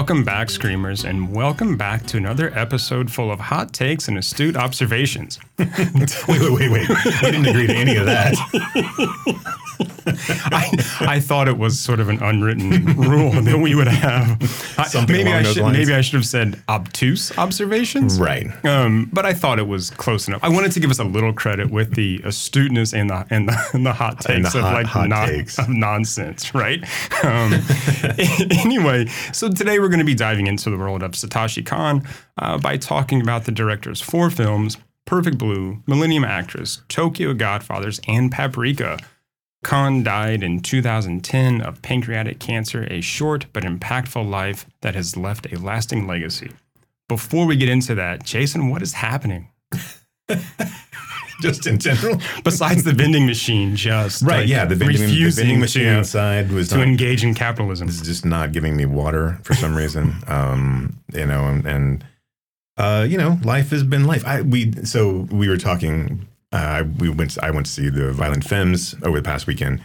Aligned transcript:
Welcome 0.00 0.24
back, 0.24 0.48
Screamers, 0.48 1.04
and 1.04 1.30
welcome 1.30 1.76
back 1.76 2.06
to 2.06 2.16
another 2.16 2.50
episode 2.58 3.10
full 3.12 3.30
of 3.30 3.38
hot 3.38 3.74
takes 3.74 4.08
and 4.08 4.16
astute 4.16 4.56
observations. 4.56 5.38
wait, 5.58 5.68
wait, 6.26 6.26
wait, 6.26 6.70
wait. 6.70 6.88
We 6.88 7.30
didn't 7.30 7.44
agree 7.44 7.66
to 7.66 7.74
any 7.74 7.96
of 7.96 8.06
that. 8.06 8.34
I, 10.06 10.70
I 11.00 11.20
thought 11.20 11.48
it 11.48 11.58
was 11.58 11.78
sort 11.78 12.00
of 12.00 12.08
an 12.08 12.22
unwritten 12.22 12.84
rule 12.96 13.30
that 13.32 13.58
we 13.58 13.74
would 13.74 13.88
have. 13.88 14.40
I- 14.78 15.06
maybe 15.06 15.30
I 15.32 15.42
should 15.42 15.62
lines. 15.62 15.76
maybe 15.78 15.94
I 15.94 16.00
should 16.00 16.14
have 16.14 16.26
said 16.26 16.60
obtuse 16.68 17.36
observations. 17.38 18.20
Right. 18.20 18.46
Um, 18.64 19.08
but 19.12 19.24
I 19.26 19.32
thought 19.32 19.58
it 19.58 19.66
was 19.66 19.90
close 19.90 20.28
enough. 20.28 20.42
I 20.44 20.48
wanted 20.48 20.72
to 20.72 20.80
give 20.80 20.90
us 20.90 20.98
a 20.98 21.04
little 21.04 21.32
credit 21.32 21.70
with 21.70 21.94
the 21.94 22.20
astuteness 22.24 22.92
and 22.94 23.10
the 23.10 23.26
and 23.30 23.48
the, 23.48 23.68
and 23.72 23.86
the 23.86 23.92
hot 23.92 24.20
takes 24.22 24.52
the 24.52 24.58
of 24.58 24.64
hot- 24.64 24.74
like 24.74 24.86
hot 24.86 25.08
non- 25.08 25.28
takes. 25.28 25.58
of 25.58 25.68
nonsense, 25.68 26.54
right? 26.54 26.82
Um, 27.24 27.52
anyway, 28.50 29.06
so 29.32 29.48
today 29.50 29.78
we're 29.78 29.88
going 29.88 29.98
to 30.00 30.04
be 30.04 30.14
diving 30.14 30.46
into 30.46 30.70
the 30.70 30.76
world 30.78 31.02
of 31.02 31.12
Satoshi 31.12 31.64
Kon 31.64 32.02
uh, 32.38 32.58
by 32.58 32.76
talking 32.76 33.20
about 33.20 33.44
the 33.44 33.52
director's 33.52 34.00
four 34.00 34.30
films: 34.30 34.76
Perfect 35.06 35.38
Blue, 35.38 35.82
Millennium 35.86 36.24
Actress, 36.24 36.82
Tokyo 36.88 37.34
Godfathers, 37.34 38.00
and 38.08 38.30
Paprika. 38.30 38.98
Kon 39.62 40.02
died 40.02 40.42
in 40.42 40.60
2010 40.60 41.60
of 41.60 41.82
pancreatic 41.82 42.38
cancer, 42.38 42.86
a 42.90 43.00
short 43.00 43.46
but 43.52 43.62
impactful 43.62 44.28
life 44.28 44.66
that 44.80 44.94
has 44.94 45.16
left 45.16 45.52
a 45.52 45.58
lasting 45.58 46.06
legacy. 46.06 46.50
Before 47.08 47.46
we 47.46 47.56
get 47.56 47.68
into 47.68 47.94
that, 47.96 48.24
Jason, 48.24 48.70
what 48.70 48.82
is 48.82 48.94
happening? 48.94 49.48
Just 51.42 51.66
in 51.66 51.78
general. 51.78 52.20
Besides 52.44 52.84
the 52.84 52.92
vending 52.92 53.26
machine, 53.26 53.74
just 53.74 54.22
Right. 54.22 54.40
like, 54.40 54.48
yeah. 54.48 54.66
The 54.66 54.74
vending, 54.74 55.00
the 55.08 55.30
vending 55.30 55.58
machine 55.58 55.84
to, 55.84 55.98
inside 55.98 56.52
was 56.52 56.68
to 56.68 56.76
not, 56.76 56.86
engage 56.86 57.24
in 57.24 57.34
capitalism. 57.34 57.88
is 57.88 58.02
just 58.02 58.26
not 58.26 58.52
giving 58.52 58.76
me 58.76 58.84
water 58.84 59.38
for 59.42 59.54
some 59.54 59.74
reason. 59.74 60.16
um, 60.26 60.98
you 61.14 61.24
know, 61.24 61.46
and, 61.46 61.64
and 61.66 62.04
uh, 62.76 63.06
you 63.08 63.16
know, 63.16 63.38
life 63.42 63.70
has 63.70 63.82
been 63.82 64.04
life. 64.04 64.22
I 64.26 64.42
we 64.42 64.72
so 64.84 65.26
we 65.30 65.48
were 65.48 65.56
talking. 65.56 66.26
Uh, 66.52 66.84
we 66.98 67.08
went. 67.08 67.38
I 67.42 67.50
went 67.50 67.66
to 67.66 67.72
see 67.72 67.88
the 67.88 68.12
Violent 68.12 68.44
Femmes 68.44 68.94
over 69.02 69.18
the 69.18 69.22
past 69.22 69.46
weekend, 69.46 69.82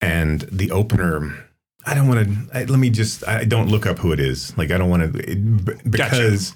and 0.00 0.42
the 0.42 0.70
opener. 0.70 1.46
I 1.86 1.94
don't 1.94 2.08
want 2.08 2.26
to. 2.52 2.66
Let 2.66 2.78
me 2.78 2.90
just. 2.90 3.26
I 3.26 3.44
don't 3.44 3.68
look 3.68 3.86
up 3.86 3.98
who 3.98 4.12
it 4.12 4.20
is. 4.20 4.56
Like 4.58 4.70
I 4.70 4.78
don't 4.78 4.90
want 4.90 5.14
to 5.14 5.80
because 5.88 6.54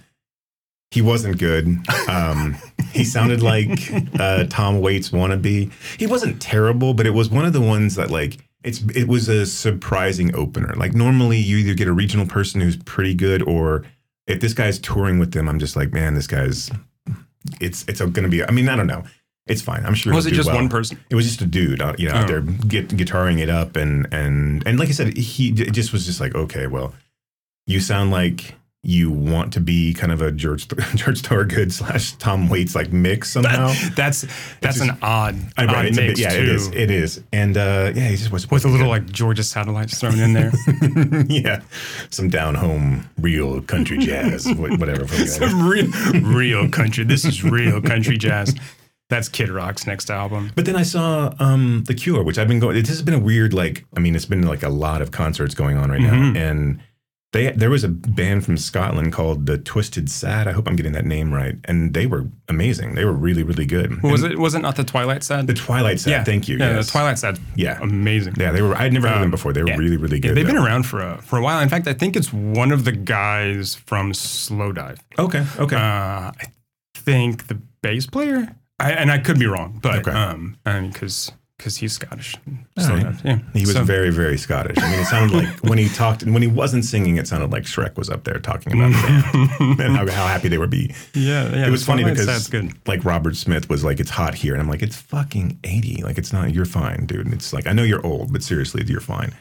he 0.91 1.03
wasn't 1.03 1.39
good. 1.39 1.79
Um, 2.09 2.57
he 2.93 3.05
sounded 3.05 3.43
like 3.43 3.81
uh, 4.19 4.45
Tom 4.45 4.81
Waits 4.81 5.11
wannabe. 5.11 5.73
He 5.99 6.07
wasn't 6.07 6.41
terrible, 6.41 6.95
but 6.95 7.07
it 7.07 7.11
was 7.11 7.31
one 7.31 7.45
of 7.45 7.53
the 7.53 7.61
ones 7.61 7.97
that 7.97 8.11
like 8.11 8.39
it's 8.63 8.83
it 8.95 9.09
was 9.09 9.29
a 9.29 9.47
surprising 9.47 10.35
opener. 10.35 10.75
Like 10.77 10.95
normally 10.95 11.39
you 11.39 11.59
either 11.59 11.75
get 11.75 11.89
a 11.89 11.93
regional 11.93 12.27
person 12.27 12.61
who's 12.61 12.77
pretty 12.77 13.15
good, 13.15 13.43
or 13.43 13.85
if 14.27 14.41
this 14.41 14.55
guy's 14.55 14.79
touring 14.79 15.19
with 15.19 15.33
them, 15.33 15.49
I'm 15.49 15.59
just 15.59 15.77
like, 15.77 15.93
man, 15.93 16.15
this 16.15 16.27
guy's 16.27 16.71
it's 17.61 17.85
it's 17.89 18.01
going 18.01 18.15
to 18.15 18.29
be. 18.29 18.45
I 18.45 18.51
mean, 18.51 18.69
I 18.69 18.77
don't 18.77 18.87
know. 18.87 19.05
It's 19.47 19.61
fine. 19.63 19.85
I'm 19.85 19.95
sure. 19.95 20.15
Was 20.15 20.27
it 20.27 20.33
just 20.33 20.47
well. 20.49 20.57
one 20.57 20.69
person? 20.69 20.99
It 21.11 21.15
was 21.17 21.27
just 21.27 21.41
a 21.43 21.47
dude, 21.47 21.81
uh, 21.83 21.95
you 21.99 22.09
know, 22.09 22.15
out 22.15 22.25
Oh. 22.25 22.29
there 22.29 22.41
get, 22.41 22.89
guitaring 22.89 23.41
it 23.41 23.51
up, 23.51 23.77
and 23.77 24.07
and 24.13 24.67
and 24.67 24.79
like 24.79 24.89
I 24.89 24.93
said, 24.93 25.17
he 25.17 25.49
it 25.51 25.73
just 25.73 25.93
was 25.93 26.07
just 26.07 26.21
like, 26.21 26.35
okay, 26.35 26.67
well, 26.67 26.95
you 27.67 27.81
sound 27.81 28.11
like 28.11 28.55
you 28.87 29.11
want 29.11 29.51
to 29.55 29.61
be 29.61 29.95
kind 29.95 30.13
of 30.13 30.21
a 30.23 30.31
George 30.31 30.67
George 30.95 31.21
Thorogood 31.23 31.73
slash 31.73 32.13
Tom 32.17 32.49
Waits 32.51 32.75
like 32.75 32.93
mix 32.93 33.31
somehow. 33.33 33.73
That's 33.95 34.23
that's 34.63 34.79
just- 34.79 34.81
an 34.91 34.97
odd, 35.03 35.37
I 35.59 35.67
odd 35.67 35.85
it's 35.87 35.99
a 35.99 36.01
bit- 36.01 36.07
mix 36.09 36.21
yeah, 36.21 36.31
too. 36.35 36.41
it 36.43 36.49
is. 36.49 36.69
It 36.69 36.91
is, 36.91 37.23
and 37.33 37.57
uh, 37.59 37.93
yeah, 37.95 38.09
he 38.09 38.17
just 38.17 38.33
was 38.33 38.51
with 38.51 38.65
a 38.65 38.69
little 38.69 38.89
like 38.89 39.11
Georgia 39.13 39.43
satellites 39.43 39.99
thrown 40.01 40.19
in 40.21 40.33
there. 40.33 40.53
yeah, 41.29 41.61
some 42.09 42.31
down 42.31 42.55
home 42.55 43.09
real 43.19 43.61
country 43.61 43.99
jazz, 43.99 44.47
whatever. 44.55 45.07
Some 45.27 45.69
real, 45.69 45.87
real 46.23 46.69
country. 46.71 47.05
This 47.05 47.27
is 47.27 47.45
real 47.45 47.83
country 47.83 48.17
jazz. 48.17 48.55
That's 49.11 49.29
Kid 49.29 49.51
Rock's 49.51 49.87
next 49.87 50.11
album. 50.11 50.51
But 50.57 50.65
then 50.65 50.77
I 50.77 50.83
saw 50.83 51.35
um, 51.39 51.85
The 51.87 51.95
Cure, 51.95 52.23
which 52.25 52.39
I've 52.39 52.49
been 52.49 52.59
going. 52.61 52.75
This 52.77 52.89
has 52.89 53.03
been 53.03 53.15
a 53.15 53.19
weird, 53.19 53.53
like, 53.53 53.85
I 53.97 54.01
mean, 54.01 54.17
it's 54.17 54.25
been 54.25 54.47
like 54.47 54.63
a 54.63 54.71
lot 54.71 55.03
of 55.03 55.11
concerts 55.11 55.55
going 55.55 55.77
on 55.77 55.91
right 55.91 56.01
Mhm. 56.01 56.33
now, 56.33 56.41
and 56.41 56.81
they 57.35 57.51
there 57.51 57.69
was 57.69 57.83
a 57.85 57.89
band 57.89 58.45
from 58.45 58.57
Scotland 58.57 59.13
called 59.13 59.47
the 59.47 59.59
Twisted 59.59 60.09
Sad. 60.09 60.47
I 60.49 60.53
hope 60.53 60.67
I'm 60.69 60.77
getting 60.77 60.93
that 60.93 61.05
name 61.05 61.35
right, 61.35 61.57
and 61.65 61.93
they 61.93 62.07
were 62.07 62.27
amazing. 62.49 62.95
They 62.95 63.05
were 63.05 63.13
really, 63.13 63.43
really 63.43 63.67
good. 63.67 64.03
Was 64.05 64.23
it? 64.23 64.39
Was 64.39 64.55
it 64.55 64.61
not 64.61 64.77
the 64.77 64.85
Twilight 64.85 65.23
Sad? 65.25 65.49
The 65.49 65.55
Twilight 65.55 65.99
Sad. 66.01 66.11
Yeah. 66.11 66.25
Thank 66.25 66.49
you. 66.49 66.57
Yeah, 66.59 66.77
yes. 66.77 66.87
the 66.87 66.93
Twilight 66.93 67.19
Sad. 67.19 67.39
Yeah. 67.57 67.79
amazing. 67.83 68.35
Yeah, 68.39 68.53
they 68.53 68.63
were. 68.63 68.75
I'd 68.77 68.93
never 68.93 69.09
heard 69.09 69.17
them 69.17 69.25
Um, 69.25 69.31
before. 69.33 69.53
They 69.53 69.63
were 69.63 69.69
yeah. 69.71 69.77
really, 69.77 69.97
really 69.97 70.19
good. 70.21 70.29
Yeah, 70.29 70.35
they've 70.35 70.47
been 70.47 70.57
around 70.57 70.85
for 70.87 71.01
a 71.03 71.21
for 71.23 71.37
a 71.39 71.43
while. 71.43 71.61
In 71.61 71.69
fact, 71.69 71.89
I 71.89 71.93
think 71.93 72.15
it's 72.17 72.33
one 72.33 72.71
of 72.73 72.85
the 72.85 72.93
guys 72.93 73.75
from 73.75 74.13
Slowdive. 74.13 74.99
Okay. 75.19 75.45
Okay. 75.59 75.77
Uh, 75.77 75.81
I 76.41 76.45
think 76.95 77.49
the 77.49 77.61
bass 77.83 78.07
player, 78.07 78.55
I, 78.81 78.93
and 78.93 79.11
I 79.11 79.19
could 79.19 79.39
be 79.39 79.47
wrong, 79.47 79.79
but 79.83 80.07
Okay. 80.07 80.11
um, 80.11 80.57
because 80.65 81.33
because 81.57 81.77
he's 81.77 81.93
Scottish. 81.93 82.35
Slow 82.77 82.97
right. 82.97 83.15
Yeah, 83.25 83.39
he 83.53 83.61
was 83.61 83.73
So- 83.75 83.85
very, 83.85 84.11
very 84.11 84.37
Scottish. 84.37 84.77
I 84.77 84.91
mean, 84.91 84.99
it 85.01 85.05
sounded 85.07 85.37
like 85.37 85.61
when 85.61 85.79
he 85.79 85.89
talked, 85.89 86.23
and 86.25 86.33
when 86.35 86.43
he 86.43 86.49
wasn't 86.49 86.85
singing, 86.85 87.17
it 87.17 87.29
sounded 87.29 87.53
like 87.53 87.63
Shrek 87.63 87.97
was 87.97 88.11
up 88.11 88.25
there 88.25 88.41
talking 88.41 88.73
about 88.73 88.91
the 88.91 89.49
band 89.61 89.81
and 89.81 89.97
how, 89.97 90.05
how 90.11 90.27
happy 90.27 90.49
they 90.49 90.59
would 90.59 90.69
be. 90.71 90.93
Yeah, 91.15 91.49
yeah. 91.55 91.67
it 91.69 91.71
was 91.71 91.87
funny 91.87 92.03
because 92.03 92.27
Sad's 92.27 92.49
good. 92.49 92.73
like 92.89 93.05
Robert 93.05 93.37
Smith 93.37 93.69
was 93.71 93.85
like, 93.85 94.01
"It's 94.01 94.11
hot 94.11 94.35
here," 94.35 94.53
and 94.53 94.61
I'm 94.61 94.69
like, 94.69 94.83
"It's 94.83 94.97
fucking 94.97 95.61
80. 95.63 96.03
Like, 96.03 96.19
it's 96.19 96.33
not. 96.33 96.53
You're 96.53 96.65
fine, 96.67 97.07
dude." 97.07 97.25
And 97.25 97.33
it's 97.33 97.53
like, 97.53 97.69
I 97.69 97.73
know 97.73 97.85
you're 97.85 98.05
old, 98.05 98.33
but 98.33 98.43
seriously, 98.43 98.83
you're 98.87 99.01
fine. 99.01 99.33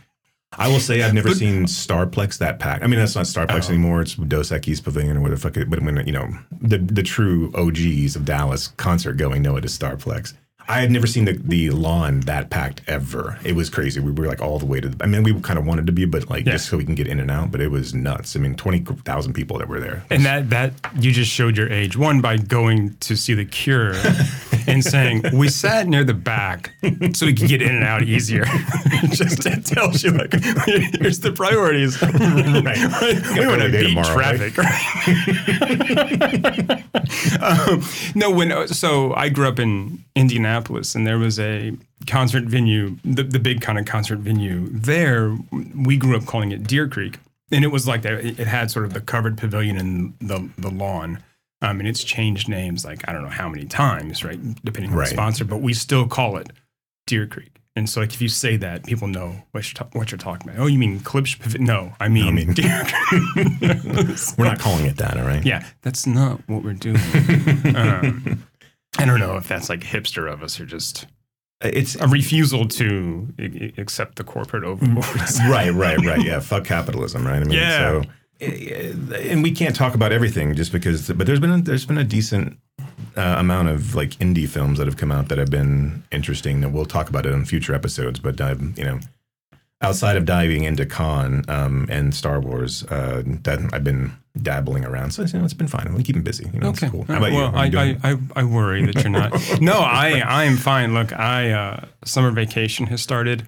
I 0.57 0.67
will 0.67 0.79
say 0.79 1.01
I've 1.03 1.13
never 1.13 1.29
But- 1.29 1.37
seen 1.37 1.65
Starplex 1.65 2.37
that 2.39 2.59
packed. 2.59 2.83
I 2.83 2.87
mean, 2.87 2.99
that's 2.99 3.15
not 3.15 3.25
Starplex 3.25 3.65
Oh. 3.65 3.73
anymore. 3.73 4.01
It's 4.01 4.15
Dos 4.15 4.49
Equis 4.51 4.83
Pavilion 4.83 5.17
or 5.17 5.21
whatever 5.21 5.35
the 5.35 5.41
fuck. 5.41 5.57
It, 5.57 5.69
but 5.69 5.81
when 5.81 6.05
you 6.05 6.13
know 6.13 6.29
the 6.61 6.77
the 6.77 7.03
true 7.03 7.51
OGs 7.55 8.15
of 8.15 8.25
Dallas 8.25 8.67
concert 8.77 9.13
going 9.17 9.41
know 9.41 9.55
it 9.57 9.65
is 9.65 9.77
Starplex. 9.77 10.33
I 10.67 10.79
had 10.79 10.91
never 10.91 11.07
seen 11.07 11.25
the, 11.25 11.33
the 11.33 11.69
lawn 11.71 12.21
that 12.21 12.49
packed 12.49 12.81
ever. 12.87 13.37
It 13.43 13.55
was 13.55 13.69
crazy. 13.69 13.99
We 13.99 14.11
were 14.11 14.27
like 14.27 14.41
all 14.41 14.59
the 14.59 14.65
way 14.65 14.79
to. 14.79 14.89
The, 14.89 15.03
I 15.03 15.07
mean, 15.07 15.23
we 15.23 15.39
kind 15.41 15.59
of 15.59 15.65
wanted 15.65 15.85
to 15.87 15.91
be, 15.93 16.05
but 16.05 16.29
like 16.29 16.45
Yeah. 16.45 16.53
just 16.53 16.69
so 16.69 16.77
we 16.77 16.85
can 16.85 16.95
get 16.95 17.07
in 17.07 17.19
and 17.19 17.29
out. 17.29 17.51
But 17.51 17.61
it 17.61 17.69
was 17.69 17.93
nuts. 17.93 18.35
I 18.35 18.39
mean, 18.39 18.55
twenty 18.55 18.79
thousand 18.79 19.33
people 19.33 19.57
that 19.59 19.67
were 19.67 19.79
there. 19.79 20.03
And 20.09 20.25
that 20.25 20.49
that 20.51 20.73
you 20.99 21.11
just 21.11 21.31
showed 21.31 21.57
your 21.57 21.69
age. 21.71 21.97
One 21.97 22.21
by 22.21 22.37
going 22.37 22.95
to 23.01 23.15
see 23.17 23.33
the 23.33 23.45
Cure 23.45 23.93
and 24.67 24.83
saying 24.83 25.23
we 25.33 25.49
sat 25.49 25.87
near 25.87 26.03
the 26.03 26.13
back 26.13 26.71
so 27.13 27.25
we 27.25 27.33
could 27.33 27.49
get 27.49 27.61
in 27.61 27.75
and 27.75 27.83
out 27.83 28.03
easier. 28.03 28.45
just 29.11 29.43
that 29.43 29.65
tells 29.65 30.03
you 30.03 30.11
like 30.11 30.33
here's 30.99 31.19
the 31.19 31.31
priorities. 31.31 32.01
right. 32.01 33.37
We 33.37 33.45
want 33.47 33.61
to 33.61 33.69
beat 33.69 33.87
tomorrow, 33.89 34.15
right? 34.15 34.53
traffic. 34.53 34.57
um, 37.41 37.83
no, 38.15 38.31
when 38.31 38.67
so 38.69 39.13
I 39.13 39.29
grew 39.29 39.47
up 39.47 39.59
in 39.59 40.03
Indianapolis, 40.53 40.95
and 40.95 41.05
there 41.07 41.17
was 41.17 41.39
a 41.39 41.75
concert 42.07 42.43
venue, 42.45 42.97
the, 43.03 43.23
the 43.23 43.39
big 43.39 43.61
kind 43.61 43.77
of 43.79 43.85
concert 43.85 44.19
venue 44.19 44.67
there. 44.69 45.35
We 45.75 45.97
grew 45.97 46.15
up 46.15 46.25
calling 46.25 46.51
it 46.51 46.63
Deer 46.67 46.87
Creek, 46.87 47.17
and 47.51 47.63
it 47.63 47.69
was 47.69 47.87
like 47.87 48.03
that. 48.03 48.13
It 48.25 48.37
had 48.47 48.69
sort 48.71 48.85
of 48.85 48.93
the 48.93 49.01
covered 49.01 49.37
pavilion 49.37 49.77
and 49.77 50.13
the 50.21 50.49
the 50.57 50.69
lawn. 50.69 51.23
Um, 51.61 51.79
and 51.79 51.87
it's 51.87 52.03
changed 52.03 52.49
names 52.49 52.83
like 52.83 53.07
I 53.07 53.13
don't 53.13 53.23
know 53.23 53.29
how 53.29 53.47
many 53.47 53.65
times, 53.65 54.23
right? 54.23 54.37
Depending 54.65 54.91
on 54.91 54.97
Right. 54.97 55.07
the 55.09 55.15
sponsor, 55.15 55.45
but 55.45 55.61
we 55.61 55.73
still 55.73 56.07
call 56.07 56.35
it 56.37 56.49
Deer 57.07 57.25
Creek. 57.25 57.49
And 57.75 57.89
so, 57.89 58.01
like, 58.01 58.13
if 58.13 58.21
you 58.21 58.27
say 58.27 58.55
that, 58.57 58.85
people 58.85 59.07
know 59.07 59.41
what 59.51 59.63
you're, 59.65 59.73
ta- 59.83 59.89
what 59.97 60.11
you're 60.11 60.19
talking 60.19 60.47
about. 60.47 60.61
Oh, 60.61 60.67
you 60.67 60.77
mean 60.77 60.99
Klipsch 60.99 61.39
Pavilion? 61.39 61.65
No, 61.65 61.93
I 61.99 62.07
mean, 62.07 62.35
mean- 62.35 62.53
Deer 62.53 62.83
Creek. 62.85 63.47
We're 64.37 64.45
not 64.45 64.59
calling 64.59 64.85
it 64.85 64.97
that, 64.97 65.17
all 65.17 65.25
right? 65.25 65.43
Yeah, 65.43 65.65
that's 65.81 66.05
not 66.05 66.39
what 66.47 66.63
we're 66.63 66.73
doing. 66.73 66.97
um, 67.75 68.43
I 68.97 69.05
don't 69.05 69.19
know 69.19 69.37
if 69.37 69.47
that's 69.47 69.69
like 69.69 69.81
hipster 69.81 70.31
of 70.31 70.43
us 70.43 70.59
or 70.59 70.65
just 70.65 71.07
It's 71.61 71.95
a 71.95 72.07
refusal 72.07 72.67
to 72.67 73.27
accept 73.77 74.17
the 74.17 74.23
corporate 74.23 74.63
overlord. 74.63 75.05
right, 75.47 75.71
right, 75.73 75.97
right. 76.05 76.21
Yeah, 76.25 76.39
fuck 76.39 76.65
capitalism, 76.65 77.25
right? 77.25 77.41
I 77.41 77.43
mean, 77.45 77.57
Yeah. 77.57 78.01
so 78.01 78.09
eh, 78.41 78.93
and 79.31 79.41
we 79.43 79.51
can't 79.51 79.75
talk 79.75 79.95
about 79.95 80.11
everything 80.11 80.53
just 80.55 80.71
because, 80.71 81.09
but 81.09 81.25
there's 81.25 81.39
been 81.39 81.51
a, 81.51 81.61
there's 81.61 81.85
been 81.85 81.97
a 81.97 82.03
decent 82.03 82.57
uh, 83.17 83.35
amount 83.37 83.69
of 83.69 83.95
like 83.95 84.11
indie 84.19 84.47
films 84.47 84.77
that 84.77 84.87
have 84.87 84.97
come 84.97 85.11
out 85.11 85.29
that 85.29 85.37
have 85.37 85.49
been 85.49 86.03
interesting. 86.11 86.61
That 86.61 86.69
we'll 86.69 86.85
talk 86.85 87.09
about 87.09 87.25
it 87.25 87.31
in 87.33 87.45
future 87.45 87.73
episodes. 87.73 88.19
But 88.19 88.39
uh, 88.41 88.55
you 88.75 88.83
know, 88.83 88.99
outside 89.81 90.17
of 90.17 90.25
diving 90.25 90.63
into 90.63 90.85
Kon 90.85 91.43
um, 91.47 91.87
and 91.89 92.13
Star 92.13 92.39
Wars, 92.39 92.83
uh, 92.85 93.23
that 93.43 93.59
I've 93.73 93.83
been 93.83 94.13
dabbling 94.41 94.83
around. 94.85 95.11
So 95.11 95.23
you 95.23 95.37
know, 95.39 95.45
it's 95.45 95.53
been 95.53 95.67
fine. 95.67 95.93
We 95.93 96.03
keep 96.03 96.15
him 96.15 96.23
busy. 96.23 96.49
You 96.53 96.59
know, 96.59 96.69
Okay. 96.69 96.87
it's 96.87 96.91
cool. 96.91 97.01
Uh, 97.07 97.13
How 97.13 97.17
about 97.17 97.31
well, 97.33 97.65
you? 97.71 97.77
I, 97.79 97.83
I, 98.03 98.11
I, 98.11 98.17
I 98.37 98.43
worry 98.43 98.85
that 98.85 98.95
you're 99.03 99.11
not. 99.11 99.33
no, 99.61 99.79
I, 99.79 100.19
I 100.25 100.43
am 100.45 100.57
fine. 100.57 100.93
Look, 100.93 101.13
I 101.17 101.51
uh, 101.51 101.85
summer 102.03 102.31
vacation 102.31 102.87
has 102.87 103.01
started, 103.01 103.47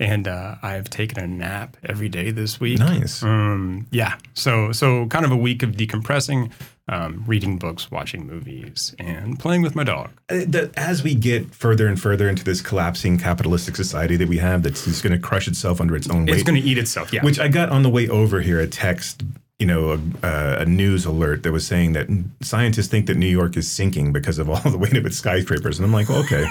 and 0.00 0.26
uh, 0.26 0.56
I 0.62 0.72
have 0.72 0.90
taken 0.90 1.18
a 1.22 1.26
nap 1.26 1.76
every 1.84 2.08
day 2.08 2.30
this 2.32 2.58
week. 2.58 2.78
nice. 2.80 3.22
Um, 3.22 3.86
yeah. 3.92 4.16
So 4.34 4.72
so 4.72 5.06
kind 5.06 5.24
of 5.24 5.30
a 5.30 5.36
week 5.36 5.62
of 5.62 5.70
decompressing. 5.72 6.50
um, 6.86 7.24
reading 7.26 7.56
books, 7.56 7.90
watching 7.90 8.26
movies, 8.26 8.94
and 8.98 9.38
playing 9.38 9.62
with 9.62 9.74
my 9.74 9.84
dog. 9.84 10.10
Uh, 10.28 10.66
as 10.76 11.02
we 11.02 11.14
get 11.14 11.54
further 11.54 11.86
and 11.86 11.98
further 11.98 12.28
into 12.28 12.44
this 12.44 12.60
collapsing 12.60 13.16
capitalistic 13.16 13.74
society 13.74 14.16
that 14.16 14.28
we 14.28 14.36
have, 14.36 14.62
that's 14.62 14.84
just 14.84 15.02
going 15.02 15.14
to 15.14 15.18
crush 15.18 15.48
itself 15.48 15.80
under 15.80 15.96
its 15.96 16.10
own 16.10 16.26
weight. 16.26 16.34
It's 16.34 16.42
going 16.42 16.60
to 16.60 16.68
eat 16.68 16.76
itself. 16.76 17.10
Yeah. 17.10 17.24
Which 17.24 17.38
I 17.38 17.48
got 17.48 17.70
on 17.70 17.84
the 17.84 17.88
way 17.88 18.06
over 18.08 18.42
here 18.42 18.60
a 18.60 18.66
text, 18.66 19.22
you 19.58 19.66
know, 19.66 20.00
a, 20.22 20.56
a 20.60 20.64
news 20.64 21.04
alert 21.04 21.44
that 21.44 21.52
was 21.52 21.64
saying 21.64 21.92
that 21.92 22.08
scientists 22.42 22.88
think 22.88 23.06
that 23.06 23.16
New 23.16 23.28
York 23.28 23.56
is 23.56 23.70
sinking 23.70 24.12
because 24.12 24.38
of 24.38 24.50
all 24.50 24.60
the 24.70 24.78
weight 24.78 24.96
of 24.96 25.06
its 25.06 25.16
skyscrapers, 25.16 25.78
and 25.78 25.86
I'm 25.86 25.92
like, 25.92 26.08
well, 26.08 26.18
okay, 26.20 26.44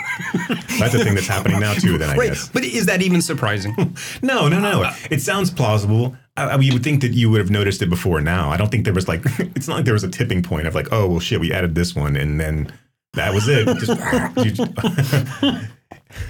that's 0.79 0.93
a 0.93 1.03
thing 1.03 1.13
that's 1.13 1.27
happening 1.27 1.59
now 1.59 1.73
too. 1.73 1.97
Then 1.97 2.09
I 2.09 2.15
right. 2.15 2.29
guess. 2.29 2.47
But 2.49 2.63
is 2.63 2.85
that 2.85 3.01
even 3.01 3.21
surprising? 3.21 3.75
No, 4.21 4.47
no, 4.47 4.59
no. 4.59 4.83
Uh, 4.83 4.87
uh. 4.87 4.95
It 5.11 5.21
sounds 5.21 5.51
plausible. 5.51 6.15
I, 6.37 6.43
I, 6.45 6.55
you 6.57 6.73
would 6.73 6.83
think 6.83 7.01
that 7.01 7.11
you 7.11 7.29
would 7.29 7.39
have 7.39 7.49
noticed 7.49 7.81
it 7.81 7.89
before 7.89 8.21
now. 8.21 8.49
I 8.49 8.57
don't 8.57 8.69
think 8.69 8.85
there 8.85 8.93
was 8.93 9.07
like, 9.07 9.21
it's 9.55 9.67
not 9.67 9.75
like 9.75 9.85
there 9.85 9.93
was 9.93 10.03
a 10.03 10.09
tipping 10.09 10.41
point 10.41 10.67
of 10.67 10.75
like, 10.75 10.87
oh, 10.91 11.07
well, 11.07 11.19
shit, 11.19 11.39
we 11.39 11.51
added 11.51 11.75
this 11.75 11.95
one 11.95 12.15
and 12.15 12.39
then 12.39 12.71
that 13.13 13.33
was 13.33 13.47
it. 13.47 13.65
Just, 13.77 13.91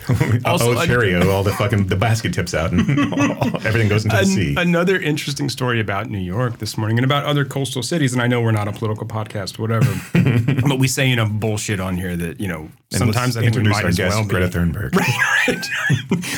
also, 0.45 0.73
oh, 0.73 0.85
Cheerio, 0.85 1.29
all 1.29 1.43
the 1.43 1.53
fucking 1.53 1.87
the 1.87 1.95
basket 1.95 2.33
tips 2.33 2.53
out 2.53 2.71
and 2.71 2.81
everything 3.65 3.87
goes 3.87 4.03
into 4.03 4.17
the 4.17 4.25
sea. 4.25 4.55
Another 4.57 4.99
interesting 4.99 5.49
story 5.49 5.79
about 5.79 6.09
New 6.09 6.19
York 6.19 6.59
this 6.59 6.77
morning 6.77 6.97
and 6.97 7.05
about 7.05 7.25
other 7.25 7.45
coastal 7.45 7.81
cities. 7.81 8.13
And 8.13 8.21
I 8.21 8.27
know 8.27 8.41
we're 8.41 8.51
not 8.51 8.67
a 8.67 8.73
political 8.73 9.07
podcast, 9.07 9.57
whatever, 9.57 9.93
but 10.67 10.79
we 10.79 10.87
say 10.87 11.09
enough 11.09 11.31
bullshit 11.31 11.79
on 11.79 11.95
here 11.95 12.15
that 12.17 12.39
you 12.39 12.47
know 12.47 12.69
sometimes 12.91 13.37
I 13.37 13.41
think 13.41 13.55
we 13.55 13.63
might 13.63 13.85
as 13.85 13.97
guest, 13.97 14.15
well 14.15 14.25
Greta 14.25 14.47
be. 14.47 14.53
Thunberg. 14.53 14.95
right. 14.95 15.65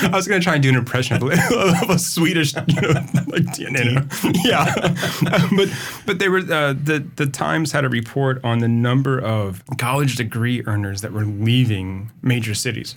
I 0.04 0.16
was 0.16 0.28
going 0.28 0.40
to 0.40 0.44
try 0.44 0.54
and 0.56 0.64
do 0.64 0.70
an 0.70 0.76
impression 0.76 1.18
of, 1.18 1.24
of 1.24 1.90
a 1.90 1.98
Swedish, 1.98 2.54
you 2.56 2.82
know, 2.82 2.90
like 3.28 3.44
yeah. 4.46 4.74
but 5.56 5.70
but 6.06 6.20
they 6.20 6.30
were 6.30 6.40
uh, 6.40 6.74
the 6.74 7.06
the 7.16 7.26
Times 7.26 7.72
had 7.72 7.84
a 7.84 7.90
report 7.90 8.40
on 8.44 8.60
the 8.60 8.68
number 8.68 9.20
of 9.20 9.64
college 9.78 10.16
degree 10.16 10.64
earners 10.66 11.02
that 11.02 11.12
were 11.12 11.26
leaving 11.26 12.12
major 12.22 12.54
cities 12.54 12.96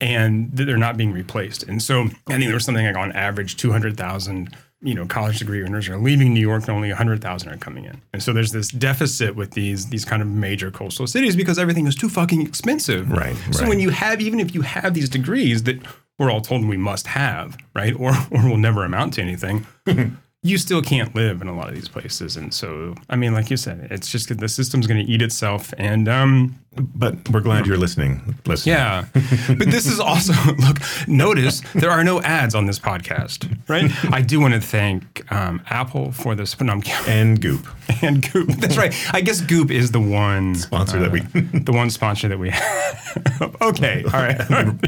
and 0.00 0.50
they're 0.52 0.76
not 0.76 0.96
being 0.96 1.12
replaced. 1.12 1.64
And 1.64 1.82
so 1.82 2.02
I 2.26 2.36
think 2.36 2.44
there 2.44 2.54
was 2.54 2.64
something 2.64 2.86
like 2.86 2.96
on 2.96 3.12
average 3.12 3.56
200,000 3.56 4.56
you 4.80 4.94
know 4.94 5.06
college 5.06 5.40
degree 5.40 5.60
earners 5.62 5.88
are 5.88 5.98
leaving 5.98 6.32
New 6.32 6.40
York 6.40 6.62
and 6.62 6.70
only 6.70 6.88
100,000 6.88 7.48
are 7.48 7.56
coming 7.56 7.84
in. 7.84 8.00
And 8.12 8.22
so 8.22 8.32
there's 8.32 8.52
this 8.52 8.68
deficit 8.68 9.34
with 9.34 9.52
these 9.52 9.86
these 9.86 10.04
kind 10.04 10.22
of 10.22 10.28
major 10.28 10.70
coastal 10.70 11.06
cities 11.06 11.34
because 11.34 11.58
everything 11.58 11.86
is 11.86 11.96
too 11.96 12.08
fucking 12.08 12.42
expensive. 12.42 13.10
Right. 13.10 13.36
So 13.50 13.60
right. 13.60 13.68
when 13.68 13.80
you 13.80 13.90
have 13.90 14.20
even 14.20 14.40
if 14.40 14.54
you 14.54 14.62
have 14.62 14.94
these 14.94 15.08
degrees 15.08 15.64
that 15.64 15.80
we're 16.18 16.30
all 16.30 16.40
told 16.40 16.64
we 16.66 16.76
must 16.76 17.06
have, 17.08 17.56
right? 17.74 17.94
Or 17.98 18.12
or 18.30 18.48
will 18.48 18.56
never 18.56 18.84
amount 18.84 19.14
to 19.14 19.22
anything. 19.22 19.66
you 20.42 20.56
still 20.56 20.82
can't 20.82 21.14
live 21.14 21.42
in 21.42 21.48
a 21.48 21.56
lot 21.56 21.68
of 21.68 21.74
these 21.74 21.88
places. 21.88 22.36
And 22.36 22.54
so, 22.54 22.94
I 23.10 23.16
mean, 23.16 23.34
like 23.34 23.50
you 23.50 23.56
said, 23.56 23.88
it's 23.90 24.08
just 24.08 24.36
the 24.38 24.48
system's 24.48 24.86
going 24.86 25.04
to 25.04 25.12
eat 25.12 25.20
itself. 25.20 25.74
And, 25.78 26.08
um, 26.08 26.58
but 26.76 27.28
we're 27.30 27.40
glad 27.40 27.66
you're 27.66 27.76
listening. 27.76 28.36
Listen. 28.46 28.70
Yeah. 28.70 29.06
but 29.12 29.70
this 29.70 29.86
is 29.86 29.98
also, 29.98 30.32
look, 30.58 30.78
notice 31.06 31.60
there 31.74 31.90
are 31.90 32.04
no 32.04 32.20
ads 32.22 32.54
on 32.54 32.66
this 32.66 32.78
podcast, 32.78 33.58
right? 33.68 33.90
I 34.12 34.20
do 34.22 34.40
want 34.40 34.54
to 34.54 34.60
thank 34.60 35.30
um, 35.32 35.62
Apple 35.70 36.12
for 36.12 36.34
this. 36.34 36.58
No, 36.60 36.80
and 37.06 37.40
Goop. 37.40 37.66
And 38.02 38.30
Goop. 38.30 38.48
That's 38.48 38.76
right. 38.76 38.94
I 39.14 39.22
guess 39.22 39.40
Goop 39.40 39.70
is 39.70 39.90
the 39.92 39.98
one 39.98 40.54
sponsor 40.54 40.98
uh, 40.98 41.00
that 41.00 41.10
we, 41.10 41.20
the 41.20 41.72
one 41.72 41.88
sponsor 41.88 42.28
that 42.28 42.38
we 42.38 42.50
have. 42.50 43.56
okay. 43.62 44.04
All 44.04 44.20
right. 44.20 44.38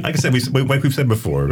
like 0.02 0.14
I 0.14 0.18
said, 0.18 0.34
we, 0.34 0.40
like 0.62 0.82
we've 0.82 0.94
said 0.94 1.08
before, 1.08 1.50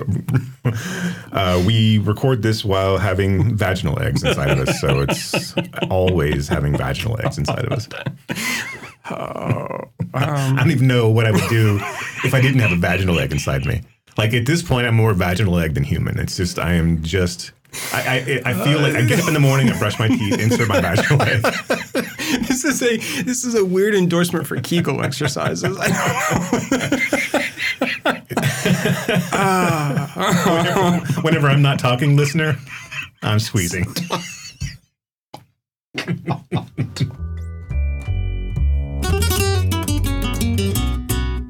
uh, 1.33 1.63
we 1.67 1.99
record 1.99 2.43
this 2.43 2.67
while 2.67 2.99
having 2.99 3.57
vaginal 3.57 4.01
eggs 4.01 4.23
inside 4.23 4.51
of 4.51 4.69
us. 4.69 4.79
So 4.79 5.01
it's 5.01 5.55
always 5.91 6.49
having 6.49 6.77
vaginal 6.77 7.19
eggs 7.25 7.39
inside 7.39 7.65
of 7.65 7.73
us. 7.73 7.89
Oh, 10.15 10.15
um, 10.15 10.57
I 10.59 10.61
don't 10.61 10.71
even 10.71 10.87
know 10.87 11.09
what 11.11 11.27
I 11.27 11.31
would 11.31 11.49
do 11.49 11.79
if 12.25 12.33
I 12.35 12.41
didn't 12.41 12.61
have 12.61 12.73
a 12.73 12.77
vaginal 12.77 13.19
egg 13.21 13.31
inside 13.31 13.67
me. 13.67 13.83
Like 14.17 14.33
at 14.33 14.47
this 14.47 14.63
point, 14.63 14.87
I'm 14.87 14.95
more 14.95 15.13
vaginal 15.13 15.59
egg 15.59 15.75
than 15.75 15.85
human. 15.85 16.19
It's 16.19 16.37
just 16.37 16.59
I 16.59 16.73
am 16.75 17.03
just. 17.03 17.53
I, 17.93 18.41
I, 18.45 18.51
I 18.51 18.55
feel 18.65 18.81
like 18.81 18.95
I 18.95 19.03
get 19.03 19.21
up 19.21 19.29
in 19.29 19.35
the 19.35 19.41
morning, 19.41 19.69
I 19.71 19.79
brush 19.79 19.99
my 19.99 20.09
teeth, 20.09 20.39
insert 20.41 20.69
my 20.69 20.81
vaginal 20.81 21.21
egg. 21.23 21.43
This 22.47 22.65
is 22.65 22.83
a 22.83 22.97
this 23.23 23.45
is 23.45 23.55
a 23.55 23.65
weird 23.65 23.95
endorsement 23.95 24.47
for 24.47 24.61
Kegel 24.61 25.03
exercises. 25.03 25.79
I 25.81 25.89
don't 25.89 26.73
know. 26.73 26.99
uh, 29.33 30.07
whenever, 30.45 31.21
whenever 31.23 31.49
I'm 31.49 31.63
not 31.63 31.79
talking, 31.79 32.17
listener, 32.17 32.57
I'm 33.23 33.39
squeezing. 33.39 33.87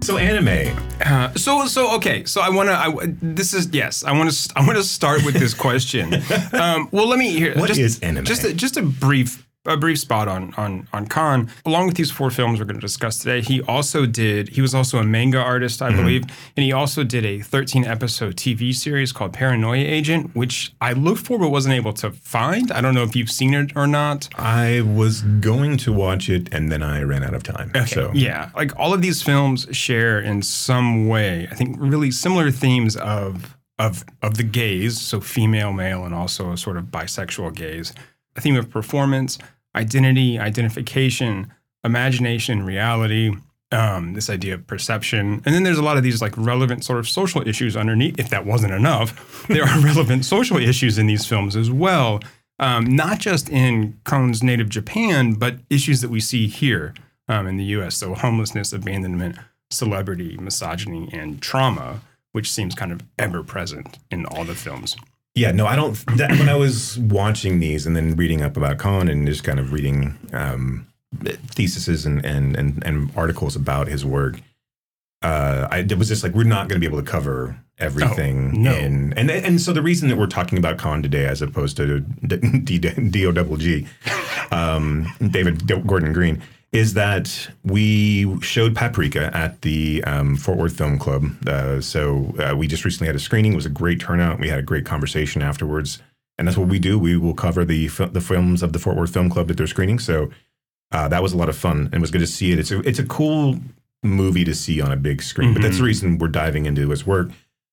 So 0.08 0.16
anime. 0.16 0.74
Uh, 1.04 1.34
so 1.34 1.66
so 1.66 1.94
okay. 1.96 2.24
So 2.24 2.40
I 2.40 2.48
want 2.48 2.70
to. 2.70 3.14
This 3.20 3.52
is 3.52 3.68
yes. 3.74 4.04
I 4.04 4.12
want 4.12 4.30
to. 4.30 4.52
I 4.56 4.64
want 4.64 4.78
to 4.78 4.82
start 4.82 5.22
with 5.22 5.34
this 5.34 5.52
question. 5.52 6.22
Um, 6.52 6.88
well, 6.92 7.06
let 7.06 7.18
me 7.18 7.30
hear. 7.30 7.54
What 7.54 7.68
just, 7.68 7.78
is 7.78 8.00
anime? 8.00 8.24
Just 8.24 8.44
a, 8.44 8.54
just 8.54 8.78
a 8.78 8.82
brief 8.82 9.46
a 9.68 9.76
brief 9.76 9.98
spot 9.98 10.28
on 10.28 10.54
on 10.56 10.88
on 10.92 11.06
Kon. 11.06 11.50
Along 11.64 11.86
with 11.86 11.96
these 11.96 12.10
four 12.10 12.30
films 12.30 12.58
we're 12.58 12.64
going 12.64 12.76
to 12.76 12.80
discuss 12.80 13.18
today, 13.18 13.40
he 13.40 13.62
also 13.62 14.06
did. 14.06 14.50
He 14.50 14.60
was 14.60 14.74
also 14.74 14.98
a 14.98 15.04
manga 15.04 15.38
artist, 15.38 15.82
I 15.82 15.88
mm-hmm. 15.88 15.96
believe, 15.98 16.22
and 16.56 16.64
he 16.64 16.72
also 16.72 17.04
did 17.04 17.24
a 17.24 17.40
13 17.40 17.84
episode 17.84 18.36
TV 18.36 18.74
series 18.74 19.12
called 19.12 19.32
Paranoia 19.32 19.78
Agent, 19.78 20.34
which 20.34 20.72
I 20.80 20.92
looked 20.92 21.26
for 21.26 21.38
but 21.38 21.50
wasn't 21.50 21.74
able 21.74 21.92
to 21.94 22.10
find. 22.10 22.70
I 22.72 22.80
don't 22.80 22.94
know 22.94 23.02
if 23.02 23.14
you've 23.14 23.30
seen 23.30 23.54
it 23.54 23.72
or 23.76 23.86
not. 23.86 24.28
I 24.36 24.80
was 24.80 25.22
going 25.22 25.76
to 25.78 25.92
watch 25.92 26.28
it 26.28 26.52
and 26.52 26.70
then 26.72 26.82
I 26.82 27.02
ran 27.02 27.22
out 27.22 27.34
of 27.34 27.42
time. 27.42 27.70
Okay. 27.74 27.86
So 27.86 28.10
yeah, 28.14 28.50
like 28.56 28.78
all 28.78 28.92
of 28.92 29.02
these 29.02 29.22
films 29.22 29.66
share 29.72 30.20
in 30.20 30.42
some 30.42 31.08
way, 31.08 31.48
I 31.50 31.54
think, 31.54 31.76
really 31.78 32.10
similar 32.10 32.50
themes 32.50 32.96
of 32.96 33.56
of 33.78 34.04
of 34.22 34.36
the 34.36 34.42
gaze, 34.42 35.00
so 35.00 35.20
female, 35.20 35.72
male, 35.72 36.04
and 36.04 36.14
also 36.14 36.52
a 36.52 36.56
sort 36.56 36.76
of 36.76 36.86
bisexual 36.86 37.54
gaze. 37.54 37.92
A 38.36 38.40
theme 38.40 38.56
of 38.56 38.70
performance, 38.70 39.38
identity, 39.78 40.38
identification, 40.38 41.52
imagination, 41.84 42.64
reality, 42.64 43.32
um, 43.70 44.14
this 44.14 44.28
idea 44.28 44.54
of 44.54 44.66
perception. 44.66 45.42
And 45.44 45.54
then 45.54 45.62
there's 45.62 45.78
a 45.78 45.82
lot 45.82 45.96
of 45.96 46.02
these 46.02 46.20
like 46.20 46.36
relevant 46.36 46.84
sort 46.84 46.98
of 46.98 47.08
social 47.08 47.46
issues 47.46 47.76
underneath. 47.76 48.18
If 48.18 48.30
that 48.30 48.44
wasn't 48.44 48.74
enough, 48.74 49.46
there 49.48 49.64
are 49.64 49.80
relevant 49.80 50.24
social 50.24 50.56
issues 50.56 50.98
in 50.98 51.06
these 51.06 51.26
films 51.26 51.56
as 51.56 51.70
well. 51.70 52.20
Um, 52.58 52.96
not 52.96 53.20
just 53.20 53.48
in 53.48 54.00
Kon's 54.04 54.42
native 54.42 54.68
Japan, 54.68 55.34
but 55.34 55.58
issues 55.70 56.00
that 56.00 56.10
we 56.10 56.20
see 56.20 56.48
here 56.48 56.92
um, 57.28 57.46
in 57.46 57.56
the 57.56 57.64
US. 57.64 57.96
So 57.96 58.14
homelessness, 58.14 58.72
abandonment, 58.72 59.36
celebrity, 59.70 60.36
misogyny, 60.38 61.08
and 61.12 61.40
trauma, 61.40 62.00
which 62.32 62.50
seems 62.50 62.74
kind 62.74 62.90
of 62.90 63.02
ever 63.18 63.44
present 63.44 63.98
in 64.10 64.26
all 64.26 64.44
the 64.44 64.54
films. 64.54 64.96
Yeah, 65.38 65.52
no, 65.52 65.66
I 65.66 65.76
don't. 65.76 65.94
That, 66.16 66.30
when 66.32 66.48
I 66.48 66.56
was 66.56 66.98
watching 66.98 67.60
these 67.60 67.86
and 67.86 67.94
then 67.94 68.16
reading 68.16 68.42
up 68.42 68.56
about 68.56 68.78
Kon 68.78 69.08
and 69.08 69.24
just 69.24 69.44
kind 69.44 69.60
of 69.60 69.72
reading 69.72 70.18
um, 70.32 70.88
theses 71.22 72.04
and, 72.04 72.24
and 72.24 72.56
and 72.56 72.82
and 72.84 73.12
articles 73.16 73.54
about 73.54 73.86
his 73.86 74.04
work, 74.04 74.40
uh, 75.22 75.68
I, 75.70 75.78
it 75.78 75.96
was 75.96 76.08
just 76.08 76.24
like 76.24 76.32
we're 76.32 76.42
not 76.42 76.68
going 76.68 76.80
to 76.80 76.84
be 76.84 76.92
able 76.92 77.00
to 77.00 77.08
cover 77.08 77.56
everything. 77.78 78.52
Oh, 78.52 78.58
no. 78.58 78.74
In, 78.74 79.12
and 79.12 79.30
and 79.30 79.60
so 79.60 79.72
the 79.72 79.80
reason 79.80 80.08
that 80.08 80.16
we're 80.16 80.26
talking 80.26 80.58
about 80.58 80.76
Kon 80.76 81.04
today, 81.04 81.26
as 81.26 81.40
opposed 81.40 81.76
to 81.76 82.00
D, 82.26 82.78
D 82.78 83.26
O 83.26 83.30
double 83.30 83.58
G, 83.58 83.86
um, 84.50 85.06
David 85.30 85.68
Gordon 85.86 86.12
Green, 86.12 86.42
is 86.72 86.94
that 86.94 87.48
we 87.64 88.40
showed 88.40 88.76
Paprika 88.76 89.34
at 89.34 89.62
the 89.62 90.04
um, 90.04 90.36
Fort 90.36 90.58
Worth 90.58 90.76
Film 90.76 90.98
Club. 90.98 91.24
Uh, 91.46 91.80
so 91.80 92.34
uh, 92.38 92.54
we 92.56 92.66
just 92.66 92.84
recently 92.84 93.06
had 93.06 93.16
a 93.16 93.20
screening. 93.20 93.52
It 93.52 93.56
was 93.56 93.66
a 93.66 93.70
great 93.70 94.00
turnout. 94.00 94.38
We 94.38 94.48
had 94.48 94.58
a 94.58 94.62
great 94.62 94.84
conversation 94.84 95.40
afterwards, 95.40 96.02
and 96.36 96.46
that's 96.46 96.58
what 96.58 96.68
we 96.68 96.78
do. 96.78 96.98
We 96.98 97.16
will 97.16 97.34
cover 97.34 97.64
the 97.64 97.88
the 97.88 98.20
films 98.20 98.62
of 98.62 98.72
the 98.72 98.78
Fort 98.78 98.96
Worth 98.96 99.12
Film 99.12 99.30
Club 99.30 99.48
that 99.48 99.56
they're 99.56 99.66
screening. 99.66 99.98
So 99.98 100.30
uh, 100.92 101.08
that 101.08 101.22
was 101.22 101.32
a 101.32 101.36
lot 101.38 101.48
of 101.48 101.56
fun, 101.56 101.88
and 101.92 102.00
was 102.00 102.10
good 102.10 102.20
to 102.20 102.26
see 102.26 102.52
it. 102.52 102.58
It's 102.58 102.70
a 102.70 102.80
it's 102.80 102.98
a 102.98 103.06
cool 103.06 103.58
movie 104.02 104.44
to 104.44 104.54
see 104.54 104.80
on 104.80 104.92
a 104.92 104.96
big 104.96 105.22
screen. 105.22 105.48
Mm-hmm. 105.48 105.54
But 105.54 105.62
that's 105.62 105.76
the 105.76 105.78
mm-hmm. 105.78 105.86
reason 105.86 106.18
we're 106.18 106.28
diving 106.28 106.66
into 106.66 106.90
his 106.90 107.06
work. 107.06 107.30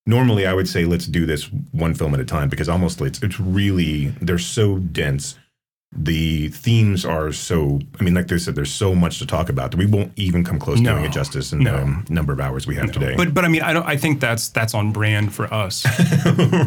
Normally, 0.08 0.46
I 0.48 0.54
would 0.54 0.70
say 0.70 0.86
let's 0.86 1.06
do 1.06 1.25
this 1.25 1.52
one 1.72 1.96
film 1.96 2.14
at 2.14 2.20
a 2.20 2.25
time 2.25 2.48
because 2.48 2.70
almost 2.70 3.02
it's 3.02 3.22
it's 3.22 3.40
really 3.40 4.08
they're 4.22 4.38
so 4.38 4.78
dense 4.78 5.38
the 5.96 6.50
themes 6.50 7.06
are 7.06 7.32
so 7.32 7.80
i 8.00 8.04
mean 8.04 8.14
like 8.14 8.28
they 8.28 8.38
said 8.38 8.54
there's 8.54 8.72
so 8.72 8.94
much 8.94 9.18
to 9.20 9.25
talk 9.25 9.48
about 9.48 9.72
that 9.72 9.78
we 9.78 9.86
won't 9.86 10.12
even 10.18 10.44
come 10.44 10.60
close 10.60 10.80
no, 10.80 10.90
to 10.90 10.96
doing 10.96 11.10
it 11.10 11.14
justice 11.14 11.54
in 11.54 11.60
no. 11.60 11.78
the 11.78 12.14
number 12.14 12.34
of 12.34 12.40
hours 12.40 12.68
we 12.68 12.75
have 12.75 12.88
no. 12.88 12.94
today. 12.94 13.16
But 13.16 13.34
but 13.34 13.46
i 13.46 13.48
mean 13.48 13.62
i 13.62 13.72
don't 13.72 13.86
i 13.86 13.96
think 13.96 14.20
that's 14.20 14.50
that's 14.50 14.74
on 14.74 14.92
brand 14.92 15.34
for 15.34 15.52
us. 15.54 15.86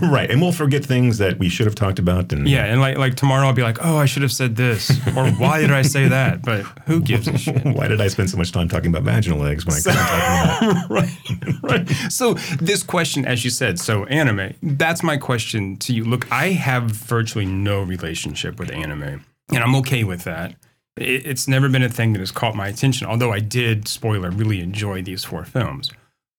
Right 0.08 0.30
and 0.30 0.40
we'll 0.40 0.52
forget 0.52 0.84
things 0.84 1.18
that 1.18 1.38
we 1.38 1.48
should 1.48 1.66
have 1.66 1.74
talked 1.74 1.98
about 1.98 2.32
and 2.32 2.48
yeah 2.48 2.64
and 2.64 2.80
like 2.80 2.96
like 2.96 3.14
tomorrow 3.14 3.46
i'll 3.46 3.52
be 3.52 3.62
like 3.62 3.78
oh 3.84 3.96
i 3.96 4.06
should 4.06 4.22
have 4.22 4.32
said 4.32 4.56
this 4.56 4.90
or 5.16 5.28
why 5.32 5.60
did 5.60 5.70
i 5.70 5.82
say 5.82 6.08
that? 6.08 6.42
But 6.42 6.62
who 6.86 7.00
gives 7.10 7.28
a 7.28 7.36
shit? 7.36 7.64
Why 7.64 7.88
did 7.88 8.00
i 8.00 8.08
spend 8.08 8.30
so 8.30 8.36
much 8.36 8.52
time 8.52 8.68
talking 8.68 8.94
about 8.94 9.02
vaginal 9.02 9.44
eggs 9.44 9.66
when 9.66 9.76
i 9.76 9.80
could 9.80 9.92
talking 9.92 10.70
about 10.70 10.90
right 10.90 11.62
right. 11.62 11.88
So 12.10 12.34
this 12.60 12.82
question 12.82 13.26
as 13.26 13.44
you 13.44 13.50
said 13.50 13.78
so 13.78 14.04
anime 14.06 14.54
that's 14.62 15.02
my 15.02 15.16
question 15.16 15.76
to 15.78 15.92
you. 15.92 16.04
Look 16.04 16.30
i 16.32 16.48
have 16.48 16.84
virtually 16.84 17.46
no 17.46 17.82
relationship 17.82 18.58
with 18.58 18.70
anime 18.70 19.17
and 19.50 19.58
I'm 19.64 19.74
okay 19.76 20.04
with 20.04 20.24
that. 20.24 20.54
it, 20.96 21.26
it's 21.26 21.48
never 21.48 21.68
been 21.68 21.82
a 21.82 21.88
thing 21.88 22.12
that 22.12 22.20
has 22.20 22.30
caught 22.30 22.54
my 22.54 22.68
attention. 22.68 23.06
Although 23.06 23.32
I 23.32 23.40
did, 23.40 23.88
spoiler, 23.88 24.30
really 24.30 24.60
enjoy 24.60 25.02
these 25.02 25.24
four 25.24 25.44
films. 25.44 25.90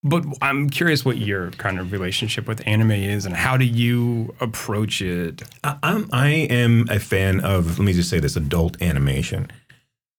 But 0.02 0.24
I'm 0.42 0.70
curious 0.70 1.04
what 1.04 1.18
your 1.18 1.52
kind 1.52 1.78
of 1.78 1.92
relationship 1.92 2.48
with 2.48 2.66
anime 2.66 2.92
is, 2.92 3.26
and 3.26 3.36
how 3.36 3.58
do 3.58 3.66
you 3.66 4.34
approach 4.40 5.02
it? 5.02 5.42
I, 5.64 5.78
I'm 5.84 6.10
I 6.14 6.30
am 6.30 6.88
a 6.90 7.00
fan 7.00 7.42
of 7.42 7.80
let 7.80 7.86
me 7.86 7.92
just 7.94 8.10
say 8.10 8.20
this 8.22 8.38
adult 8.38 8.82
animation. 8.82 9.52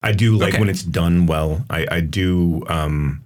I 0.02 0.12
do 0.12 0.36
like 0.36 0.50
Okay. 0.54 0.60
when 0.60 0.68
it's 0.68 0.82
done 0.82 1.26
well. 1.26 1.64
I, 1.70 1.86
I 1.90 2.00
do 2.00 2.62
um 2.68 3.24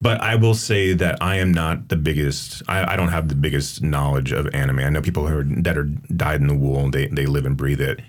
but 0.00 0.20
I 0.20 0.34
will 0.34 0.54
say 0.54 0.92
that 0.94 1.18
I 1.22 1.36
am 1.36 1.52
not 1.52 1.88
the 1.88 1.96
biggest 1.96 2.62
I, 2.66 2.94
I 2.94 2.96
don't 2.96 3.10
have 3.10 3.28
the 3.28 3.36
biggest 3.36 3.80
knowledge 3.82 4.32
of 4.32 4.52
anime. 4.52 4.80
I 4.80 4.88
know 4.88 5.02
people 5.02 5.28
who 5.28 5.38
are 5.38 5.44
that 5.62 5.78
are 5.78 5.84
dyed 5.84 6.40
in 6.40 6.48
the 6.48 6.56
wool, 6.56 6.90
they 6.90 7.06
they 7.06 7.26
live 7.26 7.46
and 7.46 7.56
breathe 7.56 7.80
it. 7.80 8.00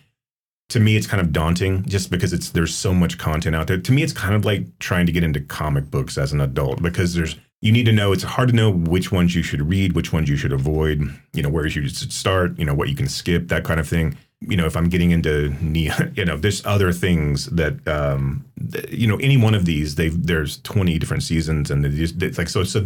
To 0.74 0.80
me 0.80 0.96
it's 0.96 1.06
kind 1.06 1.22
of 1.22 1.32
daunting 1.32 1.84
just 1.86 2.10
because 2.10 2.34
it's 2.34 2.50
there's 2.50 2.74
so 2.74 2.96
much 2.96 3.20
content 3.20 3.56
out 3.56 3.68
there. 3.68 3.77
To 3.77 3.92
me 3.92 4.01
it's 4.01 4.12
kind 4.12 4.34
of 4.34 4.44
like 4.44 4.80
trying 4.80 5.06
to 5.06 5.12
get 5.12 5.24
into 5.24 5.39
comic 5.39 5.92
books 5.92 6.18
as 6.18 6.34
an 6.34 6.42
adult 6.42 6.82
because 6.82 7.13
there's 7.13 7.36
you 7.62 7.72
need 7.72 7.86
to 7.86 7.92
know 7.92 8.12
it's 8.12 8.24
hard 8.24 8.50
to 8.50 8.56
know 8.56 8.72
which 8.72 9.12
ones 9.12 9.36
you 9.36 9.44
should 9.44 9.62
read, 9.62 9.94
which 9.94 10.12
ones 10.12 10.27
you 10.27 10.36
should 10.36 10.51
avoid, 10.51 11.00
you 11.34 11.44
know, 11.44 11.50
where 11.50 11.68
you 11.68 11.88
should 11.88 12.12
start, 12.12 12.58
you 12.58 12.65
know, 12.65 12.74
what 12.74 12.89
you 12.89 12.96
can 12.96 13.08
skip, 13.08 13.50
that 13.50 13.63
kind 13.63 13.80
of 13.80 13.88
thing. 13.88 14.18
You 14.42 14.58
know, 14.58 14.65
if 14.65 14.75
I'm 14.75 14.89
getting 14.89 15.12
into 15.12 15.56
ne- 15.62 15.92
you 16.15 16.25
know, 16.25 16.38
there's 16.38 16.65
other 16.65 16.92
things 16.92 17.46
that 17.51 17.88
um 17.88 18.44
you 18.89 19.06
know, 19.06 19.18
any 19.18 19.38
one 19.38 19.53
of 19.53 19.65
these, 19.65 19.94
they've 19.94 20.25
there's 20.25 20.58
20 20.63 20.98
different 20.98 21.22
seasons 21.22 21.70
and 21.70 21.86
just 21.96 22.20
it's 22.24 22.39
like 22.39 22.50
so 22.50 22.63
so 22.63 22.84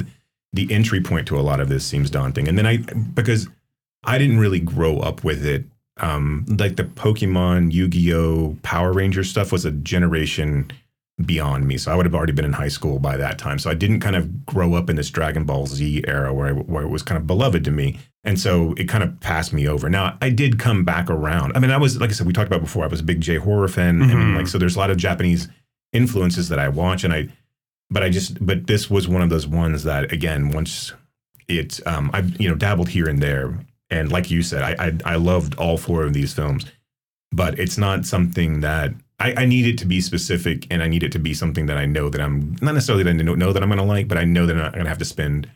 the 0.51 0.67
entry 0.73 0.99
point 0.99 1.25
to 1.29 1.39
a 1.39 1.41
lot 1.41 1.61
of 1.61 1.69
this 1.69 1.85
seems 1.85 2.09
daunting. 2.09 2.49
And 2.49 2.57
then 2.57 2.65
I 2.65 2.77
because 2.77 3.47
I 4.03 4.17
didn't 4.17 4.39
really 4.39 4.59
grow 4.59 4.99
up 4.99 5.23
with 5.23 5.45
it. 5.45 5.63
Um, 5.99 6.45
like 6.59 6.75
the 6.75 6.83
Pokemon, 6.83 7.71
Yu-Gi-Oh, 7.73 8.57
Power 8.63 8.93
Ranger 8.93 9.23
stuff 9.23 9.51
was 9.51 9.65
a 9.65 9.71
generation 9.71 10.71
beyond 11.25 11.67
me. 11.67 11.77
So 11.77 11.91
I 11.91 11.95
would 11.95 12.05
have 12.05 12.13
already 12.13 12.33
been 12.33 12.45
in 12.45 12.53
high 12.53 12.67
school 12.67 12.99
by 12.99 13.17
that 13.17 13.39
time. 13.39 13.57
So 13.57 13.71
I 13.71 13.73
didn't 13.73 14.01
kind 14.01 14.15
of 14.15 14.45
grow 14.45 14.75
up 14.75 14.89
in 14.89 14.95
this 14.95 15.09
Dragon 15.09 15.45
Ball 15.45 15.65
Z 15.65 16.03
era 16.07 16.31
where 16.33 16.47
I, 16.49 16.51
where 16.51 16.83
it 16.83 16.89
was 16.89 17.01
kind 17.01 17.19
of 17.19 17.25
beloved 17.25 17.63
to 17.65 17.71
me. 17.71 17.97
And 18.23 18.39
so 18.39 18.73
it 18.77 18.87
kind 18.87 19.03
of 19.03 19.19
passed 19.19 19.51
me 19.51 19.67
over. 19.67 19.89
Now 19.89 20.17
I 20.21 20.29
did 20.29 20.59
come 20.59 20.83
back 20.85 21.09
around. 21.09 21.53
I 21.55 21.59
mean, 21.59 21.71
I 21.71 21.77
was 21.77 21.99
like 21.99 22.11
I 22.11 22.13
said, 22.13 22.27
we 22.27 22.33
talked 22.33 22.47
about 22.47 22.61
before. 22.61 22.83
I 22.83 22.87
was 22.87 22.99
a 22.99 23.03
big 23.03 23.21
J 23.21 23.37
horror 23.37 23.67
fan, 23.67 23.99
Mhm. 24.01 24.11
and 24.11 24.35
like 24.35 24.47
so, 24.47 24.57
there's 24.59 24.75
a 24.75 24.79
lot 24.79 24.91
of 24.91 24.97
Japanese 24.97 25.47
influences 25.93 26.49
that 26.49 26.59
I 26.59 26.67
watch, 26.69 27.03
and 27.03 27.13
I, 27.13 27.29
but 27.89 28.03
I 28.03 28.09
just, 28.09 28.45
but 28.45 28.67
this 28.67 28.89
was 28.89 29.07
one 29.07 29.21
of 29.21 29.29
those 29.29 29.47
ones 29.47 29.83
that 29.85 30.11
again, 30.11 30.49
once 30.49 30.93
it, 31.47 31.79
um, 31.87 32.11
I've 32.13 32.39
you 32.39 32.47
know 32.49 32.55
dabbled 32.55 32.89
here 32.89 33.07
and 33.07 33.23
there, 33.23 33.57
and 33.89 34.11
like 34.11 34.29
you 34.29 34.41
said, 34.41 34.61
I, 34.61 34.87
I 34.87 35.13
I 35.13 35.15
loved 35.15 35.55
all 35.55 35.77
four 35.77 36.03
of 36.03 36.13
these 36.13 36.33
films, 36.33 36.65
but 37.31 37.57
it's 37.59 37.77
not 37.77 38.05
something 38.05 38.61
that 38.61 38.91
I, 39.19 39.33
I 39.37 39.45
need 39.45 39.65
it 39.65 39.77
to 39.79 39.85
be 39.85 40.01
specific, 40.01 40.67
and 40.69 40.83
I 40.83 40.87
need 40.87 41.03
it 41.03 41.11
to 41.13 41.19
be 41.19 41.33
something 41.33 41.65
that 41.67 41.77
I 41.77 41.85
know 41.85 42.09
that 42.09 42.21
I'm 42.21 42.55
not 42.61 42.73
necessarily 42.73 43.03
that 43.03 43.09
I 43.09 43.13
know, 43.13 43.35
know 43.35 43.53
that 43.53 43.63
I'm 43.63 43.69
going 43.69 43.79
to 43.79 43.85
like, 43.85 44.07
but 44.07 44.17
I 44.17 44.25
know 44.25 44.45
that 44.45 44.53
I'm 44.53 44.61
not 44.61 44.73
going 44.73 44.85
to 44.85 44.89
have 44.89 44.99
to 44.99 45.05
spend 45.05 45.49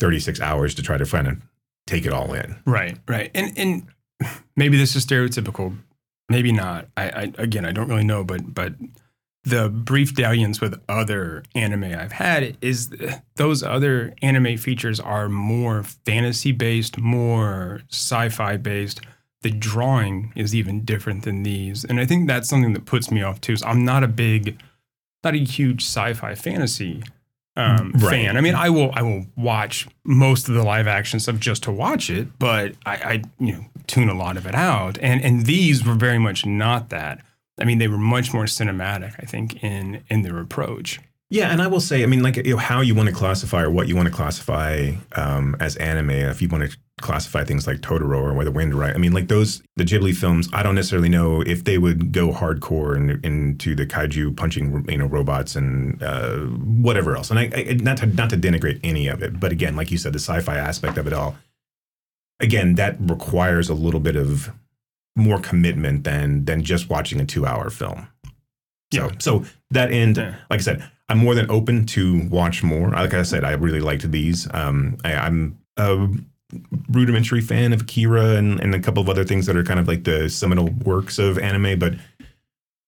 36 0.00 0.40
hours 0.40 0.74
to 0.76 0.82
try 0.82 0.96
to 0.96 1.06
find 1.06 1.26
and 1.26 1.42
take 1.86 2.06
it 2.06 2.12
all 2.12 2.32
in. 2.32 2.56
Right, 2.64 2.98
right, 3.08 3.30
and 3.34 3.52
and 3.56 3.86
maybe 4.56 4.76
this 4.76 4.94
is 4.94 5.04
stereotypical, 5.04 5.76
maybe 6.28 6.52
not. 6.52 6.88
I, 6.96 7.10
I 7.10 7.32
again, 7.38 7.64
I 7.64 7.72
don't 7.72 7.88
really 7.88 8.04
know, 8.04 8.22
but 8.22 8.54
but 8.54 8.74
the 9.44 9.68
brief 9.68 10.14
dalliance 10.14 10.60
with 10.60 10.80
other 10.88 11.42
anime 11.54 11.84
I've 11.84 12.12
had 12.12 12.56
is 12.60 12.90
those 13.36 13.62
other 13.62 14.14
anime 14.22 14.56
features 14.56 15.00
are 15.00 15.28
more 15.28 15.82
fantasy 15.82 16.52
based, 16.52 16.98
more 16.98 17.80
sci-fi 17.90 18.56
based. 18.56 19.00
The 19.42 19.50
drawing 19.50 20.32
is 20.36 20.54
even 20.54 20.84
different 20.84 21.24
than 21.24 21.42
these, 21.42 21.84
and 21.84 21.98
I 21.98 22.04
think 22.06 22.28
that's 22.28 22.48
something 22.48 22.72
that 22.74 22.84
puts 22.84 23.10
me 23.10 23.22
off 23.22 23.40
too. 23.40 23.56
So 23.56 23.66
I'm 23.66 23.84
not 23.84 24.04
a 24.04 24.08
big, 24.08 24.60
not 25.24 25.34
a 25.34 25.38
huge 25.38 25.82
sci-fi 25.82 26.36
fantasy 26.36 27.02
um, 27.56 27.92
Right. 27.96 28.10
fan. 28.10 28.36
I 28.36 28.40
mean, 28.40 28.54
I 28.54 28.70
will 28.70 28.92
I 28.94 29.02
will 29.02 29.26
watch 29.36 29.88
most 30.04 30.48
of 30.48 30.54
the 30.54 30.62
live 30.62 30.86
action 30.86 31.18
stuff 31.18 31.40
just 31.40 31.64
to 31.64 31.72
watch 31.72 32.08
it, 32.08 32.28
but 32.38 32.74
I, 32.86 32.92
I 32.94 33.22
you 33.40 33.52
know 33.54 33.64
tune 33.88 34.08
a 34.08 34.14
lot 34.14 34.36
of 34.36 34.46
it 34.46 34.54
out. 34.54 34.96
And 35.02 35.20
and 35.22 35.44
these 35.46 35.84
were 35.84 35.94
very 35.94 36.18
much 36.18 36.46
not 36.46 36.90
that. 36.90 37.20
I 37.62 37.64
mean, 37.64 37.78
they 37.78 37.88
were 37.88 37.96
much 37.96 38.34
more 38.34 38.44
cinematic. 38.44 39.14
I 39.20 39.24
think 39.24 39.62
in 39.62 40.02
in 40.10 40.22
their 40.22 40.38
approach. 40.38 40.98
Yeah, 41.30 41.50
and 41.50 41.62
I 41.62 41.66
will 41.66 41.80
say, 41.80 42.02
I 42.02 42.06
mean, 42.06 42.22
like 42.22 42.36
you 42.36 42.42
know, 42.42 42.56
how 42.58 42.82
you 42.82 42.94
want 42.94 43.08
to 43.08 43.14
classify 43.14 43.62
or 43.62 43.70
what 43.70 43.88
you 43.88 43.96
want 43.96 44.06
to 44.06 44.12
classify 44.14 44.92
um, 45.12 45.56
as 45.60 45.76
anime. 45.76 46.10
If 46.10 46.42
you 46.42 46.48
want 46.48 46.70
to 46.70 46.76
classify 47.00 47.42
things 47.42 47.66
like 47.66 47.78
Totoro 47.78 48.20
or 48.20 48.34
Where 48.34 48.44
the 48.44 48.50
Wind 48.50 48.74
Right, 48.74 48.94
I 48.94 48.98
mean, 48.98 49.12
like 49.12 49.28
those 49.28 49.62
the 49.76 49.84
Ghibli 49.84 50.14
films. 50.14 50.50
I 50.52 50.62
don't 50.62 50.74
necessarily 50.74 51.08
know 51.08 51.40
if 51.40 51.64
they 51.64 51.78
would 51.78 52.12
go 52.12 52.32
hardcore 52.32 52.96
in, 52.96 53.18
into 53.24 53.74
the 53.74 53.86
kaiju 53.86 54.36
punching, 54.36 54.84
you 54.90 54.98
know, 54.98 55.06
robots 55.06 55.56
and 55.56 56.02
uh, 56.02 56.40
whatever 56.40 57.16
else. 57.16 57.30
And 57.30 57.38
I, 57.38 57.50
I 57.54 57.78
not 57.80 57.96
to 57.98 58.06
not 58.06 58.28
to 58.30 58.36
denigrate 58.36 58.80
any 58.84 59.08
of 59.08 59.22
it, 59.22 59.40
but 59.40 59.52
again, 59.52 59.74
like 59.74 59.90
you 59.90 59.96
said, 59.96 60.12
the 60.12 60.18
sci-fi 60.18 60.56
aspect 60.56 60.98
of 60.98 61.06
it 61.06 61.14
all. 61.14 61.36
Again, 62.40 62.74
that 62.74 62.96
requires 63.00 63.70
a 63.70 63.74
little 63.74 64.00
bit 64.00 64.16
of 64.16 64.52
more 65.16 65.38
commitment 65.40 66.04
than 66.04 66.44
than 66.44 66.62
just 66.62 66.88
watching 66.88 67.20
a 67.20 67.24
two-hour 67.24 67.70
film. 67.70 68.08
So, 68.92 69.06
Yeah. 69.06 69.10
so 69.18 69.44
that 69.70 69.90
end, 69.92 70.16
Yeah. 70.16 70.34
like 70.50 70.60
I 70.60 70.62
said, 70.62 70.82
I'm 71.08 71.18
more 71.18 71.34
than 71.34 71.50
open 71.50 71.84
to 71.86 72.26
watch 72.28 72.62
more. 72.62 72.90
Like 72.90 73.14
I 73.14 73.22
said, 73.22 73.44
I 73.44 73.52
really 73.52 73.80
liked 73.80 74.10
these. 74.10 74.48
Um, 74.54 74.96
I, 75.04 75.14
I'm 75.14 75.58
a 75.76 76.08
rudimentary 76.90 77.40
fan 77.40 77.72
of 77.72 77.82
Akira 77.82 78.36
and, 78.36 78.60
and 78.60 78.74
a 78.74 78.80
couple 78.80 79.02
of 79.02 79.08
other 79.08 79.24
things 79.24 79.46
that 79.46 79.56
are 79.56 79.64
kind 79.64 79.80
of 79.80 79.88
like 79.88 80.04
the 80.04 80.28
seminal 80.28 80.68
works 80.84 81.18
of 81.18 81.38
anime, 81.38 81.78
but 81.78 81.94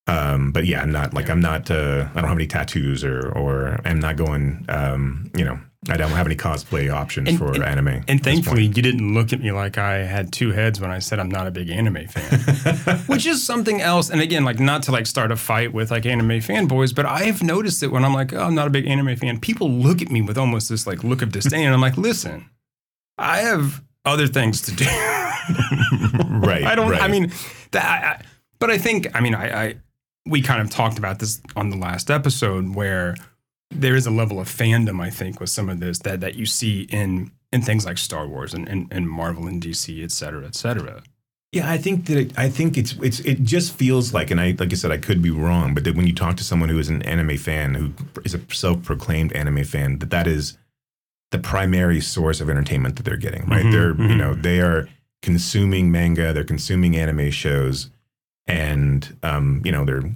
um, 0.06 0.52
but 0.52 0.66
yeah, 0.66 0.82
I'm 0.82 0.92
not 0.92 1.14
like 1.14 1.30
I'm 1.30 1.40
not. 1.40 1.70
Uh, 1.70 2.08
I 2.14 2.20
don't 2.20 2.28
have 2.28 2.36
any 2.36 2.46
tattoos 2.46 3.02
or 3.04 3.30
or 3.32 3.80
I'm 3.86 3.98
not 4.00 4.16
going. 4.16 4.64
Um, 4.68 5.30
you 5.34 5.44
know, 5.44 5.58
I 5.88 5.96
don't 5.96 6.10
have 6.12 6.26
any 6.26 6.36
cosplay 6.36 6.92
options 6.92 7.28
And- 7.28 7.38
for 7.38 7.52
and- 7.52 7.62
anime. 7.64 8.04
And 8.08 8.22
thankfully, 8.22 8.64
you 8.64 8.82
didn't 8.82 9.12
look 9.14 9.32
at 9.32 9.40
me 9.40 9.52
like 9.52 9.76
I 9.78 9.98
had 10.04 10.32
two 10.32 10.50
heads 10.52 10.80
when 10.80 10.90
I 10.90 10.98
said 10.98 11.18
I'm 11.18 11.28
not 11.30 11.46
a 11.46 11.50
big 11.50 11.68
anime 11.70 12.06
fan. 12.08 12.98
which 13.06 13.26
is 13.26 13.44
something 13.44 13.80
else. 13.80 14.10
And 14.10 14.20
again, 14.20 14.44
like 14.44 14.58
not 14.60 14.82
to 14.84 14.92
like 14.92 15.06
start 15.06 15.30
a 15.30 15.36
fight 15.36 15.72
with 15.72 15.90
like 15.90 16.06
anime 16.06 16.40
fanboys, 16.40 16.94
but 16.94 17.06
I've 17.06 17.42
noticed 17.42 17.82
it 17.82 17.88
when 17.92 18.04
I'm 18.04 18.14
like, 18.14 18.32
oh, 18.32 18.44
I'm 18.44 18.54
not 18.54 18.66
a 18.66 18.70
big 18.70 18.86
anime 18.86 19.16
fan. 19.16 19.40
People 19.40 19.70
look 19.70 20.00
at 20.00 20.10
me 20.10 20.22
with 20.22 20.38
almost 20.38 20.68
this 20.68 20.86
like 20.86 21.04
look 21.04 21.20
of 21.22 21.32
disdain, 21.32 21.66
and 21.66 21.74
I'm 21.74 21.80
like, 21.80 21.96
listen, 21.96 22.48
I 23.18 23.38
have 23.38 23.82
other 24.04 24.26
things 24.26 24.62
to 24.62 24.72
do. 24.74 24.84
right. 26.30 26.64
I 26.64 26.74
don't. 26.74 26.94
I 26.94 27.08
mean, 27.08 27.32
that. 27.72 27.84
I, 27.84 28.08
I, 28.08 28.22
but 28.58 28.70
I 28.70 28.78
think. 28.78 29.08
I 29.14 29.20
mean, 29.20 29.34
I, 29.34 29.64
I. 29.66 29.74
We 30.26 30.40
kind 30.40 30.62
of 30.62 30.70
talked 30.70 30.96
about 30.98 31.18
this 31.18 31.40
on 31.54 31.68
the 31.68 31.76
last 31.76 32.10
episode 32.10 32.74
where 32.74 33.14
there 33.74 33.94
is 33.94 34.06
a 34.06 34.10
level 34.10 34.40
of 34.40 34.48
fandom. 34.48 35.00
I 35.00 35.10
think 35.10 35.40
with 35.40 35.50
some 35.50 35.68
of 35.68 35.80
this 35.80 35.98
that 36.00 36.20
that 36.20 36.34
you 36.34 36.46
see 36.46 36.82
in 36.90 37.30
in 37.52 37.62
things 37.62 37.84
like 37.84 37.98
Star 37.98 38.26
Wars 38.26 38.54
and 38.54 38.68
and, 38.68 38.88
and 38.90 39.08
Marvel 39.08 39.46
and 39.46 39.62
DC, 39.62 40.02
et 40.02 40.10
cetera, 40.10 40.46
et 40.46 40.54
cetera. 40.54 41.02
Yeah, 41.52 41.70
I 41.70 41.78
think 41.78 42.06
that 42.06 42.16
it, 42.16 42.32
I 42.36 42.48
think 42.48 42.76
it's 42.76 42.94
it's 43.00 43.20
it 43.20 43.44
just 43.44 43.74
feels 43.74 44.12
like, 44.12 44.32
and 44.32 44.40
I 44.40 44.56
like 44.58 44.72
I 44.72 44.74
said, 44.74 44.90
I 44.90 44.98
could 44.98 45.22
be 45.22 45.30
wrong, 45.30 45.72
but 45.72 45.84
that 45.84 45.94
when 45.94 46.06
you 46.06 46.12
talk 46.12 46.36
to 46.38 46.44
someone 46.44 46.68
who 46.68 46.80
is 46.80 46.88
an 46.88 47.02
anime 47.02 47.36
fan, 47.36 47.74
who 47.74 47.92
is 48.24 48.34
a 48.34 48.40
self-proclaimed 48.52 49.32
anime 49.34 49.62
fan, 49.62 50.00
that 50.00 50.10
that 50.10 50.26
is 50.26 50.58
the 51.30 51.38
primary 51.38 52.00
source 52.00 52.40
of 52.40 52.50
entertainment 52.50 52.96
that 52.96 53.04
they're 53.04 53.16
getting. 53.16 53.46
Right? 53.46 53.64
Mhm, 53.64 53.72
they're 53.72 53.88
you 53.90 54.14
mhm. 54.14 54.16
know 54.16 54.34
they 54.34 54.60
are 54.60 54.88
consuming 55.22 55.92
manga, 55.92 56.32
they're 56.32 56.42
consuming 56.42 56.96
anime 56.96 57.30
shows, 57.30 57.88
and 58.48 59.16
um, 59.22 59.62
you 59.64 59.70
know 59.70 59.84
they're 59.84 60.10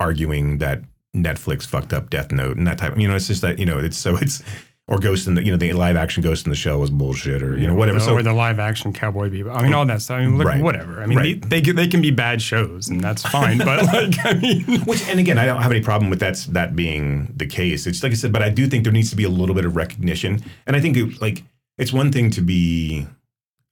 arguing 0.00 0.56
that 0.56 0.80
Netflix 1.24 1.66
fucked 1.66 1.92
up 1.92 2.10
Death 2.10 2.32
Note 2.32 2.56
and 2.56 2.66
that 2.66 2.78
type. 2.78 2.92
Of, 2.92 2.98
You 3.00 3.08
know, 3.08 3.16
it's 3.16 3.26
just 3.28 3.42
that 3.42 3.58
you 3.58 3.66
know 3.66 3.78
it's 3.78 3.96
so 3.96 4.16
it's 4.16 4.42
or 4.86 4.98
Ghost 4.98 5.26
in 5.26 5.34
the 5.34 5.44
you 5.44 5.50
know 5.50 5.58
the 5.58 5.72
live 5.74 5.96
action 5.96 6.22
Ghost 6.22 6.46
in 6.46 6.50
the 6.50 6.56
Shell 6.56 6.80
was 6.80 6.88
bullshit 6.90 7.42
or 7.42 7.58
you 7.58 7.66
know 7.66 7.74
whatever. 7.74 7.96
Or 7.98 8.00
the, 8.00 8.06
So 8.06 8.14
or 8.16 8.22
the 8.22 8.32
live 8.32 8.58
action 8.58 8.92
Cowboy 8.92 9.28
Bebop. 9.28 9.54
I 9.54 9.62
mean, 9.62 9.74
all 9.74 9.84
that 9.84 10.00
stuff. 10.00 10.18
I 10.18 10.24
mean, 10.26 10.38
look, 10.38 10.46
Right. 10.46 10.62
whatever. 10.62 11.02
I 11.02 11.06
mean, 11.06 11.18
Right. 11.18 11.42
they, 11.42 11.48
they 11.48 11.60
can- 11.60 11.76
they 11.76 11.88
can 11.88 12.00
be 12.00 12.10
bad 12.10 12.40
shows, 12.40 12.88
and 12.88 13.00
that's 13.00 13.22
fine. 13.22 13.58
but 13.58 13.84
like, 13.92 14.14
I 14.24 14.32
mean, 14.34 14.64
Which, 14.86 15.06
and 15.08 15.20
again, 15.20 15.36
I 15.36 15.44
don't 15.46 15.60
have 15.60 15.70
any 15.72 15.82
problem 15.82 16.08
with 16.10 16.20
that's 16.20 16.46
that 16.46 16.74
being 16.74 17.34
the 17.36 17.46
case. 17.46 17.86
It's 17.86 18.02
like 18.02 18.12
I 18.12 18.14
said, 18.14 18.32
but 18.32 18.42
I 18.42 18.48
do 18.48 18.66
think 18.66 18.84
there 18.84 18.92
needs 18.92 19.10
to 19.10 19.16
be 19.16 19.24
a 19.24 19.28
little 19.28 19.54
bit 19.54 19.66
of 19.66 19.76
recognition. 19.76 20.40
And 20.66 20.74
I 20.74 20.80
think 20.80 20.96
it, 20.96 21.20
like 21.20 21.42
it's 21.76 21.92
one 21.92 22.10
thing 22.10 22.30
to 22.30 22.40
be. 22.40 23.06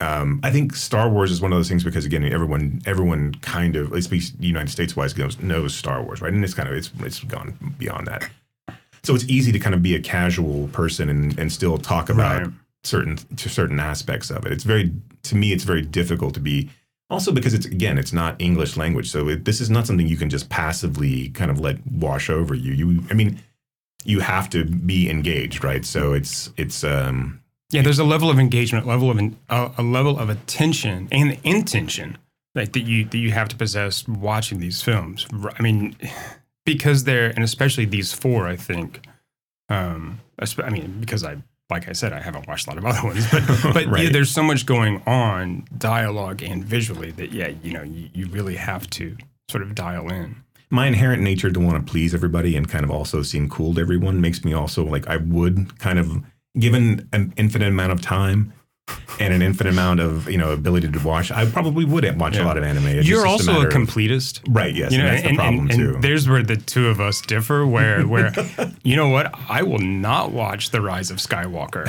Um, 0.01 0.41
I 0.43 0.51
think 0.51 0.77
Star 0.77 1.09
Wars 1.09 1.31
is 1.31 1.41
one 1.41 1.53
of 1.53 1.59
those 1.59 1.69
things 1.69 1.83
because 1.83 2.05
again, 2.05 2.23
everyone 2.25 2.83
everyone 2.85 3.35
kind 3.37 3.77
of, 3.77 3.93
at 3.95 4.11
least 4.11 4.35
United 4.39 4.71
States 4.71 4.95
wise, 4.95 5.17
knows, 5.17 5.41
knows 5.41 5.75
Star 5.75 6.03
Wars, 6.03 6.21
right? 6.21 6.33
And 6.33 6.45
it's 6.45 6.55
kind 6.55 6.69
of 6.69 6.75
it's 6.75 6.91
it's 7.01 7.21
gone 7.25 7.57
beyond 7.79 8.07
that. 8.07 8.29
So 9.03 9.15
it's 9.15 9.25
easy 9.25 9.53
to 9.53 9.59
kind 9.59 9.75
of 9.75 9.83
be 9.83 9.95
a 9.95 10.01
casual 10.01 10.69
person 10.69 11.09
and, 11.09 11.39
and 11.39 11.51
still 11.53 11.79
talk 11.79 12.11
about 12.11 12.43
Right. 12.43 12.51
certain 12.85 13.17
to 13.37 13.49
certain 13.49 13.81
aspects 13.81 14.31
of 14.31 14.45
it. 14.45 14.53
It's 14.53 14.65
very 14.65 14.93
to 15.23 15.37
me, 15.37 15.53
it's 15.53 15.65
very 15.65 15.83
difficult 15.83 16.35
to 16.35 16.41
be 16.41 16.69
also 17.09 17.33
because 17.33 17.55
it's 17.55 17.65
again, 17.67 17.97
it's 17.97 18.13
not 18.13 18.37
English 18.39 18.77
language, 18.77 19.09
so 19.11 19.29
it, 19.29 19.45
this 19.47 19.61
is 19.63 19.71
not 19.71 19.87
something 19.87 20.07
you 20.09 20.17
can 20.19 20.29
just 20.29 20.51
passively 20.51 21.31
kind 21.31 21.51
of 21.51 21.59
let 21.61 21.79
wash 21.91 22.29
over 22.29 22.55
you. 22.55 22.73
You, 22.73 23.03
I 23.11 23.15
mean, 23.15 23.41
you 24.05 24.21
have 24.21 24.51
to 24.51 24.65
be 24.65 25.09
engaged, 25.09 25.65
right? 25.65 25.85
So 25.87 26.13
it's 26.13 26.51
it's 26.59 26.85
um 26.85 27.41
yeah, 27.71 27.83
there's 27.83 27.99
a 27.99 28.05
level 28.05 28.31
of 28.31 28.39
engagement, 28.39 28.87
level 28.87 29.11
of 29.11 29.19
an, 29.19 29.37
a, 29.49 29.73
a 29.79 29.83
level 29.83 30.19
of 30.19 30.31
attention 30.31 31.09
and 31.11 31.39
intention 31.43 32.19
like 32.55 32.73
that 32.73 32.83
you 32.83 33.05
that 33.05 33.19
you 33.19 33.33
have 33.33 33.49
to 33.49 33.57
possess 33.57 34.07
watching 34.09 34.61
these 34.61 34.83
films. 34.83 35.27
I 35.59 35.63
mean, 35.63 35.97
because 36.65 37.05
they're 37.05 37.31
and 37.31 37.45
especially 37.45 37.85
these 37.85 38.13
four, 38.13 38.47
I 38.47 38.57
think. 38.57 39.07
Um, 39.69 40.21
I 40.39 40.71
mean, 40.71 40.99
because 41.01 41.25
I 41.25 41.39
like 41.69 41.89
I 41.89 41.93
said, 41.93 42.13
I 42.13 42.21
haven't 42.21 42.47
watched 42.47 42.67
a 42.67 42.71
lot 42.71 42.79
of 42.79 42.87
other 42.91 43.07
ones, 43.07 43.31
but 43.31 43.43
but 43.75 43.99
yeah, 44.01 44.11
there's 44.11 44.31
so 44.31 44.43
much 44.43 44.65
going 44.67 45.03
on, 45.07 45.67
dialogue 45.77 46.43
and 46.43 46.65
visually 46.65 47.11
that 47.13 47.33
yeah, 47.33 47.49
you 47.63 47.73
know, 47.73 47.83
you, 47.83 48.09
you 48.15 48.27
really 48.29 48.57
have 48.57 48.89
to 48.91 49.17
sort 49.51 49.63
of 49.63 49.75
dial 49.75 50.09
in. 50.09 50.37
my 50.71 50.87
inherent 50.87 51.23
nature 51.23 51.51
to 51.51 51.61
want 51.61 51.85
to 51.85 51.91
please 51.93 52.15
everybody 52.15 52.57
and 52.57 52.69
kind 52.69 52.85
of 52.85 52.91
also 52.91 53.23
seem 53.23 53.49
cool 53.49 53.75
to 53.75 53.81
everyone 53.81 54.21
makes 54.21 54.45
me 54.45 54.53
also 54.53 54.85
like 54.85 55.07
I 55.07 55.19
would 55.19 55.79
kind 55.79 55.99
of 55.99 56.23
given 56.59 57.09
an 57.13 57.33
infinite 57.37 57.69
amount 57.69 57.93
of 57.93 58.01
time 58.01 58.53
and 59.19 59.33
an 59.33 59.41
infinite 59.41 59.71
amount 59.71 59.99
of 60.01 60.29
you 60.29 60.37
know 60.39 60.51
ability 60.53 60.91
to 60.91 60.99
watch, 61.01 61.31
I 61.31 61.47
probably 61.47 61.85
wouldn't 61.85 62.19
watch 62.19 62.37
a 62.37 62.45
lot 62.45 62.57
of 62.59 62.65
anime. 62.65 62.87
It's 62.87 63.09
You're 63.09 63.25
just 63.25 63.49
also 63.49 63.63
a, 63.63 63.67
of- 63.67 63.73
completist. 63.73 64.43
right. 64.49 64.75
Yes, 64.75 64.93
You 64.93 64.99
know, 64.99 65.07
and 65.07 65.17
that's 65.17 65.27
and, 65.27 65.33
the 65.39 65.41
problem 65.41 65.61
and- 65.71 65.81
and 65.81 65.95
too. 65.95 66.01
there's 66.01 66.29
where 66.29 66.43
the 66.43 66.57
two 66.57 66.89
of 66.89 67.01
us 67.01 67.21
differ. 67.23 67.67
Where, 67.67 68.03
where, 68.07 68.33
you 68.83 68.97
know 68.97 69.09
what? 69.09 69.33
I 69.49 69.63
will 69.63 69.79
not 69.79 70.33
watch 70.33 70.71
the 70.71 70.81
Rise 70.81 71.11
of 71.11 71.17
Skywalker. 71.19 71.87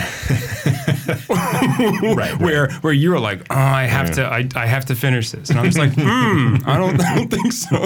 right. 2.15 2.39
Where, 2.39 2.71
where 2.81 2.93
you 2.93 3.11
were 3.11 3.19
like, 3.19 3.41
oh, 3.49 3.55
I 3.55 3.83
have 3.83 4.11
to, 4.15 4.25
I, 4.25 4.47
I 4.55 4.65
have 4.65 4.85
to 4.85 4.95
finish 4.95 5.31
this, 5.31 5.49
and 5.49 5.59
I'm 5.59 5.65
just 5.65 5.77
like, 5.77 5.93
hmm, 5.93 6.57
I 6.65 6.77
don't, 6.77 7.01
I 7.01 7.15
don't 7.15 7.29
think 7.29 7.51
so. 7.53 7.77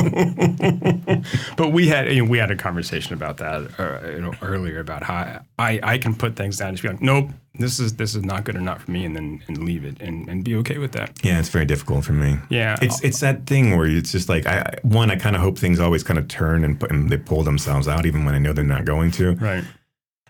but 1.58 1.70
we 1.70 1.88
had, 1.88 2.12
you 2.14 2.24
know, 2.24 2.30
we 2.30 2.38
had 2.38 2.52
a 2.52 2.56
conversation 2.56 3.14
about 3.14 3.38
that 3.38 3.80
uh, 3.80 4.08
you 4.12 4.22
know, 4.22 4.34
earlier 4.42 4.80
about 4.80 5.04
how 5.04 5.42
I, 5.60 5.80
I 5.84 5.98
can 5.98 6.16
put 6.16 6.36
things 6.36 6.58
down 6.58 6.70
and 6.70 6.78
just 6.78 6.84
be 6.84 6.90
like, 6.90 7.02
nope, 7.02 7.30
this 7.56 7.80
is, 7.80 7.96
this 7.98 8.16
is 8.16 8.24
not 8.24 8.46
good 8.46 8.56
or 8.56 8.62
not 8.62 8.82
for 8.82 8.92
me, 8.92 9.04
and 9.06 9.16
then 9.16 9.44
and 9.48 9.64
leave 9.64 9.84
it 9.84 10.00
and, 10.02 10.28
and 10.30 10.44
be 10.44 10.56
okay 10.58 10.78
with 10.78 10.94
that. 10.94 11.12
Yeah, 11.24 11.40
it's 11.40 11.50
very 11.50 11.66
difficult 11.66 12.06
for 12.06 12.14
me. 12.14 12.38
Yeah. 12.50 12.78
It's 12.82 13.04
it's 13.04 13.20
that 13.20 13.46
thing 13.46 13.76
where 13.78 13.86
it's 13.88 14.12
just 14.12 14.30
like 14.30 14.46
I 14.46 14.76
one 14.84 15.12
I 15.12 15.16
kind 15.18 15.36
of 15.36 15.42
hope 15.42 15.58
things 15.58 15.80
always 15.80 16.04
kind 16.04 16.18
of 16.18 16.28
turn 16.28 16.64
and, 16.64 16.80
put, 16.80 16.92
and 16.92 17.10
they 17.10 17.18
pull 17.18 17.44
themselves 17.44 17.88
out 17.88 18.06
even 18.06 18.24
when 18.26 18.36
I 18.36 18.40
know 18.40 18.54
they're 18.54 18.64
not 18.64 18.86
going 18.86 19.12
to. 19.12 19.36
Right. 19.36 19.64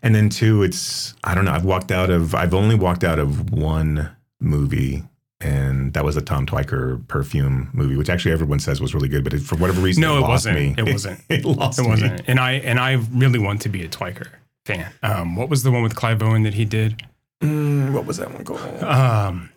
And 0.03 0.15
then 0.15 0.29
two, 0.29 0.63
it's 0.63 1.13
I 1.23 1.35
don't 1.35 1.45
know. 1.45 1.51
I've 1.51 1.63
walked 1.65 1.91
out 1.91 2.09
of 2.09 2.33
I've 2.33 2.53
only 2.55 2.73
walked 2.75 3.03
out 3.03 3.19
of 3.19 3.51
one 3.51 4.09
movie, 4.39 5.03
and 5.39 5.93
that 5.93 6.03
was 6.03 6.17
a 6.17 6.21
Tom 6.21 6.47
Tykwer 6.47 7.07
perfume 7.07 7.69
movie, 7.73 7.95
which 7.95 8.09
actually 8.09 8.31
everyone 8.31 8.57
says 8.59 8.81
was 8.81 8.95
really 8.95 9.09
good, 9.09 9.23
but 9.23 9.35
it, 9.35 9.41
for 9.43 9.57
whatever 9.57 9.79
reason, 9.79 10.01
No, 10.01 10.15
it, 10.15 10.17
it 10.17 10.21
lost 10.21 10.29
wasn't. 10.31 10.55
me. 10.57 10.75
It 10.75 10.91
wasn't. 10.91 11.19
It, 11.29 11.45
lost 11.45 11.77
It 11.77 11.83
me. 11.83 11.89
wasn't. 11.89 12.21
And 12.27 12.39
I 12.39 12.53
and 12.53 12.79
I 12.79 12.93
really 13.13 13.37
want 13.37 13.61
to 13.61 13.69
be 13.69 13.83
a 13.83 13.87
Tykwer 13.87 14.27
fan. 14.65 14.91
Um, 15.03 15.35
what 15.35 15.49
was 15.49 15.61
the 15.61 15.69
one 15.69 15.83
with 15.83 15.95
Clive 15.95 16.23
Owen 16.23 16.41
that 16.43 16.55
he 16.55 16.65
did? 16.65 17.03
Mm, 17.41 17.93
what 17.93 18.05
was 18.05 18.17
that 18.17 18.31
one 18.33 18.43
called? 18.43 18.61
Um, 18.83 19.49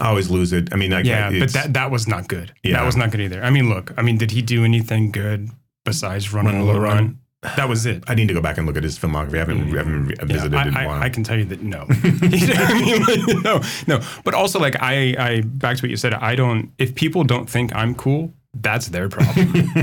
I 0.00 0.08
always 0.08 0.30
lose 0.30 0.52
it. 0.52 0.72
I 0.72 0.76
mean, 0.76 0.92
I, 0.92 1.00
yeah, 1.02 1.30
but 1.30 1.52
that 1.52 1.74
that 1.74 1.90
was 1.90 2.08
not 2.08 2.28
good. 2.28 2.52
Yeah. 2.62 2.78
That 2.78 2.86
was 2.86 2.96
not 2.96 3.10
good 3.10 3.20
either. 3.20 3.42
I 3.42 3.50
mean, 3.50 3.68
look, 3.68 3.92
I 3.96 4.02
mean, 4.02 4.18
did 4.18 4.30
he 4.32 4.42
do 4.42 4.64
anything 4.64 5.12
good 5.12 5.50
besides 5.84 6.32
Run, 6.32 6.46
Run, 6.46 6.54
on 6.56 6.66
Low 6.66 6.78
Run? 6.78 6.96
Run. 6.96 7.18
That 7.56 7.68
was 7.68 7.86
it. 7.86 8.04
I 8.06 8.14
need 8.14 8.28
to 8.28 8.34
go 8.34 8.40
back 8.40 8.56
and 8.58 8.66
look 8.68 8.76
at 8.76 8.84
his 8.84 8.96
filmography. 8.98 9.34
I 9.34 9.38
haven't, 9.38 9.74
I 9.74 9.78
haven't 9.78 10.10
Yeah, 10.10 10.24
visited 10.24 10.54
I, 10.54 10.62
it 10.62 10.68
in 10.68 10.76
a 10.76 10.78
I- 10.78 10.86
while. 10.86 11.02
I 11.02 11.08
can 11.08 11.24
tell 11.24 11.36
you 11.36 11.44
that 11.46 11.60
no, 11.62 11.86
I 11.90 13.40
no, 13.44 13.60
no. 13.88 14.04
But 14.24 14.34
also, 14.34 14.58
like 14.60 14.80
I, 14.80 15.14
I 15.18 15.40
back 15.42 15.76
to 15.76 15.82
what 15.82 15.90
you 15.90 15.96
said. 15.96 16.14
I 16.14 16.34
don't. 16.36 16.72
If 16.78 16.94
people 16.94 17.24
don't 17.24 17.48
think 17.50 17.74
I'm 17.74 17.94
cool, 17.94 18.32
that's 18.54 18.88
their 18.88 19.08
problem. 19.08 19.34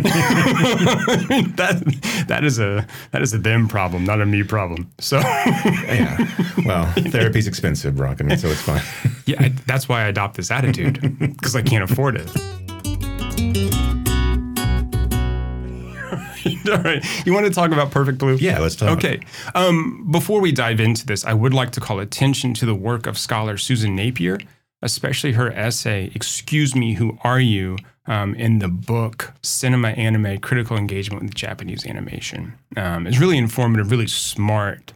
that 1.56 2.26
that 2.28 2.44
is 2.44 2.60
a 2.60 2.86
that 3.12 3.22
is 3.24 3.34
a 3.34 3.40
them 3.40 3.68
problem, 3.68 4.04
not 4.04 4.22
a 4.22 4.26
me 4.26 4.44
problem. 4.44 4.92
So 5.00 5.20
yeah. 5.20 6.18
Well, 6.66 6.86
therapy's 7.10 7.48
expensive, 7.48 7.96
Brock. 7.96 8.22
I 8.22 8.26
mean, 8.26 8.38
so 8.38 8.48
it's 8.48 8.62
fine. 8.62 8.82
yeah, 9.26 9.38
I, 9.40 9.50
that's 9.66 9.90
why 9.90 10.04
I 10.04 10.08
adopt 10.08 10.38
this 10.38 10.52
attitude 10.52 11.18
because 11.20 11.56
I 11.56 11.64
can't 11.64 11.84
afford 11.84 12.16
it. 12.16 12.30
All 16.70 16.78
right, 16.78 17.04
you 17.26 17.34
want 17.34 17.48
to 17.48 17.52
talk 17.52 17.72
about 17.72 17.90
Perfect 17.90 18.20
Blue? 18.20 18.36
Yeah, 18.36 18.60
let's 18.60 18.76
talk. 18.76 18.98
Okay. 18.98 19.20
Um, 19.56 20.08
before 20.12 20.42
we 20.42 20.52
dive 20.52 20.80
into 20.80 21.06
this, 21.06 21.26
I 21.26 21.34
would 21.34 21.54
like 21.54 21.72
to 21.72 21.80
call 21.80 22.00
attention 22.00 22.54
to 22.56 22.66
the 22.66 22.76
work 22.76 23.08
of 23.08 23.18
scholar 23.18 23.58
Susan 23.58 23.96
Napier, 23.96 24.40
especially 24.84 25.34
her 25.34 25.52
essay, 25.52 26.12
Excuse 26.14 26.76
Me, 26.76 26.94
Who 26.94 27.18
Are 27.24 27.40
You? 27.40 27.78
Um, 28.10 28.34
in 28.34 28.58
the 28.58 28.68
book 28.68 29.34
Cinema 29.44 29.90
Anime 29.90 30.40
Critical 30.40 30.76
Engagement 30.76 31.22
with 31.22 31.36
Japanese 31.36 31.86
Animation. 31.86 32.56
Um, 32.76 33.06
it's 33.06 33.20
really 33.20 33.38
informative, 33.38 33.92
really 33.92 34.08
smart 34.08 34.94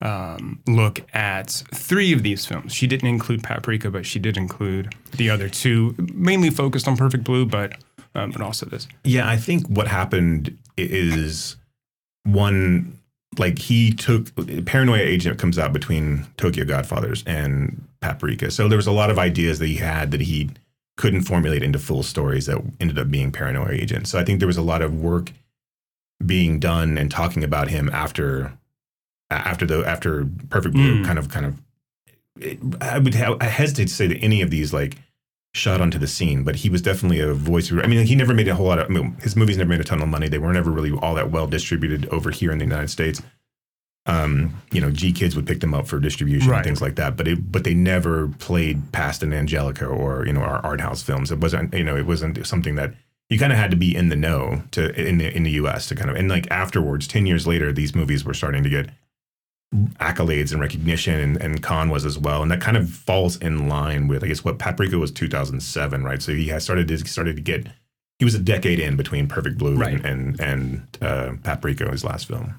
um, 0.00 0.60
look 0.66 1.02
at 1.14 1.50
three 1.74 2.12
of 2.12 2.22
these 2.22 2.46
films. 2.46 2.72
She 2.72 2.86
didn't 2.86 3.08
include 3.08 3.42
Paprika, 3.42 3.90
but 3.90 4.06
she 4.06 4.18
did 4.18 4.36
include 4.36 4.94
the 5.16 5.30
other 5.30 5.48
two, 5.48 5.94
mainly 6.14 6.50
focused 6.50 6.86
on 6.86 6.96
Perfect 6.96 7.24
Blue, 7.24 7.46
but 7.46 7.76
um, 8.14 8.30
but 8.30 8.40
also 8.40 8.66
this. 8.66 8.88
Yeah, 9.04 9.28
I 9.28 9.36
think 9.36 9.66
what 9.68 9.88
happened 9.88 10.56
is 10.76 11.56
one 12.24 12.98
like 13.38 13.58
he 13.58 13.92
took 13.92 14.34
Paranoia 14.66 15.00
Agent 15.02 15.38
comes 15.38 15.58
out 15.58 15.72
between 15.72 16.26
Tokyo 16.36 16.64
Godfathers 16.64 17.22
and 17.26 17.84
Paprika. 18.00 18.50
So 18.50 18.68
there 18.68 18.78
was 18.78 18.86
a 18.86 18.92
lot 18.92 19.10
of 19.10 19.18
ideas 19.18 19.58
that 19.58 19.66
he 19.66 19.76
had 19.76 20.10
that 20.12 20.22
he 20.22 20.50
couldn't 20.98 21.22
formulate 21.22 21.62
into 21.62 21.78
full 21.78 22.02
stories 22.02 22.46
that 22.46 22.60
ended 22.80 22.98
up 22.98 23.08
being 23.10 23.30
Paranoia 23.32 23.70
Agent. 23.72 24.08
So 24.08 24.18
I 24.18 24.24
think 24.24 24.40
there 24.40 24.48
was 24.48 24.56
a 24.58 24.62
lot 24.62 24.82
of 24.82 25.00
work 25.00 25.32
being 26.26 26.58
done 26.58 26.98
and 26.98 27.10
talking 27.10 27.44
about 27.44 27.68
him 27.68 27.88
after 27.90 28.52
after 29.30 29.64
the 29.64 29.84
after 29.86 30.26
Perfect 30.50 30.74
Blue 30.74 31.00
Mm. 31.00 31.04
kind 31.06 31.18
of 31.18 31.28
kind 31.28 31.46
of 31.46 31.62
it, 32.40 32.58
I 32.80 32.98
would 32.98 33.14
I 33.16 33.44
hesitate 33.44 33.88
to 33.88 33.94
say 33.94 34.08
that 34.08 34.18
any 34.18 34.42
of 34.42 34.50
these 34.50 34.72
like 34.72 34.98
shot 35.54 35.80
onto 35.80 35.98
the 35.98 36.06
scene, 36.06 36.42
but 36.42 36.56
he 36.56 36.68
was 36.68 36.82
definitely 36.82 37.20
a 37.20 37.32
voice. 37.32 37.72
I 37.72 37.86
mean, 37.86 38.04
he 38.04 38.14
never 38.14 38.34
made 38.34 38.48
a 38.48 38.54
whole 38.54 38.66
lot 38.66 38.78
of. 38.78 38.86
I 38.86 38.92
mean, 38.92 39.16
his 39.22 39.36
movies 39.36 39.56
never 39.56 39.70
made 39.70 39.80
a 39.80 39.84
ton 39.84 40.02
of 40.02 40.08
money. 40.08 40.28
They 40.28 40.38
were 40.38 40.52
never 40.52 40.70
really 40.70 40.92
all 40.92 41.14
that 41.14 41.30
well 41.30 41.46
distributed 41.46 42.06
over 42.08 42.30
here 42.30 42.50
in 42.52 42.58
the 42.58 42.64
United 42.64 42.90
States. 42.90 43.22
Um, 44.08 44.60
you 44.72 44.80
know, 44.80 44.88
GKIDS 44.90 45.36
would 45.36 45.46
pick 45.46 45.60
them 45.60 45.74
up 45.74 45.86
for 45.86 46.00
distribution 46.00 46.50
Right. 46.50 46.56
and 46.58 46.64
things 46.64 46.80
like 46.80 46.96
that, 46.96 47.16
but 47.16 47.28
it 47.28 47.52
but 47.52 47.62
they 47.64 47.74
never 47.74 48.28
played 48.38 48.90
past 48.92 49.22
an 49.22 49.32
Angelika 49.32 49.86
or 49.86 50.26
you 50.26 50.32
know 50.32 50.40
our 50.40 50.64
art 50.64 50.80
house 50.80 51.02
films. 51.02 51.30
It 51.30 51.38
wasn't 51.40 51.74
you 51.74 51.84
know 51.84 51.96
it 51.96 52.06
wasn't 52.06 52.46
something 52.46 52.74
that 52.76 52.94
you 53.28 53.38
kind 53.38 53.52
of 53.52 53.58
had 53.58 53.70
to 53.70 53.76
be 53.76 53.94
in 53.94 54.08
the 54.08 54.16
know 54.16 54.62
to 54.70 54.98
in 54.98 55.18
the 55.18 55.36
in 55.36 55.42
the 55.42 55.50
U.S. 55.62 55.86
to 55.88 55.94
kind 55.94 56.08
of 56.10 56.16
and 56.16 56.28
like 56.30 56.50
afterwards, 56.50 57.06
ten 57.06 57.26
years 57.26 57.46
later, 57.46 57.70
these 57.72 57.94
movies 57.94 58.24
were 58.24 58.34
starting 58.34 58.62
to 58.62 58.70
get 58.70 58.88
accolades 60.00 60.52
and 60.52 60.60
recognition 60.62 61.20
and, 61.20 61.36
and 61.42 61.62
Kon 61.62 61.90
was 61.90 62.06
as 62.06 62.18
well. 62.18 62.40
And 62.42 62.50
that 62.50 62.60
kind 62.62 62.76
of 62.76 62.88
falls 62.88 63.36
in 63.36 63.68
line 63.68 64.08
with, 64.08 64.24
I 64.24 64.28
guess, 64.28 64.42
what 64.42 64.58
Paprika 64.58 64.96
was 64.98 65.10
2007, 65.10 66.04
right? 66.04 66.22
So 66.22 66.32
he 66.32 66.48
has 66.48 66.64
started 66.64 66.88
to, 66.88 66.96
started 67.06 67.36
to 67.36 67.42
get, 67.42 67.66
he 68.18 68.24
was 68.24 68.34
a 68.34 68.38
decade 68.38 68.80
in 68.80 68.96
between 68.96 69.26
Perfect 69.28 69.58
Blue 69.58 69.76
Right. 69.76 69.92
and, 70.02 70.40
and, 70.40 70.40
and 70.40 70.98
uh, 71.02 71.32
Paprika, 71.42 71.90
his 71.90 72.02
last 72.02 72.26
film. 72.26 72.54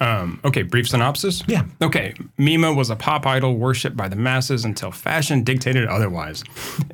Um, 0.00 0.40
okay, 0.44 0.62
brief 0.62 0.88
synopsis. 0.88 1.42
Yeah. 1.46 1.64
Okay, 1.82 2.14
Mima 2.36 2.72
was 2.72 2.90
a 2.90 2.96
pop 2.96 3.26
idol 3.26 3.56
worshipped 3.56 3.96
by 3.96 4.08
the 4.08 4.16
masses 4.16 4.64
until 4.64 4.90
fashion 4.90 5.42
dictated 5.42 5.86
otherwise. 5.86 6.44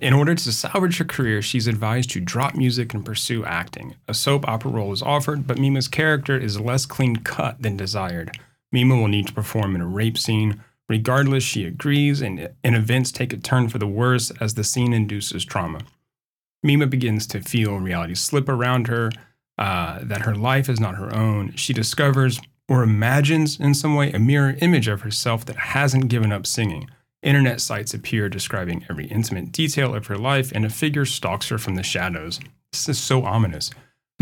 In 0.01 0.13
order 0.13 0.35
to 0.35 0.53
salvage 0.53 0.99
her 0.99 1.05
career, 1.05 1.43
she's 1.43 1.67
advised 1.67 2.11
to 2.11 2.21
drop 2.21 2.55
music 2.55 2.95
and 2.95 3.05
pursue 3.05 3.45
acting. 3.45 3.95
A 4.09 4.15
soap 4.15 4.49
opera 4.49 4.71
role 4.71 4.93
is 4.93 5.03
offered, 5.03 5.47
but 5.47 5.59
Mima's 5.59 5.89
character 5.89 6.37
is 6.37 6.61
less 6.61 6.87
clean 6.87 7.17
cut 7.17 7.61
than 7.63 7.77
desired. 7.77 8.39
Mima 8.73 8.97
will 8.97 9.09
need 9.09 9.27
to 9.29 9.33
perform 9.33 9.75
in 9.75 9.81
a 9.81 9.87
rape 9.87 10.19
scene. 10.19 10.63
Regardless, 10.89 11.43
she 11.43 11.65
agrees, 11.65 12.21
and, 12.21 12.51
and 12.63 12.75
events 12.75 13.11
take 13.11 13.33
a 13.33 13.39
turn 13.39 13.69
for 13.69 13.79
the 13.79 13.87
worse 13.87 14.31
as 14.41 14.55
the 14.55 14.65
scene 14.65 14.93
induces 14.93 15.45
trauma. 15.45 15.81
Mima 16.63 16.87
begins 16.87 17.27
to 17.29 17.41
feel 17.41 17.77
reality 17.77 18.15
slip 18.15 18.49
around 18.49 18.89
her, 18.89 19.11
uh, 19.57 20.01
that 20.03 20.23
her 20.23 20.35
life 20.35 20.69
is 20.69 20.81
not 20.81 20.97
her 20.97 21.15
own. 21.15 21.55
She 21.55 21.73
discovers 21.73 22.41
or 22.69 22.83
imagines 22.83 23.59
in 23.61 23.75
some 23.75 23.95
way 23.95 24.11
a 24.13 24.19
mirror 24.19 24.57
image 24.61 24.89
of 24.89 25.03
herself 25.03 25.45
that 25.47 25.57
hasn't 25.57 26.09
given 26.09 26.33
up 26.33 26.47
singing. 26.47 26.89
Internet 27.23 27.61
sites 27.61 27.95
appear 27.95 28.29
describing 28.29 28.85
every 28.91 29.07
intimate 29.07 29.51
detail 29.53 29.95
of 29.95 30.07
her 30.09 30.19
life, 30.19 30.53
and 30.53 30.65
a 30.65 30.71
figure 30.71 31.05
stalks 31.07 31.49
her 31.49 31.59
from 31.59 31.75
the 31.75 31.83
shadows. 31.83 32.39
This 32.73 32.89
is 32.89 32.99
so 32.99 33.25
ominous. 33.25 33.71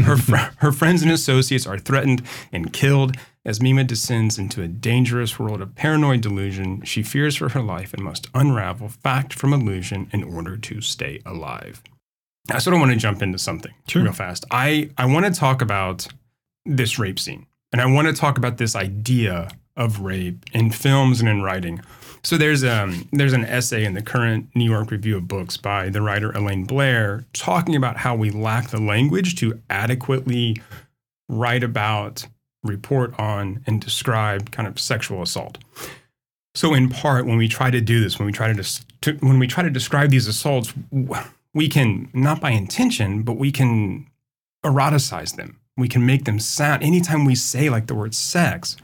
Her, 0.04 0.16
fr- 0.28 0.36
her 0.58 0.72
friends 0.72 1.02
and 1.02 1.10
associates 1.10 1.66
are 1.66 1.78
threatened 1.78 2.22
and 2.52 2.72
killed. 2.72 3.16
As 3.44 3.60
Mima 3.60 3.82
descends 3.82 4.38
into 4.38 4.62
a 4.62 4.68
dangerous 4.68 5.36
world 5.38 5.60
of 5.60 5.74
paranoid 5.74 6.20
delusion, 6.20 6.82
she 6.84 7.02
fears 7.02 7.34
for 7.34 7.48
her 7.50 7.60
life 7.62 7.92
and 7.92 8.04
must 8.04 8.28
unravel 8.34 8.88
fact 8.88 9.34
from 9.34 9.52
illusion 9.52 10.08
in 10.12 10.22
order 10.22 10.56
to 10.56 10.80
stay 10.80 11.20
alive. 11.26 11.82
I 12.50 12.58
sort 12.58 12.74
of 12.74 12.80
want 12.80 12.92
to 12.92 12.98
jump 12.98 13.20
into 13.20 13.38
something 13.38 13.72
Sure. 13.88 14.02
real 14.04 14.12
fast. 14.12 14.44
I, 14.50 14.90
I 14.96 15.06
want 15.06 15.26
to 15.26 15.32
talk 15.32 15.60
about 15.60 16.06
this 16.64 16.98
rape 17.00 17.18
scene. 17.18 17.46
And 17.72 17.80
I 17.80 17.86
want 17.86 18.08
to 18.08 18.14
talk 18.14 18.36
about 18.36 18.58
this 18.58 18.76
idea 18.76 19.48
of 19.76 20.00
rape 20.00 20.44
in 20.52 20.70
films 20.70 21.20
and 21.20 21.28
in 21.28 21.42
writing. 21.42 21.80
So 22.22 22.36
there's 22.36 22.62
um 22.62 23.08
there's 23.12 23.32
an 23.32 23.44
essay 23.44 23.84
in 23.84 23.94
the 23.94 24.02
current 24.02 24.48
New 24.54 24.70
York 24.70 24.90
Review 24.90 25.16
of 25.16 25.26
Books 25.26 25.56
by 25.56 25.88
the 25.88 26.02
writer 26.02 26.30
Elaine 26.32 26.64
Blair 26.64 27.24
talking 27.32 27.74
about 27.74 27.96
how 27.96 28.14
we 28.14 28.30
lack 28.30 28.70
the 28.70 28.80
language 28.80 29.34
to 29.36 29.60
adequately 29.70 30.62
write 31.28 31.64
about, 31.64 32.26
report 32.62 33.18
on, 33.18 33.62
and 33.66 33.80
describe 33.80 34.50
kind 34.50 34.68
of 34.68 34.78
sexual 34.78 35.22
assault. 35.22 35.58
So 36.54 36.74
in 36.74 36.90
part, 36.90 37.26
when 37.26 37.38
we 37.38 37.48
try 37.48 37.70
to 37.70 37.80
do 37.80 38.02
this, 38.02 38.18
when 38.18 38.26
we 38.26 38.32
try 38.32 38.52
to, 38.52 38.82
to 39.00 39.12
when 39.14 39.38
we 39.38 39.46
try 39.46 39.62
to 39.62 39.70
describe 39.70 40.10
these 40.10 40.28
assaults, 40.28 40.72
we 41.54 41.68
can 41.68 42.08
not 42.12 42.40
by 42.40 42.50
intention, 42.50 43.22
but 43.22 43.34
we 43.34 43.50
can 43.50 44.06
eroticize 44.64 45.34
them. 45.36 45.58
We 45.76 45.88
can 45.88 46.04
make 46.04 46.24
them 46.24 46.38
sound. 46.38 46.82
Anytime 46.82 47.24
we 47.24 47.34
say 47.34 47.70
like 47.70 47.86
the 47.86 47.94
word 47.94 48.14
sex, 48.14 48.76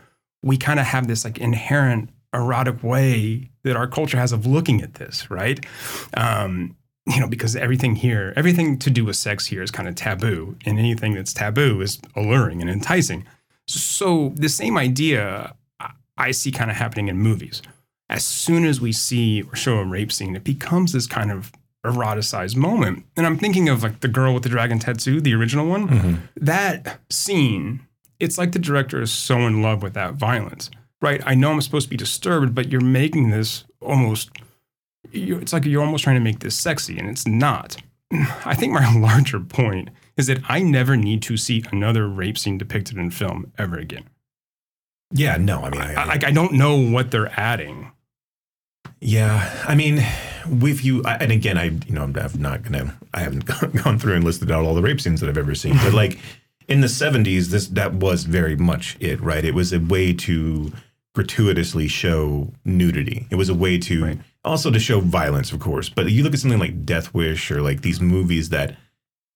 we 0.42 0.56
kind 0.56 0.80
of 0.80 0.86
have 0.86 1.06
this 1.06 1.24
like 1.24 1.38
inherent 1.38 2.10
erotic 2.32 2.82
way 2.82 3.50
that 3.64 3.76
our 3.76 3.86
culture 3.86 4.18
has 4.18 4.32
of 4.32 4.46
looking 4.46 4.82
at 4.82 4.94
this, 4.94 5.30
right? 5.30 5.64
Um, 6.14 6.76
you 7.06 7.20
know, 7.20 7.26
because 7.26 7.56
everything 7.56 7.96
here, 7.96 8.32
everything 8.36 8.78
to 8.80 8.90
do 8.90 9.04
with 9.04 9.16
sex 9.16 9.46
here 9.46 9.62
is 9.62 9.70
kind 9.70 9.88
of 9.88 9.94
taboo, 9.94 10.56
and 10.66 10.78
anything 10.78 11.14
that's 11.14 11.32
taboo 11.32 11.80
is 11.80 11.98
alluring 12.14 12.60
and 12.60 12.70
enticing. 12.70 13.24
So 13.66 14.32
the 14.36 14.48
same 14.48 14.76
idea 14.76 15.54
I 16.18 16.32
see 16.32 16.50
kind 16.50 16.70
of 16.70 16.76
happening 16.76 17.08
in 17.08 17.16
movies. 17.16 17.62
As 18.10 18.24
soon 18.24 18.64
as 18.64 18.80
we 18.80 18.92
see 18.92 19.42
or 19.42 19.54
show 19.54 19.78
a 19.78 19.84
rape 19.84 20.10
scene, 20.10 20.34
it 20.34 20.44
becomes 20.44 20.92
this 20.92 21.06
kind 21.06 21.30
of 21.30 21.52
eroticized 21.86 22.56
moment. 22.56 23.04
And 23.16 23.26
I'm 23.26 23.38
thinking 23.38 23.68
of 23.68 23.82
like 23.82 24.00
the 24.00 24.08
girl 24.08 24.34
with 24.34 24.42
the 24.42 24.48
dragon 24.48 24.78
tattoo, 24.78 25.20
the 25.20 25.34
original 25.34 25.66
one. 25.66 25.88
Mm-hmm. 25.88 26.14
That 26.36 27.00
scene, 27.10 27.86
it's 28.18 28.38
like 28.38 28.52
the 28.52 28.58
director 28.58 29.00
is 29.00 29.12
so 29.12 29.38
in 29.46 29.62
love 29.62 29.82
with 29.82 29.94
that 29.94 30.14
violence, 30.14 30.70
right? 31.00 31.22
I 31.24 31.34
know 31.34 31.52
I'm 31.52 31.60
supposed 31.60 31.86
to 31.86 31.90
be 31.90 31.96
disturbed, 31.96 32.54
but 32.54 32.70
you're 32.70 32.80
making 32.80 33.30
this 33.30 33.64
almost, 33.80 34.30
it's 35.12 35.52
like 35.52 35.64
you're 35.64 35.84
almost 35.84 36.04
trying 36.04 36.16
to 36.16 36.24
make 36.24 36.40
this 36.40 36.56
sexy, 36.56 36.98
and 36.98 37.08
it's 37.08 37.26
not. 37.26 37.76
I 38.44 38.54
think 38.54 38.72
my 38.72 38.92
larger 38.98 39.40
point 39.40 39.90
is 40.16 40.26
that 40.26 40.40
I 40.48 40.60
never 40.60 40.96
need 40.96 41.22
to 41.22 41.36
see 41.36 41.64
another 41.70 42.08
rape 42.08 42.36
scene 42.36 42.58
depicted 42.58 42.96
in 42.96 43.10
film 43.10 43.52
ever 43.56 43.78
again. 43.78 44.04
Yeah, 45.12 45.36
no, 45.36 45.62
I 45.62 45.70
mean, 45.70 45.80
I, 45.80 45.94
I, 45.94 46.04
like 46.04 46.24
I 46.24 46.30
don't 46.30 46.52
know 46.52 46.76
what 46.76 47.10
they're 47.10 47.32
adding. 47.38 47.92
Yeah, 49.00 49.64
I 49.66 49.74
mean, 49.74 50.04
with 50.48 50.84
you, 50.84 51.02
I, 51.04 51.14
and 51.16 51.30
again, 51.32 51.56
I 51.56 51.64
you 51.64 51.92
know 51.92 52.02
I'm 52.02 52.12
not 52.40 52.62
gonna, 52.62 52.96
I 53.14 53.20
haven't 53.20 53.44
gone 53.84 53.98
through 53.98 54.14
and 54.14 54.24
listed 54.24 54.50
out 54.50 54.64
all 54.64 54.74
the 54.74 54.82
rape 54.82 55.00
scenes 55.00 55.20
that 55.20 55.28
I've 55.28 55.38
ever 55.38 55.54
seen, 55.54 55.76
but 55.76 55.94
like 55.94 56.18
in 56.68 56.80
the 56.80 56.86
'70s, 56.88 57.46
this 57.46 57.68
that 57.68 57.94
was 57.94 58.24
very 58.24 58.56
much 58.56 58.96
it, 59.00 59.20
right? 59.20 59.44
It 59.44 59.54
was 59.54 59.72
a 59.72 59.80
way 59.80 60.12
to 60.14 60.72
gratuitously 61.14 61.88
show 61.88 62.52
nudity. 62.64 63.26
It 63.30 63.36
was 63.36 63.48
a 63.48 63.54
way 63.54 63.78
to 63.78 64.04
Right. 64.04 64.18
also 64.44 64.70
to 64.70 64.78
show 64.78 65.00
violence, 65.00 65.52
of 65.52 65.60
course. 65.60 65.88
But 65.88 66.10
you 66.10 66.22
look 66.22 66.32
at 66.34 66.38
something 66.40 66.60
like 66.60 66.84
Death 66.84 67.12
Wish 67.14 67.50
or 67.50 67.60
like 67.62 67.82
these 67.82 68.00
movies 68.00 68.50
that 68.50 68.76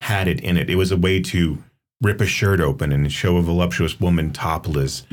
had 0.01 0.27
it 0.27 0.39
in 0.41 0.55
it. 0.57 0.69
It 0.69 0.75
was 0.75 0.91
a 0.91 0.97
way 0.97 1.19
to 1.21 1.61
rip 2.01 2.21
a 2.21 2.25
shirt 2.25 2.59
open 2.59 2.91
and 2.91 3.11
show 3.11 3.37
a 3.37 3.41
voluptuous 3.41 3.99
woman 3.99 4.31
topless 4.31 5.03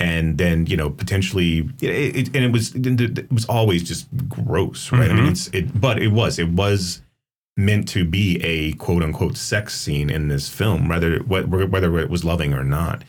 and 0.00 0.38
then 0.38 0.66
you 0.66 0.76
know 0.76 0.90
potentially 0.90 1.68
it, 1.80 2.16
it, 2.16 2.26
and 2.34 2.44
it 2.44 2.50
was 2.52 2.74
it 2.74 3.30
was 3.30 3.44
always 3.46 3.82
just 3.84 4.08
gross 4.28 4.90
right 4.90 5.10
i 5.10 5.14
mean 5.14 5.26
Mhm. 5.26 5.30
it's 5.30 5.46
it 5.48 5.80
but 5.80 6.00
it 6.02 6.08
was 6.08 6.38
it 6.38 6.48
was 6.48 7.02
meant 7.56 7.86
to 7.88 8.04
be 8.04 8.42
a 8.42 8.72
quote 8.72 9.02
unquote 9.02 9.36
sex 9.36 9.74
scene 9.78 10.08
in 10.10 10.28
this 10.28 10.48
film 10.48 10.88
whether 10.88 11.18
wh- 11.20 11.48
whether 11.70 11.98
it 11.98 12.08
was 12.10 12.24
loving 12.24 12.54
or 12.54 12.64
not 12.64 13.04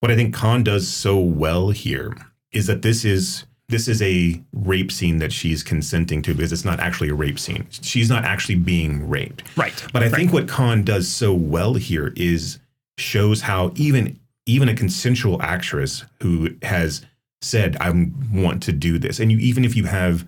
what 0.00 0.10
i 0.10 0.16
think 0.16 0.34
Kon 0.34 0.64
does 0.64 0.88
so 0.88 1.18
well 1.20 1.70
here 1.70 2.16
is 2.50 2.66
that 2.66 2.82
this 2.82 3.04
is 3.04 3.44
this 3.68 3.88
is 3.88 4.02
a 4.02 4.40
rape 4.52 4.92
scene 4.92 5.18
that 5.18 5.32
she's 5.32 5.62
consenting 5.62 6.20
to 6.22 6.34
because 6.34 6.52
it's 6.52 6.64
not 6.64 6.80
actually 6.80 7.08
a 7.10 7.14
rape 7.14 7.38
scene 7.38 7.66
she's 7.70 8.08
not 8.08 8.24
actually 8.24 8.54
being 8.56 9.08
raped 9.08 9.42
Right. 9.56 9.84
but 9.92 10.02
I 10.02 10.06
Right. 10.06 10.14
think 10.14 10.32
what 10.32 10.48
Kon 10.48 10.82
does 10.82 11.08
so 11.08 11.32
well 11.34 11.74
here 11.74 12.12
is 12.16 12.58
shows 12.98 13.40
how 13.42 13.72
even 13.76 14.18
even 14.46 14.68
a 14.68 14.74
consensual 14.74 15.40
actress 15.42 16.04
who 16.20 16.50
has 16.62 17.04
said 17.40 17.76
I 17.80 17.90
want 18.32 18.62
to 18.64 18.72
do 18.72 18.98
this, 18.98 19.20
and 19.20 19.30
you 19.30 19.38
even 19.38 19.64
if 19.64 19.76
you 19.76 19.84
have 19.84 20.26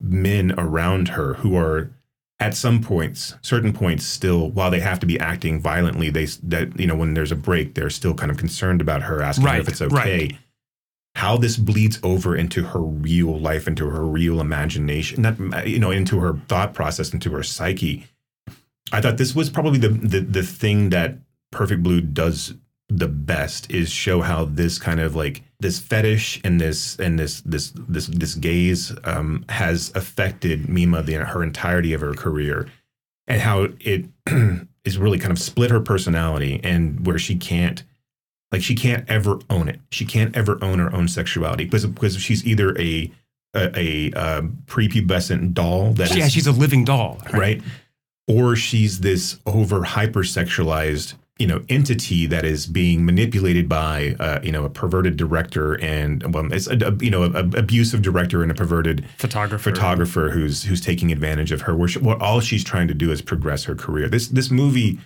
men 0.00 0.54
around 0.58 1.08
her 1.08 1.34
who 1.34 1.56
are 1.56 1.90
at 2.38 2.54
some 2.54 2.82
points, 2.82 3.34
certain 3.40 3.72
points, 3.72 4.04
still 4.04 4.50
while 4.50 4.70
they 4.70 4.80
have 4.80 5.00
to 5.00 5.06
be 5.06 5.18
acting 5.18 5.60
violently, 5.60 6.10
they 6.10 6.26
that 6.44 6.78
you 6.78 6.86
know 6.86 6.96
when 6.96 7.14
there's 7.14 7.32
a 7.32 7.36
break, 7.36 7.74
they're 7.74 7.90
still 7.90 8.14
kind 8.14 8.30
of 8.30 8.36
concerned 8.36 8.80
about 8.80 9.02
her, 9.02 9.22
asking 9.22 9.46
her 9.46 9.58
if 9.58 9.68
it's 9.68 9.82
okay. 9.82 9.94
right. 9.94 10.36
How 11.16 11.38
this 11.38 11.56
bleeds 11.56 11.98
over 12.02 12.36
into 12.36 12.62
her 12.62 12.80
real 12.80 13.38
life, 13.38 13.66
into 13.66 13.88
her 13.88 14.04
real 14.04 14.38
imagination, 14.38 15.22
not 15.22 15.40
uh, 15.54 15.62
you 15.62 15.78
know, 15.78 15.90
into 15.90 16.20
her 16.20 16.38
thought 16.46 16.74
process, 16.74 17.12
into 17.12 17.30
her 17.32 17.42
psyche. 17.42 18.06
I 18.92 19.00
thought 19.00 19.16
this 19.16 19.34
was 19.34 19.48
probably 19.48 19.78
the 19.78 19.88
the, 19.88 20.20
the 20.20 20.42
thing 20.42 20.90
that 20.90 21.16
Perfect 21.50 21.82
Blue 21.82 22.02
does 22.02 22.52
the 22.88 23.08
best 23.08 23.70
is 23.70 23.90
show 23.90 24.20
how 24.20 24.44
this 24.44 24.78
kind 24.78 25.00
of 25.00 25.16
like 25.16 25.42
this 25.58 25.78
fetish 25.78 26.40
and 26.44 26.60
this 26.60 26.96
and 26.98 27.18
this 27.18 27.40
this 27.40 27.72
this 27.76 28.06
this 28.06 28.34
gaze 28.34 28.92
um, 29.04 29.44
has 29.48 29.90
affected 29.94 30.68
Mima 30.68 31.02
the 31.02 31.14
her 31.14 31.42
entirety 31.42 31.92
of 31.92 32.00
her 32.00 32.14
career, 32.14 32.68
and 33.26 33.40
how 33.40 33.68
it 33.80 34.06
is 34.84 34.98
really 34.98 35.18
kind 35.18 35.32
of 35.32 35.38
split 35.38 35.70
her 35.70 35.80
personality 35.80 36.60
and 36.62 37.06
where 37.06 37.18
she 37.18 37.36
can't 37.36 37.82
like 38.52 38.62
she 38.62 38.74
can't 38.74 39.08
ever 39.10 39.38
own 39.50 39.68
it. 39.68 39.80
She 39.90 40.04
can't 40.04 40.36
ever 40.36 40.62
own 40.62 40.78
her 40.78 40.94
own 40.94 41.08
sexuality 41.08 41.64
because 41.64 41.86
because 41.86 42.16
she's 42.16 42.46
either 42.46 42.78
a 42.78 43.10
a, 43.54 43.78
a, 43.78 44.12
uh 44.12 44.42
prepubescent 44.66 45.54
doll 45.54 45.92
that 45.94 46.10
is 46.10 46.16
yeah, 46.16 46.28
she's 46.28 46.46
a 46.46 46.52
living 46.52 46.84
doll. 46.84 47.18
right? 47.32 47.62
Or 48.28 48.56
she's 48.56 49.00
this 49.00 49.38
over 49.46 49.80
hypersexualized, 49.80 51.14
you 51.38 51.46
know, 51.46 51.62
entity 51.68 52.26
that 52.26 52.46
is 52.46 52.66
being 52.66 53.04
manipulated 53.04 53.68
by, 53.68 54.16
uh, 54.18 54.40
you 54.42 54.50
know, 54.50 54.64
a 54.64 54.70
perverted 54.70 55.18
director 55.18 55.78
and, 55.82 56.34
well, 56.34 56.50
it's 56.50 56.66
a, 56.66 56.76
a 56.76 56.96
you 56.96 57.10
know, 57.10 57.24
a, 57.24 57.30
a 57.30 57.48
abusive 57.58 58.00
director 58.00 58.42
and 58.42 58.50
a 58.50 58.54
perverted 58.54 59.06
Photographer. 59.18 59.70
photographer 59.70 60.30
who's 60.30 60.64
who's 60.64 60.80
taking 60.80 61.12
advantage 61.12 61.52
of 61.52 61.62
her. 61.62 61.76
Where, 61.76 61.88
she, 61.88 61.98
where 61.98 62.20
all 62.22 62.40
she's 62.40 62.64
trying 62.64 62.88
to 62.88 62.94
do 62.94 63.12
is 63.12 63.20
progress 63.20 63.64
her 63.64 63.74
career. 63.74 64.08
This 64.08 64.28
this 64.28 64.50
movie, 64.50 64.98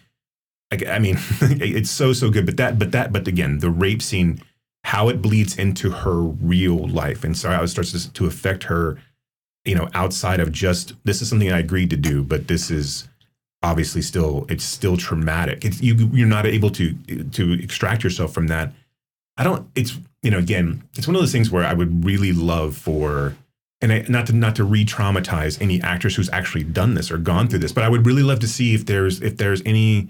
I, 0.71 0.79
I 0.88 0.99
mean, 1.01 1.16
it's 1.40 1.90
so 1.90 2.12
so 2.12 2.31
good. 2.31 2.47
But 2.47 2.57
that 2.59 2.79
but 2.79 2.93
that 2.93 3.12
but 3.12 3.27
again, 3.27 3.59
the 3.59 3.71
rape 3.71 4.01
scene, 4.01 4.40
how 4.85 5.09
it 5.09 5.21
bleeds 5.21 5.59
into 5.59 5.90
her 5.90 6.21
real 6.21 6.87
life, 6.87 7.25
and 7.25 7.37
so 7.37 7.51
how 7.51 7.64
it 7.64 7.69
starts 7.69 7.90
to, 7.90 8.12
to 8.12 8.27
affect 8.27 8.64
her. 8.64 9.01
You 9.64 9.75
know, 9.75 9.88
outside 9.93 10.40
of 10.40 10.53
just 10.53 10.95
this 11.05 11.21
is 11.21 11.29
something 11.29 11.53
I 11.53 11.59
agreed 11.59 11.90
to 11.90 11.97
do, 11.97 12.23
but 12.23 12.47
this 12.47 12.71
is 12.71 13.09
obviously 13.62 14.03
still 14.03 14.46
it's 14.49 14.64
still 14.64 14.96
traumatic. 14.96 15.64
It's 15.64 15.81
you 15.81 15.94
you're 16.12 16.29
not 16.29 16.46
able 16.46 16.70
to 16.70 16.94
to 17.23 17.53
extract 17.53 18.05
yourself 18.05 18.33
from 18.33 18.49
that. 18.49 18.73
I 19.37 19.44
don't. 19.44 19.68
It's 19.75 19.99
you 20.23 20.31
know 20.31 20.38
again, 20.38 20.83
it's 20.96 21.07
one 21.07 21.16
of 21.16 21.23
those 21.23 21.33
things 21.33 21.51
where 21.51 21.64
I 21.64 21.75
would 21.75 22.05
really 22.05 22.33
love 22.33 22.77
for 22.77 23.37
and 23.81 23.92
I, 23.92 24.05
not 24.09 24.27
to 24.27 24.33
not 24.33 24.57
to 24.57 24.64
re-traumatize 24.64 25.61
any 25.61 25.81
actress 25.81 26.16
who's 26.16 26.31
actually 26.31 26.64
done 26.64 26.94
this 26.94 27.11
or 27.11 27.18
gone 27.18 27.49
through 27.49 27.61
this, 27.61 27.73
but 27.73 27.85
I 27.85 27.88
would 27.88 28.07
really 28.07 28.23
love 28.23 28.40
to 28.40 28.49
see 28.49 28.75
if 28.75 28.87
there's 28.87 29.23
if 29.23 29.37
there's 29.37 29.62
any 29.64 30.09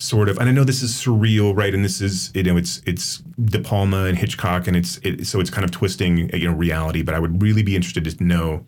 sort 0.00 0.28
of 0.28 0.38
and 0.38 0.48
I 0.48 0.52
know 0.52 0.64
this 0.64 0.82
is 0.82 0.92
surreal, 0.94 1.56
right? 1.56 1.74
And 1.74 1.84
this 1.84 2.00
is 2.00 2.32
you 2.34 2.42
know 2.42 2.56
it's 2.56 2.82
it's 2.86 3.18
De 3.44 3.60
Palma 3.60 4.04
and 4.04 4.18
Hitchcock, 4.18 4.66
and 4.66 4.76
it's 4.76 4.98
it, 4.98 5.26
so 5.26 5.40
it's 5.40 5.50
kind 5.50 5.64
of 5.64 5.70
twisting 5.70 6.30
you 6.34 6.48
know 6.48 6.54
reality. 6.54 7.02
But 7.02 7.14
I 7.14 7.20
would 7.20 7.40
really 7.42 7.62
be 7.62 7.76
interested 7.76 8.04
to 8.04 8.24
know, 8.24 8.64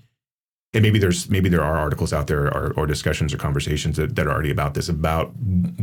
and 0.73 0.83
maybe 0.83 0.99
there's 1.01 1.29
maybe 1.29 1.49
there 1.49 1.63
are 1.65 1.77
articles 1.77 2.13
out 2.13 2.27
there 2.29 2.47
or, 2.47 2.73
or 2.77 2.87
discussions 2.87 3.35
or 3.35 3.37
conversations 3.39 3.97
that, 3.97 4.15
that 4.15 4.27
are 4.27 4.31
already 4.33 4.51
about 4.51 4.75
this 4.75 4.89
about 4.89 5.33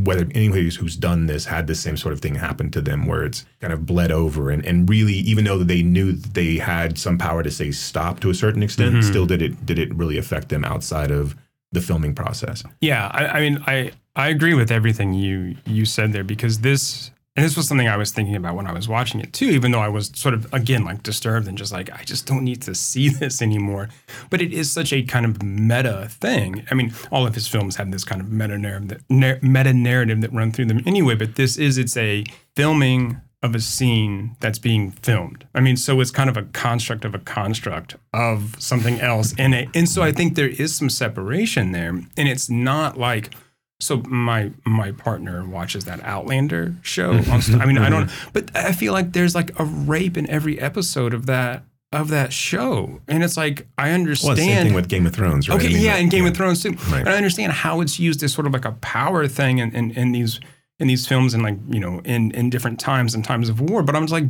whether 0.04 0.28
anybody 0.34 0.63
who's, 0.63 0.76
who's 0.78 0.95
done 0.95 1.26
this 1.26 1.45
had 1.45 1.67
the 1.67 1.76
same 1.76 1.97
sort 1.97 2.13
of 2.13 2.21
thing 2.21 2.36
happen 2.36 2.71
to 2.71 2.80
them 2.82 3.06
where 3.06 3.23
it's 3.26 3.45
kind 3.60 3.73
of 3.73 3.86
bled 3.86 4.12
over 4.12 4.50
and, 4.50 4.65
and 4.65 4.89
really 4.89 5.13
even 5.13 5.43
though 5.43 5.60
they 5.63 5.82
knew 5.82 6.13
that 6.13 6.34
they 6.34 6.56
had 6.58 6.97
some 6.97 7.17
power 7.17 7.43
to 7.43 7.52
say 7.52 7.69
stop 7.71 8.19
to 8.21 8.30
a 8.30 8.34
certain 8.34 8.63
extent 8.63 8.95
Mhm. 8.95 9.04
still 9.04 9.26
did 9.26 9.41
it 9.41 9.65
did 9.65 9.78
it 9.78 9.93
really 9.93 10.17
affect 10.17 10.50
them 10.50 10.63
outside 10.63 11.12
of 11.12 11.36
the 11.73 11.82
filming 11.82 12.13
process 12.15 12.63
Yeah, 12.80 13.10
I, 13.13 13.28
I 13.28 13.39
mean, 13.41 13.62
I 13.67 13.91
I 14.15 14.30
agree 14.30 14.54
with 14.54 14.71
everything 14.71 15.13
you 15.13 15.58
you 15.65 15.84
said 15.86 16.13
there 16.13 16.23
because 16.23 16.60
this 16.62 17.12
and 17.38 17.45
this 17.45 17.56
was 17.56 17.67
something 17.67 17.88
I 17.88 17.97
was 17.97 18.10
thinking 18.10 18.36
about 18.36 18.56
when 18.56 18.65
I 18.65 18.73
was 18.73 18.88
watching 18.89 19.21
it 19.21 19.32
too. 19.32 19.45
Even 19.45 19.71
though 19.71 19.80
I 19.80 19.89
was 19.89 20.12
sort 20.15 20.34
of 20.34 20.52
again 20.56 20.84
like 20.84 21.04
disturbed 21.04 21.47
and 21.47 21.56
just 21.56 21.71
like 21.71 21.91
I 21.91 22.04
just 22.04 22.26
don't 22.26 22.43
need 22.43 22.63
to 22.63 22.73
see 22.73 23.10
this 23.10 23.43
anymore. 23.43 23.89
But 24.32 24.41
it 24.41 24.52
is 24.52 24.71
such 24.71 24.91
a 24.91 25.04
kind 25.04 25.23
of 25.23 25.43
meta 25.43 26.08
thing. 26.10 26.65
I 26.71 26.73
mean, 26.73 26.93
all 27.12 27.28
of 27.28 27.36
his 27.36 27.47
films 27.47 27.76
have 27.76 27.91
this 27.91 28.04
kind 28.04 28.19
of 28.21 28.32
meta 28.32 28.58
narrative, 28.58 29.04
that, 29.10 29.43
meta 29.43 29.71
narrative 29.71 30.21
that 30.21 30.34
run 30.34 30.52
through 30.52 30.65
them 30.65 30.82
anyway. 30.88 31.13
But 31.13 31.36
this 31.36 31.58
is 31.58 31.78
it's 31.78 31.95
a 31.95 32.26
filming 32.56 33.21
of 33.43 33.54
a 33.54 33.60
scene 33.60 34.36
that's 34.39 34.58
being 34.58 34.89
filmed. 34.89 35.45
I 35.54 35.60
mean, 35.60 35.78
so 35.78 36.02
it's 36.02 36.10
kind 36.10 36.32
of 36.32 36.38
a 36.38 36.43
construct 36.43 37.06
of 37.06 37.13
a 37.13 37.19
construct 37.19 37.95
of 38.13 38.56
something 38.58 39.00
else 39.00 39.34
in 39.34 39.54
it. 39.54 39.69
And 39.76 39.88
so 39.88 40.02
I 40.02 40.12
think 40.12 40.34
there 40.34 40.50
is 40.50 40.76
some 40.76 40.89
separation 40.89 41.71
there. 41.71 41.89
And 41.89 42.28
it's 42.28 42.50
not 42.50 42.97
like 42.97 43.36
so 43.79 43.97
my 44.07 44.51
my 44.65 44.91
partner 44.91 45.45
watches 45.45 45.85
that 45.85 46.03
Outlander 46.03 46.75
show. 46.81 47.11
I 47.29 47.65
mean, 47.65 47.77
I 47.77 47.89
don't 47.89 48.09
but 48.33 48.55
I 48.55 48.71
feel 48.71 48.93
like 48.93 49.13
there's 49.13 49.35
like 49.35 49.57
a 49.59 49.65
rape 49.65 50.17
in 50.17 50.29
every 50.29 50.59
episode 50.59 51.13
of 51.13 51.25
that 51.27 51.63
of 51.91 52.09
that 52.09 52.33
show. 52.33 53.01
And 53.07 53.23
it's 53.23 53.37
like 53.37 53.67
I 53.77 53.91
understand. 53.91 54.37
well 54.37 54.45
same 54.47 54.65
thing 54.65 54.73
with 54.73 54.89
Game 54.89 55.05
of 55.05 55.13
Thrones 55.13 55.47
right 55.47 55.57
Okay, 55.57 55.67
I 55.67 55.69
mean, 55.73 55.81
yeah, 55.81 55.93
like, 55.93 56.01
and 56.01 56.11
Game 56.11 56.25
of 56.25 56.35
Thrones 56.35 56.63
too. 56.63 56.71
Right. 56.89 57.01
And 57.01 57.09
I 57.09 57.15
understand 57.15 57.53
how 57.53 57.81
it's 57.81 57.99
used 57.99 58.23
as 58.23 58.33
sort 58.33 58.47
of 58.47 58.53
like 58.53 58.65
a 58.65 58.73
power 58.73 59.27
thing 59.27 59.59
in, 59.59 59.75
in, 59.75 59.91
in 59.91 60.11
these 60.11 60.39
in 60.79 60.87
these 60.87 61.07
films 61.07 61.33
and 61.33 61.43
like 61.43 61.57
you 61.69 61.79
know 61.79 62.01
in 62.03 62.31
in 62.31 62.49
different 62.49 62.79
times 62.79 63.13
and 63.13 63.23
times 63.23 63.49
of 63.49 63.61
war. 63.61 63.83
But 63.83 63.95
I'm 63.95 64.03
just 64.03 64.13
like, 64.13 64.25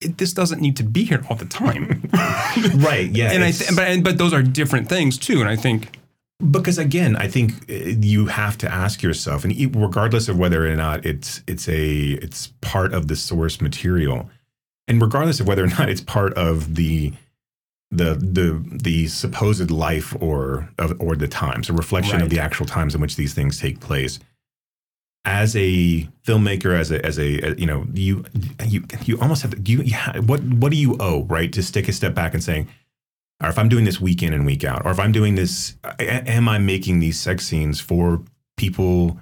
it, 0.00 0.18
this 0.18 0.32
doesn't 0.32 0.60
need 0.60 0.76
to 0.76 0.82
be 0.82 1.04
here 1.04 1.24
all 1.30 1.36
the 1.36 1.44
time. 1.44 2.08
right 2.76 3.10
yeah 3.10 3.30
and 3.32 3.44
I 3.44 3.52
th- 3.52 3.70
but 3.74 4.02
but 4.02 4.18
those 4.18 4.32
are 4.32 4.42
different 4.42 4.88
things 4.88 5.18
too. 5.18 5.40
And 5.40 5.48
I 5.48 5.56
think 5.56 5.98
because 6.50 6.78
again, 6.78 7.16
I 7.16 7.28
think 7.28 7.52
uh, 7.70 7.74
you 8.00 8.26
have 8.26 8.58
to 8.58 8.72
ask 8.72 9.02
yourself, 9.02 9.44
and 9.44 9.76
regardless 9.76 10.28
of 10.28 10.38
whether 10.38 10.66
or 10.70 10.76
not 10.76 11.04
it's 11.06 11.42
it's 11.46 11.68
a 11.68 12.12
it's 12.22 12.48
part 12.60 12.92
of 12.92 13.08
the 13.08 13.16
source 13.16 13.60
material, 13.60 14.28
and 14.88 15.00
regardless 15.00 15.40
of 15.40 15.46
whether 15.46 15.64
or 15.64 15.68
not 15.78 15.88
it's 15.88 16.00
part 16.00 16.34
of 16.34 16.74
the 16.74 17.12
the 17.90 18.14
the 18.14 18.62
the 18.70 19.06
supposed 19.06 19.70
life 19.70 20.16
or 20.20 20.68
of, 20.78 20.98
or 21.00 21.14
the 21.14 21.28
times, 21.28 21.68
a 21.68 21.72
reflection 21.72 22.14
Right. 22.14 22.22
of 22.22 22.30
the 22.30 22.40
actual 22.40 22.66
times 22.66 22.94
in 22.94 23.00
which 23.00 23.16
these 23.16 23.34
things 23.34 23.58
take 23.60 23.80
place. 23.80 24.18
As 25.24 25.54
a 25.54 26.08
filmmaker, 26.26 26.74
as 26.76 26.90
a 26.90 27.04
as 27.06 27.18
a 27.18 27.54
you 27.60 27.66
know 27.66 27.86
you 27.94 28.24
you 28.66 28.82
you 29.04 29.20
almost 29.20 29.42
have 29.42 29.52
to 29.52 29.70
you, 29.70 29.82
you 29.82 29.94
ha- 29.94 30.20
what 30.20 30.42
what 30.42 30.72
do 30.72 30.76
you 30.76 30.96
owe 30.98 31.22
right 31.24 31.52
to 31.52 31.72
take 31.72 31.86
a 31.86 31.92
step 31.92 32.12
back 32.14 32.34
and 32.34 32.42
saying 32.42 32.66
or 33.42 33.48
if 33.48 33.58
I'm 33.58 33.68
doing 33.68 33.84
this 33.84 34.00
week 34.00 34.22
in 34.22 34.32
and 34.32 34.46
week 34.46 34.64
out, 34.64 34.82
or 34.84 34.90
if 34.90 34.98
I'm 35.00 35.12
doing 35.12 35.34
this, 35.34 35.76
am 35.98 36.48
I 36.48 36.58
making 36.58 37.00
these 37.00 37.18
sex 37.18 37.46
scenes 37.46 37.80
for 37.80 38.22
people 38.56 39.20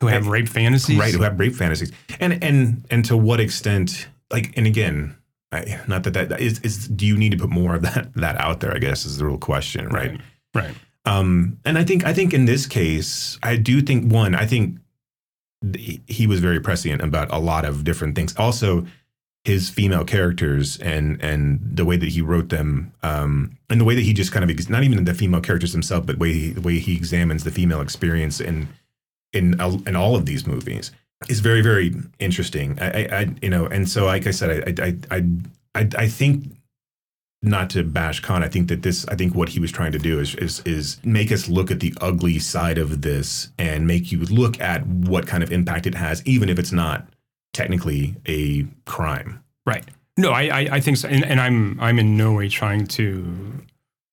Who 0.00 0.06
have 0.08 0.26
rape 0.28 0.48
fantasies? 0.48 0.98
right 0.98 1.14
who 1.14 1.22
have 1.22 1.38
rape 1.38 1.54
fantasies, 1.54 1.92
and 2.18 2.42
and 2.42 2.84
and 2.90 3.04
to 3.06 3.16
what 3.16 3.40
extent? 3.40 4.08
Like, 4.30 4.52
and 4.56 4.66
again, 4.66 5.16
I, 5.52 5.80
not 5.88 6.04
that 6.04 6.14
that 6.14 6.40
is 6.40 6.60
is. 6.60 6.88
Do 6.88 7.06
you 7.06 7.16
need 7.16 7.32
to 7.32 7.38
put 7.38 7.50
more 7.50 7.74
of 7.74 7.82
that 7.82 8.12
that 8.14 8.36
out 8.40 8.60
there? 8.60 8.74
I 8.74 8.78
guess 8.78 9.04
is 9.04 9.18
the 9.18 9.26
real 9.26 9.38
question, 9.38 9.88
right? 9.88 10.12
Right. 10.12 10.20
Right. 10.54 10.74
Um, 11.06 11.58
and 11.64 11.78
I 11.78 11.84
think 11.84 12.04
I 12.04 12.12
think 12.12 12.34
in 12.34 12.44
this 12.44 12.66
case, 12.66 13.38
I 13.42 13.56
do 13.56 13.80
think 13.80 14.12
one, 14.12 14.34
I 14.34 14.46
think 14.46 14.78
th- 15.72 16.00
he 16.06 16.26
was 16.26 16.40
very 16.40 16.60
prescient 16.60 17.02
about 17.02 17.32
a 17.32 17.38
lot 17.38 17.64
of 17.64 17.84
different 17.84 18.14
things. 18.14 18.34
Also, 18.36 18.86
his 19.44 19.70
female 19.70 20.04
characters 20.04 20.78
and 20.78 21.20
and 21.22 21.60
the 21.62 21.84
way 21.84 21.96
that 21.96 22.10
he 22.10 22.20
wrote 22.20 22.50
them, 22.50 22.92
um, 23.02 23.56
and 23.68 23.80
the 23.80 23.84
way 23.84 23.94
that 23.94 24.02
he 24.02 24.12
just 24.12 24.32
kind 24.32 24.44
of 24.44 24.50
ex- 24.50 24.68
not 24.68 24.82
even 24.84 25.04
the 25.04 25.14
female 25.14 25.40
characters 25.40 25.72
themselves, 25.72 26.06
but 26.06 26.18
way 26.18 26.32
he, 26.32 26.50
the 26.50 26.60
way 26.60 26.78
he 26.78 26.94
examines 26.94 27.44
the 27.44 27.50
female 27.50 27.80
experience 27.80 28.40
in 28.40 28.68
in 29.32 29.60
in 29.86 29.96
all 29.96 30.16
of 30.16 30.26
these 30.26 30.46
movies 30.46 30.92
is 31.28 31.40
very 31.40 31.62
very 31.62 31.94
interesting. 32.18 32.78
I, 32.80 32.90
I, 32.90 33.20
I 33.20 33.34
you 33.40 33.50
know, 33.50 33.66
and 33.66 33.88
so 33.88 34.06
like 34.06 34.26
I 34.26 34.30
said, 34.30 34.78
I 34.78 34.84
I 34.84 35.16
I 35.16 35.24
I, 35.74 35.88
I 35.96 36.08
think 36.08 36.44
not 37.42 37.70
to 37.70 37.82
bash 37.82 38.20
Kon, 38.20 38.44
I 38.44 38.48
think 38.48 38.68
that 38.68 38.82
this, 38.82 39.06
I 39.08 39.14
think 39.14 39.34
what 39.34 39.48
he 39.48 39.60
was 39.60 39.72
trying 39.72 39.92
to 39.92 39.98
do 39.98 40.20
is, 40.20 40.34
is 40.34 40.60
is 40.66 40.98
make 41.04 41.32
us 41.32 41.48
look 41.48 41.70
at 41.70 41.80
the 41.80 41.94
ugly 42.00 42.38
side 42.38 42.76
of 42.76 43.00
this 43.00 43.48
and 43.58 43.86
make 43.86 44.12
you 44.12 44.20
look 44.26 44.60
at 44.60 44.86
what 44.86 45.26
kind 45.26 45.42
of 45.42 45.50
impact 45.50 45.86
it 45.86 45.94
has, 45.94 46.22
even 46.26 46.50
if 46.50 46.58
it's 46.58 46.72
not 46.72 47.08
technically 47.52 48.16
a 48.26 48.66
crime. 48.86 49.42
Right. 49.66 49.84
No, 50.16 50.32
I, 50.32 50.42
I, 50.42 50.68
I 50.72 50.80
think 50.80 50.96
so, 50.96 51.08
and, 51.08 51.24
and 51.24 51.40
I'm 51.40 51.80
I'm 51.80 51.98
in 51.98 52.16
no 52.16 52.32
way 52.32 52.48
trying 52.48 52.86
to 52.88 53.62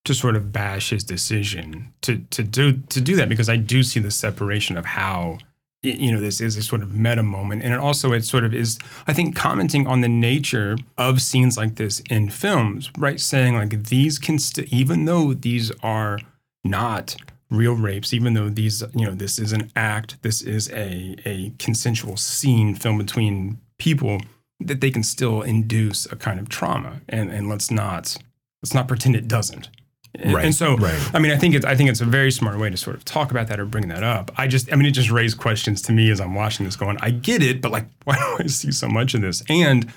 to 0.06 0.14
sort 0.14 0.38
of 0.38 0.54
bash 0.54 0.92
his 0.92 1.04
decision 1.04 1.92
to 2.02 2.20
to 2.30 2.44
do 2.44 2.74
to 2.74 3.02
do 3.02 3.16
that 3.18 3.28
because 3.28 3.50
I 3.50 3.58
do 3.58 3.84
see 3.84 4.00
the 4.00 4.12
separation 4.12 4.78
of 4.78 4.86
how 4.86 5.38
you 5.84 6.12
know 6.12 6.20
this 6.20 6.40
is 6.40 6.56
a 6.56 6.64
sort 6.64 6.82
of 6.82 6.94
meta 6.94 7.24
moment, 7.24 7.64
and 7.64 7.74
it 7.74 7.80
also 7.80 8.14
it 8.14 8.24
sort 8.24 8.46
of 8.46 8.54
is 8.54 8.80
I 9.06 9.14
think 9.14 9.36
commenting 9.36 9.86
on 9.86 10.02
the 10.02 10.08
nature 10.08 10.78
of 10.98 11.22
scenes 11.22 11.58
like 11.58 11.76
this 11.76 12.00
in 12.10 12.30
films, 12.30 12.90
right? 12.98 13.20
Saying 13.20 13.56
like 13.56 13.84
these 13.86 14.18
can 14.18 14.40
st- 14.40 14.72
even 14.72 15.06
though 15.06 15.34
these 15.34 15.72
are 15.84 16.20
not 16.64 17.18
real 17.50 17.74
rapes, 17.74 18.14
even 18.14 18.34
though 18.34 18.50
these 18.50 18.84
you 18.94 19.06
know 19.06 19.14
this 19.14 19.40
is 19.40 19.54
an 19.54 19.72
act, 19.76 20.22
this 20.22 20.42
is 20.42 20.70
a 20.72 21.16
a 21.26 21.54
consensual 21.60 22.18
scene 22.18 22.76
filmed 22.76 23.00
between 23.00 23.60
people 23.78 24.20
that 24.60 24.82
they 24.82 24.92
can 24.92 25.04
still 25.04 25.42
induce 25.42 26.06
a 26.08 26.16
kind 26.16 26.40
of 26.40 26.50
trauma. 26.50 27.02
And 27.08 27.32
and 27.32 27.50
let's 27.50 27.72
not 27.72 28.18
let's 28.62 28.74
not 28.74 28.88
pretend 28.88 29.16
it 29.16 29.28
doesn't. 29.28 29.70
And, 30.16 30.34
Right, 30.34 30.46
and 30.46 30.56
so 30.56 30.78
right. 30.78 31.12
i 31.14 31.20
mean 31.20 31.32
i 31.32 31.38
think 31.38 31.54
it's 31.54 31.66
i 31.66 31.76
think 31.76 31.92
it's 31.92 32.02
a 32.02 32.06
very 32.06 32.32
smart 32.32 32.58
way 32.58 32.72
to 32.72 32.78
sort 32.78 32.96
of 32.96 33.06
talk 33.06 33.30
about 33.30 33.50
that 33.50 33.60
or 33.60 33.66
bring 33.66 33.90
that 33.90 34.04
up. 34.04 34.32
I 34.38 34.48
just 34.48 34.72
i 34.72 34.76
mean 34.76 34.88
it 34.88 34.92
just 34.92 35.12
raised 35.12 35.38
questions 35.38 35.82
to 35.84 35.92
me 35.92 36.10
as 36.10 36.20
i'm 36.20 36.34
watching 36.34 36.66
this 36.66 36.76
going 36.76 36.98
i 37.02 37.12
get 37.12 37.44
it 37.44 37.62
but 37.62 37.72
like 37.72 37.86
why 38.06 38.16
do 38.16 38.44
i 38.44 38.48
see 38.48 38.72
so 38.72 38.88
much 38.88 39.14
of 39.14 39.22
this? 39.22 39.44
And 39.50 39.92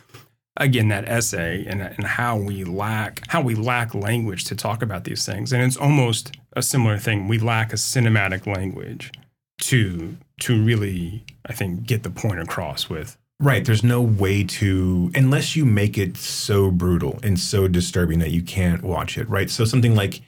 again 0.56 0.88
that 0.88 1.08
essay 1.08 1.64
and, 1.66 1.80
and 1.80 2.04
how 2.04 2.36
we 2.36 2.64
lack 2.64 3.22
how 3.28 3.40
we 3.40 3.54
lack 3.54 3.94
language 3.94 4.44
to 4.44 4.56
talk 4.56 4.82
about 4.82 5.04
these 5.04 5.24
things. 5.24 5.52
And 5.52 5.62
it's 5.62 5.76
almost 5.76 6.36
a 6.54 6.62
similar 6.62 6.98
thing 6.98 7.28
we 7.28 7.38
lack 7.38 7.72
a 7.72 7.76
cinematic 7.76 8.46
language 8.46 9.12
to 9.58 10.16
to 10.40 10.62
really 10.62 11.24
i 11.46 11.52
think 11.52 11.84
get 11.84 12.02
the 12.02 12.10
point 12.10 12.40
across 12.40 12.88
with 12.88 13.16
Right. 13.42 13.64
There's 13.64 13.82
no 13.82 14.02
way 14.02 14.44
to, 14.44 15.10
unless 15.14 15.56
you 15.56 15.64
make 15.64 15.96
it 15.96 16.18
so 16.18 16.70
brutal 16.70 17.18
and 17.22 17.40
so 17.40 17.68
disturbing 17.68 18.18
that 18.18 18.32
you 18.32 18.42
can't 18.42 18.82
watch 18.82 19.16
it. 19.16 19.26
Right. 19.30 19.48
So 19.48 19.64
something 19.64 19.94
like 19.94 20.20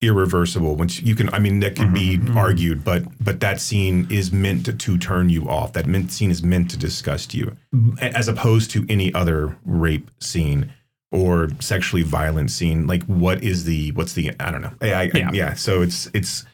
irreversible, 0.00 0.76
which 0.76 1.02
you 1.02 1.16
can, 1.16 1.28
I 1.34 1.40
mean, 1.40 1.58
that 1.58 1.74
could 1.74 1.92
be 1.92 2.18
Mhm, 2.18 2.28
mhm. 2.28 2.36
argued, 2.36 2.84
but 2.84 3.02
but 3.18 3.40
that 3.40 3.60
scene 3.60 4.06
is 4.10 4.30
meant 4.30 4.64
to, 4.66 4.72
to 4.72 4.96
turn 4.96 5.28
you 5.28 5.48
off. 5.48 5.72
That 5.72 5.86
meant, 5.88 6.12
scene 6.12 6.30
is 6.30 6.40
meant 6.42 6.70
to 6.70 6.76
disgust 6.76 7.34
you, 7.34 7.56
as 8.00 8.28
opposed 8.28 8.70
to 8.72 8.86
any 8.88 9.12
other 9.12 9.56
rape 9.64 10.08
scene 10.20 10.72
or 11.16 11.48
sexually 11.60 12.02
violent 12.02 12.50
scene. 12.50 12.86
Like, 12.86 13.02
what 13.04 13.42
is 13.42 13.64
the, 13.64 13.92
what's 13.92 14.12
the, 14.12 14.32
I 14.38 14.50
don't 14.50 14.62
know. 14.62 14.72
I, 14.80 14.92
I, 14.92 15.10
Yeah. 15.14 15.30
yeah. 15.32 15.54
So 15.54 15.82
it's, 15.82 16.08
it's, 16.14 16.44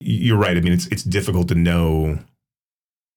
you're 0.00 0.36
right. 0.38 0.56
I 0.56 0.60
mean, 0.60 0.72
it's 0.72 0.86
it's 0.86 1.02
difficult 1.02 1.48
to 1.48 1.54
know 1.54 2.18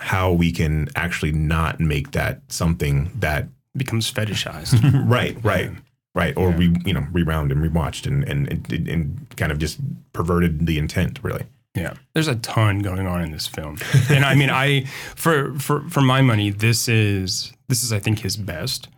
how 0.01 0.33
we 0.33 0.51
can 0.51 0.89
actually 0.97 1.31
not 1.31 1.79
make 1.79 2.11
that 2.11 2.41
something 2.49 3.09
that 3.19 3.47
becomes 3.77 4.11
fetishized 4.11 4.81
right, 5.09 5.37
right, 5.43 5.71
right, 6.13 6.35
or 6.35 6.49
Yeah. 6.49 6.57
re, 6.57 6.75
you 6.85 6.93
know 6.93 7.07
rewound 7.13 7.51
and 7.53 7.61
rewatched 7.63 8.05
and 8.05 8.23
and, 8.25 8.49
and 8.71 8.87
and 8.89 9.27
kind 9.37 9.51
of 9.53 9.59
just 9.59 9.79
perverted 10.11 10.65
the 10.65 10.77
intent. 10.77 11.19
Really, 11.23 11.45
Yeah, 11.73 11.93
there's 12.13 12.27
a 12.27 12.35
ton 12.35 12.79
going 12.79 13.07
on 13.07 13.21
in 13.21 13.31
this 13.31 13.47
film, 13.47 13.77
and 14.09 14.25
I 14.25 14.35
mean, 14.35 14.49
I 14.49 14.83
for 15.15 15.57
for 15.59 15.87
for 15.89 16.01
my 16.01 16.21
money, 16.21 16.49
this 16.49 16.89
is 16.89 17.53
this 17.69 17.81
is 17.81 17.93
I 17.93 17.99
think 17.99 18.19
his 18.19 18.35
best, 18.35 18.89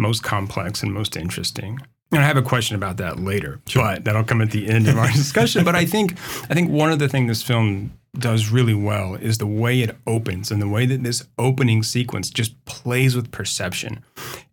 most 0.00 0.22
complex, 0.22 0.82
and 0.82 0.92
most 0.92 1.16
interesting. 1.16 1.78
And 2.12 2.20
I 2.20 2.26
have 2.26 2.36
a 2.36 2.42
question 2.42 2.74
about 2.74 2.96
that 2.96 3.20
later, 3.20 3.60
but 3.72 4.04
that'll 4.04 4.24
come 4.24 4.40
at 4.40 4.50
the 4.50 4.68
end 4.68 4.88
of 4.88 4.98
our 4.98 5.06
discussion. 5.12 5.64
But 5.64 5.76
I 5.76 5.84
think 5.84 6.12
I 6.50 6.54
think 6.54 6.70
one 6.70 6.90
of 6.90 6.98
the 6.98 7.08
things 7.08 7.28
this 7.28 7.42
film 7.42 7.92
does 8.18 8.50
really 8.50 8.74
well 8.74 9.14
is 9.14 9.38
the 9.38 9.46
way 9.46 9.82
it 9.82 9.96
opens 10.06 10.50
and 10.50 10.60
the 10.60 10.68
way 10.68 10.86
that 10.86 11.04
this 11.04 11.24
opening 11.38 11.82
sequence 11.82 12.28
just 12.28 12.64
plays 12.64 13.14
with 13.14 13.30
perception 13.30 14.02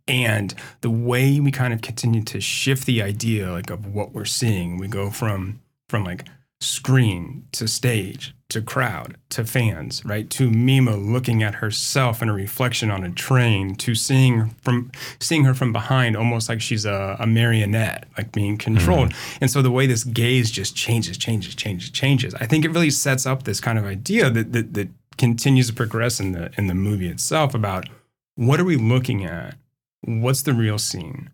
and 0.07 0.53
the 0.81 0.91
way 0.91 1.39
we 1.39 1.51
kind 1.51 1.73
of 1.73 1.81
continue 1.81 2.23
to 2.23 2.39
shift 2.39 2.85
the 2.85 3.01
idea 3.01 3.51
like 3.51 3.71
of 3.71 3.87
what 3.93 4.13
we're 4.13 4.25
seeing 4.25 4.77
we 4.77 4.87
go 4.87 5.09
from 5.09 5.59
from 5.89 6.03
like 6.03 6.25
screen 6.59 7.45
to 7.51 7.67
stage 7.67 8.33
to 8.49 8.61
crowd 8.61 9.17
to 9.29 9.43
fans 9.45 10.03
right? 10.05 10.29
To 10.31 10.49
mima 10.49 10.95
looking 10.95 11.43
at 11.43 11.55
herself 11.55 12.21
in 12.21 12.29
a 12.29 12.33
reflection 12.33 12.89
on 12.89 13.03
a 13.03 13.11
train 13.11 13.75
to 13.75 13.93
seeing 13.93 14.49
from 14.61 14.91
seeing 15.19 15.43
her 15.43 15.53
from 15.53 15.71
behind 15.71 16.15
almost 16.15 16.49
like 16.49 16.61
she's 16.61 16.85
a, 16.85 17.17
a 17.19 17.27
marionette 17.27 18.07
like 18.17 18.31
being 18.31 18.53
hmm. 18.53 18.57
controlled. 18.57 19.13
And 19.41 19.51
so 19.51 19.61
the 19.61 19.71
way 19.71 19.85
this 19.85 20.03
gaze 20.03 20.49
just 20.49 20.75
changes 20.75 21.17
changes 21.17 21.55
changes 21.55 21.89
changes 21.89 22.33
i 22.35 22.45
think 22.45 22.65
it 22.65 22.71
really 22.71 22.89
sets 22.89 23.25
up 23.25 23.43
this 23.43 23.59
kind 23.59 23.77
of 23.77 23.85
idea 23.85 24.29
that 24.29 24.53
that, 24.53 24.73
that 24.73 24.89
continues 25.17 25.67
to 25.67 25.73
progress 25.73 26.19
in 26.19 26.31
the 26.31 26.51
in 26.57 26.67
the 26.67 26.75
movie 26.75 27.09
itself 27.09 27.53
about 27.53 27.89
what 28.35 28.59
are 28.59 28.65
we 28.65 28.75
looking 28.75 29.25
at? 29.25 29.55
What's 30.01 30.43
the 30.43 30.53
real 30.53 30.77
scene? 30.77 31.31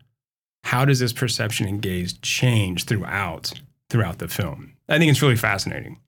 How 0.64 0.86
does 0.86 1.00
this 1.00 1.12
perception 1.12 1.68
and 1.68 1.82
gaze 1.82 2.14
change 2.14 2.86
throughout 2.86 3.54
throughout 3.90 4.20
the 4.20 4.28
film 4.28 4.73
i 4.90 4.98
think 4.98 5.10
it's 5.12 5.22
really 5.22 5.36
fascinating 5.36 6.00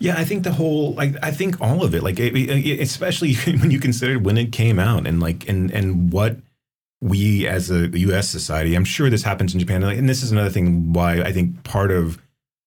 yeah, 0.00 0.16
I 0.18 0.24
think 0.24 0.42
the 0.44 0.52
whole 0.52 0.92
like 0.94 1.14
I 1.22 1.30
think 1.30 1.58
all 1.60 1.82
of 1.82 1.94
it, 1.94 2.02
like 2.02 2.20
it, 2.20 2.36
it- 2.36 2.80
especially 2.80 3.34
when 3.46 3.70
you 3.70 3.80
consider 3.80 4.18
when 4.18 4.36
it 4.36 4.52
came 4.52 4.78
out 4.78 5.06
and 5.06 5.18
like 5.18 5.48
and 5.48 5.70
and 5.70 6.12
what 6.12 6.36
we 7.00 7.46
as 7.46 7.70
a 7.70 7.88
U.S. 8.00 8.28
society, 8.28 8.74
I'm 8.74 8.84
sure 8.84 9.08
this 9.08 9.22
happens 9.22 9.54
in 9.54 9.60
Japan, 9.60 9.82
and 9.82 10.08
this 10.08 10.22
is 10.22 10.30
another 10.30 10.50
thing 10.50 10.92
why 10.92 11.22
I 11.22 11.32
think 11.32 11.64
part 11.64 11.90
of 11.90 12.20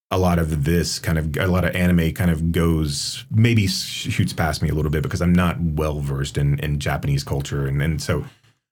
a 0.10 0.18
lot 0.18 0.40
of 0.40 0.64
this 0.66 0.98
kind 0.98 1.20
of 1.20 1.38
a 1.38 1.46
lot 1.48 1.64
of 1.64 1.76
anime 1.76 2.12
kind 2.14 2.32
of 2.32 2.52
goes 2.52 3.24
maybe 3.30 3.68
shoots 3.68 4.34
past 4.34 4.64
me 4.64 4.70
a 4.70 4.74
little 4.74 4.92
bit 4.92 5.04
because 5.04 5.22
I'm 5.22 5.34
not 5.34 5.62
well 5.62 6.00
versed 6.00 6.40
in, 6.40 6.58
in 6.60 6.80
Japanese 6.80 7.24
culture 7.24 7.68
and 7.68 7.82
and 7.84 8.02
so 8.02 8.26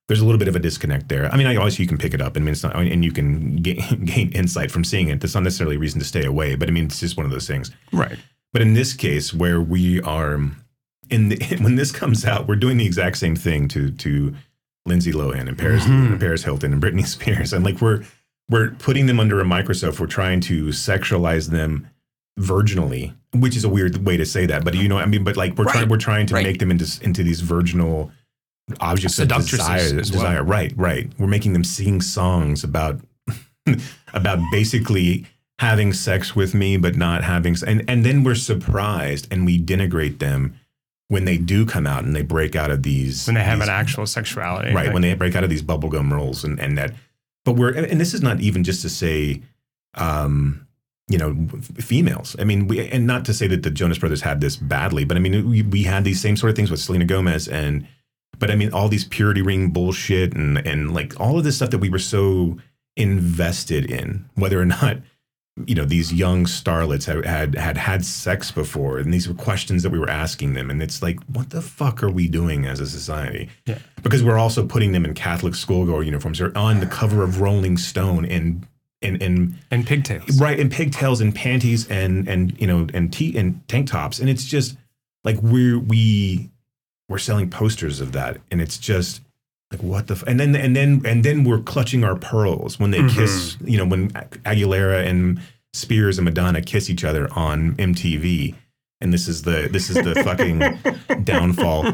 there's 0.08 0.20
a 0.20 0.24
little 0.24 0.38
bit 0.38 0.48
of 0.48 0.56
a 0.56 0.58
disconnect 0.60 1.08
there. 1.08 1.32
I 1.32 1.36
mean, 1.36 1.46
I 1.46 1.56
obviously 1.56 1.84
you 1.84 1.88
can 1.88 1.96
pick 1.98 2.12
it 2.14 2.20
up. 2.20 2.36
I 2.36 2.40
mean, 2.40 2.50
it's 2.50 2.62
not, 2.62 2.76
and 2.76 3.04
you 3.04 3.10
can 3.12 3.56
gain, 3.56 4.04
gain 4.04 4.30
insight 4.32 4.70
from 4.70 4.84
seeing 4.84 5.08
it. 5.08 5.20
That's 5.20 5.34
not 5.34 5.44
necessarily 5.44 5.76
a 5.76 5.78
reason 5.78 5.98
to 6.00 6.04
stay 6.06 6.24
away, 6.24 6.56
but 6.56 6.68
I 6.68 6.72
mean, 6.72 6.84
it's 6.86 7.00
just 7.00 7.16
one 7.16 7.24
of 7.26 7.32
those 7.32 7.46
things. 7.46 7.70
right 7.92 8.18
But 8.52 8.62
in 8.62 8.74
this 8.74 8.92
case, 8.92 9.32
where 9.32 9.60
we 9.60 10.00
are 10.02 10.40
in 11.10 11.28
the, 11.30 11.56
when 11.60 11.76
this 11.76 11.90
comes 11.92 12.24
out, 12.24 12.46
we're 12.46 12.56
doing 12.56 12.76
the 12.76 12.86
exact 12.86 13.16
same 13.18 13.36
thing 13.36 13.66
to 13.68 13.90
to 13.92 14.34
Lindsay 14.86 15.12
Lohan 15.12 15.48
and 15.48 15.56
Paris 15.56 15.84
Mhm. 15.84 16.20
Paris 16.20 16.44
Hilton 16.44 16.72
and 16.74 16.82
Britney 16.82 17.06
Spears, 17.06 17.52
and 17.54 17.64
like 17.64 17.80
we're 17.80 18.02
we're 18.50 18.72
putting 18.72 19.06
them 19.06 19.18
under 19.18 19.40
a 19.40 19.44
microscope. 19.44 19.98
We're 19.98 20.06
trying 20.06 20.40
to 20.42 20.66
sexualize 20.66 21.48
them 21.50 21.88
virginally, 22.38 23.14
which 23.32 23.56
is 23.56 23.64
a 23.64 23.68
weird 23.68 24.04
way 24.04 24.16
to 24.16 24.26
say 24.26 24.44
that, 24.46 24.64
but 24.64 24.74
you 24.74 24.88
know, 24.88 24.98
I 24.98 25.06
mean, 25.06 25.24
but 25.24 25.36
like 25.36 25.56
we're 25.56 25.64
Right. 25.64 25.72
trying 25.74 25.88
we're 25.88 25.96
trying 25.96 26.26
to 26.26 26.34
Right. 26.34 26.44
make 26.44 26.58
them 26.58 26.70
into 26.70 26.86
into 27.02 27.22
these 27.22 27.40
virginal 27.40 28.10
objects 28.80 29.18
of 29.18 29.28
desire. 29.28 29.76
as 29.76 29.92
well. 29.92 30.02
desire. 30.02 30.42
Right, 30.42 30.72
right. 30.76 31.10
We're 31.18 31.26
making 31.26 31.52
them 31.52 31.64
sing 31.64 32.00
songs 32.00 32.64
about 32.64 33.00
about 34.14 34.38
basically 34.50 35.26
having 35.60 35.92
sex 35.92 36.34
with 36.34 36.52
me 36.52 36.76
but 36.76 36.96
not 36.96 37.22
having 37.22 37.56
and 37.66 37.84
and 37.88 38.04
then 38.04 38.24
we're 38.24 38.34
surprised 38.34 39.28
and 39.30 39.46
we 39.46 39.58
denigrate 39.58 40.18
them 40.18 40.54
when 41.08 41.24
they 41.26 41.38
do 41.38 41.64
come 41.64 41.86
out 41.86 42.04
and 42.04 42.14
they 42.14 42.22
break 42.22 42.56
out 42.56 42.70
of 42.70 42.82
these 42.82 43.26
when 43.26 43.34
they 43.34 43.42
have 43.42 43.60
these, 43.60 43.68
an 43.68 43.74
actual 43.74 44.06
sexuality, 44.06 44.74
right 44.74 44.92
when 44.92 45.02
they 45.02 45.14
break 45.14 45.36
out 45.36 45.44
of 45.44 45.50
these 45.50 45.62
bubblegum 45.62 46.10
roles 46.12 46.42
and 46.42 46.58
and 46.58 46.76
that 46.76 46.92
but 47.44 47.52
we're 47.52 47.72
and 47.72 48.00
this 48.00 48.14
is 48.14 48.20
not 48.20 48.40
even 48.40 48.64
just 48.64 48.82
to 48.82 48.88
say 48.88 49.40
um 49.94 50.66
you 51.08 51.18
know 51.18 51.34
females 51.76 52.34
i 52.40 52.44
mean 52.44 52.66
we 52.66 52.88
and 52.88 53.06
not 53.06 53.24
to 53.24 53.32
say 53.32 53.46
that 53.46 53.62
the 53.62 53.70
jonas 53.70 53.98
brothers 53.98 54.22
had 54.22 54.40
this 54.40 54.56
badly 54.56 55.04
but 55.04 55.16
i 55.16 55.20
mean 55.20 55.48
we, 55.48 55.62
we 55.62 55.82
had 55.84 56.02
these 56.02 56.20
same 56.20 56.36
sort 56.36 56.50
of 56.50 56.56
things 56.56 56.70
with 56.70 56.80
selena 56.80 57.04
gomez 57.04 57.46
and 57.46 57.86
but 58.38 58.50
i 58.50 58.54
mean 58.56 58.72
all 58.72 58.88
these 58.88 59.04
purity 59.04 59.42
ring 59.42 59.70
bullshit 59.70 60.34
and 60.34 60.58
and 60.66 60.92
like 60.94 61.18
all 61.20 61.38
of 61.38 61.44
this 61.44 61.56
stuff 61.56 61.70
that 61.70 61.78
we 61.78 61.90
were 61.90 61.98
so 61.98 62.56
invested 62.96 63.90
in 63.90 64.24
whether 64.34 64.60
or 64.60 64.64
not 64.64 64.98
you 65.66 65.74
know 65.74 65.84
these 65.84 66.12
young 66.12 66.46
starlets 66.46 67.04
had, 67.06 67.24
had 67.24 67.54
had 67.54 67.76
had 67.76 68.04
sex 68.04 68.50
before 68.50 68.98
and 68.98 69.14
these 69.14 69.28
were 69.28 69.34
questions 69.34 69.82
that 69.84 69.90
we 69.90 69.98
were 69.98 70.10
asking 70.10 70.54
them 70.54 70.68
and 70.70 70.82
it's 70.82 71.00
like 71.00 71.20
what 71.26 71.50
the 71.50 71.62
fuck 71.62 72.02
are 72.02 72.10
we 72.10 72.26
doing 72.28 72.66
as 72.66 72.80
a 72.80 72.86
society 72.86 73.48
Yeah. 73.66 73.78
because 74.02 74.24
we're 74.24 74.38
also 74.38 74.66
putting 74.66 74.90
them 74.92 75.04
in 75.04 75.14
catholic 75.14 75.54
schoolgirl 75.54 76.02
uniforms 76.02 76.38
they're 76.40 76.56
on 76.58 76.80
the 76.80 76.86
cover 76.86 77.22
of 77.22 77.40
rolling 77.40 77.76
stone 77.76 78.24
and 78.24 78.66
and 79.00 79.22
and 79.22 79.54
and 79.70 79.86
pigtails. 79.86 80.40
right 80.40 80.58
in 80.58 80.68
pigtails 80.70 81.20
and 81.20 81.32
panties 81.34 81.88
and 81.88 82.26
and 82.26 82.58
you 82.60 82.66
know 82.66 82.88
and 82.92 83.12
t 83.12 83.36
and 83.38 83.60
tank 83.68 83.86
tops 83.88 84.18
and 84.18 84.28
it's 84.28 84.44
just 84.44 84.76
like 85.22 85.36
we're 85.40 85.78
we 85.78 86.50
we're 87.08 87.18
selling 87.18 87.50
posters 87.50 88.00
of 88.00 88.12
that 88.12 88.38
and 88.50 88.60
it's 88.60 88.78
just 88.78 89.20
like 89.70 89.82
what 89.82 90.06
the 90.06 90.14
f-? 90.14 90.24
and 90.26 90.38
then 90.40 90.54
and 90.56 90.74
then 90.74 91.02
and 91.04 91.24
then 91.24 91.44
we're 91.44 91.60
clutching 91.60 92.02
our 92.04 92.16
pearls 92.16 92.78
when 92.78 92.90
they 92.90 92.98
Mhm. 93.00 93.10
kiss 93.14 93.56
you 93.64 93.76
know 93.76 93.84
when 93.84 94.10
Aguilera 94.10 95.06
and 95.06 95.40
Spears 95.72 96.18
and 96.18 96.24
Madonna 96.24 96.62
kiss 96.62 96.88
each 96.88 97.04
other 97.04 97.28
on 97.32 97.74
MTV 97.76 98.54
and 99.00 99.12
this 99.12 99.28
is 99.28 99.42
the 99.42 99.68
this 99.70 99.90
is 99.90 99.96
the 99.96 100.14
fucking 100.22 100.60
downfall 101.24 101.84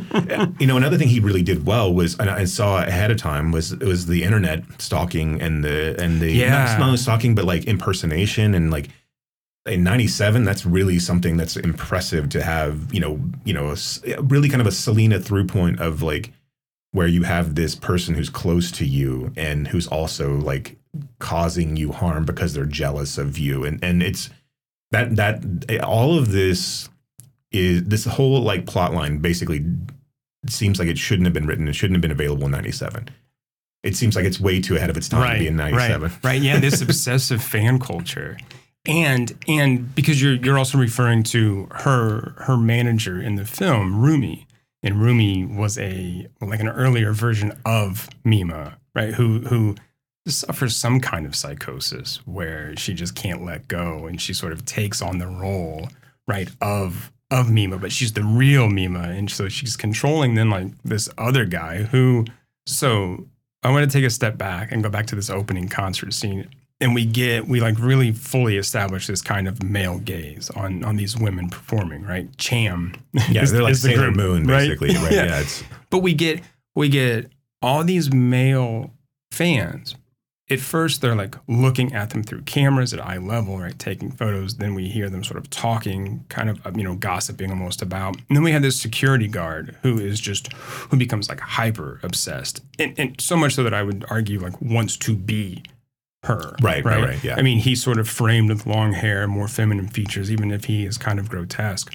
you 0.60 0.66
know 0.66 0.76
another 0.76 0.96
thing 0.98 1.08
he 1.08 1.18
really 1.18 1.42
did 1.42 1.66
well 1.66 1.92
was 1.92 2.16
and 2.18 2.30
I 2.30 2.44
saw 2.44 2.82
ahead 2.82 3.10
of 3.10 3.16
time 3.16 3.50
was 3.50 3.72
it 3.72 3.82
was 3.82 4.06
the 4.06 4.22
internet 4.22 4.62
stalking 4.80 5.40
and 5.40 5.64
the 5.64 6.00
and 6.00 6.20
the 6.20 6.30
Yeah. 6.30 6.50
not, 6.50 6.78
not 6.78 6.86
only 6.86 6.98
stalking 6.98 7.34
but 7.34 7.44
like 7.46 7.64
impersonation 7.64 8.54
and 8.54 8.70
like 8.70 8.90
in 9.66 9.82
97 9.84 10.44
that's 10.44 10.64
really 10.64 10.98
something 10.98 11.36
that's 11.36 11.56
impressive 11.56 12.28
to 12.30 12.42
have 12.42 12.92
you 12.94 13.00
know 13.00 13.20
you 13.44 13.52
know 13.52 13.74
a 13.74 14.22
really 14.22 14.48
kind 14.48 14.60
of 14.60 14.66
a 14.66 14.72
selena 14.72 15.20
through 15.20 15.46
point 15.46 15.80
of 15.80 16.02
like 16.02 16.32
where 16.92 17.06
you 17.06 17.22
have 17.22 17.54
this 17.54 17.74
person 17.74 18.14
who's 18.14 18.30
close 18.30 18.72
to 18.72 18.86
you 18.86 19.32
and 19.36 19.68
who's 19.68 19.86
also 19.86 20.36
like 20.36 20.76
causing 21.18 21.76
you 21.76 21.92
harm 21.92 22.24
because 22.24 22.54
they're 22.54 22.64
jealous 22.64 23.18
of 23.18 23.38
you 23.38 23.64
and 23.64 23.82
and 23.84 24.02
it's 24.02 24.30
that 24.90 25.14
that 25.16 25.44
eh, 25.68 25.78
all 25.78 26.18
of 26.18 26.32
this 26.32 26.88
is 27.52 27.84
this 27.84 28.06
whole 28.06 28.40
like 28.40 28.66
plot 28.66 28.94
line 28.94 29.18
basically 29.18 29.64
seems 30.48 30.78
like 30.78 30.88
it 30.88 30.96
shouldn't 30.98 31.26
have 31.26 31.34
been 31.34 31.46
written 31.46 31.68
it 31.68 31.74
shouldn't 31.74 31.96
have 31.96 32.02
been 32.02 32.10
available 32.10 32.46
in 32.46 32.50
97 32.50 33.08
it 33.82 33.94
seems 33.94 34.16
like 34.16 34.24
it's 34.24 34.40
way 34.40 34.60
too 34.60 34.76
ahead 34.76 34.90
of 34.90 34.96
its 34.96 35.08
time 35.08 35.22
to 35.34 35.38
be 35.38 35.46
in 35.48 35.56
97 35.56 36.02
Right, 36.02 36.24
right. 36.24 36.42
Yeah, 36.42 36.58
this 36.58 36.80
obsessive 36.82 37.42
fan 37.42 37.78
culture. 37.78 38.36
And 38.86 39.36
and 39.46 39.94
because 39.94 40.22
you're 40.22 40.34
you're 40.34 40.58
also 40.58 40.78
referring 40.78 41.22
to 41.24 41.68
her 41.70 42.34
her 42.38 42.56
manager 42.56 43.20
in 43.20 43.34
the 43.36 43.44
film, 43.44 44.00
Rumi. 44.00 44.46
And 44.82 45.00
Rumi 45.00 45.44
was 45.44 45.76
a 45.78 46.26
like 46.40 46.60
an 46.60 46.68
earlier 46.68 47.12
version 47.12 47.52
of 47.66 48.08
Mima, 48.24 48.78
right? 48.94 49.14
Who 49.14 49.40
who 49.40 49.76
suffers 50.26 50.76
some 50.76 51.00
kind 51.00 51.26
of 51.26 51.34
psychosis 51.34 52.20
where 52.26 52.76
she 52.76 52.94
just 52.94 53.14
can't 53.14 53.44
let 53.44 53.68
go 53.68 54.06
and 54.06 54.20
she 54.20 54.32
sort 54.32 54.52
of 54.52 54.64
takes 54.64 55.02
on 55.02 55.18
the 55.18 55.26
role, 55.26 55.88
right, 56.26 56.50
of 56.60 57.12
of 57.30 57.50
Mima, 57.50 57.78
but 57.78 57.92
she's 57.92 58.14
the 58.14 58.24
real 58.24 58.68
Mima. 58.68 59.10
And 59.10 59.30
so 59.30 59.48
she's 59.48 59.76
controlling 59.76 60.34
then 60.34 60.50
like 60.50 60.68
this 60.82 61.08
other 61.18 61.44
guy 61.44 61.82
who 61.84 62.24
so 62.66 63.26
I 63.62 63.70
want 63.70 63.90
to 63.90 63.98
take 63.98 64.06
a 64.06 64.10
step 64.10 64.38
back 64.38 64.72
and 64.72 64.82
go 64.82 64.88
back 64.88 65.06
to 65.08 65.14
this 65.14 65.28
opening 65.28 65.68
concert 65.68 66.14
scene. 66.14 66.48
And 66.82 66.94
we 66.94 67.04
get 67.04 67.46
we 67.46 67.60
like 67.60 67.78
really 67.78 68.10
fully 68.12 68.56
establish 68.56 69.06
this 69.06 69.20
kind 69.20 69.46
of 69.48 69.62
male 69.62 69.98
gaze 69.98 70.48
on 70.50 70.82
on 70.84 70.96
these 70.96 71.16
women 71.16 71.50
performing, 71.50 72.02
right? 72.04 72.28
Cham. 72.38 72.94
yeah 73.30 73.42
is- 73.42 73.52
they're 73.52 73.62
like 73.62 73.72
is 73.72 73.82
the 73.82 73.90
Sailor 73.90 74.06
group, 74.06 74.16
Moon 74.16 74.46
right? 74.46 74.68
basically 74.68 74.94
right, 74.96 75.12
Yeah. 75.12 75.24
yeah 75.26 75.40
it's 75.40 75.62
But 75.90 75.98
we 75.98 76.14
get 76.14 76.40
we 76.74 76.88
get 76.88 77.30
all 77.62 77.84
these 77.84 78.12
male 78.12 78.92
fans. 79.32 79.94
At 80.52 80.58
first, 80.58 81.00
they're 81.00 81.14
like 81.14 81.36
looking 81.46 81.92
at 81.94 82.10
them 82.10 82.24
through 82.24 82.42
cameras 82.42 82.92
at 82.92 82.98
eye 83.00 83.18
level, 83.18 83.56
right, 83.58 83.78
taking 83.78 84.10
photos. 84.10 84.56
Then 84.56 84.74
we 84.74 84.88
hear 84.88 85.08
them 85.08 85.22
sort 85.22 85.38
of 85.38 85.48
talking, 85.48 86.24
kind 86.28 86.50
of 86.50 86.76
you 86.76 86.82
know 86.82 86.96
gossiping 86.96 87.50
almost 87.50 87.82
about. 87.82 88.16
And 88.16 88.36
then 88.36 88.42
we 88.42 88.50
have 88.50 88.62
this 88.62 88.80
security 88.80 89.28
guard 89.28 89.76
who 89.82 89.98
is 90.00 90.18
just 90.18 90.52
who 90.54 90.96
becomes 90.96 91.28
like 91.28 91.38
hyper 91.38 92.00
obsessed, 92.02 92.62
and, 92.80 92.98
and 92.98 93.20
so 93.20 93.36
much 93.36 93.54
so 93.54 93.62
that 93.62 93.74
I 93.74 93.82
would 93.84 94.04
argue 94.08 94.40
like 94.40 94.60
wants 94.60 94.96
to 94.96 95.14
be 95.14 95.62
her. 96.24 96.54
Right, 96.60 96.84
right, 96.84 97.02
right, 97.02 97.24
yeah. 97.24 97.36
I 97.36 97.42
mean, 97.42 97.58
he's 97.58 97.82
sort 97.82 97.98
of 97.98 98.08
framed 98.08 98.50
with 98.50 98.66
long 98.66 98.92
hair, 98.92 99.26
more 99.26 99.48
feminine 99.48 99.88
features, 99.88 100.30
even 100.30 100.50
if 100.50 100.64
he 100.64 100.84
is 100.84 100.98
kind 100.98 101.18
of 101.18 101.28
grotesque. 101.28 101.94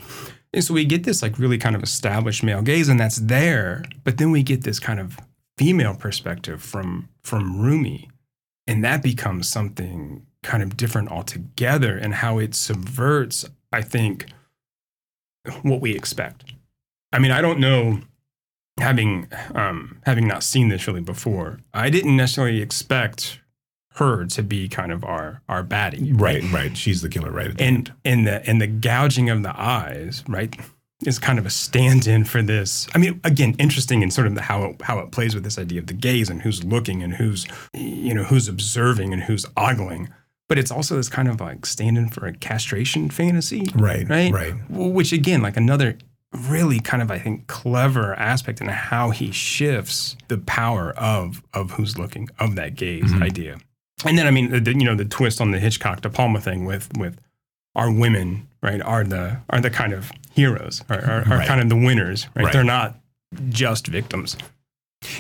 And 0.54 0.64
so 0.64 0.74
we 0.74 0.86
get 0.86 1.04
this 1.04 1.22
like 1.22 1.38
really 1.38 1.58
kind 1.58 1.76
of 1.76 1.84
established 1.84 2.44
male 2.44 2.62
gaze, 2.62 2.90
and 2.90 3.00
that's 3.00 3.18
there. 3.18 3.84
But 4.04 4.18
then 4.18 4.32
we 4.32 4.42
get 4.42 4.64
this 4.64 4.80
kind 4.80 5.00
of 5.00 5.18
female 5.58 5.96
perspective 5.96 6.64
from 6.64 7.10
from 7.24 7.60
Rumi, 7.62 8.10
and 8.66 8.84
that 8.84 9.04
becomes 9.04 9.50
something 9.50 10.26
kind 10.44 10.64
of 10.64 10.78
different 10.78 11.12
altogether, 11.12 11.98
and 11.98 12.16
how 12.16 12.40
it 12.40 12.56
subverts, 12.56 13.46
I 13.72 13.82
think, 13.82 14.28
what 15.62 15.82
we 15.82 15.94
expect. 15.94 16.54
I 17.12 17.20
mean, 17.20 17.32
I 17.32 17.42
don't 17.42 17.60
know, 17.60 18.02
having 18.80 19.28
um, 19.54 20.00
having 20.06 20.28
not 20.28 20.42
seen 20.42 20.70
this 20.70 20.88
really 20.88 21.02
before, 21.02 21.60
I 21.74 21.90
didn't 21.90 22.16
necessarily 22.16 22.62
expect 22.62 23.40
her 23.96 24.26
to 24.26 24.44
be 24.44 24.68
kind 24.68 24.92
of 24.92 25.04
our 25.04 25.42
our 25.50 25.64
baddie, 25.64 26.12
right 26.20 26.44
right 26.52 26.76
she's 26.78 27.02
the 27.02 27.10
killer 27.10 27.32
right 27.32 27.48
at 27.48 27.58
the 27.58 27.64
and 27.64 27.94
and 28.04 28.28
the 28.28 28.48
and 28.50 28.62
the 28.62 28.68
gouging 28.68 29.30
of 29.30 29.44
the 29.44 29.54
eyes, 29.60 30.24
right, 30.28 30.56
is 31.06 31.20
kind 31.20 31.40
of 31.40 31.46
a 31.46 31.50
stand-in 31.50 32.24
for 32.26 32.42
this. 32.42 32.88
I 32.96 32.98
mean, 32.98 33.20
again, 33.24 33.56
interesting 33.60 34.02
in 34.02 34.12
sort 34.12 34.28
of 34.28 34.36
the, 34.36 34.42
how 34.42 34.64
it, 34.64 34.82
how 34.82 35.00
it 35.00 35.12
plays 35.12 35.34
with 35.36 35.44
this 35.44 35.58
idea 35.58 35.80
of 35.80 35.88
the 35.88 35.94
gaze 35.94 36.30
and 36.30 36.42
who's 36.42 36.64
looking 36.64 37.04
and 37.04 37.14
who's 37.16 37.46
you 37.74 38.14
know 38.14 38.24
who's 38.24 38.48
observing 38.48 39.14
and 39.14 39.24
who's 39.24 39.46
ogling. 39.58 40.10
But 40.48 40.60
it's 40.60 40.70
also 40.72 40.96
this 40.96 41.10
kind 41.10 41.28
of 41.28 41.40
like 41.42 41.66
stand-in 41.66 42.10
for 42.10 42.26
a 42.28 42.34
castration 42.34 43.10
fantasy, 43.10 43.68
right 43.76 44.08
right? 44.10 44.32
right 44.32 44.54
Which 44.70 45.12
again, 45.12 45.42
like 45.42 45.58
another 45.58 45.98
really 46.50 46.80
kind 46.82 47.02
of 47.02 47.10
I 47.10 47.18
think 47.18 47.48
clever 47.48 48.14
aspect 48.16 48.60
in 48.60 48.68
how 48.68 49.12
he 49.12 49.32
shifts 49.32 50.18
the 50.28 50.38
power 50.38 50.92
of 50.98 51.42
of 51.54 51.72
who's 51.72 51.98
looking 51.98 52.28
of 52.40 52.56
that 52.56 52.76
gaze 52.76 53.06
Mhm. 53.14 53.22
idea. 53.24 53.58
And 54.04 54.18
then 54.18 54.28
I 54.28 54.32
mean, 54.32 54.64
the, 54.64 54.72
you 54.72 54.84
know, 54.84 54.96
the 54.96 55.06
twist 55.06 55.40
on 55.40 55.52
the 55.52 55.60
Hitchcock 55.60 56.02
De 56.02 56.10
Palma 56.10 56.42
thing 56.42 56.66
with 56.66 56.90
with 56.98 57.18
our 57.76 57.92
women, 57.92 58.48
right, 58.62 58.82
are 58.82 59.04
the 59.04 59.38
are 59.50 59.62
the 59.62 59.70
kind 59.70 59.94
of 59.94 60.12
heroes, 60.34 60.84
are, 60.90 61.00
are, 61.00 61.22
are 61.22 61.38
Right. 61.40 61.48
kind 61.48 61.62
of 61.62 61.70
the 61.70 61.76
winners, 61.76 62.28
right? 62.36 62.46
Right. 62.46 62.54
They're 62.54 62.64
not 62.64 63.00
just 63.50 63.88
victims. 63.88 64.38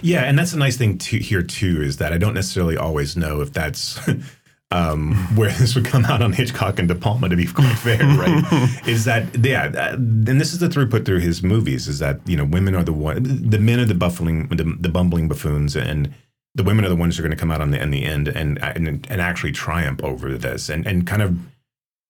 Yeah, 0.02 0.24
and 0.24 0.38
that's 0.38 0.54
a 0.54 0.58
nice 0.58 0.78
thing 0.78 0.98
to 1.00 1.18
here 1.20 1.44
too 1.44 1.82
is 1.82 1.98
that 1.98 2.12
I 2.12 2.18
don't 2.18 2.34
necessarily 2.34 2.76
always 2.76 3.16
know 3.16 3.42
if 3.42 3.54
that's 3.54 4.00
um, 4.72 5.14
where 5.36 5.52
this 5.52 5.76
would 5.76 5.86
come 5.86 6.06
out 6.06 6.22
on 6.22 6.34
Hitchcock 6.34 6.78
and 6.80 6.88
De 6.88 6.96
Palma. 6.96 7.30
To 7.30 7.36
be 7.36 7.46
quite 7.46 7.76
fair, 7.78 8.00
right? 8.00 8.44
is 8.88 9.06
that 9.06 9.24
yeah? 9.46 9.68
that- 9.70 9.94
And 9.94 10.40
this 10.42 10.54
is 10.54 10.60
the 10.60 10.68
throughput 10.68 11.06
through 11.06 11.20
his 11.20 11.44
movies 11.44 11.88
is 11.88 12.00
that 12.00 12.20
you 12.28 12.36
know 12.36 12.46
women 12.46 12.76
are 12.76 12.84
the 12.84 12.94
one, 12.94 13.50
the 13.50 13.60
men 13.60 13.80
are 13.80 13.86
the 13.86 13.96
buffling, 13.96 14.48
the, 14.50 14.64
the 14.80 14.90
bumbling 14.90 15.28
buffoons, 15.28 15.76
and 15.76 16.14
the 16.56 16.64
women 16.64 16.86
are 16.86 16.90
the 16.90 16.96
ones 16.96 17.16
who 17.16 17.22
are 17.22 17.28
going 17.28 17.36
to 17.36 17.40
come 17.40 17.52
out 17.52 17.62
on 17.62 17.72
the 17.72 17.82
in 17.82 17.92
the 17.92 18.06
end 18.06 18.28
and 18.30 18.58
and 18.64 18.88
and 19.10 19.22
actually 19.22 19.52
triumph 19.52 20.04
over 20.04 20.38
this 20.38 20.70
and 20.70 20.88
and 20.88 21.06
kind 21.06 21.22
of 21.22 21.38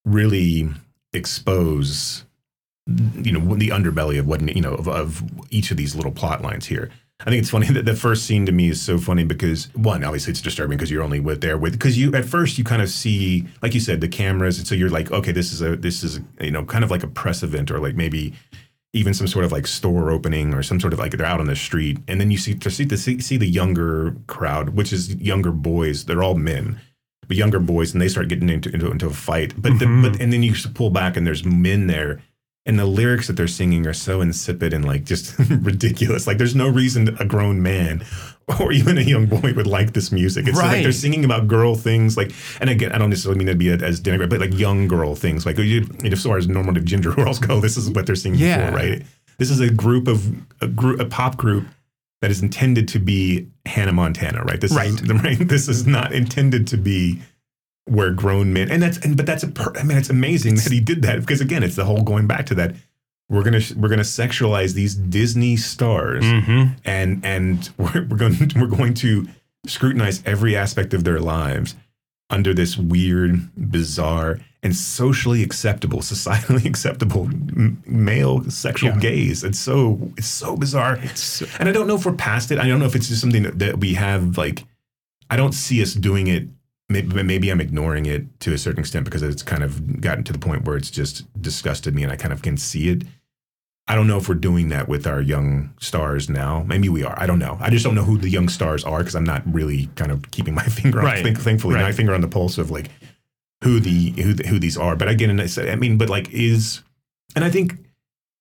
really 0.05 0.69
expose 1.13 2.25
you 2.87 3.31
know 3.31 3.55
the 3.55 3.69
underbelly 3.69 4.19
of 4.19 4.27
what 4.27 4.41
you 4.55 4.61
know 4.61 4.75
of, 4.75 4.87
of 4.87 5.23
each 5.49 5.71
of 5.71 5.77
these 5.77 5.95
little 5.95 6.11
plot 6.11 6.41
lines 6.41 6.67
here. 6.67 6.91
I 7.21 7.29
think 7.29 7.39
it's 7.39 7.49
funny 7.49 7.67
that 7.67 7.85
the 7.85 7.95
first 7.95 8.25
scene 8.25 8.45
to 8.45 8.51
me 8.51 8.69
is 8.69 8.81
so 8.81 8.97
funny 8.97 9.23
because 9.23 9.73
one, 9.73 10.03
obviously 10.03 10.31
it's 10.31 10.41
disturbing 10.41 10.77
because 10.77 10.91
you're 10.91 11.01
only 11.01 11.21
with 11.21 11.39
there 11.39 11.57
with 11.57 11.73
because 11.73 11.97
you 11.97 12.13
at 12.13 12.25
first 12.25 12.57
you 12.57 12.63
kind 12.63 12.81
of 12.81 12.89
see 12.89 13.47
like 13.61 13.73
you 13.73 13.79
said 13.79 14.01
the 14.01 14.07
cameras 14.07 14.57
and 14.59 14.67
so 14.67 14.75
you're 14.75 14.89
like 14.89 15.11
okay 15.11 15.31
this 15.31 15.51
is 15.51 15.61
a 15.61 15.77
this 15.77 16.03
is 16.03 16.19
a, 16.39 16.45
you 16.45 16.51
know 16.51 16.63
kind 16.65 16.83
of 16.83 16.91
like 16.91 17.03
a 17.03 17.07
press 17.07 17.41
event 17.41 17.71
or 17.71 17.79
like 17.79 17.95
maybe 17.95 18.33
even 18.95 19.13
some 19.13 19.27
sort 19.27 19.45
of 19.45 19.51
like 19.51 19.67
store 19.67 20.09
opening 20.09 20.53
or 20.53 20.63
some 20.63 20.79
sort 20.79 20.93
of 20.93 20.99
like 20.99 21.11
they're 21.11 21.25
out 21.25 21.39
on 21.39 21.47
the 21.47 21.55
street 21.55 21.97
and 22.07 22.19
then 22.19 22.31
you 22.31 22.37
see 22.37 22.55
to 22.55 22.71
see 22.71 22.85
to 22.85 22.97
see, 22.97 23.19
see 23.19 23.37
the 23.37 23.45
younger 23.47 24.15
crowd 24.27 24.69
which 24.69 24.91
is 24.93 25.13
younger 25.15 25.51
boys 25.51 26.05
they're 26.05 26.23
all 26.23 26.35
men 26.35 26.79
but 27.27 27.35
younger 27.37 27.59
boys 27.59 27.91
and 27.93 28.01
they 28.01 28.07
start 28.07 28.27
getting 28.27 28.49
into 28.49 28.69
into, 28.73 28.89
into 28.89 29.07
a 29.07 29.11
fight 29.13 29.53
but 29.61 29.73
Mhm. 29.73 29.79
the, 30.03 30.09
but 30.09 30.21
and 30.21 30.31
then 30.33 30.41
you 30.43 30.53
pull 30.73 30.89
back 30.89 31.17
and 31.17 31.27
there's 31.27 31.43
men 31.45 31.87
there 31.87 32.21
and 32.67 32.79
the 32.79 32.85
lyrics 32.85 33.27
that 33.27 33.33
they're 33.33 33.47
singing 33.47 33.85
are 33.85 33.93
so 33.93 34.21
insipid 34.21 34.73
and 34.73 34.85
like 34.85 35.03
just 35.03 35.37
ridiculous 35.49 36.25
like 36.27 36.37
there's 36.37 36.55
no 36.55 36.67
reason 36.67 37.15
a 37.19 37.25
grown 37.25 37.61
man 37.61 38.03
or 38.59 38.71
even 38.71 38.97
a 38.97 39.01
young 39.01 39.25
boy 39.25 39.53
would 39.55 39.65
like 39.67 39.93
this 39.93 40.11
music. 40.11 40.47
It's 40.47 40.57
like 40.57 40.65
Right. 40.71 40.83
they're 40.83 40.91
singing 40.91 41.25
about 41.25 41.47
girl 41.47 41.73
things, 41.75 42.15
like, 42.15 42.31
and 42.61 42.69
again, 42.69 42.91
I 42.91 42.97
don't 42.99 43.09
necessarily 43.09 43.39
mean 43.39 43.47
to 43.47 43.55
be 43.55 43.69
as 43.69 43.99
denigrate, 44.01 44.29
but 44.29 44.39
like 44.39 44.53
young 44.57 44.87
girl 44.87 45.15
things, 45.15 45.45
like 45.45 45.57
you, 45.57 45.87
as 46.03 46.23
far 46.23 46.37
as 46.37 46.47
normative 46.47 46.85
gender 46.85 47.11
roles 47.11 47.39
go, 47.47 47.59
this 47.59 47.75
is 47.77 47.89
what 47.89 48.05
they're 48.05 48.15
singing 48.15 48.39
Yeah. 48.39 48.69
for, 48.69 48.75
right? 48.75 49.03
This 49.39 49.49
is 49.49 49.59
a 49.59 49.69
group 49.71 50.07
of 50.07 50.27
a 50.61 50.67
group, 50.67 50.99
a 50.99 51.05
pop 51.05 51.37
group 51.37 51.65
that 52.21 52.29
is 52.31 52.41
intended 52.41 52.87
to 52.89 52.99
be 52.99 53.47
Hannah 53.65 53.91
Montana, 53.91 54.43
right? 54.43 54.61
This 54.61 54.71
Right. 54.73 54.89
is 54.89 55.01
right. 55.23 55.37
This 55.39 55.67
is 55.67 55.85
not 55.87 56.13
intended 56.13 56.67
to 56.67 56.77
be 56.77 57.21
where 57.87 58.11
grown 58.11 58.51
men, 58.53 58.71
and 58.71 58.81
that's, 58.81 58.97
and 58.99 59.15
but 59.17 59.25
that's 59.27 59.43
a, 59.43 59.47
per, 59.47 59.71
I 59.75 59.83
mean, 59.83 59.97
it's 59.97 60.09
amazing 60.09 60.55
that 60.55 60.71
he 60.71 60.79
did 60.79 61.01
that 61.03 61.19
because 61.19 61.39
again, 61.41 61.61
it's 61.61 61.75
the 61.75 61.85
whole 61.85 62.01
going 62.03 62.25
back 62.27 62.45
to 62.47 62.55
that. 62.55 62.75
We're 63.29 63.43
gonna 63.43 63.61
we're 63.75 63.89
gonna 63.89 64.03
sexualize 64.03 64.73
these 64.73 64.93
Disney 64.95 65.57
stars 65.57 66.23
Mm-hmm. 66.23 66.73
and 66.85 67.25
and 67.25 67.69
we're, 67.77 68.05
we're 68.09 68.17
going 68.17 68.35
we're 68.55 68.67
going 68.67 68.93
to 68.95 69.27
scrutinize 69.65 70.21
every 70.25 70.55
aspect 70.55 70.93
of 70.93 71.03
their 71.03 71.19
lives 71.19 71.75
under 72.29 72.53
this 72.53 72.75
weird, 72.77 73.49
bizarre, 73.71 74.39
and 74.63 74.75
socially 74.75 75.43
acceptable, 75.43 75.99
societally 75.99 76.65
acceptable 76.73 77.23
m- 77.25 77.81
male 77.85 78.43
sexual 78.49 78.91
Yeah. 78.91 78.99
gaze. 78.99 79.43
It's 79.43 79.59
so 79.59 80.11
it's 80.17 80.27
so 80.27 80.55
bizarre, 80.55 80.97
It's 81.01 81.41
and 81.59 81.67
I 81.67 81.71
don't 81.71 81.87
know 81.87 81.95
if 81.95 82.05
we're 82.05 82.13
past 82.13 82.51
it. 82.51 82.59
I 82.59 82.67
don't 82.67 82.79
know 82.79 82.85
if 82.85 82.95
it's 82.95 83.07
just 83.07 83.21
something 83.21 83.43
that, 83.43 83.59
that 83.59 83.79
we 83.79 83.95
have 83.95 84.37
like. 84.37 84.65
I 85.29 85.35
don't 85.37 85.53
see 85.53 85.81
us 85.81 85.93
doing 85.95 86.27
it. 86.27 86.47
Maybe, 86.87 87.23
maybe 87.23 87.49
I'm 87.49 87.61
ignoring 87.61 88.05
it 88.05 88.39
to 88.41 88.53
a 88.53 88.57
certain 88.59 88.79
extent 88.79 89.05
because 89.05 89.23
it's 89.23 89.41
kind 89.41 89.63
of 89.63 89.99
gotten 90.01 90.23
to 90.25 90.31
the 90.33 90.37
point 90.39 90.65
where 90.65 90.77
it's 90.77 90.91
just 90.91 91.25
disgusted 91.41 91.95
me, 91.95 92.03
and 92.03 92.11
I 92.11 92.15
kind 92.15 92.31
of 92.31 92.43
can 92.43 92.57
see 92.57 92.89
it. 92.89 93.03
I 93.87 93.95
don't 93.95 94.07
know 94.07 94.17
if 94.17 94.27
we're 94.29 94.35
doing 94.35 94.69
that 94.69 94.87
with 94.87 95.05
our 95.07 95.21
young 95.21 95.73
stars 95.79 96.29
now. 96.29 96.63
Maybe 96.67 96.89
we 96.89 97.03
are. 97.03 97.19
I 97.19 97.25
don't 97.27 97.39
know. 97.39 97.57
I 97.59 97.69
just 97.69 97.85
don't 97.85 97.95
know 97.95 98.03
who 98.03 98.17
the 98.17 98.29
young 98.29 98.49
stars 98.49 98.83
are 98.83 98.99
because 98.99 99.15
I'm 99.15 99.23
not 99.23 99.41
really 99.51 99.87
kind 99.95 100.11
of 100.11 100.29
keeping 100.31 100.53
my 100.55 100.63
finger 100.65 100.99
on, 100.99 101.05
Right. 101.05 101.23
think, 101.23 101.39
thankfully, 101.39 101.75
Right. 101.75 101.83
my 101.83 101.91
finger 101.91 102.13
on 102.13 102.21
the 102.21 102.27
pulse 102.27 102.57
of 102.59 102.69
like 102.71 102.89
who 103.63 103.79
the 103.79 104.11
who 104.21 104.33
the, 104.33 104.47
who 104.47 104.59
these 104.59 104.77
are. 104.77 104.95
But 104.95 105.07
again, 105.07 105.29
and 105.31 105.41
I 105.41 105.45
say- 105.47 105.71
I 105.71 105.75
mean, 105.75 105.97
but 105.97 106.09
like 106.09 106.31
is, 106.31 106.81
and 107.35 107.43
I 107.45 107.49
think 107.49 107.77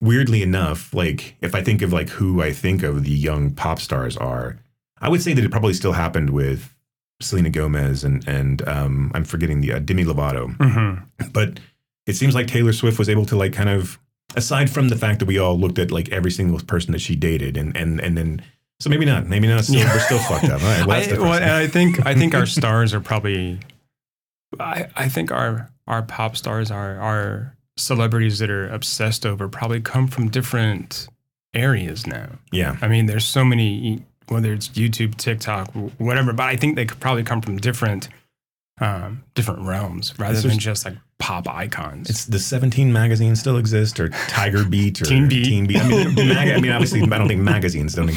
weirdly 0.02 0.42
enough, 0.42 0.92
like 0.94 1.36
if 1.40 1.54
I 1.54 1.62
think 1.62 1.80
of 1.82 1.92
like 1.94 2.10
who 2.10 2.42
I 2.42 2.52
think 2.52 2.82
of 2.82 3.04
the 3.04 3.10
young 3.10 3.50
pop 3.52 3.80
stars 3.80 4.16
are, 4.18 4.58
I 5.00 5.08
would 5.08 5.22
say 5.22 5.32
that 5.34 5.44
it 5.44 5.50
probably 5.50 5.74
still 5.74 5.92
happened 5.92 6.30
with 6.30 6.73
Selena 7.20 7.50
Gomez 7.50 8.04
and 8.04 8.26
and 8.28 8.66
um, 8.68 9.12
I'm 9.14 9.24
forgetting 9.24 9.60
the 9.60 9.74
uh, 9.74 9.78
Demi 9.78 10.04
Lovato 10.04 10.56
mm-hmm. 10.56 11.28
but 11.32 11.60
it 12.06 12.14
seems 12.14 12.34
like 12.34 12.46
Taylor 12.46 12.72
Swift 12.72 12.98
was 12.98 13.08
able 13.08 13.24
to 13.26 13.36
like 13.36 13.52
kind 13.52 13.68
of 13.68 13.98
aside 14.36 14.70
from 14.70 14.88
the 14.88 14.96
fact 14.96 15.20
that 15.20 15.26
we 15.26 15.38
all 15.38 15.58
looked 15.58 15.78
at 15.78 15.90
like 15.90 16.10
every 16.10 16.30
single 16.30 16.58
person 16.60 16.92
that 16.92 17.00
she 17.00 17.16
dated 17.16 17.56
and 17.56 17.76
and 17.76 18.00
and 18.00 18.16
then 18.16 18.42
so 18.80 18.90
maybe 18.90 19.04
not 19.04 19.26
maybe 19.26 19.48
not 19.48 19.64
still, 19.64 19.80
we're 19.80 19.98
still 20.00 20.18
fucked 20.18 20.44
up 20.44 20.62
all 20.62 20.68
right 20.68 20.86
well, 20.86 21.14
I, 21.14 21.18
well, 21.18 21.58
I 21.62 21.66
think 21.66 22.04
I 22.04 22.14
think 22.14 22.34
our 22.34 22.46
stars 22.58 22.92
are 22.92 23.00
probably. 23.00 23.60
I, 24.60 24.86
I 24.94 25.08
think 25.08 25.32
our 25.32 25.70
our 25.86 26.02
pop 26.02 26.36
stars, 26.36 26.70
our 26.70 26.98
our 27.00 27.56
celebrities 27.76 28.38
that 28.38 28.50
are 28.50 28.68
obsessed 28.68 29.26
over, 29.26 29.48
probably 29.48 29.80
come 29.80 30.06
from 30.06 30.28
different 30.28 31.08
areas 31.54 32.06
now. 32.06 32.28
yeah 32.52 32.76
I 32.82 32.88
mean, 32.88 33.06
there's 33.06 33.24
so 33.24 33.44
many, 33.44 34.04
whether 34.28 34.52
it's 34.52 34.68
YouTube, 34.68 35.16
TikTok, 35.16 35.72
whatever. 35.98 36.32
But 36.32 36.44
I 36.46 36.56
think 36.56 36.76
they 36.76 36.84
could 36.84 37.00
probably 37.00 37.24
come 37.24 37.40
from 37.42 37.56
different 37.58 38.08
um, 38.80 39.22
different 39.34 39.66
realms 39.66 40.14
rather 40.18 40.40
than 40.40 40.58
just- 40.58 40.84
like 40.84 40.94
pop 41.20 41.46
icons. 41.48 42.10
it's 42.10 42.24
the 42.26 42.40
17 42.40 42.92
magazine 42.92 43.36
still 43.36 43.56
exists 43.56 43.98
or 44.00 44.08
Tiger 44.28 44.64
Beat 44.68 45.00
or 45.00 45.04
Teen 45.04 45.28
Beat. 45.28 45.44
Teen 45.44 45.64
Beat. 45.66 45.80
I 45.80 45.88
mean, 45.88 46.14
mag- 46.28 46.48
I 46.48 46.60
mean, 46.60 46.72
obviously, 46.72 47.00
I 47.02 47.06
don't 47.06 47.28
think 47.28 47.40
magazines 47.40 47.94
don't. 47.94 48.08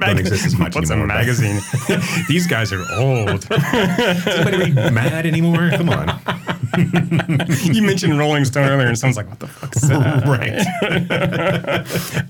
don't 0.00 0.18
exist 0.18 0.46
as 0.46 0.56
much 0.58 0.74
What's 0.74 0.90
anymore, 0.90 1.04
a 1.04 1.08
magazine? 1.08 1.60
These 2.28 2.46
guys 2.46 2.72
are 2.72 2.82
old. 2.98 3.46
Does 3.48 4.26
anybody 4.26 4.72
read 4.72 4.92
Mad 4.94 5.26
anymore? 5.26 5.70
Come 5.74 5.90
on, 5.90 6.08
you 7.64 7.82
mentioned 7.82 8.18
Rolling 8.18 8.46
Stone 8.46 8.70
earlier, 8.70 8.88
and 8.88 8.98
someone's 8.98 9.18
like, 9.18 9.28
"What 9.28 9.40
the 9.40 9.46
fuck 9.46 9.76
is 9.76 9.82
that?" 9.82 10.26
right? 10.26 10.58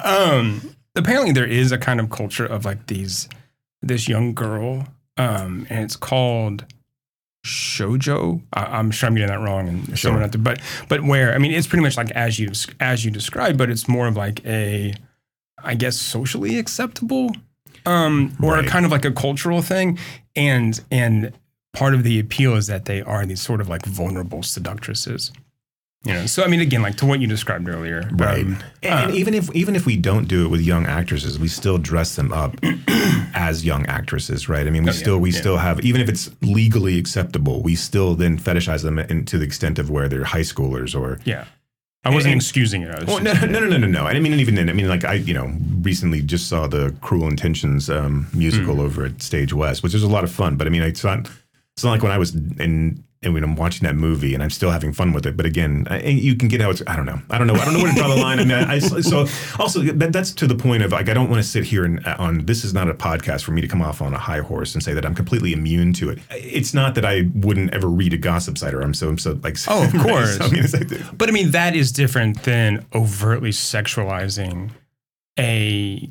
um, 0.05 0.61
apparently, 0.95 1.33
there 1.33 1.47
is 1.47 1.73
a 1.73 1.79
kind 1.79 2.01
of 2.01 2.11
culture 2.11 2.47
of 2.47 2.65
like 2.65 2.87
these 2.87 3.29
this 3.83 4.09
young 4.09 4.35
girl, 4.35 4.87
um, 5.17 5.67
and 5.71 5.85
it's 5.85 5.97
called 5.97 6.65
shojo. 7.45 8.41
I, 8.53 8.65
I'm 8.79 8.91
sure 8.91 9.09
I'm 9.09 9.15
getting 9.15 9.29
that 9.31 9.41
wrong, 9.41 9.69
and 9.69 9.87
Sure. 9.89 9.97
someone 9.97 10.23
out 10.23 10.33
there, 10.33 10.41
but 10.41 10.61
but 10.89 11.03
where 11.05 11.35
I 11.35 11.39
mean, 11.39 11.53
it's 11.53 11.67
pretty 11.67 11.83
much 11.83 11.97
like 11.97 12.11
as 12.13 12.39
you 12.39 12.51
as 12.81 13.05
you 13.05 13.11
described, 13.11 13.59
but 13.59 13.71
it's 13.71 13.89
more 13.89 14.07
of 14.07 14.17
like 14.17 14.45
a, 14.47 14.95
I 15.63 15.75
guess, 15.75 15.97
socially 15.97 16.59
acceptable, 16.59 17.35
um, 17.87 18.37
or 18.43 18.55
Right. 18.55 18.67
kind 18.69 18.85
of 18.87 18.93
like 18.93 19.05
a 19.05 19.13
cultural 19.13 19.63
thing, 19.63 19.99
and 20.37 20.81
and 20.91 21.33
part 21.73 21.95
of 21.95 22.03
the 22.05 22.19
appeal 22.21 22.55
is 22.55 22.67
that 22.69 22.85
they 22.85 23.01
are 23.03 23.25
these 23.27 23.41
sort 23.41 23.61
of 23.61 23.69
like 23.69 23.85
vulnerable 23.87 24.43
seductresses. 24.43 25.33
You 26.05 26.15
know, 26.15 26.27
so 26.27 26.43
I 26.43 26.49
mean, 26.49 26.61
again, 26.61 26.83
like 26.83 26.97
to 26.97 27.07
what 27.07 27.21
you 27.21 27.29
described 27.29 27.69
earlier, 27.69 28.09
Right. 28.13 28.45
um, 28.45 28.59
and, 28.83 29.13
uh, 29.13 29.15
even 29.15 29.35
if 29.35 29.55
even 29.55 29.77
if 29.77 29.87
we 29.87 29.97
don't 29.97 30.27
do 30.27 30.45
it 30.45 30.49
with 30.49 30.61
young 30.61 30.85
actresses, 30.87 31.39
we 31.39 31.47
still 31.47 31.79
dress 31.79 32.17
them 32.17 32.33
up 32.33 32.57
as 33.35 33.65
young 33.65 33.87
actresses, 33.87 34.49
right? 34.49 34.67
I 34.67 34.71
mean, 34.71 34.83
we 34.83 34.91
Oh, 34.91 34.93
yeah, 34.93 34.99
still 34.99 35.19
we 35.19 35.31
yeah. 35.31 35.39
still 35.41 35.57
have 35.59 35.81
even 35.81 36.01
if 36.01 36.09
it's 36.09 36.31
legally 36.43 36.99
acceptable, 36.99 37.63
we 37.63 37.75
still 37.77 38.15
then 38.17 38.37
fetishize 38.39 38.83
them 38.83 38.99
in, 38.99 39.25
to 39.27 39.39
the 39.39 39.45
extent 39.45 39.79
of 39.79 39.91
where 39.91 40.09
they're 40.09 40.25
high 40.25 40.41
schoolers 40.41 40.99
or. 40.99 41.19
yeah. 41.25 41.45
I 42.05 42.11
wasn't 42.13 42.33
And- 42.33 42.43
excusing 42.43 42.83
it. 42.83 42.93
I 42.93 42.99
was 42.99 43.07
Well, 43.07 43.21
no, 43.23 43.33
no, 43.35 43.61
no, 43.61 43.69
no, 43.69 43.77
no, 43.77 43.87
no. 43.87 44.07
I 44.07 44.19
mean, 44.19 44.33
even 44.41 44.57
then, 44.57 44.69
I 44.69 44.73
mean, 44.73 44.89
like 44.89 45.05
I, 45.05 45.15
you 45.15 45.33
know, 45.35 45.53
recently 45.83 46.21
just 46.21 46.49
saw 46.49 46.67
the 46.67 46.93
Cruel 47.01 47.29
Intentions 47.29 47.89
um, 47.89 48.27
musical 48.35 48.75
Hmm. 48.75 48.81
over 48.81 49.05
at 49.05 49.23
Stage 49.23 49.53
West, 49.53 49.85
which 49.85 49.95
is 49.95 50.03
a 50.03 50.09
lot 50.09 50.25
of 50.25 50.33
fun. 50.33 50.57
But 50.57 50.67
I 50.67 50.71
mean, 50.71 50.83
it's 50.83 51.05
not, 51.05 51.31
it's 51.77 51.85
not 51.85 51.93
like 51.93 52.03
when 52.03 52.11
I 52.11 52.19
was 52.19 52.35
in, 52.35 53.05
and 53.25 53.33
when 53.35 53.45
I'm 53.45 53.55
watching 53.55 53.87
that 53.87 53.95
movie 53.95 54.35
and 54.35 54.43
I'm 54.43 54.51
still 54.51 54.71
having 54.71 54.93
fun 54.93 55.13
with 55.13 55.27
it. 55.27 55.37
But 55.37 55.47
again, 55.47 55.87
I, 55.89 56.01
you 56.03 56.35
can 56.35 56.49
get 56.49 56.61
how 56.61 56.71
it's. 56.71 56.83
I 56.87 56.97
don't 56.97 57.07
know. 57.07 57.21
I 57.31 57.39
don't 57.39 57.47
know. 57.47 57.55
I 57.55 57.65
don't 57.65 57.75
know 57.75 57.83
where 57.83 57.93
to 57.93 57.99
draw 57.99 58.09
the 58.09 58.17
line. 58.21 58.41
I 58.41 58.45
mean, 58.45 58.53
I, 58.53 58.75
I- 58.75 58.79
so 58.79 59.27
also 59.59 59.81
that, 59.83 60.13
that's 60.13 60.33
to 60.33 60.47
the 60.47 60.55
point 60.57 60.83
of 60.83 60.93
like 60.93 61.09
I 61.09 61.15
don't 61.15 61.31
want 61.31 61.43
to 61.43 61.49
sit 61.49 61.65
here 61.65 61.85
and 61.85 62.05
uh, 62.07 62.17
on. 62.19 62.47
This 62.47 62.65
is 62.65 62.75
not 62.75 62.89
a 62.89 62.95
podcast 62.95 63.45
for 63.45 63.53
me 63.53 63.61
to 63.61 63.69
come 63.69 63.81
off 63.83 64.03
on 64.03 64.13
a 64.15 64.19
high 64.19 64.41
horse 64.41 64.75
and 64.75 64.83
say 64.83 64.93
that 64.95 65.07
I'm 65.07 65.15
completely 65.15 65.53
immune 65.53 65.93
to 65.95 66.11
it. 66.11 66.19
It's 66.31 66.75
not 66.75 66.95
that 66.97 67.05
I 67.05 67.31
wouldn't 67.35 67.73
ever 67.73 67.89
read 67.89 68.13
a 68.13 68.19
gossip 68.19 68.59
site 68.59 68.75
or 68.75 68.81
I'm 68.83 68.95
so 68.95 69.09
I'm 69.09 69.19
so 69.19 69.39
like. 69.43 69.57
Oh, 69.69 69.85
of 69.85 69.95
right? 69.95 70.03
course. 70.03 70.37
So, 70.39 70.45
I 70.45 70.51
mean, 70.51 70.63
like, 70.73 71.17
But 71.19 71.29
I 71.29 71.33
mean, 71.33 71.53
that 71.53 71.77
is 71.77 71.93
different 71.93 72.43
than 72.43 72.85
overtly 72.95 73.51
sexualizing 73.51 74.71
a 75.39 76.11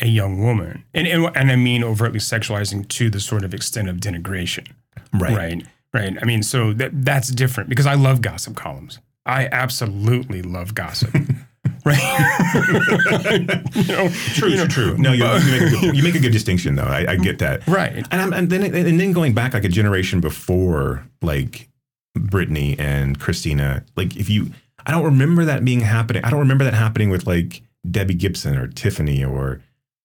a 0.00 0.06
young 0.06 0.40
woman, 0.42 0.84
and 0.94 1.06
and, 1.06 1.36
and 1.36 1.50
I 1.50 1.56
mean 1.56 1.82
overtly 1.84 2.20
sexualizing 2.20 2.88
to 2.88 3.10
the 3.10 3.20
sort 3.20 3.44
of 3.44 3.52
extent 3.52 3.88
of 3.88 3.96
denigration, 3.96 4.68
right. 5.12 5.36
right? 5.36 5.66
Right. 5.94 6.16
I 6.20 6.24
mean, 6.24 6.42
so 6.42 6.72
that 6.74 6.90
that's 7.04 7.28
different 7.28 7.68
because 7.70 7.86
I 7.86 7.94
love 7.94 8.20
gossip 8.20 8.56
columns. 8.56 8.98
I 9.24 9.48
absolutely 9.50 10.42
love 10.42 10.74
gossip. 10.74 11.14
right. 11.84 13.62
you 13.74 13.84
know, 13.84 14.08
True, 14.08 14.48
you 14.48 14.56
know, 14.56 14.66
true, 14.66 14.94
true. 14.94 14.98
No, 14.98 15.12
you, 15.12 15.24
you, 15.24 15.50
make 15.50 15.62
a 15.62 15.70
good, 15.70 15.96
you 15.96 16.02
make 16.02 16.14
a 16.14 16.20
good 16.20 16.32
distinction, 16.32 16.76
though. 16.76 16.84
I, 16.84 17.12
I 17.12 17.16
get 17.16 17.38
that. 17.40 17.66
Right. 17.66 18.06
And, 18.10 18.20
I'm, 18.20 18.32
and 18.32 18.50
then 18.50 18.62
and 18.62 19.00
then 19.00 19.12
going 19.12 19.34
back 19.34 19.54
like 19.54 19.64
a 19.64 19.68
generation 19.68 20.20
before, 20.20 21.06
like 21.22 21.68
Britney 22.16 22.78
and 22.78 23.18
Christina. 23.18 23.84
Like 23.96 24.16
if 24.16 24.28
you, 24.28 24.50
I 24.86 24.90
don't 24.90 25.04
remember 25.04 25.44
that 25.44 25.64
being 25.64 25.80
happening. 25.80 26.24
I 26.24 26.30
don't 26.30 26.40
remember 26.40 26.64
that 26.64 26.74
happening 26.74 27.10
with 27.10 27.26
like 27.26 27.62
Debbie 27.88 28.14
Gibson 28.14 28.56
or 28.56 28.66
Tiffany 28.68 29.24
or 29.24 29.60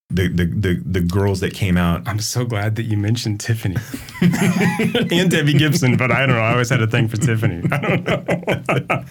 the 0.10 0.28
the 0.28 0.45
the, 0.45 0.82
the 0.86 1.01
girls 1.01 1.39
that 1.39 1.54
came 1.54 1.78
out. 1.78 2.08
I'm 2.08 2.20
so 2.20 2.45
glad 2.45 2.76
that 2.76 2.84
you 2.84 2.97
mentioned 2.97 3.39
Tiffany 3.39 3.78
and 4.22 5.32
Debbie 5.32 5.54
Gibson, 5.54 5.97
but 5.97 6.12
I 6.12 6.20
don't 6.26 6.36
know. 6.36 6.41
I 6.41 6.51
always 6.51 6.70
had 6.70 6.82
a 6.82 6.88
thing 6.88 7.08
for 7.08 7.18
Tiffany. 7.18 7.64
I 7.72 7.78
don't 7.80 8.08
know. 8.08 9.04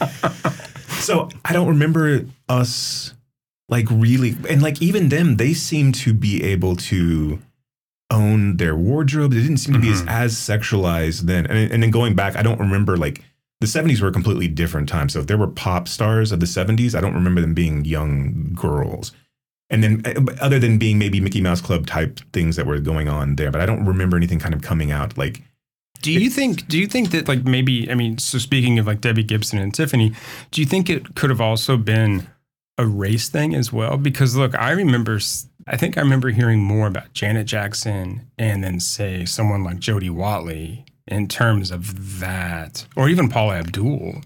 So 1.01 1.29
I 1.45 1.53
don't 1.53 1.67
remember 1.69 2.25
us 2.49 3.15
like 3.69 3.87
really, 3.91 4.37
and 4.49 4.63
like 4.63 4.81
even 4.81 5.09
them, 5.09 5.37
they 5.37 5.53
seem 5.55 5.91
to 5.93 6.13
be 6.15 6.43
able 6.45 6.77
to 6.77 7.41
own 8.11 8.57
their 8.59 8.77
wardrobe. 8.77 9.33
They 9.33 9.41
didn't 9.41 9.57
seem 9.57 9.75
to 9.75 9.81
be 9.81 9.91
as, 9.91 10.03
Mhm. 10.03 10.09
as 10.09 10.35
sexualized 10.35 11.23
then. 11.23 11.47
And, 11.47 11.73
and 11.73 11.83
then 11.83 11.91
going 11.91 12.15
back, 12.15 12.37
I 12.37 12.43
don't 12.43 12.61
remember 12.61 12.97
like 12.97 13.23
the 13.61 13.67
70s 13.67 14.01
were 14.01 14.09
a 14.09 14.13
completely 14.13 14.47
different 14.49 14.89
time. 14.89 15.09
So 15.09 15.19
if 15.21 15.27
there 15.27 15.39
were 15.39 15.47
pop 15.49 15.89
stars 15.89 16.31
of 16.31 16.39
the 16.41 16.47
70s, 16.47 16.95
I 16.95 17.01
don't 17.01 17.15
remember 17.15 17.41
them 17.41 17.55
being 17.55 17.85
young 17.85 18.53
girls. 18.55 19.13
And 19.73 19.83
then, 19.83 20.03
uh, 20.05 20.33
other 20.41 20.59
than 20.59 20.79
being 20.79 20.99
maybe 20.99 21.19
Mickey 21.19 21.41
Mouse 21.41 21.63
Club 21.63 21.87
type 21.87 22.21
things 22.35 22.57
that 22.57 22.67
were 22.67 22.79
going 22.79 23.09
on 23.09 23.37
there, 23.37 23.51
but 23.51 23.63
I 23.63 23.67
don't 23.67 23.87
remember 23.87 24.19
anything 24.19 24.39
kind 24.39 24.55
of 24.55 24.61
coming 24.61 24.93
out 24.93 25.17
like 25.17 25.43
Do 26.03 26.13
you 26.13 26.29
think? 26.29 26.69
Do 26.69 26.79
you 26.79 26.87
think 26.87 27.11
that 27.13 27.27
like 27.27 27.45
maybe? 27.45 27.91
I 27.91 27.95
mean, 27.95 28.19
so 28.19 28.39
speaking 28.39 28.79
of 28.79 28.87
like 28.87 29.01
Debbie 29.01 29.25
Gibson 29.25 29.59
and 29.59 29.75
Tiffany, 29.75 30.13
do 30.51 30.61
you 30.61 30.67
think 30.67 30.91
it 30.91 31.15
could 31.17 31.31
have 31.31 31.41
also 31.41 31.77
been 31.79 32.29
a 32.77 32.87
race 32.87 33.31
thing 33.31 33.55
as 33.55 33.73
well? 33.73 33.97
Because 33.97 34.37
look, 34.37 34.55
I 34.59 34.73
remember. 34.73 35.19
I 35.67 35.77
think 35.77 35.97
I 35.97 36.01
remember 36.01 36.31
hearing 36.31 36.61
more 36.61 36.87
about 36.89 37.15
Janet 37.15 37.47
Jackson 37.47 38.29
and 38.37 38.63
then 38.63 38.79
say 38.81 39.25
someone 39.25 39.65
like 39.65 39.79
Jody 39.79 40.11
Watley 40.11 40.85
in 41.07 41.29
terms 41.29 41.71
of 41.71 42.21
that, 42.21 42.87
or 42.97 43.09
even 43.09 43.29
Paula 43.29 43.59
Abdul, 43.59 44.23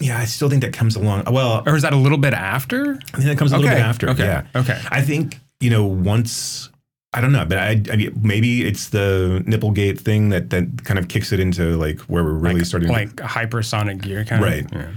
yeah, 0.00 0.18
I 0.18 0.24
still 0.24 0.48
think 0.48 0.62
that 0.62 0.72
comes 0.72 0.96
along. 0.96 1.24
Well, 1.30 1.62
or 1.66 1.76
is 1.76 1.82
that 1.82 1.92
a 1.92 1.96
little 1.96 2.18
bit 2.18 2.34
after? 2.34 2.92
I 3.12 3.16
think 3.16 3.24
that 3.24 3.38
comes 3.38 3.52
a 3.52 3.56
little 3.58 3.70
bit 3.74 3.80
after. 3.80 4.08
Okay. 4.10 4.24
Yeah. 4.24 4.46
Okay. 4.54 4.80
I 4.90 5.00
think, 5.02 5.38
you 5.60 5.70
know, 5.70 5.84
once 5.86 6.70
I 7.12 7.20
don't 7.22 7.32
know, 7.32 7.46
but 7.46 7.56
I, 7.58 7.82
I 7.90 7.96
mean, 7.96 8.12
maybe 8.22 8.66
it's 8.66 8.90
the 8.90 9.42
nipplegate 9.46 9.98
thing 9.98 10.28
that 10.28 10.50
that 10.50 10.84
kind 10.84 10.98
of 10.98 11.08
kicks 11.08 11.32
it 11.32 11.40
into 11.40 11.76
like 11.76 12.00
where 12.00 12.22
we're 12.22 12.32
really 12.32 12.56
like, 12.56 12.66
starting. 12.66 12.88
like 12.90 13.16
hypersonic 13.16 14.02
gear 14.02 14.24
kind 14.24 14.42
Right. 14.42 14.64
of. 14.66 14.72
Yeah. 14.72 14.90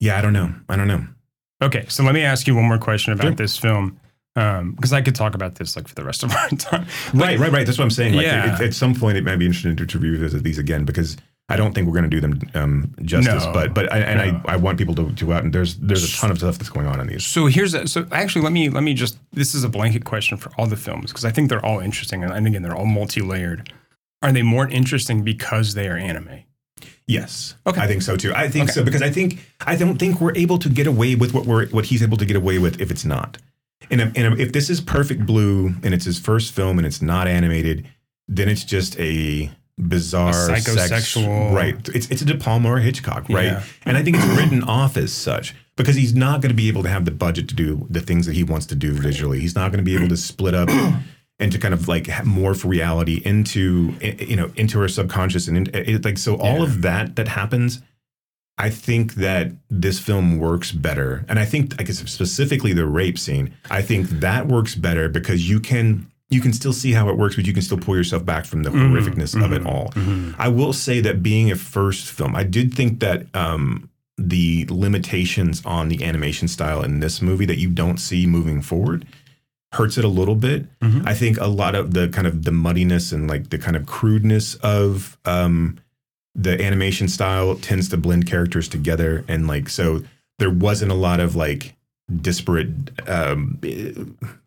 yeah, 0.00 0.18
I 0.18 0.20
don't 0.20 0.32
know. 0.32 0.54
I 0.68 0.76
don't 0.76 0.88
know. 0.88 1.04
Okay, 1.62 1.86
so 1.88 2.04
let 2.04 2.14
me 2.14 2.22
ask 2.22 2.46
you 2.46 2.54
one 2.54 2.66
more 2.66 2.78
question 2.78 3.12
about 3.14 3.24
Sure. 3.24 3.34
this 3.34 3.56
film, 3.56 3.98
um, 4.36 4.72
because 4.72 4.92
I 4.92 5.00
could 5.00 5.14
talk 5.14 5.34
about 5.34 5.54
this 5.56 5.74
like 5.74 5.88
for 5.88 5.94
the 5.94 6.04
rest 6.04 6.22
of 6.22 6.30
our 6.32 6.48
time. 6.58 6.86
Right, 7.14 7.38
right, 7.38 7.50
right. 7.50 7.66
That's 7.66 7.78
what 7.78 7.84
I'm 7.84 7.90
saying. 7.90 8.14
Like, 8.14 8.26
Yeah. 8.26 8.54
at, 8.54 8.60
at 8.60 8.74
some 8.74 8.94
point, 8.94 9.16
it 9.18 9.24
might 9.24 9.36
be 9.36 9.46
interesting 9.46 9.74
to, 9.76 9.86
to 9.86 9.98
revisit 9.98 10.42
these 10.44 10.58
again 10.58 10.84
because 10.84 11.16
I 11.48 11.54
don't 11.56 11.74
think 11.74 11.86
we're 11.86 11.92
going 11.92 12.10
to 12.10 12.10
do 12.10 12.20
them 12.20 12.40
um, 12.54 12.94
justice. 13.02 13.44
No. 13.44 13.52
but 13.52 13.72
but 13.72 13.92
I, 13.92 13.98
and 14.00 14.32
No. 14.32 14.40
I, 14.46 14.54
I 14.54 14.56
want 14.56 14.78
people 14.78 14.94
to, 14.96 15.12
to 15.12 15.26
go 15.26 15.32
out 15.32 15.44
and 15.44 15.52
there's 15.52 15.76
there's 15.76 16.02
a 16.02 16.16
ton 16.16 16.30
of 16.32 16.38
stuff 16.38 16.58
that's 16.58 16.70
going 16.70 16.86
on 16.88 17.00
in 17.00 17.06
these. 17.06 17.24
So 17.24 17.46
here's 17.46 17.72
a, 17.74 17.86
so 17.86 18.06
actually 18.10 18.42
let 18.42 18.52
me 18.52 18.68
let 18.68 18.82
me 18.82 18.94
just 18.94 19.18
this 19.32 19.54
is 19.54 19.62
a 19.62 19.68
blanket 19.68 20.04
question 20.04 20.38
for 20.38 20.50
all 20.58 20.66
the 20.66 20.76
films 20.76 21.12
because 21.12 21.24
I 21.24 21.30
think 21.30 21.48
they're 21.48 21.64
all 21.64 21.78
interesting 21.78 22.24
and, 22.24 22.32
and 22.32 22.46
again 22.46 22.62
they're 22.62 22.74
all 22.76 22.86
multi-layered. 22.86 23.72
Are 24.22 24.32
they 24.32 24.42
more 24.42 24.66
interesting 24.68 25.22
because 25.22 25.74
they 25.74 25.88
are 25.88 25.96
anime? 25.96 26.40
Yes, 27.06 27.54
Okay. 27.66 27.80
I 27.80 27.86
think 27.86 28.02
so 28.02 28.16
too. 28.16 28.32
I 28.34 28.48
think 28.48 28.64
Okay. 28.64 28.72
so 28.72 28.84
because 28.84 29.02
I 29.02 29.10
think 29.10 29.48
I 29.64 29.76
don't 29.76 29.98
think 29.98 30.20
we're 30.20 30.34
able 30.34 30.58
to 30.58 30.68
get 30.68 30.88
away 30.88 31.14
with 31.14 31.32
what 31.32 31.46
we're 31.46 31.68
what 31.68 31.84
he's 31.86 32.02
able 32.02 32.16
to 32.16 32.24
get 32.26 32.34
away 32.36 32.58
with 32.58 32.80
if 32.80 32.90
it's 32.90 33.04
not. 33.04 33.38
And, 33.88 34.00
and 34.00 34.40
if 34.40 34.52
this 34.52 34.68
is 34.68 34.80
Perfect 34.80 35.24
Blue 35.26 35.74
and 35.84 35.94
it's 35.94 36.04
his 36.06 36.18
first 36.18 36.52
film 36.52 36.78
and 36.78 36.86
it's 36.86 37.00
not 37.00 37.28
animated, 37.28 37.86
then 38.26 38.48
it's 38.48 38.64
just 38.64 38.98
a 38.98 39.48
bizarre 39.78 40.30
A 40.30 40.60
sex- 40.60 40.68
psychosexual- 40.74 41.52
right? 41.54 41.76
It's 41.94 42.08
it's 42.08 42.22
a 42.22 42.24
De 42.24 42.36
Palma 42.36 42.70
or 42.70 42.78
Hitchcock, 42.78 43.28
right? 43.28 43.44
Yeah. 43.46 43.62
And 43.84 43.96
I 43.96 44.02
think 44.02 44.16
it's 44.16 44.26
written 44.26 44.62
off 44.64 44.96
as 44.96 45.12
such 45.12 45.54
because 45.76 45.96
he's 45.96 46.14
not 46.14 46.40
going 46.40 46.50
to 46.50 46.56
be 46.56 46.68
able 46.68 46.82
to 46.84 46.88
have 46.88 47.04
the 47.04 47.10
budget 47.10 47.48
to 47.50 47.54
do 47.54 47.86
the 47.90 48.00
things 48.00 48.26
that 48.26 48.34
he 48.34 48.42
wants 48.42 48.66
to 48.66 48.74
do 48.74 48.92
visually. 48.92 49.40
He's 49.40 49.54
not 49.54 49.70
going 49.72 49.84
to 49.84 49.88
be 49.88 49.94
able 49.94 50.08
to 50.08 50.16
split 50.30 50.54
up 50.54 50.68
and 51.38 51.52
to 51.52 51.58
kind 51.58 51.74
of 51.74 51.86
like 51.88 52.04
morph 52.04 52.64
reality 52.64 53.20
into 53.24 53.92
you 54.00 54.36
know 54.36 54.50
into 54.56 54.78
her 54.78 54.88
subconscious 54.88 55.48
and 55.48 55.68
in, 55.68 55.70
it, 55.74 56.04
like 56.04 56.16
so 56.18 56.36
all 56.36 56.58
Yeah. 56.58 56.62
of 56.64 56.82
that 56.82 57.16
that 57.16 57.28
happens. 57.28 57.82
I 58.58 58.70
think 58.70 59.16
that 59.16 59.52
this 59.68 59.98
film 60.00 60.38
works 60.38 60.72
better, 60.72 61.26
and 61.28 61.38
I 61.38 61.44
think 61.44 61.78
I 61.78 61.82
guess 61.82 61.98
specifically 62.10 62.72
the 62.72 62.86
rape 62.86 63.18
scene. 63.18 63.52
I 63.70 63.82
think 63.82 64.08
that 64.08 64.46
works 64.48 64.74
better 64.74 65.10
because 65.10 65.46
you 65.46 65.60
can 65.60 66.10
you 66.30 66.40
can 66.40 66.52
still 66.52 66.72
see 66.72 66.92
how 66.92 67.08
it 67.08 67.16
works, 67.16 67.36
but 67.36 67.46
you 67.46 67.52
can 67.52 67.62
still 67.62 67.78
pull 67.78 67.96
yourself 67.96 68.24
back 68.24 68.44
from 68.46 68.62
the 68.64 68.70
horrificness 68.70 69.40
of 69.42 69.52
it 69.52 69.64
all. 69.66 69.92
I 70.38 70.48
will 70.48 70.72
say 70.72 71.00
that 71.00 71.22
being 71.22 71.50
a 71.50 71.56
first 71.56 72.10
film, 72.10 72.34
I 72.34 72.42
did 72.42 72.74
think 72.74 72.98
that 73.00 73.26
um, 73.34 73.88
the 74.18 74.66
limitations 74.68 75.62
on 75.64 75.88
the 75.88 76.02
animation 76.02 76.48
style 76.48 76.82
in 76.82 77.00
this 77.00 77.22
movie 77.22 77.44
that 77.46 77.58
you 77.58 77.68
don't 77.70 77.98
see 77.98 78.26
moving 78.26 78.60
forward 78.62 79.06
hurts 79.72 79.98
it 79.98 80.04
a 80.04 80.08
little 80.08 80.34
bit. 80.34 80.66
Mhm. 80.80 81.06
I 81.06 81.14
think 81.14 81.38
a 81.38 81.46
lot 81.46 81.74
of 81.74 81.92
the 81.94 82.08
kind 82.08 82.26
of 82.26 82.44
the 82.44 82.50
muddiness 82.52 83.12
and 83.12 83.28
like 83.28 83.50
the 83.50 83.58
kind 83.58 83.76
of 83.76 83.84
crudeness 83.86 84.54
of 84.56 85.18
um, 85.26 85.76
the 86.34 86.60
animation 86.64 87.08
style 87.08 87.54
tends 87.56 87.88
to 87.90 87.96
blend 87.96 88.26
characters 88.26 88.68
together, 88.68 89.24
and 89.28 89.46
like 89.46 89.68
so 89.68 90.02
there 90.38 90.50
wasn't 90.50 90.90
a 90.90 90.94
lot 90.94 91.20
of 91.20 91.36
like 91.36 91.74
disparate 92.22 92.70
um, 93.08 93.58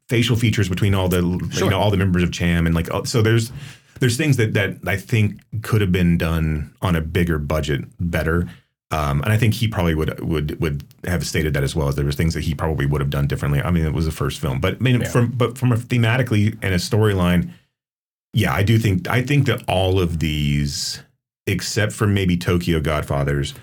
facial 0.09 0.35
features 0.35 0.67
between 0.67 0.93
all 0.93 1.07
the 1.07 1.21
Sure. 1.51 1.65
you 1.65 1.69
know 1.69 1.79
all 1.79 1.91
the 1.91 1.97
members 1.97 2.23
of 2.23 2.31
Cham 2.31 2.65
and 2.65 2.75
like 2.75 2.89
oh, 2.91 3.03
so 3.05 3.21
there's 3.21 3.51
there's 3.99 4.17
things 4.17 4.37
that 4.37 4.53
that 4.55 4.77
I 4.85 4.97
think 4.97 5.39
could 5.61 5.81
have 5.81 5.91
been 5.91 6.17
done 6.17 6.73
on 6.81 6.95
a 6.95 7.01
bigger 7.01 7.37
budget 7.39 7.85
better. 7.99 8.49
Um, 8.91 9.21
and 9.21 9.31
I 9.31 9.37
think 9.37 9.53
he 9.53 9.67
probably 9.67 9.93
would 9.93 10.19
would 10.19 10.59
would 10.59 10.83
have 11.05 11.23
stated 11.25 11.53
that 11.53 11.63
as 11.63 11.75
well 11.75 11.87
as 11.89 11.95
there 11.95 12.05
was 12.05 12.15
things 12.15 12.33
that 12.33 12.43
he 12.43 12.55
probably 12.55 12.87
would 12.87 13.01
have 13.01 13.11
done 13.11 13.27
differently. 13.27 13.61
I 13.61 13.69
mean, 13.69 13.85
it 13.85 13.93
was 13.93 14.07
a 14.07 14.11
first 14.11 14.39
film, 14.41 14.59
but 14.59 14.75
I 14.75 14.79
mean, 14.79 15.01
Yeah. 15.01 15.09
from 15.09 15.27
but 15.29 15.59
from 15.59 15.71
a 15.71 15.75
thematically 15.75 16.57
and 16.63 16.73
a 16.73 16.77
storyline, 16.77 17.51
yeah, 18.33 18.51
I 18.51 18.63
do 18.63 18.79
think 18.79 19.07
I 19.07 19.21
think 19.21 19.45
that 19.45 19.61
all 19.67 19.99
of 19.99 20.17
these, 20.19 21.03
except 21.45 21.93
for 21.93 22.07
maybe 22.07 22.35
Tokyo 22.35 22.79
Godfathers, 22.79 23.53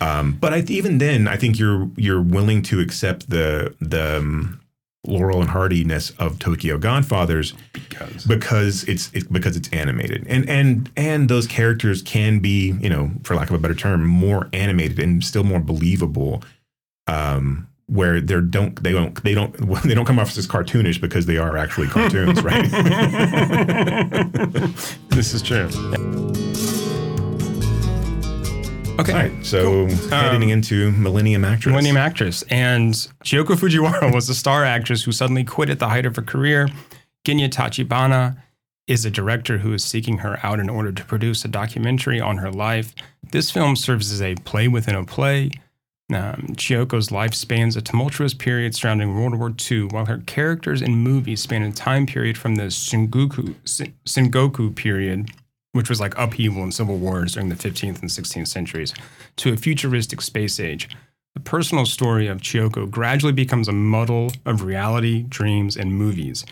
um, 0.00 0.32
but 0.40 0.54
I, 0.54 0.60
even 0.68 0.96
then, 0.96 1.28
I 1.28 1.36
think 1.36 1.58
you're 1.58 1.90
you're 1.96 2.22
willing 2.22 2.62
to 2.62 2.80
accept 2.80 3.28
the 3.28 3.74
the 3.78 4.18
um, 4.20 4.58
Laurel 5.06 5.40
and 5.40 5.50
Hardiness 5.50 6.10
of 6.18 6.38
Tokyo 6.38 6.78
Godfathers 6.78 7.54
Because. 7.72 8.24
because 8.24 8.84
it's 8.84 9.12
it, 9.12 9.32
because 9.32 9.56
it's 9.56 9.68
animated. 9.70 10.24
And 10.28 10.48
and 10.48 10.90
and 10.96 11.28
those 11.28 11.46
characters 11.48 12.02
can 12.02 12.38
be 12.38 12.72
you 12.80 12.88
know 12.88 13.10
for 13.24 13.34
lack 13.34 13.50
of 13.50 13.56
a 13.56 13.58
better 13.58 13.74
term 13.74 14.06
more 14.06 14.48
animated 14.52 15.00
and 15.00 15.24
still 15.24 15.42
more 15.44 15.58
believable 15.60 16.42
um 17.08 17.66
where 17.86 18.20
they 18.20 18.40
don't 18.40 18.80
they 18.82 18.92
don't 18.92 19.22
they 19.24 19.34
don't 19.34 19.52
they 19.82 19.94
don't 19.94 20.04
come 20.04 20.20
off 20.20 20.38
as 20.38 20.46
cartoonish 20.46 21.00
because 21.00 21.26
they 21.26 21.36
are 21.36 21.56
actually 21.56 21.88
cartoons 21.88 22.40
right? 22.42 22.70
This 25.10 25.34
is 25.34 25.42
true. 25.42 25.68
Okay. 28.98 29.12
all 29.12 29.18
right 29.18 29.32
so 29.46 29.86
heading 30.10 30.42
Um, 30.44 30.50
into 30.50 30.92
millennium 30.92 31.44
actress 31.44 31.70
Millennium 31.72 31.96
actress. 31.96 32.42
And 32.50 32.94
Chiyoko 33.24 33.56
Fujiwara 33.56 34.12
was 34.14 34.28
a 34.28 34.34
star 34.34 34.64
actress 34.64 35.02
who 35.02 35.12
suddenly 35.12 35.44
quit 35.44 35.70
at 35.70 35.78
the 35.78 35.88
height 35.88 36.06
of 36.06 36.16
her 36.16 36.22
career. 36.22 36.68
Genya 37.26 37.48
Tachibana 37.48 38.36
is 38.86 39.04
a 39.04 39.10
director 39.10 39.58
who 39.58 39.72
is 39.72 39.82
seeking 39.84 40.18
her 40.18 40.38
out 40.42 40.60
in 40.60 40.68
order 40.68 40.92
to 40.92 41.04
produce 41.04 41.44
a 41.44 41.48
documentary 41.48 42.20
on 42.20 42.38
her 42.38 42.50
life. 42.50 42.94
This 43.30 43.50
film 43.50 43.76
serves 43.76 44.12
as 44.12 44.20
a 44.20 44.34
play 44.36 44.68
within 44.68 44.94
a 44.94 45.04
play. 45.04 45.50
Um, 46.12 46.48
Chiyoko's 46.56 47.10
life 47.10 47.32
spans 47.32 47.76
a 47.76 47.80
tumultuous 47.80 48.34
period 48.34 48.74
surrounding 48.74 49.14
World 49.14 49.38
War 49.38 49.54
II, 49.70 49.84
while 49.84 50.04
her 50.06 50.18
characters 50.26 50.82
in 50.82 50.96
movies 50.96 51.40
span 51.40 51.62
a 51.62 51.72
time 51.72 52.06
period 52.06 52.36
from 52.36 52.56
the 52.56 52.64
Sengoku, 52.64 53.54
Sengoku 54.04 54.74
period, 54.74 55.30
which 55.72 55.88
was 55.88 56.00
like 56.00 56.16
upheaval 56.16 56.62
and 56.62 56.72
civil 56.72 56.96
wars 56.96 57.34
during 57.34 57.48
the 57.48 57.54
15th 57.54 58.00
and 58.00 58.10
16th 58.10 58.48
centuries, 58.48 58.94
to 59.36 59.52
a 59.52 59.56
futuristic 59.56 60.20
space 60.20 60.60
age. 60.60 60.88
The 61.34 61.40
personal 61.40 61.86
story 61.86 62.26
of 62.26 62.42
Chiyoko 62.42 62.90
gradually 62.90 63.32
becomes 63.32 63.68
a 63.68 63.72
muddle 63.72 64.32
of 64.44 64.62
reality, 64.62 65.22
dreams, 65.22 65.76
and 65.76 65.94
movies. 65.94 66.44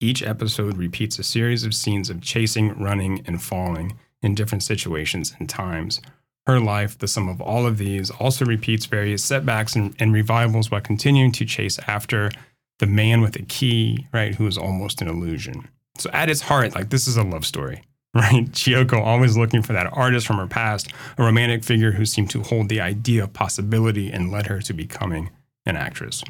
Each 0.00 0.22
episode 0.22 0.76
repeats 0.76 1.18
a 1.18 1.24
series 1.24 1.64
of 1.64 1.74
scenes 1.74 2.10
of 2.10 2.22
chasing, 2.22 2.78
running, 2.80 3.22
and 3.26 3.42
falling 3.42 3.98
in 4.22 4.34
different 4.34 4.62
situations 4.62 5.34
and 5.38 5.48
times. 5.48 6.00
Her 6.46 6.60
life, 6.60 6.96
the 6.96 7.08
sum 7.08 7.28
of 7.28 7.40
all 7.40 7.66
of 7.66 7.78
these, 7.78 8.10
also 8.10 8.44
repeats 8.44 8.86
various 8.86 9.22
setbacks 9.22 9.74
and, 9.76 9.94
and 9.98 10.12
revivals 10.12 10.70
while 10.70 10.80
continuing 10.80 11.32
to 11.32 11.44
chase 11.44 11.78
after 11.86 12.30
the 12.78 12.86
man 12.86 13.20
with 13.20 13.36
a 13.36 13.42
key, 13.42 14.06
right, 14.12 14.34
who 14.34 14.46
is 14.46 14.56
almost 14.56 15.02
an 15.02 15.08
illusion. 15.08 15.68
So 15.98 16.08
at 16.12 16.30
its 16.30 16.40
heart, 16.40 16.74
like 16.74 16.88
this 16.88 17.06
is 17.06 17.16
a 17.16 17.22
love 17.22 17.44
story, 17.44 17.82
right? 18.14 18.50
Chiyoko 18.50 19.00
always 19.00 19.36
looking 19.36 19.62
for 19.62 19.72
that 19.72 19.86
artist 19.92 20.26
from 20.26 20.36
her 20.38 20.46
past, 20.46 20.88
a 21.16 21.22
romantic 21.22 21.62
figure 21.64 21.92
who 21.92 22.04
seemed 22.04 22.30
to 22.30 22.42
hold 22.42 22.68
the 22.68 22.80
idea 22.80 23.22
of 23.24 23.32
possibility 23.32 24.10
and 24.10 24.32
led 24.32 24.46
her 24.46 24.60
to 24.62 24.72
becoming 24.72 25.30
an 25.66 25.76
actress. 25.76 26.22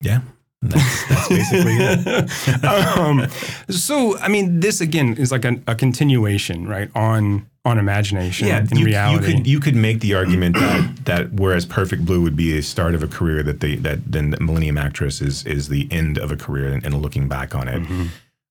yeah 0.00 0.20
that's, 0.62 1.08
that's 1.08 1.28
basically 1.28 1.76
it 1.78 2.64
um, 2.98 3.26
so, 3.68 4.16
I 4.18 4.28
mean, 4.28 4.60
this 4.60 4.80
again 4.80 5.14
is 5.16 5.30
like 5.30 5.44
a, 5.44 5.60
a 5.66 5.74
continuation, 5.74 6.66
right, 6.66 6.90
on 6.94 7.46
on 7.64 7.78
imagination 7.78 8.46
yeah, 8.46 8.64
in 8.70 8.78
you, 8.78 8.86
reality. 8.86 9.26
you 9.28 9.34
could 9.36 9.46
you 9.46 9.60
could 9.60 9.74
make 9.74 10.00
the 10.00 10.14
argument 10.14 10.54
that 10.56 11.04
that 11.04 11.32
whereas 11.32 11.66
Perfect 11.66 12.04
Blue 12.04 12.22
would 12.22 12.36
be 12.36 12.56
a 12.56 12.62
start 12.62 12.94
of 12.94 13.02
a 13.02 13.08
career, 13.08 13.42
that 13.42 13.60
they 13.60 13.76
that 13.76 14.10
then 14.10 14.30
the 14.30 14.40
Millennium 14.40 14.78
Actress 14.78 15.20
is 15.20 15.44
is 15.46 15.68
the 15.68 15.88
end 15.90 16.16
of 16.18 16.30
a 16.32 16.36
career 16.36 16.72
and, 16.72 16.84
and 16.84 17.02
looking 17.02 17.28
back 17.28 17.54
on 17.54 17.68
it. 17.68 17.82
Mhm. 17.82 18.08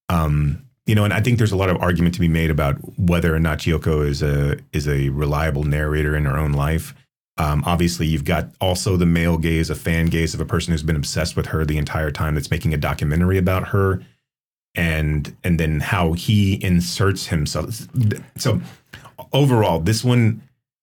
Um, 0.09 0.64
you 0.85 0.93
know, 0.95 1.03
and 1.03 1.13
I 1.13 1.19
think 1.21 1.37
there's 1.39 1.51
a 1.51 1.55
lot 1.57 1.69
of 1.69 1.81
argument 1.81 2.13
to 2.15 2.19
be 2.19 2.27
made 2.27 2.51
about 2.51 2.75
whether 2.99 3.33
or 3.35 3.39
not 3.39 3.59
Chiyoko 3.59 4.05
is 4.07 4.21
a 4.21 4.57
is 4.73 4.87
a 4.87 5.09
reliable 5.09 5.63
narrator 5.63 6.15
in 6.15 6.25
her 6.25 6.37
own 6.37 6.53
life. 6.53 6.93
Um, 7.37 7.63
obviously, 7.65 8.07
you've 8.07 8.23
got 8.23 8.49
also 8.61 8.95
the 8.95 9.05
male 9.05 9.37
gaze, 9.37 9.69
a 9.69 9.75
fan 9.75 10.05
gaze 10.05 10.33
of 10.33 10.39
a 10.39 10.45
person 10.45 10.71
who's 10.71 10.83
been 10.83 10.95
obsessed 10.95 11.35
with 11.35 11.47
her 11.47 11.65
the 11.65 11.77
entire 11.77 12.11
time, 12.11 12.35
that's 12.35 12.49
making 12.51 12.73
a 12.73 12.77
documentary 12.77 13.37
about 13.37 13.69
her, 13.69 14.01
and 14.75 15.35
and 15.43 15.59
then 15.59 15.79
how 15.81 16.13
he 16.13 16.63
inserts 16.63 17.27
himself. 17.27 17.87
So 18.37 18.61
overall, 19.33 19.79
this 19.79 20.03
one, 20.03 20.41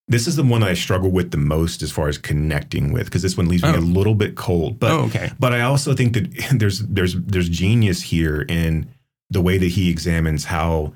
this 0.08 0.26
is 0.26 0.36
the 0.36 0.42
one 0.42 0.60
that 0.62 0.70
I 0.70 0.74
struggle 0.74 1.10
with 1.10 1.30
the 1.30 1.38
most 1.38 1.82
as 1.82 1.90
far 1.92 2.08
as 2.08 2.18
connecting 2.18 2.92
with, 2.92 3.04
because 3.06 3.22
this 3.22 3.36
one 3.36 3.48
leaves 3.48 3.62
me 3.62 3.70
Oh. 3.70 3.78
a 3.78 3.80
little 3.80 4.14
bit 4.14 4.34
cold. 4.34 4.78
But 4.78 4.90
oh, 4.90 5.00
okay. 5.04 5.30
but 5.38 5.52
I 5.52 5.62
also 5.62 5.94
think 5.94 6.14
that 6.14 6.48
there's 6.58 6.80
there's 6.80 7.14
there's 7.14 7.48
genius 7.48 8.02
here 8.02 8.42
in 8.48 8.88
the 9.32 9.42
way 9.42 9.58
that 9.58 9.68
he 9.68 9.90
examines 9.90 10.44
how 10.44 10.92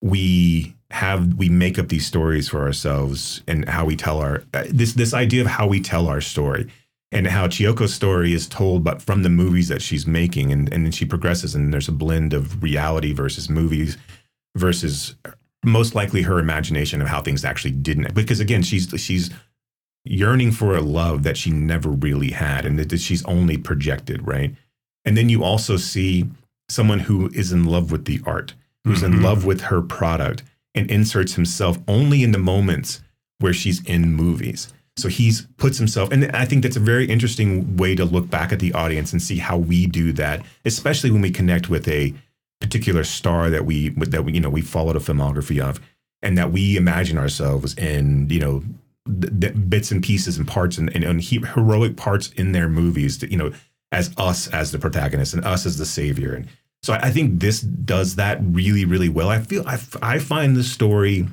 we 0.00 0.74
have 0.90 1.34
we 1.34 1.48
make 1.48 1.78
up 1.78 1.88
these 1.88 2.06
stories 2.06 2.48
for 2.48 2.62
ourselves 2.62 3.42
and 3.48 3.68
how 3.68 3.84
we 3.84 3.96
tell 3.96 4.20
our 4.20 4.44
uh, 4.54 4.64
this 4.68 4.92
this 4.92 5.14
idea 5.14 5.40
of 5.40 5.46
how 5.46 5.66
we 5.66 5.80
tell 5.80 6.06
our 6.06 6.20
story 6.20 6.70
and 7.10 7.26
how 7.26 7.46
Chiyoko's 7.46 7.94
story 7.94 8.32
is 8.32 8.46
told 8.46 8.84
but 8.84 9.02
from 9.02 9.22
the 9.22 9.28
movies 9.28 9.68
that 9.68 9.82
she's 9.82 10.06
making 10.06 10.52
and 10.52 10.72
and 10.72 10.84
then 10.84 10.92
she 10.92 11.04
progresses 11.04 11.54
and 11.54 11.72
there's 11.72 11.88
a 11.88 11.92
blend 11.92 12.32
of 12.32 12.62
reality 12.62 13.12
versus 13.12 13.48
movies 13.48 13.96
versus 14.56 15.14
most 15.64 15.94
likely 15.94 16.22
her 16.22 16.38
imagination 16.38 17.00
of 17.00 17.08
how 17.08 17.20
things 17.20 17.44
actually 17.44 17.72
didn't 17.72 18.14
because 18.14 18.40
again 18.40 18.62
she's 18.62 18.88
she's 18.96 19.30
yearning 20.04 20.52
for 20.52 20.76
a 20.76 20.82
love 20.82 21.22
that 21.22 21.36
she 21.36 21.50
never 21.50 21.88
really 21.88 22.30
had 22.30 22.66
and 22.66 22.78
that 22.78 22.90
that 22.90 23.00
she's 23.00 23.24
only 23.24 23.56
projected 23.56 24.26
right? 24.26 24.54
And 25.06 25.16
then 25.16 25.28
you 25.28 25.42
also 25.42 25.76
see 25.76 26.26
someone 26.68 27.00
who 27.00 27.28
is 27.34 27.52
in 27.52 27.64
love 27.64 27.90
with 27.92 28.04
the 28.06 28.20
art, 28.24 28.54
who's 28.84 29.02
in 29.02 29.14
Mhm. 29.14 29.22
love 29.22 29.44
with 29.44 29.62
her 29.62 29.80
product, 29.82 30.42
and 30.74 30.90
inserts 30.90 31.34
himself 31.34 31.78
only 31.86 32.22
in 32.22 32.32
the 32.32 32.38
moments 32.38 33.00
where 33.38 33.52
she's 33.52 33.82
in 33.84 34.12
movies. 34.12 34.68
So 34.96 35.08
he's 35.08 35.42
puts 35.56 35.78
himself, 35.78 36.10
and 36.12 36.24
I 36.32 36.44
think 36.44 36.62
that's 36.62 36.76
a 36.76 36.80
very 36.80 37.06
interesting 37.06 37.76
way 37.76 37.94
to 37.96 38.04
look 38.04 38.30
back 38.30 38.52
at 38.52 38.60
the 38.60 38.72
audience 38.72 39.12
and 39.12 39.20
see 39.20 39.38
how 39.38 39.56
we 39.58 39.86
do 39.86 40.12
that, 40.12 40.44
especially 40.64 41.10
when 41.10 41.20
we 41.20 41.30
connect 41.30 41.68
with 41.68 41.88
a 41.88 42.14
particular 42.60 43.04
star 43.04 43.50
that 43.50 43.66
we 43.66 43.88
that 43.90 44.24
we 44.24 44.32
you 44.34 44.40
know 44.40 44.48
we 44.50 44.60
followed 44.62 44.96
a 44.96 45.00
filmography 45.00 45.58
of, 45.60 45.80
and 46.22 46.38
that 46.38 46.52
we 46.52 46.76
imagine 46.76 47.18
ourselves 47.18 47.74
in 47.74 48.28
you 48.30 48.38
know 48.40 48.62
th- 49.20 49.32
th- 49.40 49.68
bits 49.68 49.90
and 49.90 50.02
pieces 50.02 50.38
and 50.38 50.46
parts 50.46 50.78
and, 50.78 50.94
and, 50.94 51.02
and 51.04 51.20
he, 51.20 51.38
heroic 51.38 51.96
parts 51.96 52.30
in 52.36 52.52
their 52.52 52.68
movies, 52.68 53.18
to, 53.18 53.30
you 53.30 53.36
know, 53.36 53.52
as 53.94 54.12
us 54.16 54.48
as 54.48 54.72
the 54.72 54.78
protagonist 54.78 55.34
and 55.34 55.44
us 55.44 55.66
as 55.66 55.78
the 55.78 55.86
savior. 55.86 56.34
And 56.34 56.48
so 56.82 56.92
I, 56.92 57.06
I 57.06 57.10
think 57.10 57.40
this 57.40 57.60
does 57.60 58.16
that 58.16 58.38
really, 58.42 58.84
really 58.84 59.08
well. 59.08 59.28
I 59.30 59.38
feel 59.40 59.66
I, 59.66 59.78
I 60.02 60.18
find 60.18 60.56
the 60.56 60.64
story 60.64 61.26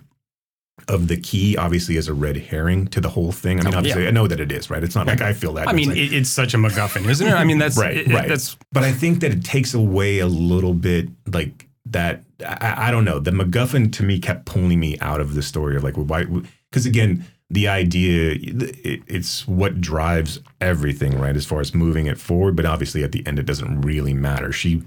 of 0.88 1.08
the 1.08 1.18
key 1.18 1.56
obviously 1.58 1.96
as 1.98 2.08
a 2.08 2.14
red 2.14 2.36
herring 2.38 2.88
to 2.88 3.00
the 3.00 3.10
whole 3.10 3.32
thing. 3.32 3.60
I 3.60 3.64
mean, 3.64 3.74
Oh, 3.74 3.78
obviously, 3.78 4.04
yeah. 4.04 4.08
I 4.08 4.12
know 4.12 4.28
that 4.28 4.40
it 4.40 4.52
is, 4.52 4.70
right? 4.70 4.84
It's 4.84 4.96
not 4.96 5.06
like 5.08 5.22
I 5.22 5.32
feel 5.34 5.54
that. 5.54 5.68
I 5.68 5.72
It's 5.72 5.76
mean, 5.78 5.90
like- 5.90 5.98
it's 5.98 6.30
such 6.30 6.54
a 6.54 6.58
MacGuffin, 6.58 7.08
isn't 7.08 7.28
it? 7.28 7.34
I 7.34 7.44
mean, 7.44 7.60
that's 7.60 7.78
Right, 7.86 7.98
it- 7.98 8.08
right. 8.08 8.28
That's 8.28 8.58
but 8.72 8.84
I 8.84 8.92
think 8.92 9.20
that 9.22 9.32
it 9.32 9.44
takes 9.46 9.74
away 9.74 10.20
a 10.20 10.28
little 10.28 10.74
bit 10.74 11.10
like 11.32 11.68
that. 11.86 12.24
I, 12.46 12.88
I 12.88 12.92
don't 12.92 13.06
know. 13.06 13.20
The 13.20 13.32
MacGuffin 13.32 13.92
to 13.94 14.04
me 14.04 14.20
kept 14.20 14.46
pulling 14.46 14.80
me 14.80 14.98
out 15.00 15.22
of 15.22 15.36
the 15.36 15.44
story 15.44 15.76
of 15.76 15.84
like, 15.84 15.98
well, 15.98 16.06
why? 16.08 16.26
Because 16.72 16.86
again, 16.88 17.26
the 17.54 17.68
idea, 17.68 18.32
it, 18.42 19.04
it's 19.08 19.48
what 19.48 19.82
drives 19.82 20.40
everything, 20.60 21.20
right? 21.20 21.36
As 21.36 21.46
far 21.46 21.60
as 21.60 21.74
moving 21.74 22.08
it 22.08 22.18
forward. 22.20 22.56
But 22.56 22.66
obviously, 22.66 23.04
at 23.04 23.12
the 23.12 23.26
end, 23.28 23.40
it 23.40 23.46
doesn't 23.46 23.82
really 23.82 24.14
matter. 24.14 24.52
She 24.52 24.84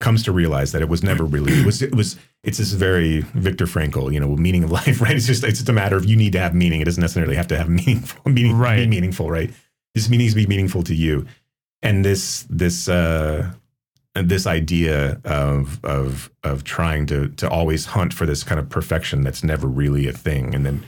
comes 0.00 0.22
to 0.24 0.32
realize 0.32 0.72
that 0.72 0.82
it 0.82 0.88
was 0.88 1.02
never 1.02 1.24
really, 1.24 1.52
it 1.52 1.64
was, 1.66 1.80
it 1.82 1.94
was, 1.94 2.16
it's 2.44 2.58
this 2.58 2.72
very 2.72 3.20
Viktor 3.34 3.64
Frankl, 3.66 4.12
you 4.12 4.20
know, 4.20 4.36
meaning 4.36 4.64
of 4.64 4.70
life, 4.80 5.00
right? 5.00 5.16
It's 5.16 5.26
just, 5.26 5.42
it's 5.42 5.58
just 5.58 5.68
a 5.68 5.72
matter 5.72 5.96
of 5.96 6.04
you 6.04 6.16
need 6.16 6.32
to 6.32 6.38
have 6.38 6.54
meaning. 6.54 6.80
It 6.80 6.84
doesn't 6.84 7.00
necessarily 7.00 7.36
have 7.36 7.48
to 7.48 7.56
have 7.56 7.68
meaningful, 7.80 8.20
meaning, 8.30 8.52
be 8.52 8.58
Right. 8.58 8.88
meaningful, 8.88 9.30
right? 9.30 9.50
This 9.94 10.08
needs 10.08 10.34
to 10.34 10.36
be 10.40 10.46
meaningful 10.46 10.82
to 10.84 10.94
you 10.94 11.26
and 11.82 12.04
this 12.04 12.46
this 12.48 12.88
uh 12.88 13.50
this 14.14 14.46
idea 14.46 15.20
of 15.24 15.78
of 15.84 16.30
of 16.42 16.64
trying 16.64 17.04
to 17.06 17.28
to 17.28 17.48
always 17.48 17.84
hunt 17.86 18.14
for 18.14 18.24
this 18.24 18.42
kind 18.42 18.58
of 18.58 18.68
perfection 18.70 19.22
that's 19.22 19.44
never 19.44 19.66
really 19.66 20.08
a 20.08 20.12
thing 20.12 20.54
and 20.54 20.64
then 20.64 20.82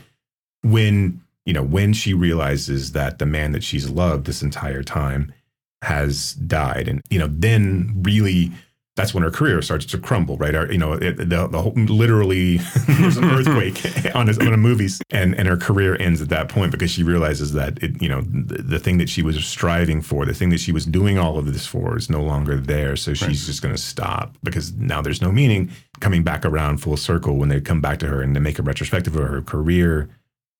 when 0.63 1.21
you 1.45 1.53
know 1.53 1.63
when 1.63 1.93
she 1.93 2.13
realizes 2.13 2.91
that 2.93 3.19
the 3.19 3.25
man 3.25 3.51
that 3.51 3.63
she's 3.63 3.89
loved 3.89 4.25
this 4.25 4.41
entire 4.41 4.83
time 4.83 5.33
has 5.81 6.33
died 6.33 6.87
and 6.87 7.01
you 7.09 7.17
know 7.17 7.27
then 7.29 7.93
really 8.03 8.51
that's 8.99 9.13
when 9.13 9.23
her 9.23 9.31
career 9.31 9.61
starts 9.61 9.85
to 9.85 9.97
crumble, 9.97 10.35
right? 10.37 10.53
Or, 10.53 10.69
you 10.69 10.77
know, 10.77 10.91
it, 10.91 11.15
the, 11.17 11.47
the 11.47 11.61
whole, 11.61 11.71
literally 11.71 12.57
there's 12.87 13.15
an 13.15 13.23
earthquake 13.23 13.81
on 14.15 14.27
a, 14.27 14.33
on 14.45 14.53
a 14.53 14.57
movies, 14.57 15.01
and 15.09 15.33
and 15.35 15.47
her 15.47 15.55
career 15.55 15.95
ends 16.01 16.21
at 16.21 16.27
that 16.29 16.49
point 16.49 16.71
because 16.71 16.91
she 16.91 17.01
realizes 17.01 17.53
that 17.53 17.81
it, 17.81 18.01
you 18.01 18.09
know, 18.09 18.21
the, 18.21 18.61
the 18.61 18.79
thing 18.79 18.97
that 18.97 19.07
she 19.07 19.21
was 19.23 19.43
striving 19.45 20.01
for, 20.01 20.25
the 20.25 20.33
thing 20.33 20.49
that 20.49 20.59
she 20.59 20.73
was 20.73 20.85
doing 20.85 21.17
all 21.17 21.37
of 21.37 21.51
this 21.53 21.65
for, 21.65 21.97
is 21.97 22.09
no 22.09 22.21
longer 22.21 22.57
there. 22.57 22.97
So 22.97 23.13
she's 23.13 23.45
just 23.45 23.61
going 23.61 23.73
to 23.73 23.81
stop 23.81 24.35
because 24.43 24.73
now 24.73 25.01
there's 25.01 25.21
no 25.21 25.31
meaning. 25.31 25.71
Coming 26.01 26.23
back 26.23 26.45
around 26.45 26.79
full 26.79 26.97
circle 26.97 27.37
when 27.37 27.49
they 27.49 27.61
come 27.61 27.81
back 27.81 27.99
to 27.99 28.07
her 28.07 28.21
and 28.21 28.35
they 28.35 28.39
make 28.39 28.59
a 28.59 28.63
retrospective 28.63 29.15
of 29.15 29.27
her 29.27 29.41
career, 29.41 30.09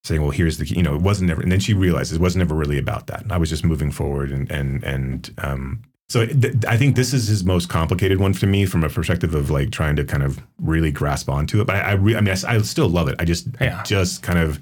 saying, 0.04 0.22
"Well, 0.22 0.32
here's 0.32 0.58
the 0.58 0.66
key," 0.66 0.76
you 0.78 0.84
know, 0.84 0.96
it 0.96 1.02
wasn't 1.02 1.30
ever, 1.30 1.42
and 1.42 1.52
then 1.52 1.60
she 1.60 1.74
realizes 1.74 2.14
it 2.18 2.22
wasn't 2.22 2.42
ever 2.42 2.56
really 2.56 2.78
about 2.78 3.08
that. 3.08 3.26
I 3.30 3.38
was 3.38 3.50
just 3.50 3.64
moving 3.66 3.92
forward 3.92 4.32
and 4.32 4.50
and 4.52 4.84
and 4.84 5.30
um, 5.40 5.82
so 6.08 6.26
th- 6.26 6.56
I 6.68 6.78
think 6.78 6.96
this 6.96 7.14
is 7.14 7.28
his 7.28 7.44
most 7.44 7.70
complicated 7.70 8.20
one 8.20 8.34
for 8.34 8.48
me 8.48 8.66
from 8.66 8.84
a 8.84 8.90
perspective 8.90 9.36
of 9.36 9.50
like 9.52 9.72
trying 9.72 9.96
to 9.98 10.04
kind 10.04 10.24
of 10.24 10.40
really 10.62 10.92
grasp 10.92 11.30
onto 11.30 11.62
it. 11.62 11.68
But 11.68 11.76
I, 11.76 11.82
I, 11.82 11.92
re- 11.94 12.16
I 12.16 12.22
mean, 12.22 12.36
I, 12.46 12.56
I 12.56 12.62
still 12.62 12.90
love 12.90 13.08
it. 13.10 13.16
I 13.20 13.26
just, 13.26 13.48
Yeah. 13.62 13.82
it 13.82 13.86
just 13.86 14.24
kind 14.24 14.40
of 14.40 14.60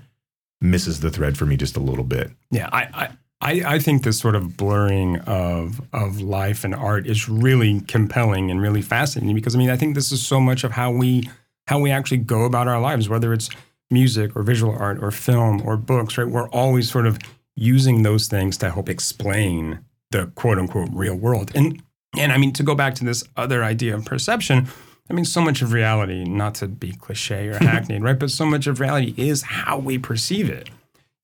misses 0.59 0.99
the 0.99 1.09
thread 1.09 1.37
for 1.37 1.45
me 1.45 1.55
just 1.55 1.77
a 1.77 1.79
little 1.79 2.03
bit. 2.03 2.31
Yeah, 2.51 2.67
I, 2.73 2.81
I, 2.81 3.09
I 3.39 3.75
I 3.75 3.79
think 3.79 4.03
this 4.03 4.17
sort 4.19 4.35
of 4.35 4.57
blurring 4.57 5.19
of 5.19 5.79
of 5.93 6.19
life 6.19 6.63
and 6.65 6.73
art 6.75 7.05
is 7.07 7.29
really 7.29 7.79
compelling 7.81 8.49
and 8.51 8.59
really 8.59 8.81
fascinating 8.81 9.35
because 9.35 9.53
I 9.55 9.59
mean 9.59 9.69
I 9.69 9.77
think 9.77 9.93
this 9.95 10.11
is 10.11 10.25
so 10.25 10.39
much 10.41 10.63
of 10.63 10.71
how 10.71 10.91
we 10.91 11.29
how 11.67 11.79
we 11.79 11.91
actually 11.91 12.17
go 12.17 12.43
about 12.45 12.67
our 12.67 12.81
lives, 12.81 13.07
whether 13.07 13.31
it's 13.33 13.49
music 13.89 14.35
or 14.35 14.43
visual 14.43 14.75
art 14.77 15.01
or 15.01 15.11
film 15.11 15.61
or 15.65 15.77
books, 15.77 16.17
right? 16.17 16.27
We're 16.27 16.49
always 16.49 16.91
sort 16.91 17.07
of 17.07 17.17
using 17.55 18.03
those 18.03 18.27
things 18.27 18.57
to 18.57 18.69
help 18.69 18.89
explain 18.89 19.79
the 20.11 20.27
quote 20.35 20.59
unquote 20.59 20.89
real 20.91 21.15
world. 21.15 21.51
And 21.55 21.81
and 22.17 22.31
I 22.31 22.37
mean 22.37 22.53
to 22.53 22.63
go 22.63 22.75
back 22.75 22.95
to 22.95 23.05
this 23.05 23.23
other 23.35 23.63
idea 23.63 23.95
of 23.95 24.05
perception, 24.05 24.67
I 25.09 25.13
mean 25.13 25.25
so 25.25 25.41
much 25.41 25.61
of 25.61 25.73
reality, 25.73 26.23
not 26.23 26.55
to 26.55 26.67
be 26.67 26.93
cliche 26.93 27.47
or 27.47 27.57
hackneyed, 27.59 28.03
right? 28.03 28.17
But 28.17 28.31
so 28.31 28.45
much 28.45 28.67
of 28.67 28.79
reality 28.79 29.13
is 29.17 29.43
how 29.43 29.77
we 29.79 29.97
perceive 29.97 30.49
it 30.49 30.69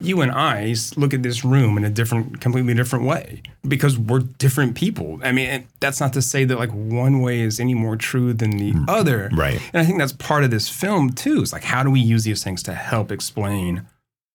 you 0.00 0.20
and 0.20 0.32
I 0.32 0.74
look 0.96 1.14
at 1.14 1.22
this 1.22 1.44
room 1.44 1.78
in 1.78 1.84
a 1.84 1.90
different, 1.90 2.40
completely 2.40 2.74
different 2.74 3.04
way 3.04 3.42
because 3.66 3.98
we're 3.98 4.20
different 4.20 4.74
people. 4.74 5.20
I 5.22 5.32
mean, 5.32 5.48
and 5.48 5.66
that's 5.80 6.00
not 6.00 6.12
to 6.14 6.22
say 6.22 6.44
that 6.44 6.58
like 6.58 6.70
one 6.70 7.20
way 7.20 7.40
is 7.40 7.60
any 7.60 7.74
more 7.74 7.96
true 7.96 8.32
than 8.32 8.50
the 8.50 8.72
mm. 8.72 8.84
other. 8.88 9.30
Right. 9.32 9.60
And 9.72 9.80
I 9.80 9.84
think 9.84 9.98
that's 9.98 10.12
part 10.12 10.44
of 10.44 10.50
this 10.50 10.68
film 10.68 11.10
too. 11.10 11.42
Is 11.42 11.52
like, 11.52 11.64
how 11.64 11.82
do 11.82 11.90
we 11.90 12.00
use 12.00 12.24
these 12.24 12.42
things 12.42 12.62
to 12.64 12.74
help 12.74 13.12
explain 13.12 13.86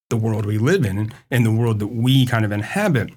the 0.09 0.17
world 0.17 0.45
we 0.45 0.57
live 0.57 0.85
in 0.85 1.11
and 1.29 1.45
the 1.45 1.51
world 1.51 1.79
that 1.79 1.87
we 1.87 2.25
kind 2.25 2.45
of 2.45 2.51
inhabit? 2.51 3.11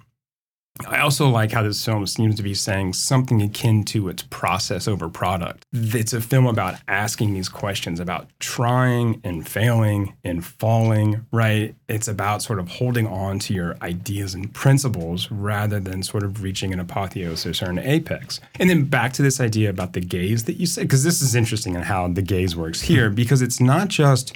I 0.87 1.01
also 1.01 1.29
like 1.29 1.53
how 1.53 1.63
this 1.63 1.85
film 1.85 2.07
seems 2.07 2.35
to 2.37 2.43
be 2.43 2.55
saying 2.55 2.95
something 2.95 3.43
akin 3.43 3.85
to 3.85 4.09
its 4.09 4.23
process 4.23 4.89
over 4.89 5.09
product. 5.09 5.67
It's 5.73 6.15
a 6.15 6.21
film 6.21 6.47
about 6.47 6.77
asking 6.89 7.35
these 7.35 7.49
questions 7.49 8.01
about 8.01 8.29
trying 8.41 9.21
and 9.23 9.47
failing 9.47 10.15
and 10.25 10.45
falling, 10.45 11.27
right? 11.31 11.75
It's 11.89 12.09
about 12.09 12.43
sort 12.43 12.59
of 12.59 12.69
holding 12.69 13.07
on 13.07 13.39
to 13.41 13.55
your 13.55 13.77
ideas 13.83 14.35
and 14.35 14.53
principles 14.53 15.31
rather 15.31 15.79
than 15.79 16.03
sort 16.03 16.25
of 16.25 16.43
reaching 16.43 16.73
an 16.73 16.81
apotheosis 16.81 17.63
or 17.63 17.71
an 17.71 17.79
apex. 17.79 18.41
And 18.59 18.71
then 18.71 18.85
back 18.85 19.13
to 19.15 19.23
this 19.23 19.41
idea 19.41 19.69
about 19.69 19.93
the 19.93 20.01
gaze 20.01 20.45
that 20.45 20.57
you 20.57 20.67
said, 20.67 20.85
because 20.85 21.05
this 21.05 21.21
is 21.21 21.35
interesting 21.35 21.75
in 21.75 21.83
how 21.83 22.09
the 22.09 22.23
gaze 22.23 22.57
works 22.57 22.81
here, 22.81 23.09
hmm. 23.09 23.15
because 23.15 23.43
it's 23.43 23.61
not 23.61 23.89
just 23.89 24.33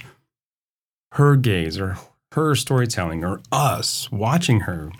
her 1.13 1.35
gaze 1.35 1.79
or 1.79 1.97
her 2.33 2.53
storytelling 2.53 3.23
or 3.23 3.41
us 3.51 4.11
watching 4.11 4.61
her 4.61 4.91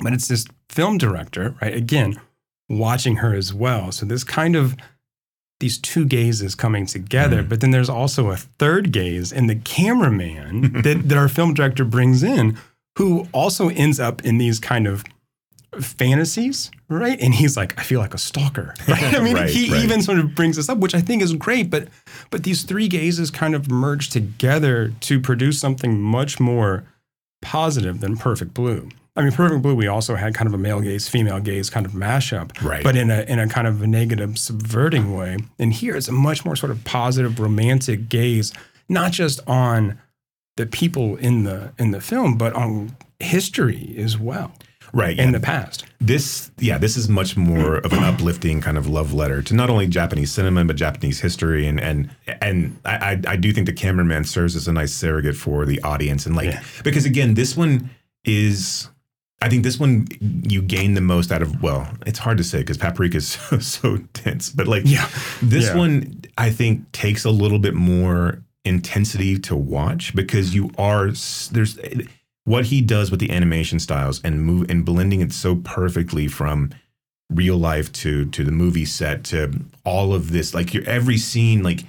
but 0.00 0.12
it's 0.12 0.28
this 0.28 0.44
film 0.68 0.98
director, 0.98 1.54
right? 1.60 1.74
Again, 1.74 2.20
watching 2.68 3.16
her 3.16 3.34
as 3.34 3.54
well. 3.54 3.92
So 3.92 4.06
this 4.06 4.24
kind 4.24 4.56
of 4.56 4.76
these 5.58 5.78
two 5.78 6.04
gazes 6.04 6.54
coming 6.54 6.84
together, 6.84 7.42
mm. 7.42 7.48
but 7.48 7.60
then 7.60 7.70
there's 7.70 7.88
also 7.88 8.30
a 8.30 8.36
third 8.36 8.92
gaze 8.92 9.32
and 9.32 9.48
the 9.48 9.56
cameraman 9.56 10.72
that, 10.82 11.08
that 11.08 11.16
our 11.16 11.28
film 11.28 11.54
director 11.54 11.84
brings 11.84 12.22
in, 12.22 12.58
who 12.98 13.26
also 13.32 13.68
ends 13.70 13.98
up 13.98 14.24
in 14.24 14.38
these 14.38 14.58
kind 14.58 14.86
of 14.86 15.04
fantasies, 15.80 16.70
right? 16.88 17.20
And 17.20 17.34
he's 17.34 17.56
like, 17.56 17.78
I 17.78 17.82
feel 17.82 18.00
like 18.00 18.14
a 18.14 18.18
stalker. 18.18 18.74
Right? 18.88 19.14
I 19.14 19.20
mean, 19.20 19.34
Right, 19.34 19.50
he 19.50 19.70
right. 19.70 19.82
even 19.84 20.00
sort 20.00 20.18
of 20.18 20.34
brings 20.34 20.56
this 20.56 20.68
up, 20.68 20.78
which 20.78 20.94
I 20.94 21.00
think 21.00 21.22
is 21.22 21.32
great, 21.34 21.70
but 21.70 21.88
but 22.30 22.44
these 22.44 22.62
three 22.62 22.88
gazes 22.88 23.30
kind 23.30 23.54
of 23.54 23.70
merge 23.70 24.10
together 24.10 24.92
to 25.00 25.20
produce 25.20 25.58
something 25.58 26.00
much 26.00 26.38
more 26.38 26.84
positive 27.42 28.00
than 28.00 28.16
Perfect 28.16 28.54
Blue. 28.54 28.88
I 29.16 29.22
mean, 29.22 29.32
Perfect 29.32 29.62
Blue, 29.62 29.74
we 29.74 29.86
also 29.86 30.14
had 30.14 30.34
kind 30.34 30.46
of 30.46 30.54
a 30.54 30.58
male 30.58 30.80
gaze, 30.80 31.08
female 31.08 31.40
gaze 31.40 31.70
kind 31.70 31.86
of 31.86 31.92
mashup, 31.92 32.60
Right. 32.62 32.84
but 32.84 32.96
in 32.96 33.10
a 33.10 33.22
in 33.22 33.38
a 33.38 33.48
kind 33.48 33.66
of 33.66 33.82
a 33.82 33.86
negative, 33.86 34.38
subverting 34.38 35.14
way. 35.16 35.38
And 35.58 35.72
here 35.72 35.96
it's 35.96 36.08
a 36.08 36.12
much 36.12 36.44
more 36.44 36.56
sort 36.56 36.70
of 36.70 36.84
positive, 36.84 37.40
romantic 37.40 38.08
gaze, 38.08 38.52
not 38.88 39.12
just 39.12 39.40
on 39.46 39.98
the 40.56 40.66
people 40.66 41.16
in 41.16 41.44
the 41.44 41.72
in 41.78 41.90
the 41.92 42.00
film, 42.00 42.36
but 42.36 42.52
on 42.54 42.96
history 43.18 43.94
as 43.98 44.18
well 44.18 44.52
Right. 44.92 45.18
in 45.18 45.26
yeah. 45.26 45.30
the 45.32 45.40
past. 45.40 45.84
this 46.00 46.50
yeah 46.58 46.76
this 46.78 46.96
is 46.96 47.08
much 47.08 47.36
more 47.36 47.76
of 47.78 47.92
an 47.92 48.04
uplifting 48.04 48.60
kind 48.60 48.76
of 48.78 48.86
love 48.88 49.12
letter 49.14 49.40
to 49.42 49.54
not 49.54 49.68
only 49.70 49.86
japanese 49.86 50.30
cinema 50.30 50.64
but 50.66 50.76
japanese 50.76 51.20
history 51.20 51.66
and 51.66 51.80
and 51.80 52.10
and 52.42 52.76
i 52.84 53.18
i, 53.26 53.36
do 53.36 53.52
think 53.52 53.66
the 53.66 53.72
cameraman 53.72 54.24
serves 54.24 54.54
as 54.54 54.68
a 54.68 54.72
nice 54.72 54.92
surrogate 54.92 55.34
for 55.36 55.64
the 55.66 55.80
audience 55.82 56.26
and 56.26 56.36
like 56.36 56.46
Yeah. 56.50 56.62
because 56.84 57.04
again 57.06 57.34
this 57.34 57.56
one 57.56 57.88
is 58.24 58.88
I 59.46 59.48
think 59.48 59.62
this 59.62 59.78
one 59.78 60.08
you 60.20 60.60
gain 60.60 60.94
the 60.94 61.00
most 61.00 61.30
out 61.30 61.40
of. 61.40 61.62
Well, 61.62 61.86
it's 62.04 62.18
hard 62.18 62.36
to 62.38 62.44
say 62.44 62.58
because 62.58 62.78
Paprika 62.78 63.18
is 63.18 63.28
so, 63.50 63.58
so 63.60 63.96
dense, 64.12 64.50
but 64.50 64.66
like 64.66 64.82
Yeah. 64.86 65.08
this 65.40 65.66
Yeah. 65.66 65.76
one 65.76 66.22
I 66.36 66.50
think 66.50 66.90
takes 66.90 67.24
a 67.24 67.30
little 67.30 67.60
bit 67.60 67.74
more 67.74 68.42
intensity 68.64 69.38
to 69.38 69.54
watch 69.54 70.14
because 70.16 70.52
you 70.52 70.70
are 70.76 71.12
there's 71.52 71.78
what 72.44 72.64
he 72.66 72.80
does 72.80 73.12
with 73.12 73.20
the 73.20 73.30
animation 73.30 73.78
styles 73.78 74.20
and 74.24 74.42
move 74.42 74.68
and 74.68 74.84
blending 74.84 75.20
it 75.20 75.32
so 75.32 75.54
perfectly 75.56 76.26
from 76.26 76.70
real 77.30 77.56
life 77.56 77.92
to 77.92 78.24
to 78.30 78.42
the 78.42 78.50
movie 78.50 78.84
set 78.84 79.22
to 79.22 79.52
all 79.84 80.12
of 80.12 80.32
this 80.32 80.52
like 80.54 80.74
your 80.74 80.82
every 80.88 81.16
scene 81.18 81.62
like 81.62 81.84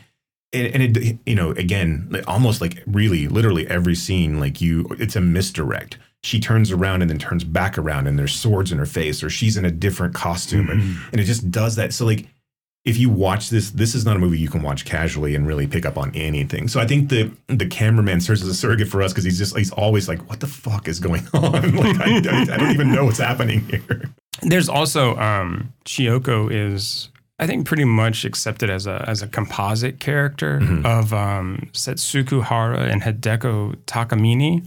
and, 0.54 0.68
and 0.76 0.98
it 0.98 1.18
you 1.26 1.34
know 1.36 1.50
again 1.52 2.22
almost 2.28 2.62
like 2.62 2.84
really 2.86 3.28
literally 3.28 3.68
every 3.68 3.96
scene 3.96 4.40
like 4.40 4.62
you 4.62 4.86
it's 5.00 5.16
a 5.16 5.22
misdirect 5.22 5.98
she 6.28 6.40
turns 6.40 6.72
around 6.72 7.02
and 7.02 7.10
then 7.10 7.18
turns 7.20 7.44
back 7.44 7.78
around 7.78 8.08
and 8.08 8.18
there's 8.20 8.36
swords 8.36 8.72
in 8.72 8.78
her 8.78 8.86
face 8.86 9.24
or 9.24 9.30
she's 9.30 9.56
in 9.58 9.66
a 9.66 9.72
different 9.72 10.14
costume 10.14 10.70
and, 10.70 10.82
and 11.12 11.22
it 11.22 11.26
just 11.26 11.50
does 11.50 11.76
that 11.78 11.94
so 11.94 12.06
like 12.06 12.28
if 12.86 12.98
you 12.98 13.10
watch 13.10 13.50
this, 13.50 13.72
this 13.72 13.94
is 13.96 14.06
not 14.06 14.16
a 14.16 14.20
movie 14.20 14.40
you 14.40 14.48
can 14.48 14.62
watch 14.62 14.86
casually 14.86 15.36
and 15.36 15.46
really 15.46 15.68
pick 15.68 15.86
up 15.86 15.98
on 15.98 16.10
anything. 16.16 16.70
So 16.70 16.80
I 16.80 16.88
think 16.88 17.10
the 17.10 17.30
the 17.48 17.66
cameraman 17.68 18.22
serves 18.22 18.42
as 18.42 18.48
a 18.48 18.54
surrogate 18.54 18.88
for 18.88 19.02
us 19.02 19.12
because 19.12 19.26
he's 19.26 19.38
just 19.38 19.58
he's 19.58 19.72
always 19.74 20.08
like, 20.08 20.22
what 20.30 20.40
the 20.40 20.48
fuck 20.48 20.88
is 20.88 21.00
going 21.02 21.28
on? 21.34 21.52
like 21.76 22.00
I, 22.00 22.16
I, 22.16 22.42
I 22.54 22.58
don't 22.58 22.72
even 22.72 22.94
know 22.94 23.04
what's 23.04 23.18
happening 23.20 23.60
here. 23.68 24.04
There's 24.42 24.70
also 24.70 25.18
um, 25.18 25.74
Chiyoko 25.84 26.50
is 26.50 27.10
I 27.40 27.46
think 27.46 27.68
pretty 27.68 27.84
much 27.84 28.24
accepted 28.24 28.70
as 28.70 28.88
a 28.88 29.04
as 29.06 29.22
a 29.22 29.28
composite 29.28 30.00
character 30.00 30.60
Mhm. 30.62 30.86
of 30.86 31.12
um, 31.14 31.68
Setsuko 31.74 32.42
Hara 32.42 32.84
and 32.86 33.02
Hideko 33.02 33.76
Takamine, 33.86 34.64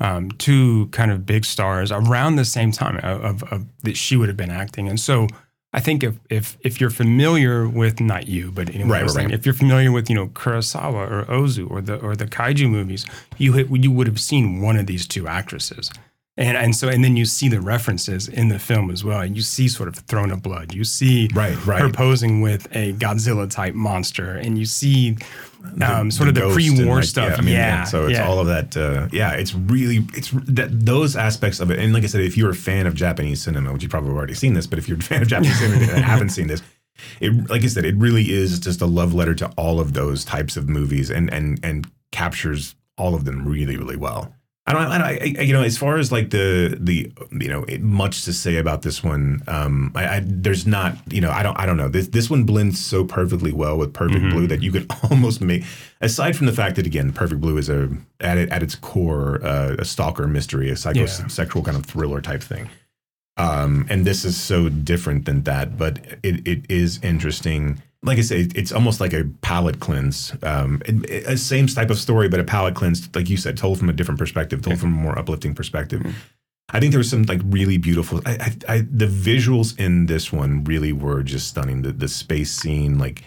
um, 0.00 0.30
two 0.32 0.86
kind 0.88 1.10
of 1.10 1.24
big 1.24 1.44
stars 1.44 1.90
around 1.90 2.36
the 2.36 2.44
same 2.44 2.70
time 2.72 2.96
of, 2.98 3.24
of, 3.42 3.52
of 3.52 3.66
that 3.84 3.96
she 3.96 4.16
would 4.16 4.28
have 4.28 4.36
been 4.36 4.50
acting. 4.50 4.88
And 4.88 5.00
so 5.00 5.26
I 5.72 5.80
think 5.80 6.02
if 6.02 6.14
if 6.30 6.56
if 6.60 6.80
you're 6.80 6.90
familiar 6.90 7.68
with 7.68 8.00
not 8.00 8.28
you, 8.28 8.50
but 8.50 8.68
anyway, 8.74 8.88
Right, 8.90 9.00
right, 9.02 9.10
saying, 9.10 9.30
if 9.30 9.44
you're 9.44 9.54
familiar 9.54 9.92
with 9.92 10.08
you 10.08 10.14
know 10.16 10.28
Kurosawa 10.28 11.10
or 11.10 11.24
Ozu 11.24 11.70
or 11.70 11.80
the 11.82 11.96
or 12.00 12.16
the 12.16 12.26
kaiju 12.26 12.68
movies, 12.70 13.04
you 13.36 13.52
had- 13.54 13.84
you 13.84 13.90
would 13.90 14.06
have 14.06 14.20
seen 14.20 14.60
one 14.62 14.76
of 14.76 14.86
these 14.86 15.06
two 15.06 15.26
actresses. 15.28 15.90
And, 16.38 16.56
and 16.56 16.76
so 16.76 16.88
and 16.88 17.02
then 17.02 17.16
you 17.16 17.24
see 17.24 17.48
the 17.48 17.62
references 17.62 18.28
in 18.28 18.48
the 18.48 18.58
film 18.58 18.90
as 18.90 19.02
well. 19.02 19.20
And 19.20 19.34
you 19.34 19.42
see 19.42 19.68
sort 19.68 19.88
of 19.88 19.96
Throne 19.96 20.30
of 20.30 20.42
Blood. 20.42 20.74
You 20.74 20.84
see 20.84 21.30
Right, 21.34 21.56
right. 21.66 21.80
her 21.80 21.88
posing 21.88 22.42
with 22.42 22.66
a 22.76 22.92
Godzilla 22.92 23.48
type 23.50 23.74
monster, 23.74 24.32
and 24.32 24.58
you 24.58 24.66
see 24.66 25.16
um, 25.82 26.10
sort 26.10 26.28
of 26.28 26.34
the 26.34 26.50
pre-war 26.52 26.96
like, 26.96 27.04
stuff. 27.04 27.30
Yeah, 27.30 27.36
I 27.36 27.40
mean, 27.40 27.54
yeah, 27.54 27.84
so 27.84 28.06
it's 28.06 28.18
yeah. 28.18 28.28
all 28.28 28.38
of 28.38 28.46
that. 28.46 28.76
Uh, 28.76 29.08
yeah, 29.12 29.32
it's 29.32 29.54
really 29.54 30.06
it's 30.14 30.30
that 30.46 30.68
those 30.70 31.16
aspects 31.16 31.60
of 31.60 31.70
it. 31.70 31.78
And 31.78 31.92
like 31.92 32.04
I 32.04 32.06
said, 32.06 32.20
if 32.20 32.36
you're 32.36 32.50
a 32.50 32.54
fan 32.54 32.86
of 32.86 32.94
Japanese 32.94 33.42
cinema, 33.42 33.72
which 33.72 33.82
you 33.82 33.88
probably 33.88 34.10
have 34.10 34.18
already 34.18 34.34
seen 34.34 34.54
this, 34.54 34.66
but 34.66 34.78
if 34.78 34.88
you're 34.88 34.98
a 34.98 35.02
fan 35.02 35.22
of 35.22 35.28
Japanese 35.28 35.58
cinema 35.58 35.92
and 35.92 36.04
haven't 36.04 36.30
seen 36.30 36.46
this, 36.48 36.62
it 37.20 37.48
like 37.48 37.64
I 37.64 37.66
said, 37.66 37.84
it 37.84 37.96
really 37.96 38.30
is 38.30 38.58
just 38.58 38.80
a 38.80 38.86
love 38.86 39.14
letter 39.14 39.34
to 39.36 39.50
all 39.56 39.80
of 39.80 39.92
those 39.94 40.24
types 40.24 40.56
of 40.56 40.68
movies, 40.68 41.10
and 41.10 41.32
and 41.32 41.58
and 41.62 41.90
captures 42.12 42.74
all 42.98 43.14
of 43.14 43.24
them 43.24 43.46
really 43.46 43.76
really 43.76 43.96
well. 43.96 44.34
I 44.68 44.72
don't, 44.72 44.82
I, 44.82 44.98
don't- 44.98 45.38
I, 45.38 45.42
you 45.42 45.52
know, 45.52 45.62
as 45.62 45.78
far 45.78 45.96
as 45.96 46.10
like 46.10 46.30
the 46.30 46.76
the 46.80 47.12
you 47.32 47.48
know, 47.48 47.62
it, 47.64 47.82
much 47.82 48.24
to 48.24 48.32
say 48.32 48.56
about 48.56 48.82
this 48.82 49.04
one. 49.04 49.42
Um, 49.46 49.92
I, 49.94 50.16
I 50.16 50.20
there's 50.24 50.66
not, 50.66 50.96
you 51.12 51.20
know, 51.20 51.30
I 51.30 51.44
don't, 51.44 51.56
I 51.58 51.66
don't 51.66 51.76
know. 51.76 51.88
This 51.88 52.08
this 52.08 52.28
one 52.28 52.42
blends 52.44 52.84
so 52.84 53.04
perfectly 53.04 53.52
well 53.52 53.78
with 53.78 53.94
Perfect 53.94 54.24
Mhm. 54.24 54.30
Blue 54.32 54.46
that 54.48 54.62
you 54.62 54.72
could 54.72 54.90
almost 55.10 55.40
make. 55.40 55.62
Aside 56.00 56.36
from 56.36 56.46
the 56.46 56.52
fact 56.52 56.74
that 56.76 56.86
again, 56.86 57.12
Perfect 57.12 57.40
Blue 57.40 57.58
is 57.58 57.68
a 57.68 57.88
at 58.20 58.38
it, 58.38 58.48
at 58.50 58.62
its 58.64 58.74
core 58.74 59.40
uh, 59.44 59.76
a 59.78 59.84
stalker 59.84 60.26
mystery, 60.26 60.68
a 60.70 60.74
psychosexual 60.74 61.64
kind 61.64 61.76
of 61.76 61.86
thriller 61.86 62.20
type 62.20 62.42
thing. 62.42 62.68
Um, 63.38 63.86
and 63.90 64.04
this 64.06 64.24
is 64.24 64.36
so 64.36 64.68
different 64.70 65.26
than 65.26 65.42
that, 65.42 65.76
but 65.76 65.98
it, 66.22 66.48
it 66.48 66.64
is 66.70 66.98
interesting. 67.02 67.82
Like 68.02 68.18
I 68.18 68.22
say, 68.22 68.46
it's 68.54 68.72
almost 68.72 69.00
like 69.00 69.12
a 69.12 69.24
palate 69.40 69.80
cleanse. 69.80 70.32
Um, 70.42 70.80
it, 70.86 71.10
it- 71.10 71.26
a 71.26 71.36
same 71.36 71.66
type 71.66 71.90
of 71.90 71.98
story, 71.98 72.28
but 72.28 72.38
a 72.40 72.44
palate 72.44 72.74
cleanse, 72.74 73.08
like 73.14 73.28
you 73.28 73.36
said, 73.36 73.56
told 73.56 73.78
from 73.78 73.88
a 73.88 73.92
different 73.92 74.18
perspective, 74.18 74.62
told 74.62 74.78
from 74.78 74.92
a 74.92 74.96
more 74.96 75.18
uplifting 75.18 75.54
perspective. 75.54 76.02
I 76.70 76.80
think 76.80 76.92
there 76.92 76.98
was 76.98 77.08
some 77.10 77.22
like 77.24 77.40
really 77.44 77.78
beautiful. 77.78 78.20
I, 78.26 78.32
I, 78.68 78.74
I, 78.74 78.78
the 78.90 79.06
visuals 79.06 79.78
in 79.78 80.06
this 80.06 80.32
one 80.32 80.64
really 80.64 80.92
were 80.92 81.22
just 81.22 81.48
stunning. 81.48 81.82
The 81.82 81.92
the 81.92 82.08
space 82.08 82.50
scene, 82.52 82.98
like 82.98 83.22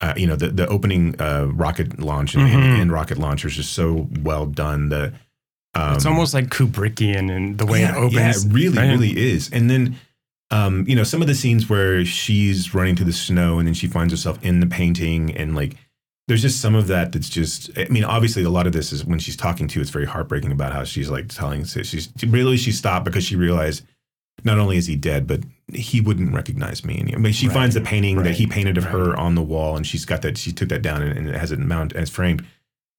uh, 0.00 0.14
you 0.16 0.26
know, 0.26 0.36
the 0.36 0.48
the 0.48 0.66
opening 0.68 1.14
uh, 1.20 1.46
rocket 1.52 2.00
launch 2.00 2.34
and, 2.34 2.42
Mhm. 2.48 2.82
and 2.82 2.92
rocket 2.92 3.18
launch 3.18 3.44
is 3.44 3.54
just 3.56 3.72
so 3.72 4.08
well 4.22 4.46
done. 4.46 4.88
The 4.88 5.12
um, 5.74 5.94
it's 5.94 6.06
almost 6.06 6.34
like 6.34 6.48
Kubrickian 6.48 7.30
in 7.30 7.56
the 7.56 7.66
way 7.66 7.80
yeah, 7.80 7.92
it 7.94 7.98
opens. 7.98 8.14
Yeah, 8.14 8.30
it 8.30 8.52
really, 8.52 8.76
right? 8.78 8.90
really 8.90 9.16
is. 9.16 9.48
And 9.52 9.70
then, 9.70 9.96
um, 10.52 10.84
you 10.86 10.94
know, 10.94 11.02
some 11.02 11.22
of 11.22 11.28
the 11.28 11.34
scenes 11.34 11.68
where 11.68 12.04
she's 12.04 12.74
running 12.74 12.94
through 12.94 13.06
the 13.06 13.12
snow 13.12 13.58
and 13.58 13.66
then 13.66 13.74
she 13.74 13.86
finds 13.86 14.12
herself 14.12 14.38
in 14.44 14.60
the 14.60 14.66
painting 14.66 15.34
and 15.34 15.56
like, 15.56 15.76
there's 16.28 16.42
just 16.42 16.60
some 16.60 16.74
of 16.74 16.86
that 16.86 17.10
that's 17.12 17.28
just. 17.28 17.70
I 17.76 17.86
mean, 17.88 18.04
obviously, 18.04 18.44
a 18.44 18.48
lot 18.50 18.68
of 18.68 18.72
this 18.72 18.92
is 18.92 19.04
when 19.04 19.18
she's 19.18 19.36
talking 19.36 19.66
to. 19.68 19.80
It's 19.80 19.90
very 19.90 20.06
heartbreaking 20.06 20.52
about 20.52 20.72
how 20.72 20.84
she's 20.84 21.10
like 21.10 21.28
telling. 21.28 21.64
She's 21.64 22.08
really 22.26 22.56
she 22.56 22.70
stopped 22.70 23.04
because 23.04 23.24
she 23.24 23.34
realized 23.34 23.82
not 24.44 24.58
only 24.58 24.76
is 24.76 24.86
he 24.86 24.94
dead, 24.94 25.26
but 25.26 25.40
he 25.72 26.00
wouldn't 26.00 26.32
recognize 26.32 26.84
me. 26.84 26.98
And 27.00 27.14
I 27.14 27.18
mean, 27.18 27.32
she 27.32 27.48
Right, 27.48 27.54
finds 27.54 27.74
the 27.74 27.80
painting 27.80 28.22
that 28.22 28.34
he 28.34 28.46
painted 28.46 28.78
of 28.78 28.84
right. 28.84 28.92
her 28.92 29.16
on 29.16 29.34
the 29.34 29.42
wall, 29.42 29.76
and 29.76 29.86
she's 29.86 30.04
got 30.04 30.22
that. 30.22 30.38
She 30.38 30.52
took 30.52 30.68
that 30.68 30.82
down 30.82 31.02
and, 31.02 31.16
and 31.16 31.28
it 31.28 31.34
has 31.34 31.50
it 31.50 31.58
mounted 31.58 31.96
and 31.96 32.02
it's 32.02 32.10
framed. 32.10 32.44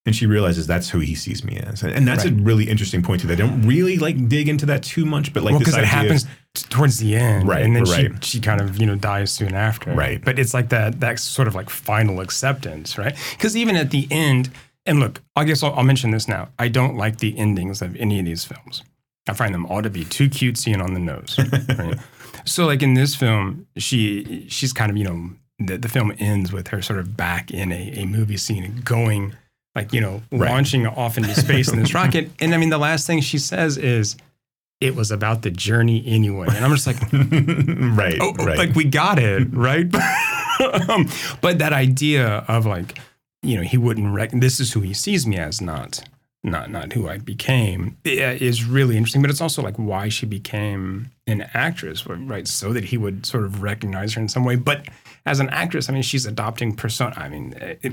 And 0.06 0.14
she 0.14 0.26
realizes 0.26 0.66
that's 0.66 0.90
who 0.90 0.98
he 1.00 1.14
sees 1.14 1.42
me 1.44 1.56
as, 1.56 1.82
and 1.82 2.06
that's 2.06 2.26
a 2.26 2.30
really 2.30 2.68
interesting 2.68 3.02
point 3.02 3.22
too. 3.22 3.26
They 3.26 3.36
don't 3.36 3.62
really 3.62 3.96
like 3.96 4.28
dig 4.28 4.50
into 4.50 4.66
that 4.66 4.82
too 4.82 5.06
much, 5.06 5.32
but 5.32 5.42
like 5.42 5.52
well, 5.52 5.60
because 5.60 5.78
it 5.78 5.84
happens 5.84 6.26
towards 6.68 6.98
the 6.98 7.16
end, 7.16 7.48
Right, 7.48 7.64
And 7.64 7.74
then 7.74 7.84
right. 7.84 8.12
she 8.22 8.32
she 8.36 8.40
kind 8.40 8.60
of 8.60 8.78
you 8.78 8.86
know 8.86 8.96
dies 8.96 9.32
soon 9.32 9.54
after, 9.54 9.94
Right. 9.94 10.22
But 10.22 10.38
it's 10.38 10.52
like 10.52 10.68
that 10.68 11.00
that 11.00 11.18
sort 11.18 11.48
of 11.48 11.54
like 11.54 11.70
final 11.70 12.20
acceptance, 12.20 12.98
right? 12.98 13.16
Because 13.32 13.56
even 13.56 13.76
at 13.76 13.90
the 13.90 14.06
end, 14.10 14.50
and 14.84 15.00
look, 15.00 15.22
I 15.36 15.44
guess 15.44 15.62
I'll, 15.62 15.72
I'll 15.72 15.84
mention 15.84 16.10
this 16.10 16.28
now. 16.28 16.48
I 16.58 16.68
don't 16.68 16.96
like 16.96 17.18
the 17.18 17.36
endings 17.38 17.80
of 17.80 17.96
any 17.96 18.18
of 18.18 18.26
these 18.26 18.44
films. 18.44 18.82
I 19.26 19.32
find 19.32 19.54
them 19.54 19.64
all 19.66 19.80
to 19.80 19.88
be 19.88 20.04
too 20.04 20.28
cutesy 20.28 20.74
and 20.74 20.82
on 20.82 20.92
the 20.92 21.00
nose. 21.00 21.38
right? 21.78 21.98
So, 22.44 22.66
like 22.66 22.82
in 22.82 22.92
this 22.92 23.14
film, 23.14 23.66
she 23.78 24.46
she's 24.50 24.74
kind 24.74 24.90
of 24.90 24.98
you 24.98 25.04
know 25.04 25.30
the, 25.58 25.78
the 25.78 25.88
film 25.88 26.12
ends 26.18 26.52
with 26.52 26.68
her 26.68 26.82
sort 26.82 26.98
of 26.98 27.16
back 27.16 27.50
in 27.50 27.72
a, 27.72 27.90
a 28.02 28.04
movie 28.04 28.36
scene 28.36 28.82
going 28.84 29.34
like 29.74 29.92
you 29.92 30.00
know 30.00 30.22
Right. 30.30 30.50
launching 30.50 30.86
off 30.86 31.16
into 31.18 31.34
space 31.34 31.72
in 31.72 31.78
this 31.78 31.94
rocket. 32.00 32.30
And 32.40 32.54
I 32.54 32.58
mean, 32.58 32.70
the 32.70 32.78
last 32.78 33.06
thing 33.06 33.20
she 33.20 33.38
says 33.38 33.76
is, 33.76 34.16
"It 34.80 34.94
was 34.94 35.10
about 35.10 35.42
the 35.42 35.50
journey 35.50 36.02
anyway." 36.06 36.46
And 36.50 36.64
I'm 36.64 36.70
just 36.74 36.86
like, 36.86 37.00
right, 37.12 38.18
oh, 38.20 38.34
oh, 38.38 38.44
right. 38.44 38.58
like 38.58 38.74
we 38.74 38.84
got 38.84 39.18
it, 39.18 39.48
right? 39.52 39.92
um, 40.88 41.08
but 41.40 41.58
that 41.58 41.72
idea 41.72 42.44
of 42.48 42.66
like, 42.66 42.98
you 43.42 43.56
know, 43.56 43.62
he 43.62 43.76
wouldn't 43.76 44.14
rec- 44.14 44.30
this 44.32 44.60
is 44.60 44.72
who 44.72 44.80
he 44.80 44.94
sees 44.94 45.26
me 45.26 45.36
as, 45.36 45.60
not 45.60 46.02
not 46.44 46.70
not 46.70 46.92
who 46.92 47.08
I 47.08 47.18
became, 47.18 47.96
is 48.04 48.64
really 48.64 48.96
interesting. 48.96 49.22
But 49.22 49.30
it's 49.30 49.40
also 49.40 49.62
like 49.62 49.76
why 49.76 50.08
she 50.10 50.26
became 50.26 51.10
an 51.26 51.48
actress, 51.54 52.06
right? 52.06 52.46
So 52.46 52.72
that 52.74 52.84
he 52.84 52.98
would 52.98 53.24
sort 53.26 53.44
of 53.44 53.62
recognize 53.62 54.12
her 54.14 54.20
in 54.20 54.28
some 54.28 54.44
way. 54.44 54.56
But 54.56 54.86
as 55.26 55.40
an 55.40 55.48
actress, 55.48 55.88
I 55.88 55.94
mean, 55.94 56.02
she's 56.02 56.26
adopting 56.26 56.76
persona. 56.76 57.14
I 57.16 57.28
mean, 57.30 57.54
it, 57.58 57.92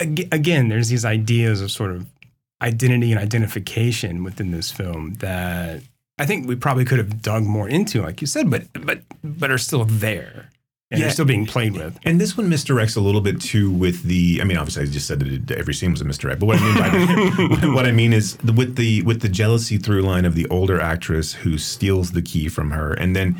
again, 0.00 0.68
there's 0.68 0.88
these 0.88 1.04
ideas 1.04 1.60
of 1.60 1.70
sort 1.70 1.90
of 1.92 2.06
identity 2.62 3.10
and 3.12 3.20
identification 3.20 4.22
within 4.24 4.50
this 4.50 4.70
film 4.70 5.14
that 5.20 5.82
I 6.18 6.26
think 6.26 6.46
we 6.46 6.56
probably 6.56 6.84
could 6.84 6.98
have 6.98 7.22
dug 7.22 7.44
more 7.44 7.68
into, 7.68 8.02
like 8.02 8.20
you 8.20 8.26
said, 8.26 8.50
but 8.50 8.64
but 8.72 9.00
but 9.24 9.50
are 9.50 9.58
still 9.58 9.84
there 9.84 10.50
and 10.90 10.98
Yeah. 10.98 11.06
they're 11.06 11.12
still 11.12 11.24
being 11.24 11.46
played 11.46 11.72
with. 11.72 11.98
And 12.04 12.20
this 12.20 12.36
one 12.36 12.50
misdirects 12.50 12.96
a 12.96 13.00
little 13.00 13.20
bit 13.20 13.40
too 13.40 13.70
with 13.70 14.02
the. 14.02 14.38
I 14.40 14.44
mean, 14.44 14.56
obviously, 14.58 14.82
I 14.82 14.86
just 14.86 15.06
said 15.06 15.20
that 15.20 15.56
every 15.56 15.72
scene 15.72 15.92
was 15.92 16.00
a 16.00 16.04
misdirect. 16.04 16.40
But 16.40 16.46
what 16.46 16.58
I 16.60 16.64
mean 16.64 17.60
by 17.60 17.66
what 17.74 17.86
I 17.86 17.92
mean 17.92 18.12
is 18.12 18.36
the, 18.36 18.52
with 18.52 18.76
the 18.76 19.02
with 19.02 19.20
the 19.22 19.28
jealousy 19.28 19.78
through 19.78 20.02
line 20.02 20.24
of 20.24 20.34
the 20.34 20.46
older 20.48 20.80
actress 20.80 21.32
who 21.32 21.56
steals 21.58 22.10
the 22.12 22.22
key 22.22 22.48
from 22.48 22.72
her, 22.72 22.92
and 22.92 23.14
then 23.16 23.36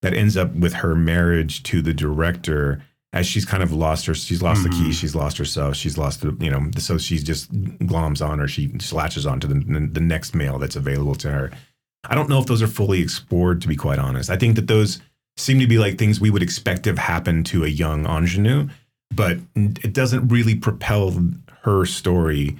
that 0.00 0.14
ends 0.14 0.36
up 0.36 0.54
with 0.54 0.72
her 0.74 0.94
marriage 0.94 1.62
to 1.64 1.82
the 1.82 1.92
director. 1.94 2.82
As 3.14 3.26
she's 3.26 3.44
kind 3.44 3.62
of 3.62 3.72
lost 3.72 4.06
her, 4.06 4.14
she's 4.14 4.40
lost 4.42 4.62
the 4.62 4.70
key, 4.70 4.88
Mhm. 4.88 4.92
she's 4.94 5.14
lost 5.14 5.36
herself, 5.36 5.76
she's 5.76 5.98
lost 5.98 6.22
the, 6.22 6.34
you 6.40 6.50
know, 6.50 6.70
so 6.78 6.96
she's 6.96 7.22
just 7.22 7.52
gloms 7.52 8.26
on 8.26 8.40
or 8.40 8.48
she 8.48 8.68
latches 8.90 9.26
onto 9.26 9.46
the, 9.46 9.54
the, 9.54 9.86
the 9.92 10.00
next 10.00 10.34
male 10.34 10.58
that's 10.58 10.76
available 10.76 11.14
to 11.16 11.30
her. 11.30 11.50
I 12.08 12.14
don't 12.14 12.30
know 12.30 12.38
if 12.40 12.46
those 12.46 12.62
are 12.62 12.66
fully 12.68 13.00
explored, 13.02 13.60
to 13.62 13.68
be 13.68 13.76
quite 13.76 13.98
honest. 13.98 14.30
I 14.30 14.36
think 14.36 14.56
that 14.56 14.66
those 14.66 15.00
seem 15.36 15.58
to 15.60 15.66
be 15.66 15.78
like 15.78 15.98
things 15.98 16.20
we 16.20 16.30
would 16.30 16.42
expect 16.42 16.84
to 16.84 16.90
have 16.90 16.98
happened 16.98 17.44
to 17.46 17.64
a 17.64 17.68
young 17.68 18.06
ingenue, 18.06 18.68
but 19.14 19.38
it 19.54 19.92
doesn't 19.92 20.28
really 20.28 20.54
propel 20.54 21.14
her 21.64 21.84
story 21.84 22.56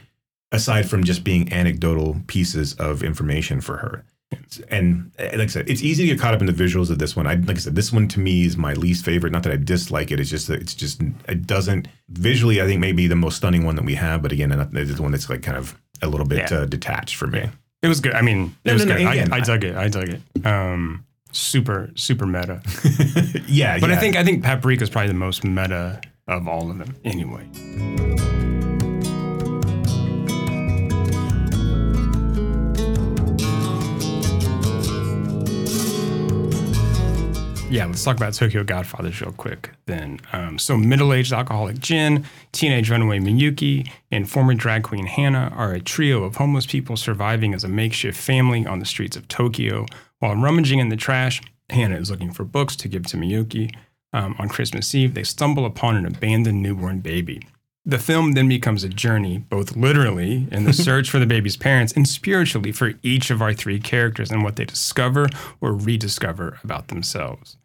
aside 0.52 0.88
from 0.88 1.02
just 1.02 1.24
being 1.24 1.50
anecdotal 1.50 2.20
pieces 2.26 2.74
of 2.74 3.02
information 3.02 3.62
for 3.62 3.78
her. 3.78 4.04
And 4.70 5.10
uh, 5.18 5.24
like 5.32 5.40
I 5.40 5.46
said, 5.46 5.68
it's 5.70 5.82
easy 5.82 6.04
to 6.06 6.12
get 6.14 6.20
caught 6.20 6.34
up 6.34 6.40
in 6.40 6.46
the 6.46 6.52
visuals 6.52 6.90
of 6.90 6.98
this 6.98 7.14
one. 7.16 7.26
I 7.26 7.34
like 7.34 7.56
I 7.56 7.60
said, 7.60 7.74
this 7.74 7.92
one 7.92 8.08
to 8.08 8.20
me 8.20 8.44
is 8.44 8.56
my 8.56 8.74
least 8.74 9.04
favorite. 9.04 9.32
Not 9.32 9.42
that 9.44 9.52
I 9.52 9.56
dislike 9.56 10.10
it. 10.10 10.20
It's 10.20 10.30
just 10.30 10.48
that 10.48 10.60
it's 10.60 10.74
just 10.74 11.00
it 11.28 11.46
doesn't 11.46 11.88
visually. 12.10 12.60
I 12.60 12.66
think 12.66 12.80
maybe 12.80 13.06
the 13.06 13.16
most 13.16 13.36
stunning 13.36 13.64
one 13.64 13.76
that 13.76 13.84
we 13.84 13.94
have, 13.94 14.22
but 14.22 14.32
again, 14.32 14.52
it's 14.52 14.94
the 14.96 15.02
one 15.02 15.12
that's 15.12 15.28
like 15.30 15.42
kind 15.42 15.56
of 15.58 15.78
a 16.02 16.08
little 16.08 16.26
bit 16.26 16.50
Yeah. 16.50 16.58
uh, 16.58 16.64
detached 16.66 17.16
for 17.16 17.26
me. 17.26 17.48
It 17.82 17.88
was 17.88 18.00
good. 18.00 18.14
I 18.14 18.22
mean, 18.22 18.54
it 18.64 18.68
No, 18.68 18.72
was 18.74 18.84
no, 18.86 18.92
no, 18.94 18.98
good. 18.98 19.08
again, 19.10 19.32
I, 19.32 19.36
I 19.36 19.38
I- 19.38 19.44
dug 19.44 19.64
it. 19.64 19.76
I 19.76 19.88
dug 19.88 20.08
it. 20.08 20.46
Um, 20.46 21.04
super 21.32 21.90
super 21.94 22.26
meta. 22.26 22.60
yeah, 23.48 23.78
But 23.78 23.90
yeah. 23.90 23.96
I 23.96 23.98
think 23.98 24.16
I 24.16 24.24
think 24.24 24.42
Paprika 24.44 24.82
is 24.82 24.90
probably 24.90 25.08
the 25.08 25.14
most 25.14 25.44
meta 25.44 26.00
of 26.28 26.46
all 26.48 26.70
of 26.70 26.78
them. 26.78 26.94
Anyway. 27.04 27.46
Yeah, 37.72 37.86
let's 37.86 38.04
talk 38.04 38.18
about 38.18 38.34
Tokyo 38.34 38.64
Godfathers 38.64 39.22
real 39.22 39.32
quick 39.32 39.70
then. 39.86 40.20
Um, 40.34 40.58
so, 40.58 40.76
middle 40.76 41.14
aged 41.14 41.32
alcoholic 41.32 41.78
Jin, 41.78 42.26
teenage 42.52 42.90
runaway 42.90 43.18
Miyuki, 43.18 43.90
and 44.10 44.28
former 44.28 44.52
drag 44.52 44.82
queen 44.82 45.06
Hannah 45.06 45.50
are 45.56 45.72
a 45.72 45.80
trio 45.80 46.22
of 46.22 46.36
homeless 46.36 46.66
people 46.66 46.98
surviving 46.98 47.54
as 47.54 47.64
a 47.64 47.68
makeshift 47.68 48.20
family 48.20 48.66
on 48.66 48.78
the 48.78 48.84
streets 48.84 49.16
of 49.16 49.26
Tokyo. 49.26 49.86
While 50.18 50.36
rummaging 50.36 50.80
in 50.80 50.90
the 50.90 50.96
trash, 50.96 51.40
Hannah 51.70 51.96
is 51.96 52.10
looking 52.10 52.30
for 52.30 52.44
books 52.44 52.76
to 52.76 52.88
give 52.88 53.06
to 53.06 53.16
Miyuki. 53.16 53.74
Um, 54.12 54.36
on 54.38 54.50
Christmas 54.50 54.94
Eve, 54.94 55.14
they 55.14 55.24
stumble 55.24 55.64
upon 55.64 55.96
an 55.96 56.04
abandoned 56.04 56.62
newborn 56.62 57.00
baby. 57.00 57.40
The 57.86 57.98
film 57.98 58.32
then 58.32 58.50
becomes 58.50 58.84
a 58.84 58.90
journey, 58.90 59.38
both 59.38 59.76
literally 59.76 60.46
in 60.52 60.64
the 60.64 60.72
search 60.74 61.08
for 61.08 61.18
the 61.18 61.26
baby's 61.26 61.56
parents 61.56 61.94
and 61.94 62.06
spiritually 62.06 62.70
for 62.70 62.92
each 63.02 63.30
of 63.30 63.40
our 63.40 63.54
three 63.54 63.80
characters 63.80 64.30
and 64.30 64.44
what 64.44 64.56
they 64.56 64.66
discover 64.66 65.30
or 65.62 65.72
rediscover 65.72 66.58
about 66.62 66.88
themselves. 66.88 67.56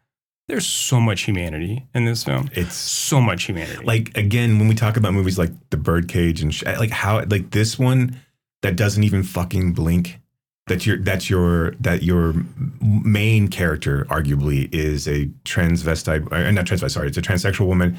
There's 0.48 0.66
so 0.66 1.00
much 1.02 1.24
humanity 1.24 1.86
in 1.94 2.06
this 2.06 2.24
film. 2.24 2.50
It's 2.54 2.76
So 2.76 3.20
much 3.20 3.44
humanity. 3.44 3.84
like 3.84 4.18
again 4.18 4.60
when 4.60 4.68
we 4.68 4.76
talk 4.76 4.96
about 4.98 5.14
movies 5.14 5.38
like 5.38 5.52
The 5.72 5.78
Birdcage 5.78 6.42
and 6.42 6.54
sh- 6.54 6.64
like 6.66 6.90
how 6.92 7.24
like 7.26 7.52
this 7.52 7.78
one 7.78 8.18
that 8.62 8.76
doesn't 8.76 9.04
even 9.04 9.24
fucking 9.24 9.74
blink. 9.74 10.20
That 10.68 10.86
your 10.86 10.98
that's 10.98 11.30
your 11.30 11.72
that 11.80 12.04
your 12.04 12.34
main 12.82 13.48
character 13.48 14.06
arguably 14.10 14.74
is 14.74 15.08
a 15.08 15.26
transvestite, 15.46 16.30
uh, 16.32 16.52
not 16.52 16.66
transvestite. 16.66 16.92
Sorry, 16.92 17.08
it's 17.08 17.18
a 17.18 17.22
transsexual 17.22 17.68
woman. 17.68 17.98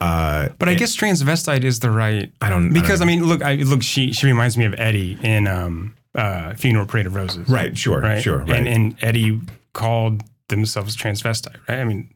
Uh, 0.00 0.48
but 0.58 0.68
I 0.68 0.74
guess 0.74 0.94
transvestite 0.96 1.64
is 1.64 1.80
the 1.80 1.90
right 1.90 2.30
I 2.42 2.50
don't 2.50 2.68
know. 2.68 2.74
because 2.80 3.00
I, 3.00 3.06
don't- 3.06 3.20
mean, 3.20 3.26
look, 3.28 3.42
I 3.42 3.54
look. 3.56 3.82
She 3.82 4.12
she 4.12 4.26
reminds 4.26 4.58
me 4.58 4.64
of 4.66 4.74
Eddie 4.78 5.16
in 5.22 5.46
um, 5.46 5.94
uh, 6.14 6.52
Funeral 6.54 6.84
Parade 6.86 7.06
of 7.06 7.14
Roses. 7.14 7.48
right, 7.48 7.76
sure, 7.78 8.00
right? 8.00 8.22
sure, 8.22 8.38
right. 8.38 8.50
And 8.50 8.68
and 8.68 8.96
Eddie 9.00 9.40
called 9.72 10.22
themselves 10.56 10.96
transvestite, 10.96 11.56
right? 11.68 11.78
I 11.80 11.84
mean, 11.84 12.14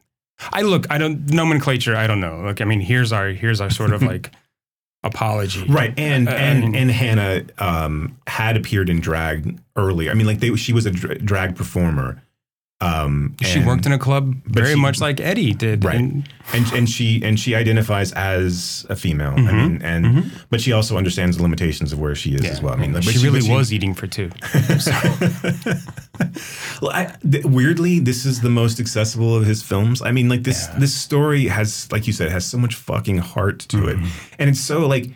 I 0.53 0.61
look, 0.61 0.85
I 0.89 0.97
don't 0.97 1.29
nomenclature, 1.31 1.95
I 1.95 2.07
don't 2.07 2.19
know. 2.21 2.39
Like, 2.41 2.61
I 2.61 2.65
mean, 2.65 2.79
here's 2.81 3.11
our 3.11 3.29
here's 3.29 3.59
our 3.61 3.69
sort 3.69 3.91
of 3.91 4.01
like 4.13 4.31
apology, 5.03 5.65
Right, 5.67 5.93
and 5.97 6.27
Uh, 6.27 6.31
I 6.31 6.35
and 6.35 6.61
mean- 6.61 6.75
and 6.75 6.91
Hannah 6.91 7.43
um, 7.59 8.17
had 8.27 8.57
appeared 8.57 8.89
in 8.89 8.99
drag 8.99 9.59
earlier. 9.75 10.11
I 10.11 10.13
mean, 10.13 10.27
like 10.27 10.39
they, 10.39 10.55
she 10.55 10.73
was 10.73 10.85
a 10.85 10.91
dra- 10.91 11.17
drag 11.19 11.55
performer. 11.55 12.21
Um, 12.79 13.35
She 13.41 13.57
and- 13.57 13.65
worked 13.67 13.87
in 13.87 13.91
a 13.91 13.97
club 13.97 14.35
very 14.45 14.75
she- 14.75 14.79
much 14.79 15.01
like 15.01 15.19
Eddie 15.19 15.51
did, 15.53 15.83
Right. 15.83 15.95
And- 15.95 16.29
and 16.53 16.71
and 16.73 16.87
she 16.89 17.23
and 17.23 17.39
she 17.39 17.55
identifies 17.55 18.11
as 18.11 18.85
a 18.87 18.95
female. 18.95 19.33
I 19.35 19.39
Mhm, 19.39 19.53
mean, 19.53 19.81
and 19.81 20.05
mhm. 20.05 20.31
but 20.51 20.61
she 20.61 20.71
also 20.73 20.95
understands 20.95 21.37
the 21.37 21.43
limitations 21.43 21.91
of 21.91 21.97
where 21.99 22.13
she 22.13 22.35
is 22.35 22.45
as 22.45 22.61
well. 22.61 22.75
I 22.75 22.77
mean, 22.77 22.93
like, 22.93 23.03
but 23.03 23.15
she 23.15 23.23
really 23.25 23.41
but 23.41 23.49
was 23.49 23.73
eating 23.73 23.95
for 23.95 24.05
two. 24.05 24.29
well, 26.81 26.91
I, 26.93 27.13
th- 27.29 27.45
weirdly, 27.45 27.99
this 27.99 28.25
is 28.25 28.41
the 28.41 28.49
most 28.49 28.79
accessible 28.79 29.35
of 29.35 29.45
his 29.45 29.61
films. 29.63 30.01
I 30.01 30.11
mean, 30.11 30.29
like 30.29 30.43
this 30.43 30.67
Yeah. 30.71 30.79
this 30.79 30.93
story 30.93 31.47
has, 31.47 31.87
like 31.91 32.07
you 32.07 32.13
said, 32.13 32.31
has 32.31 32.45
so 32.45 32.57
much 32.57 32.75
fucking 32.75 33.19
heart 33.19 33.59
to 33.69 33.77
Mm-hmm. 33.77 34.05
it, 34.05 34.11
and 34.39 34.49
it's 34.49 34.61
so 34.61 34.87
like 34.87 35.11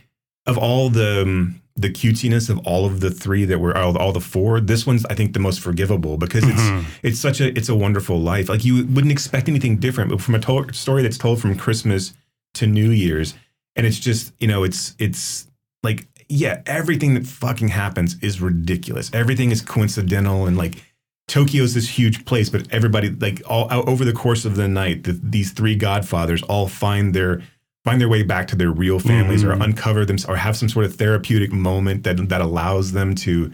of 0.48 0.58
all 0.58 0.90
the 0.90 1.22
um, 1.22 1.61
the 1.76 1.90
cutesiness 1.90 2.50
of 2.50 2.58
all 2.60 2.86
of 2.86 3.00
the 3.00 3.10
three 3.10 3.46
that 3.46 3.60
were 3.60 3.76
all, 3.78 3.98
all 3.98 4.12
the 4.12 4.20
four. 4.22 4.60
This 4.60 4.86
one's 4.86 5.06
I 5.06 5.16
think 5.16 5.34
the 5.34 5.40
most 5.40 5.60
forgivable 5.62 6.18
because 6.18 6.44
it's 6.44 6.60
Mhm. 6.62 6.86
it's 7.04 7.20
such 7.20 7.40
a 7.42 7.56
it's 7.58 7.70
a 7.70 7.76
wonderful 7.76 8.20
life. 8.22 8.50
Like 8.50 8.66
you 8.66 8.86
wouldn't 8.86 9.12
expect 9.12 9.48
anything 9.50 9.78
different, 9.78 10.10
but 10.10 10.22
from 10.22 10.36
a 10.36 10.40
to- 10.40 10.74
story 10.74 11.02
that's 11.04 11.18
told 11.18 11.40
from 11.42 11.56
Christmas 11.56 12.14
to 12.56 12.68
New 12.68 12.90
Year's, 12.92 13.34
and 13.76 13.86
it's 13.88 14.00
just 14.00 14.34
you 14.40 14.48
know 14.48 14.64
it's 14.64 14.96
it's 15.00 15.48
like 15.84 16.08
yeah, 16.28 16.62
everything 16.66 17.14
that 17.16 17.26
fucking 17.28 17.70
happens 17.70 18.16
is 18.22 18.40
ridiculous. 18.42 19.10
Everything 19.14 19.52
is 19.52 19.62
coincidental 19.62 20.48
and 20.48 20.58
like. 20.58 20.84
Tokyo's 21.28 21.74
this 21.76 21.88
huge 21.88 22.26
place, 22.26 22.50
but 22.50 22.68
everybody 22.72 23.08
like 23.10 23.42
all 23.48 23.68
over 23.90 24.04
the 24.04 24.12
course 24.12 24.44
of 24.44 24.58
the 24.58 24.68
night, 24.68 25.06
the, 25.06 25.14
these 25.24 25.52
three 25.52 25.76
godfathers 25.76 26.42
all 26.44 26.68
find 26.68 27.14
their 27.14 27.42
find 27.84 28.00
their 28.00 28.10
way 28.10 28.24
back 28.24 28.48
to 28.48 28.56
their 28.56 28.72
real 28.72 29.00
families 29.00 29.44
or 29.44 29.54
Mhm. 29.56 29.64
uncover 29.64 30.06
them 30.06 30.18
or 30.28 30.36
have 30.36 30.56
some 30.56 30.70
sort 30.70 30.86
of 30.86 30.96
therapeutic 30.96 31.52
moment 31.52 32.04
that 32.04 32.30
that 32.30 32.42
allows 32.42 32.92
them 32.92 33.16
to, 33.16 33.52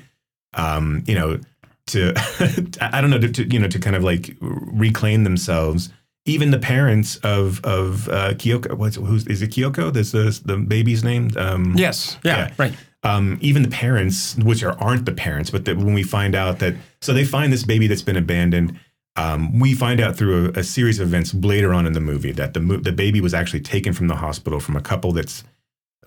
um, 0.56 1.04
you 1.08 1.16
know, 1.16 1.40
to 1.88 2.14
I 2.82 3.00
don't 3.02 3.10
know 3.10 3.20
to, 3.20 3.30
to 3.30 3.48
you 3.54 3.60
know 3.60 3.68
to 3.68 3.80
kind 3.80 3.96
of 3.96 4.04
like 4.04 4.36
reclaim 4.42 5.24
themselves. 5.24 5.90
Even 6.26 6.52
the 6.52 6.60
parents 6.60 7.16
of 7.24 7.64
of 7.64 8.10
uh, 8.10 8.34
Kyoko, 8.34 8.74
what's 8.78 8.98
who's 8.98 9.26
is 9.28 9.42
it 9.42 9.52
Kyoko? 9.52 9.94
This 9.94 10.14
is 10.14 10.42
the 10.42 10.58
baby's 10.58 11.04
name. 11.04 11.30
Um, 11.38 11.74
yes, 11.78 12.18
yeah, 12.26 12.38
Yeah. 12.48 12.54
right. 12.58 12.74
um, 13.04 13.38
even 13.40 13.62
the 13.62 13.70
parents, 13.70 14.36
which 14.36 14.62
are 14.64 14.78
aren't 14.82 15.06
the 15.06 15.14
parents, 15.14 15.50
but 15.52 15.64
that 15.66 15.78
when 15.78 15.94
we 15.94 16.04
find 16.04 16.36
out 16.36 16.60
that, 16.60 16.76
so 17.00 17.14
they 17.14 17.24
find 17.24 17.54
this 17.54 17.64
baby 17.64 17.88
that's 17.88 18.02
been 18.02 18.18
abandoned. 18.18 18.78
Um, 19.18 19.60
we 19.60 19.74
find 19.74 20.00
out 20.00 20.16
through 20.16 20.48
a, 20.56 20.60
a 20.60 20.64
series 20.64 21.00
of 21.00 21.08
events 21.08 21.34
later 21.34 21.74
on 21.74 21.86
in 21.88 21.94
the 21.94 22.00
movie 22.00 22.32
that 22.34 22.54
the 22.54 22.60
mo- 22.60 22.78
the 22.78 22.92
baby 22.92 23.20
was 23.20 23.34
actually 23.34 23.62
taken 23.62 23.92
from 23.94 24.08
the 24.08 24.16
hospital 24.16 24.60
from 24.60 24.76
a 24.76 24.82
couple 24.82 25.12
that's 25.12 25.44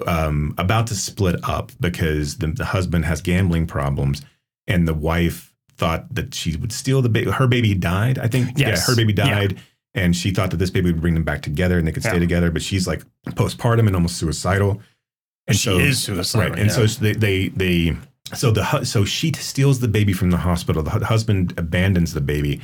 um, 0.07 0.55
about 0.59 0.87
to 0.89 0.95
split 0.95 1.37
up 1.43 1.73
because 1.81 2.39
the, 2.39 2.47
the 2.49 2.65
husband 2.65 3.05
has 3.05 3.21
gambling 3.21 3.67
problems 3.67 4.23
and 4.67 4.87
the 4.89 4.95
wife 4.95 5.53
thought 5.77 6.15
that 6.15 6.35
she 6.35 6.57
would 6.57 6.73
steal 6.73 7.03
the 7.03 7.09
baby. 7.09 7.31
Her 7.31 7.47
baby 7.47 7.75
died, 7.75 8.19
I 8.19 8.29
think. 8.29 8.57
Yes. 8.59 8.79
Yeah, 8.81 8.87
her 8.87 8.97
baby 8.97 9.13
Yeah. 9.17 9.25
died. 9.29 9.61
And 9.93 10.15
she 10.15 10.31
thought 10.31 10.53
that 10.53 10.59
this 10.59 10.71
baby 10.71 10.93
would 10.93 11.01
bring 11.01 11.15
them 11.15 11.25
back 11.25 11.43
together 11.43 11.77
and 11.79 11.87
they 11.87 11.93
could 11.93 12.05
stay 12.05 12.13
Yeah. 12.15 12.21
together. 12.21 12.51
But 12.53 12.63
she's 12.63 12.87
like 12.87 13.03
postpartum 13.27 13.87
and 13.89 13.97
almost 13.97 14.17
suicidal. 14.19 14.81
And 15.49 15.57
She 15.57 15.71
is 15.71 16.01
suicidal, 16.01 16.51
right? 16.51 16.59
And 16.59 16.71
yeah. 16.71 16.87
so 16.87 17.01
they, 17.03 17.13
they 17.15 17.49
they 17.49 17.97
so 18.35 18.53
the 18.53 18.85
so 18.85 19.05
she 19.05 19.33
steals 19.33 19.81
the 19.81 19.89
baby 19.89 20.13
from 20.13 20.31
the 20.31 20.37
hospital. 20.37 20.83
The 20.85 20.91
husband 21.07 21.55
abandons 21.59 22.15
the 22.15 22.21
baby. 22.21 22.61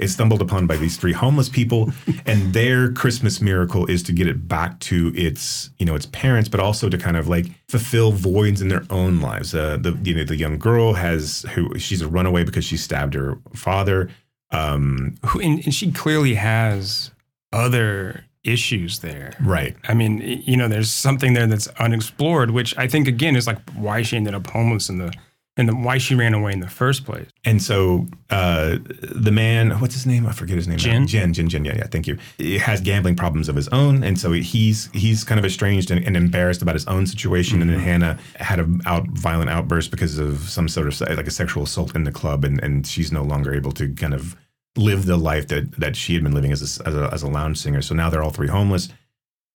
Is 0.00 0.12
stumbled 0.12 0.42
upon 0.42 0.66
by 0.66 0.76
these 0.76 0.96
three 0.96 1.12
homeless 1.12 1.48
people, 1.48 1.92
and 2.26 2.52
their 2.52 2.92
Christmas 2.92 3.40
miracle 3.40 3.86
is 3.86 4.02
to 4.04 4.12
get 4.12 4.26
it 4.26 4.48
back 4.48 4.78
to 4.80 5.12
its 5.14 5.70
you 5.78 5.86
know 5.86 5.94
its 5.94 6.06
parents, 6.06 6.48
but 6.48 6.60
also 6.60 6.88
to 6.88 6.98
kind 6.98 7.16
of 7.16 7.28
like 7.28 7.46
fulfill 7.68 8.12
voids 8.12 8.60
in 8.60 8.68
their 8.68 8.84
own 8.90 9.20
lives. 9.20 9.54
Uh, 9.54 9.76
the 9.76 9.98
you 10.02 10.14
know 10.14 10.24
the 10.24 10.36
young 10.36 10.58
girl 10.58 10.94
has 10.94 11.44
who 11.54 11.78
she's 11.78 12.02
a 12.02 12.08
runaway 12.08 12.44
because 12.44 12.64
she 12.64 12.76
stabbed 12.76 13.14
her 13.14 13.38
father. 13.54 14.10
Um, 14.52 15.14
Who, 15.26 15.40
and, 15.40 15.64
and 15.64 15.72
she 15.72 15.92
clearly 15.92 16.34
has 16.34 17.12
other 17.52 18.24
issues 18.42 19.00
there. 19.00 19.36
right. 19.40 19.76
I 19.86 19.94
mean, 19.94 20.42
you 20.44 20.56
know, 20.56 20.66
there's 20.66 20.90
something 20.90 21.34
there 21.34 21.46
that's 21.46 21.68
unexplored, 21.78 22.50
which 22.50 22.76
I 22.78 22.86
think 22.88 23.06
again 23.06 23.36
is 23.36 23.46
like 23.46 23.58
why 23.72 24.02
she 24.02 24.16
ended 24.16 24.34
up 24.34 24.48
homeless 24.48 24.88
in 24.88 24.98
the 24.98 25.12
and 25.56 25.68
the, 25.68 25.74
why 25.76 25.98
she 25.98 26.14
ran 26.14 26.32
away 26.32 26.52
in 26.52 26.60
the 26.60 26.68
first 26.68 27.04
place. 27.04 27.28
And 27.44 27.60
so 27.60 28.06
uh, 28.30 28.78
the 29.02 29.32
man, 29.32 29.72
what's 29.80 29.94
his 29.94 30.06
name? 30.06 30.26
I 30.26 30.32
forget 30.32 30.56
his 30.56 30.66
name. 30.68 30.76
now. 30.78 30.82
Jin? 30.82 31.06
Jin, 31.06 31.32
Jin, 31.34 31.48
Jin. 31.48 31.64
Yeah, 31.64 31.76
yeah. 31.76 31.86
Thank 31.86 32.06
you. 32.06 32.18
He 32.38 32.56
has 32.58 32.80
gambling 32.80 33.16
problems 33.16 33.48
of 33.48 33.56
his 33.56 33.68
own, 33.68 34.02
and 34.04 34.18
so 34.18 34.32
he's 34.32 34.88
he's 34.92 35.24
kind 35.24 35.38
of 35.38 35.44
estranged 35.44 35.90
and, 35.90 36.04
and 36.06 36.16
embarrassed 36.16 36.62
about 36.62 36.74
his 36.76 36.86
own 36.86 37.06
situation. 37.06 37.60
And 37.60 37.70
then 37.70 37.78
Hannah 37.80 38.18
had 38.36 38.60
a 38.60 38.68
out 38.86 39.06
violent 39.08 39.50
outburst 39.50 39.90
because 39.90 40.18
of 40.18 40.48
some 40.48 40.68
sort 40.68 40.86
of 40.86 41.00
like 41.16 41.26
a 41.26 41.30
sexual 41.32 41.64
assault 41.64 41.94
in 41.94 42.04
the 42.04 42.12
club, 42.12 42.44
and 42.44 42.62
and 42.62 42.86
she's 42.86 43.10
no 43.12 43.22
longer 43.22 43.52
able 43.52 43.72
to 43.72 43.92
kind 43.94 44.14
of 44.14 44.36
live 44.76 45.04
the 45.06 45.16
life 45.16 45.48
that 45.48 45.72
that 45.72 45.96
she 45.96 46.14
had 46.14 46.22
been 46.22 46.32
living 46.32 46.52
as 46.52 46.62
a, 46.80 46.88
as 46.88 46.94
a, 46.94 47.10
as 47.12 47.22
a 47.22 47.28
lounge 47.28 47.58
singer. 47.58 47.82
So 47.82 47.94
now 47.94 48.08
they're 48.08 48.22
all 48.22 48.30
three 48.30 48.48
homeless. 48.48 48.88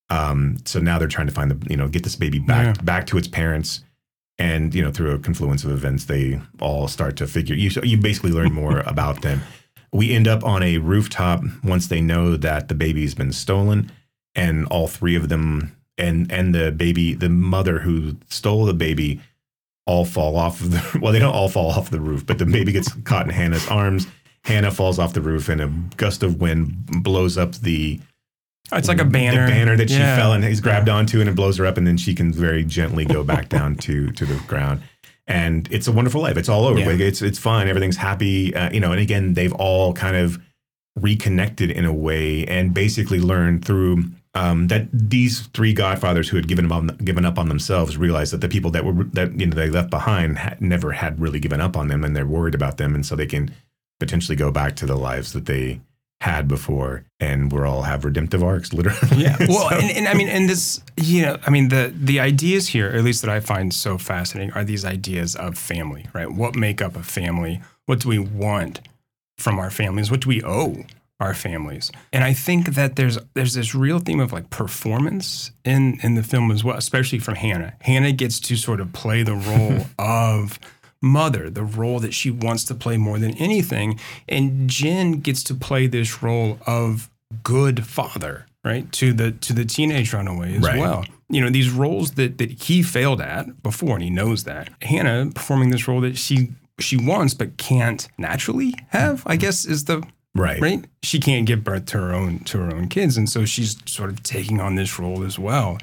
Um, 0.08 0.58
so 0.64 0.78
now 0.78 0.98
they're 0.98 1.08
trying 1.08 1.26
to 1.26 1.32
find 1.32 1.50
the 1.50 1.70
you 1.70 1.76
know 1.76 1.88
get 1.88 2.04
this 2.04 2.14
baby 2.16 2.38
back 2.38 2.76
Yeah. 2.76 2.82
back 2.84 3.06
to 3.08 3.18
its 3.18 3.26
parents 3.26 3.80
and 4.38 4.74
you 4.74 4.82
know 4.82 4.90
through 4.90 5.12
a 5.12 5.18
confluence 5.18 5.64
of 5.64 5.70
events 5.70 6.04
they 6.04 6.40
all 6.60 6.88
start 6.88 7.16
to 7.16 7.26
figure 7.26 7.54
you 7.54 7.70
you 7.82 7.96
basically 7.96 8.32
learn 8.32 8.52
more 8.52 8.80
about 8.86 9.22
them. 9.22 9.42
We 9.92 10.12
end 10.12 10.28
up 10.28 10.44
on 10.44 10.62
a 10.62 10.78
rooftop 10.78 11.42
once 11.64 11.86
they 11.86 12.00
know 12.00 12.36
that 12.36 12.68
the 12.68 12.74
baby's 12.74 13.14
been 13.14 13.32
stolen 13.32 13.90
and 14.34 14.66
all 14.66 14.88
three 14.88 15.16
of 15.16 15.28
them 15.28 15.76
and 15.96 16.30
and 16.30 16.54
the 16.54 16.70
baby 16.70 17.14
the 17.14 17.28
mother 17.28 17.80
who 17.80 18.16
stole 18.28 18.66
the 18.66 18.74
baby 18.74 19.20
all 19.86 20.04
fall 20.04 20.36
off 20.36 20.60
of 20.60 20.72
the 20.72 20.98
well 21.02 21.12
they 21.12 21.18
don't 21.18 21.34
all 21.34 21.48
fall 21.48 21.70
off 21.70 21.90
the 21.90 22.00
roof 22.00 22.26
but 22.26 22.38
the 22.38 22.46
baby 22.46 22.72
gets 22.72 22.92
caught 23.02 23.26
in 23.26 23.32
hannah's 23.32 23.66
arms. 23.68 24.06
Hannah 24.44 24.70
falls 24.70 25.00
off 25.00 25.12
the 25.12 25.20
roof 25.20 25.48
and 25.48 25.60
a 25.60 25.66
gust 25.96 26.22
of 26.22 26.40
wind 26.40 27.02
blows 27.02 27.36
up 27.36 27.56
the 27.56 27.98
It's 28.72 28.88
like 28.88 29.00
a 29.00 29.04
banner. 29.04 29.46
the 29.46 29.52
banner 29.52 29.76
that 29.76 29.90
she 29.90 29.96
Yeah. 29.96 30.16
fell 30.16 30.32
and 30.32 30.42
he's 30.44 30.60
grabbed 30.60 30.88
onto 30.88 31.20
and 31.20 31.28
it 31.28 31.34
blows 31.36 31.56
her 31.58 31.66
up 31.66 31.78
and 31.78 31.86
then 31.86 31.96
she 31.96 32.14
can 32.14 32.32
very 32.32 32.64
gently 32.64 33.04
go 33.04 33.22
back 33.22 33.48
down 33.56 33.76
to 33.76 34.10
to 34.12 34.26
the 34.26 34.34
ground 34.46 34.80
and 35.28 35.68
it's 35.70 35.86
a 35.88 35.92
wonderful 35.92 36.20
life 36.22 36.36
it's 36.36 36.48
all 36.48 36.66
over 36.66 36.78
Yeah. 36.80 36.86
Like, 36.88 37.00
it's 37.00 37.22
it's 37.22 37.38
fine 37.38 37.68
everything's 37.68 37.96
happy 37.96 38.54
uh, 38.54 38.70
you 38.72 38.80
know 38.80 38.92
and 38.92 39.00
again 39.00 39.34
they've 39.34 39.52
all 39.54 39.92
kind 39.92 40.16
of 40.16 40.38
reconnected 40.96 41.70
in 41.70 41.84
a 41.84 41.92
way 41.92 42.44
and 42.46 42.72
basically 42.72 43.20
learned 43.20 43.64
through 43.64 44.04
um, 44.34 44.68
that 44.68 44.88
these 44.92 45.46
three 45.48 45.72
godfathers 45.72 46.28
who 46.28 46.36
had 46.36 46.46
given 46.48 46.66
up 46.66 46.72
on, 46.72 46.86
given 47.04 47.24
up 47.24 47.38
on 47.38 47.48
themselves 47.48 47.96
realized 47.96 48.32
that 48.32 48.40
the 48.42 48.48
people 48.48 48.70
that 48.72 48.84
were 48.84 49.04
that 49.12 49.38
you 49.38 49.46
know 49.46 49.54
they 49.54 49.70
left 49.70 49.90
behind 49.90 50.38
had 50.38 50.60
never 50.60 50.92
had 50.92 51.20
really 51.20 51.38
given 51.40 51.60
up 51.60 51.76
on 51.76 51.88
them 51.88 52.04
and 52.04 52.14
they're 52.16 52.26
worried 52.26 52.54
about 52.54 52.76
them 52.76 52.94
and 52.94 53.04
so 53.06 53.14
they 53.16 53.26
can 53.26 53.50
potentially 54.00 54.36
go 54.36 54.50
back 54.50 54.76
to 54.76 54.84
the 54.86 54.96
lives 54.96 55.32
that 55.32 55.46
they 55.46 55.80
had 56.22 56.48
before 56.48 57.04
and 57.20 57.52
we're 57.52 57.66
all 57.66 57.82
have 57.82 58.04
redemptive 58.04 58.42
arcs 58.42 58.72
literally 58.72 59.22
Yeah. 59.22 59.36
Well, 59.48 59.68
So- 59.68 59.76
and, 59.76 59.90
and 59.96 60.08
I 60.08 60.14
mean, 60.14 60.28
and 60.28 60.48
this, 60.48 60.80
you 60.96 61.22
know, 61.22 61.38
I 61.46 61.50
mean, 61.50 61.68
the 61.68 61.92
the 61.94 62.20
ideas 62.20 62.68
here, 62.68 62.88
at 62.88 63.04
least 63.04 63.22
that 63.22 63.30
I 63.30 63.40
find 63.40 63.72
so 63.72 63.98
fascinating, 63.98 64.52
are 64.54 64.64
these 64.64 64.84
ideas 64.84 65.36
of 65.36 65.58
family, 65.58 66.06
right? 66.14 66.30
What 66.30 66.56
make 66.56 66.80
up 66.82 66.96
a 66.96 67.02
family? 67.02 67.60
What 67.86 68.00
do 68.00 68.08
we 68.08 68.18
want 68.18 68.80
from 69.38 69.58
our 69.58 69.70
families? 69.70 70.10
What 70.10 70.20
do 70.20 70.28
we 70.28 70.42
owe 70.42 70.84
our 71.20 71.34
families? 71.34 71.90
And 72.12 72.24
I 72.24 72.32
think 72.32 72.74
that 72.74 72.96
there's 72.96 73.18
there's 73.34 73.54
this 73.54 73.74
real 73.74 73.98
theme 74.00 74.20
of 74.20 74.32
like 74.32 74.48
performance 74.50 75.50
in 75.64 75.98
in 76.02 76.14
the 76.14 76.22
film 76.22 76.50
as 76.50 76.64
well, 76.64 76.76
especially 76.76 77.18
from 77.18 77.34
Hannah. 77.36 77.74
Hannah 77.80 78.12
gets 78.12 78.40
to 78.40 78.56
sort 78.56 78.80
of 78.80 78.92
play 78.92 79.22
the 79.22 79.34
role 79.34 79.86
of 79.98 80.58
mother, 81.02 81.50
the 81.50 81.64
role 81.64 82.00
that 82.00 82.14
she 82.14 82.30
wants 82.30 82.64
to 82.64 82.74
play 82.74 82.96
more 82.96 83.18
than 83.18 83.34
anything. 83.36 83.98
And 84.28 84.68
Jin 84.68 85.20
gets 85.20 85.42
to 85.44 85.54
play 85.54 85.86
this 85.86 86.22
role 86.22 86.58
of 86.66 87.10
good 87.42 87.86
father, 87.86 88.46
right? 88.64 88.90
To 88.92 89.12
the 89.12 89.32
to 89.32 89.52
the 89.52 89.64
teenage 89.64 90.12
runaway 90.12 90.56
as 90.56 90.62
Right. 90.62 90.78
well. 90.78 91.04
You 91.28 91.40
know, 91.40 91.50
these 91.50 91.70
roles 91.70 92.12
that 92.12 92.38
that 92.38 92.62
he 92.62 92.82
failed 92.82 93.20
at 93.20 93.62
before, 93.62 93.94
and 93.94 94.02
he 94.02 94.10
knows 94.10 94.44
that. 94.44 94.70
Hannah 94.82 95.30
performing 95.34 95.70
this 95.70 95.88
role 95.88 96.00
that 96.02 96.16
she 96.16 96.52
she 96.78 96.96
wants 96.96 97.34
but 97.34 97.56
can't 97.56 98.06
naturally 98.18 98.74
have, 98.88 99.22
I 99.26 99.36
guess, 99.36 99.64
is 99.64 99.84
the 99.84 100.02
Right. 100.34 100.60
right. 100.60 100.84
She 101.02 101.18
can't 101.18 101.46
give 101.46 101.64
birth 101.64 101.86
to 101.86 101.98
her 101.98 102.12
own 102.14 102.40
to 102.40 102.58
her 102.58 102.74
own 102.74 102.88
kids, 102.88 103.16
and 103.16 103.28
so 103.28 103.44
she's 103.46 103.76
sort 103.86 104.10
of 104.10 104.22
taking 104.22 104.60
on 104.60 104.74
this 104.74 104.98
role 104.98 105.24
as 105.24 105.38
well. 105.38 105.78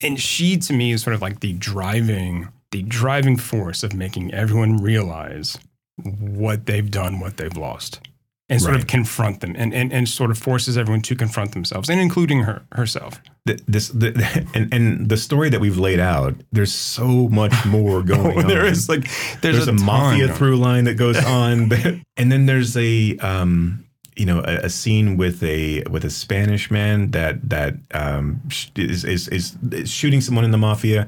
And 0.00 0.20
she, 0.20 0.56
to 0.58 0.72
me, 0.72 0.92
is 0.92 1.02
sort 1.02 1.14
of 1.14 1.20
like 1.20 1.40
the 1.40 1.52
driving 1.54 2.46
the 2.70 2.82
driving 2.82 3.36
force 3.36 3.82
of 3.82 3.94
making 3.94 4.32
everyone 4.32 4.76
realize 4.76 5.58
what 6.02 6.66
they've 6.66 6.90
done, 6.90 7.20
what 7.20 7.36
they've 7.36 7.56
lost, 7.56 8.00
and 8.48 8.60
sort 8.62 8.76
of 8.76 8.86
confront 8.86 9.40
them, 9.40 9.54
and, 9.58 9.74
and 9.74 9.92
and 9.92 10.08
sort 10.08 10.30
of 10.30 10.38
forces 10.38 10.78
everyone 10.78 11.02
to 11.02 11.14
confront 11.14 11.52
themselves, 11.52 11.88
and 11.88 12.00
including 12.00 12.42
her 12.42 12.62
herself. 12.72 13.20
Th- 13.46 13.60
This 13.66 13.88
the, 13.88 14.46
and 14.54 14.72
and 14.72 15.08
the 15.08 15.16
story 15.16 15.50
that 15.50 15.60
we've 15.60 15.78
laid 15.78 16.00
out. 16.00 16.34
There's 16.52 16.72
so 16.72 17.28
much 17.28 17.52
more 17.66 18.02
going 18.02 18.38
on. 18.38 18.46
there 18.46 18.64
is 18.64 18.88
like 18.88 19.02
there's, 19.40 19.66
there's, 19.66 19.68
a, 19.68 19.76
ton 19.76 19.84
mafia 19.84 20.34
through 20.34 20.56
line 20.56 20.84
that 20.84 20.94
goes 20.94 21.22
on, 21.22 21.70
and 22.16 22.32
then 22.32 22.46
there's 22.46 22.76
a 22.76 23.16
um, 23.18 23.84
you 24.16 24.24
know 24.24 24.40
a, 24.40 24.64
a 24.64 24.70
scene 24.70 25.16
with 25.16 25.42
a 25.42 25.82
with 25.90 26.04
a 26.04 26.10
Spanish 26.10 26.70
man 26.70 27.10
that 27.10 27.48
that 27.50 27.74
um, 27.92 28.40
is 28.76 29.04
is 29.04 29.28
is 29.28 29.56
shooting 29.90 30.20
someone 30.20 30.44
in 30.44 30.52
the 30.52 30.58
mafia 30.58 31.06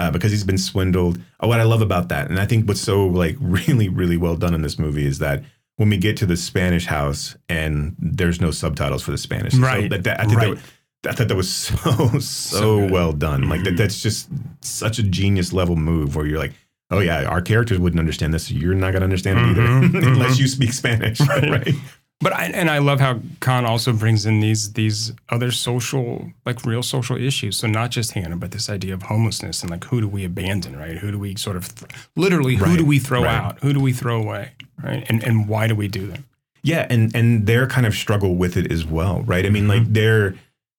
uh, 0.00 0.10
because 0.10 0.30
he's 0.32 0.44
been 0.44 0.58
swindled. 0.58 1.20
Oh, 1.40 1.48
what 1.48 1.60
I 1.60 1.64
love 1.64 1.82
about 1.82 2.08
that, 2.08 2.28
and 2.30 2.38
I 2.40 2.46
think 2.46 2.66
what's 2.66 2.80
so 2.80 3.06
like 3.06 3.36
really 3.40 3.88
really 3.88 4.16
well 4.16 4.36
done 4.36 4.54
in 4.54 4.62
this 4.62 4.78
movie 4.78 5.06
is 5.06 5.18
that. 5.18 5.44
When 5.76 5.88
we 5.88 5.96
get 5.96 6.18
to 6.18 6.26
the 6.26 6.36
Spanish 6.36 6.84
house 6.84 7.36
and 7.48 7.96
there's 7.98 8.38
no 8.38 8.50
subtitles 8.50 9.02
for 9.02 9.12
the 9.12 9.16
Spanish, 9.16 9.54
So 9.54 9.60
Right, 9.60 9.88
that, 9.88 10.04
that- 10.04 10.20
I 10.20 10.24
think 10.26 10.36
right. 10.36 10.50
was- 10.50 10.60
I 11.08 11.12
thought 11.12 11.28
that 11.28 11.36
was 11.36 11.48
so 11.54 12.18
so, 12.18 12.80
good. 12.80 12.90
well 12.90 13.12
done. 13.14 13.48
Like 13.48 13.62
that, 13.64 13.78
that's 13.78 14.02
just 14.02 14.28
such 14.60 14.98
a 14.98 15.02
genius 15.02 15.54
level 15.54 15.76
move 15.76 16.16
where 16.16 16.26
you're 16.26 16.38
like, 16.38 16.52
oh 16.90 16.98
yeah, 16.98 17.24
our 17.24 17.40
characters 17.40 17.78
wouldn't 17.78 17.98
understand 17.98 18.34
this. 18.34 18.50
You're 18.50 18.74
not 18.74 18.92
gonna 18.92 19.06
understand 19.06 19.38
it 19.38 19.42
either 19.52 19.62
unless 20.06 20.36
mhm. 20.36 20.40
you 20.40 20.48
speak 20.48 20.72
Spanish, 20.74 21.18
right? 21.20 21.74
But 22.22 22.34
I, 22.34 22.44
and 22.46 22.68
I 22.68 22.78
love 22.78 23.00
how 23.00 23.20
Kon 23.40 23.64
also 23.64 23.94
brings 23.94 24.26
in 24.26 24.40
these 24.40 24.74
these 24.74 25.12
other 25.30 25.50
social, 25.50 26.30
like 26.44 26.66
real 26.66 26.82
social 26.82 27.16
issues. 27.16 27.56
So 27.56 27.66
not 27.66 27.90
just 27.90 28.12
Hana, 28.12 28.36
but 28.36 28.50
this 28.50 28.68
idea 28.68 28.92
of 28.92 29.04
homelessness 29.04 29.62
and 29.62 29.70
like 29.70 29.84
who 29.84 30.02
do 30.02 30.08
we 30.08 30.26
abandon, 30.26 30.76
right? 30.76 30.98
Who 30.98 31.10
do 31.10 31.18
we 31.18 31.34
sort 31.36 31.56
of, 31.56 31.74
th- 31.74 31.90
literally, 32.16 32.56
who 32.56 32.66
Right, 32.66 32.78
do 32.78 32.84
we 32.84 32.98
throw 32.98 33.22
right. 33.22 33.34
out? 33.34 33.58
Who 33.60 33.72
do 33.72 33.80
we 33.80 33.94
throw 33.94 34.20
away, 34.20 34.52
right? 34.82 35.04
And 35.08 35.24
and 35.24 35.48
why 35.48 35.66
do 35.66 35.74
we 35.74 35.88
do 35.88 36.08
that? 36.08 36.20
Yeah, 36.62 36.86
and 36.90 37.14
and 37.16 37.46
their 37.46 37.66
kind 37.66 37.86
of 37.86 37.94
struggle 37.94 38.34
with 38.34 38.56
it 38.58 38.70
as 38.70 38.84
well, 38.84 39.22
right? 39.22 39.46
I 39.46 39.48
mean, 39.48 39.66
like 39.66 39.82
mm-hmm. 39.84 39.94
their 39.94 40.34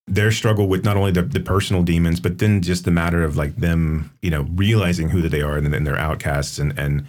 their 0.08 0.32
struggle 0.32 0.68
with 0.68 0.84
not 0.84 0.98
only 0.98 1.12
the, 1.12 1.22
the 1.24 1.40
personal 1.40 1.84
demons, 1.84 2.20
but 2.20 2.38
then 2.38 2.62
just 2.62 2.86
the 2.86 2.92
matter 2.92 3.24
of 3.24 3.36
like 3.36 3.56
them, 3.56 4.12
you 4.22 4.30
know, 4.30 4.44
realizing 4.54 5.10
who 5.10 5.22
that 5.22 5.30
they 5.30 5.42
are 5.42 5.58
and 5.58 5.74
then 5.74 5.84
they're 5.86 5.98
outcasts 5.98 6.60
and 6.60 6.78
and 6.78 7.08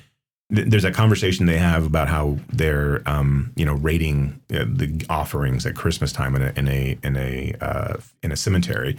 th- 0.55 0.69
there's 0.69 0.85
a 0.85 0.91
conversation 0.91 1.47
they 1.47 1.59
have 1.59 1.87
about 1.87 2.09
how 2.09 2.39
they're 2.49 3.03
um 3.07 3.53
you 3.57 3.65
know 3.65 3.75
rating 3.75 4.41
uh, 4.53 4.65
the 4.67 5.05
offerings 5.09 5.67
at 5.67 5.75
Christmas 5.75 6.13
time 6.13 6.35
in 6.37 6.43
a 6.43 6.53
in 6.57 6.69
a 6.69 6.99
in 7.03 7.17
a 7.17 7.55
uh, 7.61 7.97
in 8.23 8.33
a 8.33 8.37
cemetery. 8.37 8.99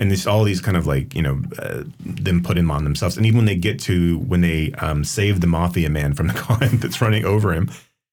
And 0.00 0.12
this, 0.12 0.28
all 0.28 0.44
these 0.44 0.60
kind 0.60 0.76
of 0.76 0.86
like 0.86 1.12
you 1.14 1.22
know, 1.22 1.42
uh, 1.58 1.82
them 1.98 2.40
put 2.40 2.56
him 2.56 2.70
on 2.70 2.84
themselves, 2.84 3.16
and 3.16 3.26
even 3.26 3.38
when 3.38 3.46
they 3.46 3.56
get 3.56 3.80
to 3.80 4.20
when 4.20 4.42
they 4.42 4.70
um, 4.74 5.02
save 5.02 5.40
the 5.40 5.48
mafia 5.48 5.90
man 5.90 6.14
from 6.14 6.28
the 6.28 6.34
car 6.46 6.58
that's 6.58 7.00
running 7.00 7.24
over 7.24 7.52
him, 7.52 7.68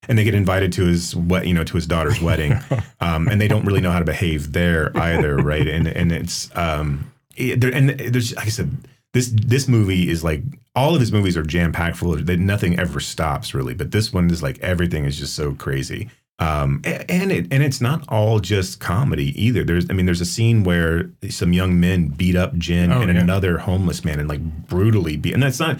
and 0.08 0.18
they 0.18 0.24
get 0.24 0.34
invited 0.34 0.74
to 0.74 0.86
his 0.86 1.16
what 1.16 1.46
you 1.46 1.54
know 1.54 1.64
to 1.64 1.74
his 1.74 1.86
daughter's 1.86 2.20
wedding, 2.20 2.54
um, 3.02 3.28
and 3.28 3.40
they 3.40 3.48
don't 3.48 3.66
really 3.66 3.82
know 3.82 3.92
how 3.92 4.00
to 4.00 4.06
behave 4.06 4.54
there 4.54 4.92
either, 4.98 5.38
right? 5.38 5.68
And 5.68 5.88
and 5.88 6.12
it's 6.12 6.50
um, 6.58 7.12
it, 7.36 7.62
there, 7.62 7.72
and 7.72 7.92
there's 7.92 8.36
like 8.36 8.48
I 8.48 8.50
said, 8.50 8.76
this 9.16 9.32
this 9.34 9.70
movie 9.70 10.10
is 10.10 10.26
like 10.26 10.44
all 10.76 10.94
of 10.94 11.00
his 11.00 11.10
movies 11.14 11.38
are 11.38 11.44
jam 11.44 11.72
packed 11.72 11.96
full 11.96 12.14
of 12.14 12.26
that 12.26 12.38
nothing 12.38 12.78
ever 12.78 13.00
stops 13.00 13.54
really, 13.54 13.74
but 13.74 13.92
this 13.92 14.12
one 14.12 14.30
is 14.30 14.44
like 14.44 14.60
everything 14.60 15.06
is 15.06 15.18
just 15.18 15.34
so 15.36 15.54
crazy. 15.54 16.10
Um, 16.38 16.82
and 16.84 17.32
it 17.32 17.48
and 17.50 17.64
it's 17.64 17.80
not 17.80 18.04
all 18.10 18.42
just 18.42 18.82
comedy 18.82 19.32
either. 19.42 19.64
There's 19.64 19.90
I 19.90 19.94
mean 19.94 20.06
there's 20.06 20.20
a 20.20 20.26
scene 20.26 20.66
where 20.66 21.10
some 21.30 21.54
young 21.54 21.80
men 21.80 22.10
beat 22.10 22.36
up 22.36 22.58
Jin 22.58 22.92
Oh, 22.92 23.02
and 23.02 23.14
yeah. 23.14 23.22
another 23.22 23.58
homeless 23.58 24.04
man 24.04 24.20
and 24.20 24.28
like 24.28 24.42
brutally 24.68 25.16
beat, 25.16 25.34
and 25.34 25.42
that's 25.42 25.62
not 25.62 25.80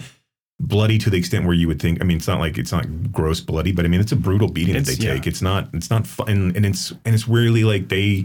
bloody 0.58 0.96
to 0.96 1.10
the 1.10 1.18
extent 1.18 1.44
where 1.44 1.52
you 1.52 1.68
would 1.68 1.80
think. 1.82 2.00
I 2.00 2.04
mean, 2.04 2.16
it's 2.16 2.26
not 2.26 2.40
like 2.40 2.56
it's 2.56 2.72
not 2.72 3.12
gross 3.12 3.42
bloody, 3.42 3.70
but 3.70 3.84
I 3.84 3.88
mean, 3.88 4.00
it's 4.00 4.12
a 4.12 4.16
brutal 4.16 4.48
beating 4.50 4.72
that 4.72 4.86
they 4.86 4.94
yeah. 4.94 5.12
take. 5.12 5.26
It's 5.26 5.42
not. 5.42 5.68
It's 5.74 5.90
not 5.90 6.06
fun, 6.06 6.30
and, 6.30 6.56
and 6.56 6.64
it's 6.64 6.90
and 7.04 7.14
it's 7.14 7.28
really 7.28 7.64
like 7.64 7.90
they 7.90 8.24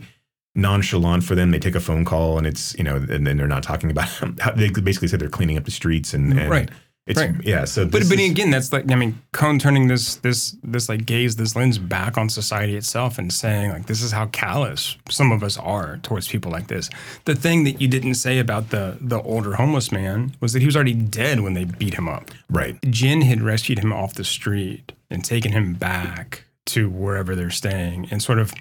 nonchalant 0.56 1.24
for 1.24 1.36
them. 1.36 1.52
They 1.52 1.60
take 1.60 1.76
a 1.76 1.80
phone 1.80 2.06
call, 2.06 2.38
and 2.38 2.46
it's 2.48 2.76
you 2.78 2.84
know, 2.84 2.96
and 2.98 3.26
then 3.26 3.38
they're 3.38 3.48
not 3.48 3.64
talking 3.64 3.92
about. 3.92 4.08
How, 4.40 4.52
they 4.52 4.70
basically 4.70 5.08
said 5.08 5.20
they're 5.20 5.30
cleaning 5.30 5.58
up 5.58 5.66
the 5.66 5.72
streets, 5.72 6.14
and, 6.14 6.38
and 6.40 6.50
Right. 6.50 6.70
It's 7.08 7.20
Right. 7.20 7.34
yeah. 7.44 7.66
So, 7.66 7.86
But 7.86 8.04
but 8.08 8.20
is- 8.20 8.30
again, 8.30 8.52
that's 8.52 8.72
like 8.72 8.90
I 8.92 8.96
mean, 8.96 9.20
Kon 9.32 9.58
turning 9.58 9.88
this 9.88 10.16
this 10.18 10.56
this 10.64 10.88
like 10.88 11.08
gaze, 11.08 11.36
this 11.36 11.56
lens 11.56 11.80
back 11.80 12.16
on 12.16 12.30
society 12.30 12.76
itself, 12.78 13.18
and 13.18 13.34
saying 13.34 13.72
like 13.72 13.88
this 13.88 14.04
is 14.04 14.12
how 14.12 14.28
callous 14.28 14.98
some 15.10 15.32
of 15.32 15.42
us 15.42 15.58
are 15.58 15.98
towards 16.04 16.28
people 16.28 16.52
like 16.52 16.68
this. 16.68 16.92
The 17.26 17.34
thing 17.34 17.64
that 17.64 17.82
you 17.82 17.88
didn't 17.88 18.14
say 18.16 18.38
about 18.38 18.70
the 18.70 18.98
the 19.02 19.20
older 19.24 19.56
homeless 19.56 19.92
man 19.92 20.36
was 20.42 20.54
that 20.54 20.60
he 20.60 20.68
was 20.68 20.76
already 20.76 20.94
dead 20.94 21.40
when 21.40 21.56
they 21.56 21.66
beat 21.66 21.96
him 21.96 22.08
up. 22.08 22.30
right. 22.52 22.78
Jin 22.92 23.22
had 23.24 23.42
rescued 23.42 23.80
him 23.80 23.92
off 23.92 24.14
the 24.14 24.24
street 24.24 24.92
and 25.10 25.26
taken 25.26 25.54
him 25.54 25.74
back 25.74 26.46
to 26.68 26.88
wherever 26.88 27.36
they're 27.36 27.50
staying, 27.50 28.10
and 28.12 28.22
sort 28.22 28.38
of 28.38 28.54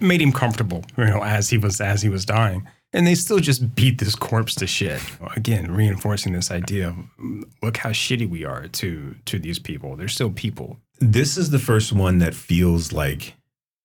made 0.00 0.20
him 0.20 0.32
comfortable, 0.32 0.84
you 0.96 1.04
know, 1.04 1.22
as 1.22 1.50
he 1.50 1.58
was 1.58 1.80
as 1.80 2.02
he 2.02 2.08
was 2.08 2.24
dying. 2.24 2.66
And 2.92 3.06
they 3.06 3.14
still 3.14 3.38
just 3.38 3.76
beat 3.76 3.98
this 3.98 4.16
corpse 4.16 4.54
to 4.56 4.66
shit. 4.66 5.00
Again, 5.36 5.70
reinforcing 5.70 6.32
this 6.32 6.50
idea 6.50 6.88
of 6.88 6.94
mm, 7.20 7.44
look 7.62 7.76
how 7.76 7.90
shitty 7.90 8.28
we 8.28 8.44
are 8.44 8.66
to 8.68 9.14
to 9.26 9.38
these 9.38 9.58
people. 9.58 9.96
They're 9.96 10.08
still 10.08 10.30
people. 10.30 10.78
this 11.00 11.38
is 11.38 11.50
the 11.50 11.58
first 11.58 11.92
one 11.92 12.18
that 12.18 12.34
feels 12.34 12.92
like 12.92 13.34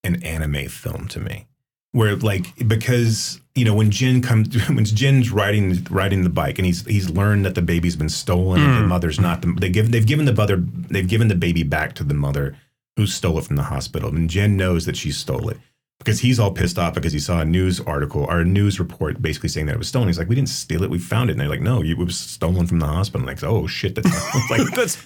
an 0.03 0.21
anime 0.23 0.67
film 0.67 1.07
to 1.07 1.19
me 1.19 1.47
where 1.95 2.17
like 2.17 2.67
because 2.67 3.39
you 3.55 3.63
know 3.63 3.73
when 3.73 3.89
Jin 3.89 4.21
comes 4.21 4.53
when 4.69 4.83
Jin's 4.83 5.31
riding 5.31 5.81
riding 5.89 6.23
the 6.23 6.29
bike 6.29 6.59
and 6.59 6.65
he's 6.65 6.85
he's 6.85 7.09
learned 7.09 7.45
that 7.45 7.55
the 7.55 7.61
baby's 7.61 7.95
been 7.95 8.09
stolen 8.09 8.61
and 8.61 8.83
the 8.83 8.87
mother's 8.87 9.17
not 9.19 9.41
the, 9.41 9.55
they 9.59 9.69
give 9.69 9.91
they've 9.91 10.05
given 10.05 10.25
the 10.25 10.33
mother 10.33 10.57
they've 10.57 11.07
given 11.07 11.29
the 11.29 11.35
baby 11.35 11.63
back 11.63 11.93
to 11.95 12.03
the 12.03 12.13
mother 12.13 12.57
who 12.97 13.07
stole 13.07 13.39
it 13.39 13.45
from 13.45 13.55
the 13.55 13.63
hospital 13.63 14.09
and 14.09 14.29
Jin 14.29 14.57
knows 14.57 14.85
that 14.85 14.97
she 14.97 15.09
stole 15.09 15.47
it 15.47 15.57
because 16.05 16.19
he's 16.19 16.39
all 16.39 16.51
pissed 16.51 16.77
off 16.77 16.93
because 16.93 17.11
he 17.11 17.17
saw 17.17 17.41
a 17.41 17.45
news 17.45 17.81
article 17.81 18.25
or 18.25 18.41
a 18.41 18.45
news 18.45 18.79
report 18.79 19.19
basically 19.23 19.49
saying 19.49 19.65
that 19.65 19.73
it 19.73 19.79
was 19.79 19.87
stolen. 19.87 20.07
He's 20.07 20.19
like, 20.19 20.29
we 20.29 20.35
didn't 20.35 20.49
steal 20.49 20.83
it, 20.83 20.91
we 20.91 20.99
found 20.99 21.31
it. 21.31 21.33
And 21.33 21.41
they're 21.41 21.49
like, 21.49 21.61
no, 21.61 21.81
it 21.81 21.97
was 21.97 22.15
stolen 22.15 22.67
from 22.67 22.77
the 22.77 22.85
hospital. 22.85 23.27
And 23.27 23.41
like, 23.41 23.43
oh 23.43 23.65
shit, 23.65 23.95
that's 23.95 24.07
like 24.51 24.61
That's 24.75 25.03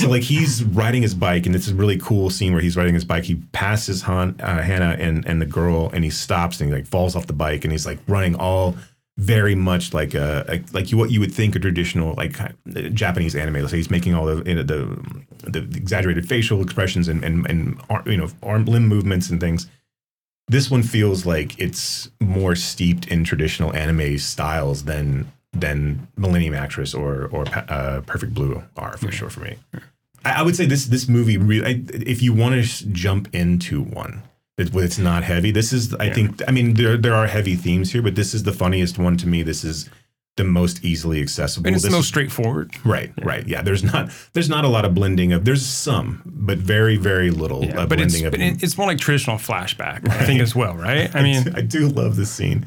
so 0.00 0.08
like 0.08 0.24
he's 0.24 0.64
riding 0.64 1.02
his 1.02 1.14
bike, 1.14 1.46
and 1.46 1.54
it's 1.54 1.68
a 1.68 1.74
really 1.74 1.96
cool 1.98 2.28
scene 2.28 2.52
where 2.52 2.60
he's 2.60 2.76
riding 2.76 2.94
his 2.94 3.04
bike. 3.04 3.22
He 3.22 3.36
passes 3.52 4.02
Han, 4.02 4.40
uh, 4.40 4.62
Hana 4.62 4.96
and 4.98 5.24
and 5.26 5.40
the 5.40 5.46
girl, 5.46 5.90
and 5.92 6.02
he 6.02 6.10
stops 6.10 6.60
and 6.60 6.70
he 6.70 6.74
like 6.74 6.86
falls 6.86 7.14
off 7.14 7.28
the 7.28 7.32
bike, 7.32 7.64
and 7.64 7.70
he's 7.70 7.86
like 7.86 8.00
running 8.08 8.34
all 8.34 8.76
very 9.18 9.54
much 9.54 9.92
like 9.92 10.14
a, 10.14 10.44
a 10.48 10.64
like 10.72 10.90
you 10.90 10.98
what 10.98 11.10
you 11.10 11.20
would 11.20 11.32
think 11.32 11.54
a 11.54 11.60
traditional 11.60 12.14
like 12.14 12.36
Japanese 12.94 13.36
anime. 13.36 13.68
So 13.68 13.76
he's 13.76 13.90
making 13.90 14.14
all 14.14 14.26
the 14.26 14.42
the 14.42 15.50
the 15.50 15.58
exaggerated 15.76 16.28
facial 16.28 16.62
expressions 16.62 17.06
and 17.06 17.22
and 17.22 17.46
and 17.48 17.80
you 18.06 18.16
know 18.16 18.28
arm 18.42 18.64
limb 18.64 18.88
movements 18.88 19.30
and 19.30 19.40
things. 19.40 19.68
This 20.52 20.70
one 20.70 20.82
feels 20.82 21.24
like 21.24 21.58
it's 21.58 22.10
more 22.20 22.54
steeped 22.54 23.08
in 23.08 23.24
traditional 23.24 23.74
anime 23.74 24.18
styles 24.18 24.84
than 24.84 25.32
than 25.54 26.06
Millennium 26.18 26.54
Actress 26.54 26.92
or 26.94 27.30
or 27.32 27.44
uh, 27.48 28.02
Perfect 28.06 28.34
Blue 28.34 28.62
are 28.76 28.98
for 28.98 29.10
sure 29.10 29.30
for 29.30 29.40
me. 29.40 29.56
I, 30.26 30.40
I 30.40 30.42
would 30.42 30.54
say 30.54 30.66
this 30.66 30.84
this 30.86 31.08
movie 31.08 31.38
really. 31.38 31.66
I, 31.66 31.82
if 32.06 32.20
you 32.20 32.34
want 32.34 32.62
to 32.62 32.86
jump 32.88 33.34
into 33.34 33.82
one, 33.82 34.22
it, 34.58 34.74
it's 34.74 34.98
not 34.98 35.24
heavy. 35.24 35.52
This 35.52 35.72
is 35.72 35.94
I 35.94 36.10
think 36.10 36.42
I 36.46 36.50
mean 36.50 36.74
there 36.74 36.98
there 36.98 37.14
are 37.14 37.28
heavy 37.28 37.56
themes 37.56 37.92
here, 37.92 38.02
but 38.02 38.14
this 38.14 38.34
is 38.34 38.42
the 38.42 38.52
funniest 38.52 38.98
one 38.98 39.16
to 39.16 39.26
me. 39.26 39.42
This 39.42 39.64
is 39.64 39.88
the 40.36 40.44
most 40.44 40.82
easily 40.84 41.20
accessible. 41.20 41.66
and 41.66 41.74
it's 41.76 41.82
the 41.82 41.88
This 41.90 41.96
most 41.96 42.08
straightforward. 42.08 42.70
Right, 42.86 43.12
right. 43.22 43.46
Yeah, 43.46 43.60
there's 43.60 43.84
not 43.84 44.10
there's 44.32 44.48
not 44.48 44.64
a 44.64 44.68
lot 44.68 44.86
of 44.86 44.94
blending 44.94 45.30
of 45.32 45.44
there's 45.44 45.66
some, 45.66 46.22
but 46.24 46.56
very 46.58 46.96
very 46.96 47.30
little 47.30 47.62
Yeah, 47.64 47.80
uh, 47.80 47.86
but 47.86 48.00
it's 48.00 48.14
blending 48.14 48.26
of 48.26 48.32
but 48.32 48.40
it's 48.64 48.78
more 48.78 48.86
like 48.86 48.98
traditional 48.98 49.36
flashback, 49.36 50.08
I 50.08 50.24
think 50.24 50.40
as 50.40 50.54
well, 50.54 50.74
right? 50.74 51.14
I 51.14 51.22
mean, 51.26 51.52
I 51.54 51.60
do 51.60 51.88
love 51.88 52.16
the 52.16 52.24
scene 52.24 52.64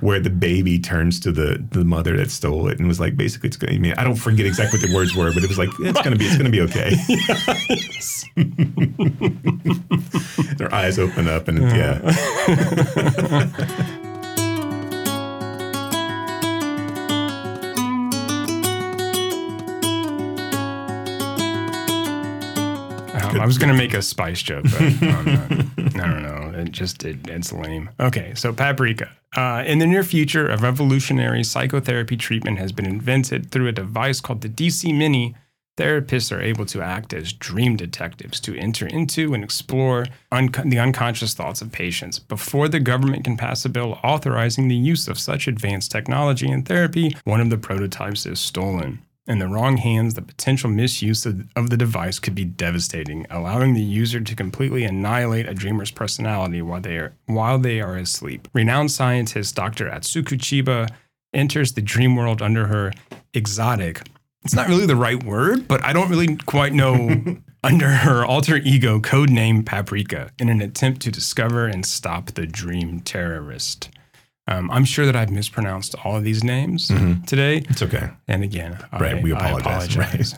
where 0.00 0.18
the 0.18 0.30
baby 0.30 0.80
turns 0.80 1.20
to 1.20 1.30
the 1.30 1.64
the 1.70 1.84
mother 1.84 2.16
that 2.16 2.32
stole 2.32 2.66
it 2.68 2.80
and 2.80 2.88
was 2.88 2.98
like, 2.98 3.16
basically, 3.16 3.46
it's 3.48 3.56
going. 3.56 3.76
I 3.76 3.78
mean, 3.78 3.94
I 3.96 4.02
don't 4.02 4.16
forget 4.16 4.44
exactly 4.44 4.80
what 4.80 4.88
the 4.88 4.94
words 4.94 5.14
were, 5.14 5.32
but 5.32 5.44
it 5.44 5.48
was 5.48 5.58
like, 5.58 5.68
it's 5.78 6.02
gonna 6.02 6.16
be, 6.16 6.26
it's 6.26 6.36
gonna 6.36 6.50
be 6.50 6.62
okay. 6.62 6.96
Their 10.56 10.74
eyes 10.74 10.98
open 10.98 11.28
up 11.28 11.46
and 11.46 11.58
yeah, 11.60 12.00
dumb. 23.34 23.42
I 23.42 23.46
was 23.46 23.58
going 23.58 23.72
to 23.72 23.78
make 23.78 23.94
a 23.94 24.02
spice 24.02 24.42
joke, 24.42 24.64
but. 24.64 24.80
I 24.80 26.06
don't 26.06 26.22
know. 26.22 26.40
It 26.54 26.70
just 26.70 27.04
it, 27.04 27.26
it's 27.26 27.52
lame. 27.52 27.90
Okay, 27.98 28.32
so 28.34 28.52
paprika. 28.52 29.10
Uh, 29.36 29.64
in 29.66 29.80
the 29.80 29.86
near 29.86 30.04
future, 30.04 30.48
a 30.48 30.56
revolutionary 30.56 31.42
psychotherapy 31.42 32.16
treatment 32.16 32.58
has 32.58 32.70
been 32.72 32.86
invented 32.86 33.50
through 33.50 33.68
a 33.68 33.72
device 33.72 34.20
called 34.20 34.40
the 34.42 34.48
DC 34.48 34.96
Mini. 34.96 35.34
Therapists 35.76 36.30
are 36.30 36.40
able 36.40 36.64
to 36.66 36.80
act 36.80 37.12
as 37.12 37.32
dream 37.32 37.74
detectives 37.76 38.38
to 38.40 38.56
enter 38.56 38.86
into 38.86 39.34
and 39.34 39.42
explore 39.42 40.06
un- 40.30 40.52
the 40.64 40.78
unconscious 40.78 41.34
thoughts 41.34 41.60
of 41.60 41.72
patients. 41.72 42.20
Before 42.20 42.68
the 42.68 42.78
government 42.78 43.24
can 43.24 43.36
pass 43.36 43.64
a 43.64 43.68
bill 43.68 43.98
authorizing 44.04 44.68
the 44.68 44.76
use 44.76 45.08
of 45.08 45.18
such 45.18 45.48
advanced 45.48 45.90
technology 45.90 46.48
in 46.48 46.62
therapy, 46.62 47.16
one 47.24 47.40
of 47.40 47.50
the 47.50 47.58
prototypes 47.58 48.24
is 48.24 48.38
stolen. 48.38 49.02
In 49.26 49.38
the 49.38 49.48
wrong 49.48 49.78
hands, 49.78 50.14
the 50.14 50.22
potential 50.22 50.68
misuse 50.68 51.24
of, 51.24 51.48
of 51.56 51.70
the 51.70 51.78
device 51.78 52.18
could 52.18 52.34
be 52.34 52.44
devastating, 52.44 53.26
allowing 53.30 53.72
the 53.72 53.82
user 53.82 54.20
to 54.20 54.36
completely 54.36 54.84
annihilate 54.84 55.48
a 55.48 55.54
dreamer's 55.54 55.90
personality 55.90 56.60
while 56.60 56.82
they 56.82 56.98
are, 56.98 57.14
while 57.24 57.58
they 57.58 57.80
are 57.80 57.96
asleep. 57.96 58.48
Renowned 58.52 58.90
scientist 58.90 59.54
Dr. 59.54 59.88
Atsuko 59.88 60.36
Chiba 60.36 60.90
enters 61.32 61.72
the 61.72 61.80
dream 61.80 62.16
world 62.16 62.42
under 62.42 62.66
her 62.66 62.92
exotic. 63.32 64.02
It's 64.44 64.54
not 64.54 64.68
really 64.68 64.84
the 64.84 64.94
right 64.94 65.22
word, 65.22 65.66
but 65.66 65.82
I 65.82 65.94
don't 65.94 66.10
really 66.10 66.36
quite 66.36 66.74
know 66.74 67.38
under 67.64 67.88
her 67.88 68.26
alter 68.26 68.56
ego 68.56 69.00
codename 69.00 69.64
Paprika 69.64 70.32
in 70.38 70.50
an 70.50 70.60
attempt 70.60 71.00
to 71.02 71.10
discover 71.10 71.66
and 71.66 71.86
stop 71.86 72.32
the 72.32 72.46
dream 72.46 73.00
terrorist. 73.00 73.88
Um, 74.46 74.70
I'm 74.70 74.84
sure 74.84 75.06
that 75.06 75.16
I've 75.16 75.30
mispronounced 75.30 75.94
all 76.04 76.16
of 76.16 76.24
these 76.24 76.44
names 76.44 76.88
today. 77.26 77.62
It's 77.68 77.82
okay. 77.82 78.10
And 78.28 78.42
again, 78.44 78.78
Right, 78.92 79.16
I, 79.16 79.20
we 79.22 79.32
apologize, 79.32 79.94
apologize. 79.96 80.34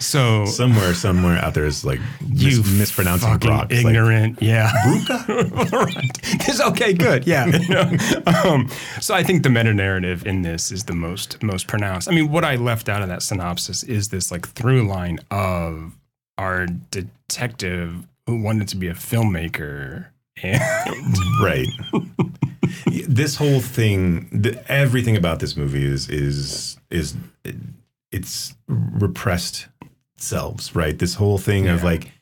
So 0.00 0.44
Somewhere, 0.46 0.94
somewhere 0.94 1.36
out 1.44 1.52
there 1.54 1.66
is 1.66 1.84
like 1.84 2.00
you 2.26 2.58
mis- 2.62 2.78
mispronouncing 2.78 3.28
fucking 3.28 3.48
Brock. 3.48 3.66
It's 3.70 3.84
like, 3.84 3.92
ignorant, 3.94 4.40
yeah. 4.40 4.70
right. 5.72 6.22
This- 6.46 6.60
okay, 6.60 6.92
good, 6.94 7.26
yeah. 7.26 7.46
You 7.46 7.68
know? 7.68 7.92
um, 8.44 8.68
so 9.00 9.14
I 9.14 9.22
think 9.22 9.42
the 9.42 9.50
meta 9.50 9.74
narrative 9.74 10.24
in 10.26 10.42
this 10.42 10.70
is 10.72 10.84
the 10.84 10.94
most 10.94 11.42
most 11.42 11.66
pronounced. 11.66 12.08
I 12.08 12.12
mean, 12.12 12.30
what 12.30 12.44
I 12.44 12.56
left 12.56 12.88
out 12.88 13.02
of 13.02 13.08
that 13.08 13.22
synopsis 13.22 13.82
is 13.82 14.08
this 14.08 14.30
like 14.30 14.48
through 14.48 14.86
line 14.88 15.18
of 15.30 15.92
our 16.38 16.66
detective 16.66 18.06
who 18.26 18.40
wanted 18.40 18.68
to 18.68 18.76
be 18.76 18.86
a 18.88 18.94
filmmaker 18.94 20.06
right. 21.42 21.66
this 23.08 23.36
whole 23.36 23.60
thing, 23.60 24.28
the, 24.30 24.62
everything 24.70 25.16
about 25.16 25.40
this 25.40 25.56
movie 25.56 25.84
is 25.84 26.08
is 26.08 26.76
is 26.90 27.16
it's 28.10 28.54
repressed 28.68 29.66
selves, 30.16 30.74
right? 30.74 30.98
This 30.98 31.14
whole 31.14 31.38
thing 31.38 31.68
of 31.68 31.82
like 31.82 32.12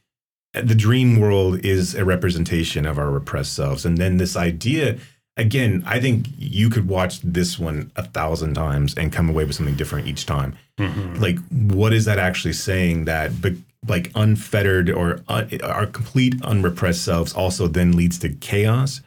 the 0.53 0.75
dream 0.75 1.21
world 1.21 1.64
is 1.64 1.95
a 1.95 2.05
representation 2.05 2.87
of 2.87 2.99
our 2.99 3.11
repressed 3.11 3.55
selves, 3.55 3.85
and 3.85 3.99
then 3.99 4.17
this 4.17 4.37
idea. 4.37 4.99
Again, 5.39 5.83
I 5.85 6.01
think 6.01 6.29
you 6.39 6.71
could 6.71 6.89
watch 6.89 7.21
this 7.21 7.59
one 7.59 7.93
a 7.95 8.03
thousand 8.03 8.55
times 8.55 8.95
and 8.95 9.12
come 9.12 9.29
away 9.29 9.45
with 9.45 9.55
something 9.55 9.75
different 9.77 10.07
each 10.09 10.25
time. 10.25 10.57
Mm-hmm. 10.79 11.17
Like, 11.17 11.39
what 11.51 11.93
is 11.93 12.07
that 12.07 12.19
actually 12.19 12.55
saying? 12.55 13.05
That, 13.05 13.43
but 13.43 13.53
like 13.89 14.11
unfettered 14.14 14.91
or 14.91 15.20
un, 15.28 15.49
our 15.62 15.87
complete 15.87 16.34
unrepressed 16.43 17.05
selves 17.05 17.32
also 17.32 17.66
then 17.68 17.93
leads 17.93 18.18
to 18.20 18.28
chaos. 18.30 19.01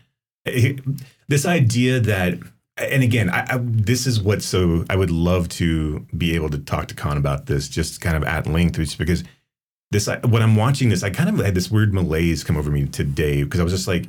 It- 0.45 0.79
this 1.27 1.45
idea 1.45 1.99
that, 1.99 2.39
and 2.77 3.03
again, 3.03 3.29
I, 3.29 3.45
I, 3.47 3.59
this 3.61 4.07
is 4.07 4.19
what 4.19 4.41
so 4.41 4.83
I 4.89 4.95
would 4.95 5.11
love 5.11 5.47
to 5.49 6.07
be 6.17 6.33
able 6.33 6.49
to 6.49 6.57
talk 6.57 6.87
to 6.87 6.95
Kon 6.95 7.17
about 7.17 7.45
this, 7.45 7.67
just 7.69 8.01
kind 8.01 8.17
of 8.17 8.23
at 8.23 8.47
length, 8.47 8.77
just 8.77 8.97
because 8.97 9.23
this 9.91 10.07
I- 10.07 10.17
when 10.19 10.41
I'm 10.41 10.55
watching 10.55 10.89
this, 10.89 11.03
I 11.03 11.09
kind 11.11 11.29
of 11.29 11.45
had 11.45 11.53
this 11.55 11.69
weird 11.69 11.93
malaise 11.93 12.43
come 12.43 12.57
over 12.57 12.71
me 12.71 12.85
today 12.87 13.43
because 13.43 13.59
I 13.59 13.63
was 13.63 13.73
just 13.73 13.87
like, 13.87 14.05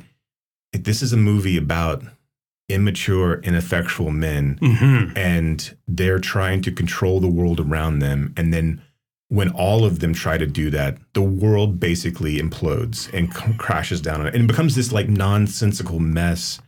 this 0.73 1.01
is 1.03 1.13
a 1.13 1.17
movie 1.17 1.57
about 1.57 2.03
immature, 2.69 3.41
ineffectual 3.41 4.11
men 4.11 4.57
Mhm. 4.61 5.15
and 5.17 5.75
they're 5.87 6.19
trying 6.19 6.61
to 6.61 6.71
control 6.71 7.19
the 7.19 7.27
world 7.27 7.59
around 7.59 7.99
them. 7.99 8.33
And 8.37 8.53
then 8.53 8.81
when 9.31 9.49
all 9.51 9.85
of 9.85 10.01
them 10.01 10.13
try 10.13 10.37
to 10.37 10.45
do 10.45 10.69
that, 10.69 10.97
the 11.13 11.21
world 11.21 11.79
basically 11.79 12.37
implodes 12.37 13.11
and 13.13 13.33
c- 13.33 13.53
crashes 13.57 14.01
down 14.01 14.19
on 14.19 14.27
it. 14.27 14.35
And 14.35 14.43
it 14.43 14.47
becomes 14.47 14.75
this 14.75 14.91
like 14.91 15.07
nonsensical 15.07 15.99
mess 15.99 16.59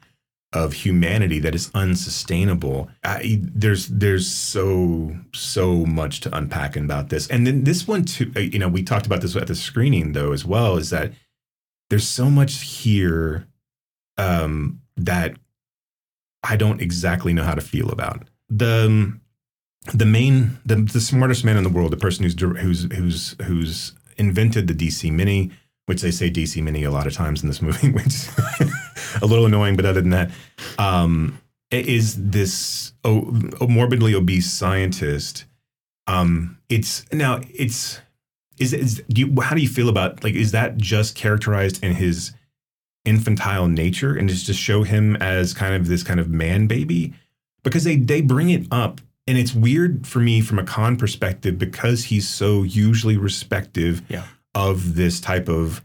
of 0.54 0.72
humanity 0.72 1.40
that 1.40 1.56
is 1.56 1.70
unsustainable. 1.76 2.90
I, 3.04 3.42
there's 3.42 3.90
there's 3.90 4.34
so 4.34 5.14
so 5.34 5.86
much 5.86 6.22
to 6.22 6.34
unpack 6.34 6.78
about 6.78 7.10
this. 7.10 7.28
And 7.28 7.46
then 7.46 7.66
this 7.66 7.86
one 7.86 8.06
too, 8.06 8.32
uh, 8.34 8.40
you 8.40 8.60
know, 8.60 8.70
we 8.70 8.82
talked 8.82 9.06
about 9.06 9.20
this 9.20 9.36
at 9.36 9.48
the 9.48 9.56
screening 9.56 10.14
though 10.14 10.32
as 10.32 10.46
well, 10.46 10.78
is 10.78 10.90
that 10.92 11.12
there's 11.90 12.08
so 12.08 12.30
much 12.30 12.62
here 12.62 13.46
um, 14.18 14.80
that 14.96 15.36
I 16.44 16.56
don't 16.56 16.82
exactly 16.82 17.34
know 17.34 17.44
how 17.44 17.56
to 17.56 17.62
feel 17.62 17.90
about. 17.90 18.24
The 18.50 18.86
um, 18.86 19.22
the 19.94 20.06
main 20.06 20.58
the, 20.66 20.76
the 20.76 21.02
smartest 21.02 21.44
man 21.44 21.58
in 21.58 21.64
the 21.64 21.70
world, 21.70 21.92
the 21.92 21.98
person 21.98 22.24
who's 22.24 22.40
who's 22.40 22.84
who's 22.94 23.36
who's 23.44 23.94
invented 24.18 24.68
the 24.68 24.74
DC 24.74 25.12
Mini, 25.12 25.52
which 25.86 26.02
they 26.02 26.12
say 26.12 26.30
DC 26.30 26.62
Mini 26.64 26.84
a 26.84 26.92
lot 26.92 27.08
of 27.08 27.14
times 27.14 27.42
in 27.42 27.50
this 27.50 27.62
movie, 27.62 27.92
which 27.92 28.08
is 28.08 28.30
a 29.22 29.26
little 29.26 29.46
annoying, 29.46 29.76
but 29.76 29.86
other 29.86 30.02
than 30.02 30.12
that, 30.12 30.32
um, 30.78 31.40
is 31.72 32.16
this 32.32 32.94
o- 33.04 33.26
morbidly 33.68 34.16
obese 34.16 34.52
scientist. 34.52 35.46
Um, 36.08 36.58
it's 36.70 37.06
now 37.14 37.42
it's 37.54 38.00
is, 38.60 38.74
is 38.74 39.04
do 39.10 39.22
you, 39.22 39.42
how 39.42 39.56
do 39.56 39.62
you 39.62 39.70
feel 39.70 39.90
about 39.90 40.24
like 40.24 40.36
is 40.36 40.52
that 40.52 40.78
just 40.78 41.16
characterized 41.16 41.84
in 41.84 41.94
his 41.94 42.34
infantile 43.06 43.68
nature 43.68 44.16
and 44.16 44.30
just 44.30 44.46
to 44.46 44.54
show 44.54 44.84
him 44.84 45.16
as 45.18 45.54
kind 45.54 45.76
of 45.76 45.88
this 45.88 46.04
kind 46.04 46.20
of 46.20 46.30
man 46.30 46.68
baby 46.68 47.14
because 47.64 47.84
they 47.84 47.96
they 47.96 48.22
bring 48.22 48.50
it 48.50 48.66
up 48.72 49.02
and 49.28 49.38
it's 49.38 49.54
weird 49.54 50.06
for 50.06 50.20
me 50.20 50.42
from 50.42 50.60
a 50.60 50.64
Kon 50.64 50.98
perspective 50.98 51.58
because 51.58 52.06
he's 52.06 52.28
so 52.28 52.64
usually 52.64 53.18
respective 53.18 54.02
Yeah. 54.10 54.26
of 54.56 54.96
this 54.96 55.20
type 55.20 55.48
of 55.50 55.82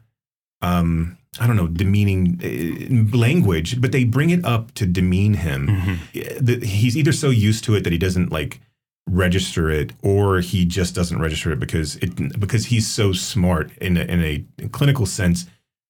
um 0.63 1.17
I 1.41 1.47
don't 1.47 1.57
know 1.57 1.69
demeaning 1.69 2.41
uh, 3.13 3.17
language 3.17 3.81
but 3.81 3.93
they 3.93 4.05
bring 4.05 4.31
it 4.31 4.45
up 4.45 4.73
to 4.75 4.87
demean 4.87 5.35
him 5.35 5.67
Mhm. 5.69 5.99
the, 6.41 6.67
he's 6.67 6.97
either 6.97 7.13
so 7.13 7.31
used 7.31 7.65
to 7.65 7.75
it 7.77 7.85
that 7.85 7.93
he 7.93 7.99
doesn't 7.99 8.33
like 8.33 8.61
register 9.09 9.71
it 9.71 9.93
or 10.03 10.41
he 10.41 10.65
just 10.65 10.95
doesn't 10.95 11.19
register 11.21 11.53
it 11.53 11.61
because 11.61 11.97
it 11.97 12.39
because 12.41 12.67
he's 12.67 12.87
so 12.87 13.13
smart 13.13 13.71
in 13.81 13.97
a, 13.97 14.01
in 14.03 14.21
a 14.23 14.69
clinical 14.69 15.07
sense 15.07 15.47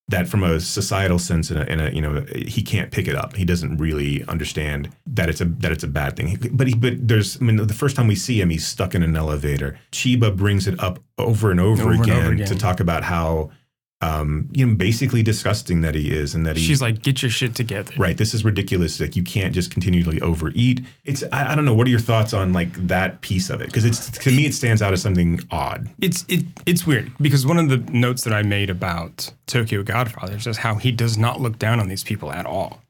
that 0.09 0.26
from 0.26 0.43
a 0.43 0.59
societal 0.59 1.18
sense 1.18 1.51
in 1.51 1.59
a, 1.59 1.64
in 1.64 1.80
a 1.80 1.90
you 1.90 2.01
know 2.01 2.24
he 2.35 2.62
can't 2.62 2.90
pick 2.90 3.06
it 3.09 3.14
up. 3.14 3.36
He 3.36 3.44
doesn't 3.44 3.76
really 3.76 4.24
understand 4.24 4.90
that 5.06 5.28
it's 5.28 5.40
a 5.40 5.44
that 5.44 5.70
it's 5.72 5.85
a 5.85 5.89
bad 5.89 6.16
thing. 6.16 6.39
But 6.52 6.66
he 6.66 6.74
but 6.74 6.94
there's 7.06 7.40
I 7.40 7.44
mean 7.44 7.56
the 7.56 7.74
first 7.74 7.94
time 7.97 8.06
we 8.06 8.14
see 8.14 8.40
him 8.40 8.51
he's 8.51 8.66
stuck 8.66 8.94
in 8.94 9.02
an 9.02 9.16
elevator. 9.16 9.78
Chiba 9.93 10.35
brings 10.36 10.66
it 10.66 10.80
up 10.80 10.98
over 11.18 11.51
and 11.51 11.60
over, 11.60 11.82
Over 11.82 11.93
and 11.93 12.10
over 12.10 12.32
again. 12.32 12.47
to 12.47 12.56
talk 12.56 12.80
about 12.80 13.05
how 13.05 13.51
um 14.00 14.48
you 14.52 14.64
know 14.64 14.74
basically 14.76 15.24
disgusting 15.24 15.80
that 15.80 15.94
he 15.94 16.12
is 16.12 16.34
and 16.34 16.46
that 16.46 16.56
he 16.56 16.62
She's 16.62 16.80
like, 16.80 17.02
get 17.02 17.20
your 17.20 17.30
shit 17.30 17.56
together. 17.56 17.92
Right. 17.96 18.16
This 18.16 18.32
is 18.32 18.44
ridiculous. 18.44 19.00
Like 19.00 19.16
you 19.16 19.24
can't 19.24 19.52
just 19.52 19.72
continually 19.72 20.20
overeat. 20.20 20.82
It's 21.04 21.24
I, 21.32 21.52
I 21.52 21.54
don't 21.56 21.64
know. 21.64 21.74
What 21.74 21.86
are 21.86 21.90
your 21.90 21.98
thoughts 21.98 22.32
on 22.32 22.52
like 22.52 22.72
that 22.86 23.20
piece 23.22 23.50
of 23.50 23.60
it? 23.60 23.66
Because 23.66 23.84
it's 23.84 24.10
to 24.10 24.30
me 24.30 24.46
it 24.46 24.54
stands 24.54 24.82
out 24.82 24.92
as 24.92 25.02
something 25.02 25.40
odd. 25.50 25.88
It's 26.00 26.24
it 26.28 26.44
it's 26.64 26.86
weird 26.86 27.10
because 27.20 27.44
one 27.46 27.58
of 27.58 27.68
the 27.68 27.78
notes 27.92 28.22
that 28.24 28.32
I 28.32 28.42
made 28.42 28.70
about 28.70 29.32
Tokyo 29.46 29.82
Godfathers 29.82 30.46
is 30.46 30.58
how 30.58 30.76
he 30.76 30.92
does 30.92 31.18
not 31.18 31.40
look 31.40 31.58
down 31.58 31.80
on 31.80 31.88
these 31.88 32.04
people 32.04 32.30
at 32.30 32.46
all. 32.46 32.80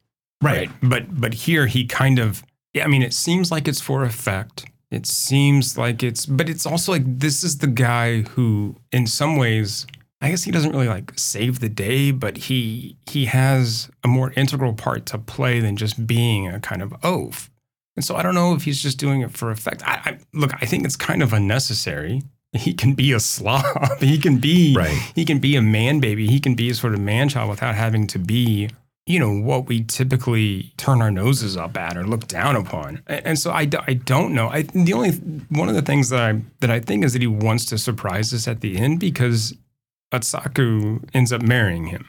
But 0.83 1.19
but 1.19 1.33
here 1.33 1.65
he 1.65 1.85
kind 1.85 2.19
of 2.19 2.43
yeah, 2.73 2.85
I 2.85 2.87
mean 2.87 3.01
it 3.01 3.13
seems 3.13 3.51
like 3.51 3.67
it's 3.67 3.81
for 3.81 4.03
effect. 4.03 4.65
It 4.91 5.05
seems 5.05 5.77
like 5.77 6.03
it's 6.03 6.25
but 6.25 6.49
it's 6.49 6.65
also 6.65 6.91
like 6.91 7.03
this 7.19 7.43
is 7.43 7.57
the 7.59 7.67
guy 7.67 8.21
who 8.21 8.75
in 8.91 9.07
some 9.07 9.37
ways 9.37 9.87
I 10.21 10.29
guess 10.29 10.43
he 10.43 10.51
doesn't 10.51 10.71
really 10.71 10.87
like 10.89 11.13
save 11.17 11.59
the 11.59 11.69
day, 11.69 12.11
but 12.11 12.35
he 12.37 12.97
he 13.09 13.25
has 13.25 13.89
a 14.03 14.07
more 14.07 14.33
integral 14.35 14.73
part 14.73 15.05
to 15.07 15.17
play 15.17 15.59
than 15.59 15.77
just 15.77 16.05
being 16.05 16.47
a 16.47 16.59
kind 16.59 16.81
of 16.81 16.93
oaf. 17.03 17.49
And 17.95 18.03
so 18.05 18.15
I 18.15 18.23
don't 18.23 18.35
know 18.35 18.53
if 18.53 18.63
he's 18.63 18.81
just 18.81 18.97
doing 18.97 19.21
it 19.21 19.31
for 19.31 19.51
effect. 19.51 19.81
I, 19.87 20.01
I 20.05 20.19
look, 20.33 20.51
I 20.61 20.65
think 20.65 20.85
it's 20.85 20.95
kind 20.95 21.21
of 21.23 21.33
unnecessary. 21.33 22.23
He 22.53 22.73
can 22.73 22.93
be 22.95 23.11
a 23.13 23.19
slob. 23.19 23.63
He 23.99 24.17
can 24.17 24.39
be 24.39 24.75
Right. 24.75 24.97
he 25.15 25.23
can 25.23 25.39
be 25.39 25.55
a 25.55 25.61
man 25.61 25.99
baby. 25.99 26.27
He 26.27 26.39
can 26.39 26.55
be 26.55 26.69
a 26.69 26.73
sort 26.73 26.93
of 26.93 26.99
man 26.99 27.29
child 27.29 27.49
without 27.49 27.75
having 27.75 28.07
to 28.07 28.19
be, 28.19 28.69
you 29.05 29.19
know, 29.19 29.31
what 29.33 29.67
we 29.67 29.83
typically 29.83 30.73
turn 30.77 31.01
our 31.01 31.11
noses 31.11 31.55
up 31.55 31.77
at 31.77 31.95
or 31.95 32.05
look 32.05 32.27
down 32.27 32.55
upon. 32.55 33.03
And, 33.07 33.25
and 33.27 33.39
so 33.39 33.51
I 33.51 33.65
don't 33.65 34.33
know. 34.33 34.49
I 34.49 34.63
the 34.63 34.93
only 34.93 35.11
one 35.49 35.69
of 35.69 35.75
the 35.75 35.81
things 35.81 36.09
that 36.09 36.21
I 36.21 36.41
that 36.61 36.71
I 36.71 36.79
think 36.79 37.05
is 37.05 37.13
that 37.13 37.21
he 37.21 37.27
wants 37.27 37.65
to 37.65 37.77
surprise 37.77 38.33
us 38.33 38.47
at 38.47 38.61
the 38.61 38.77
end 38.77 38.99
because 38.99 39.55
Atsuko 40.11 41.03
ends 41.13 41.31
up 41.31 41.41
marrying 41.41 41.85
him, 41.87 42.05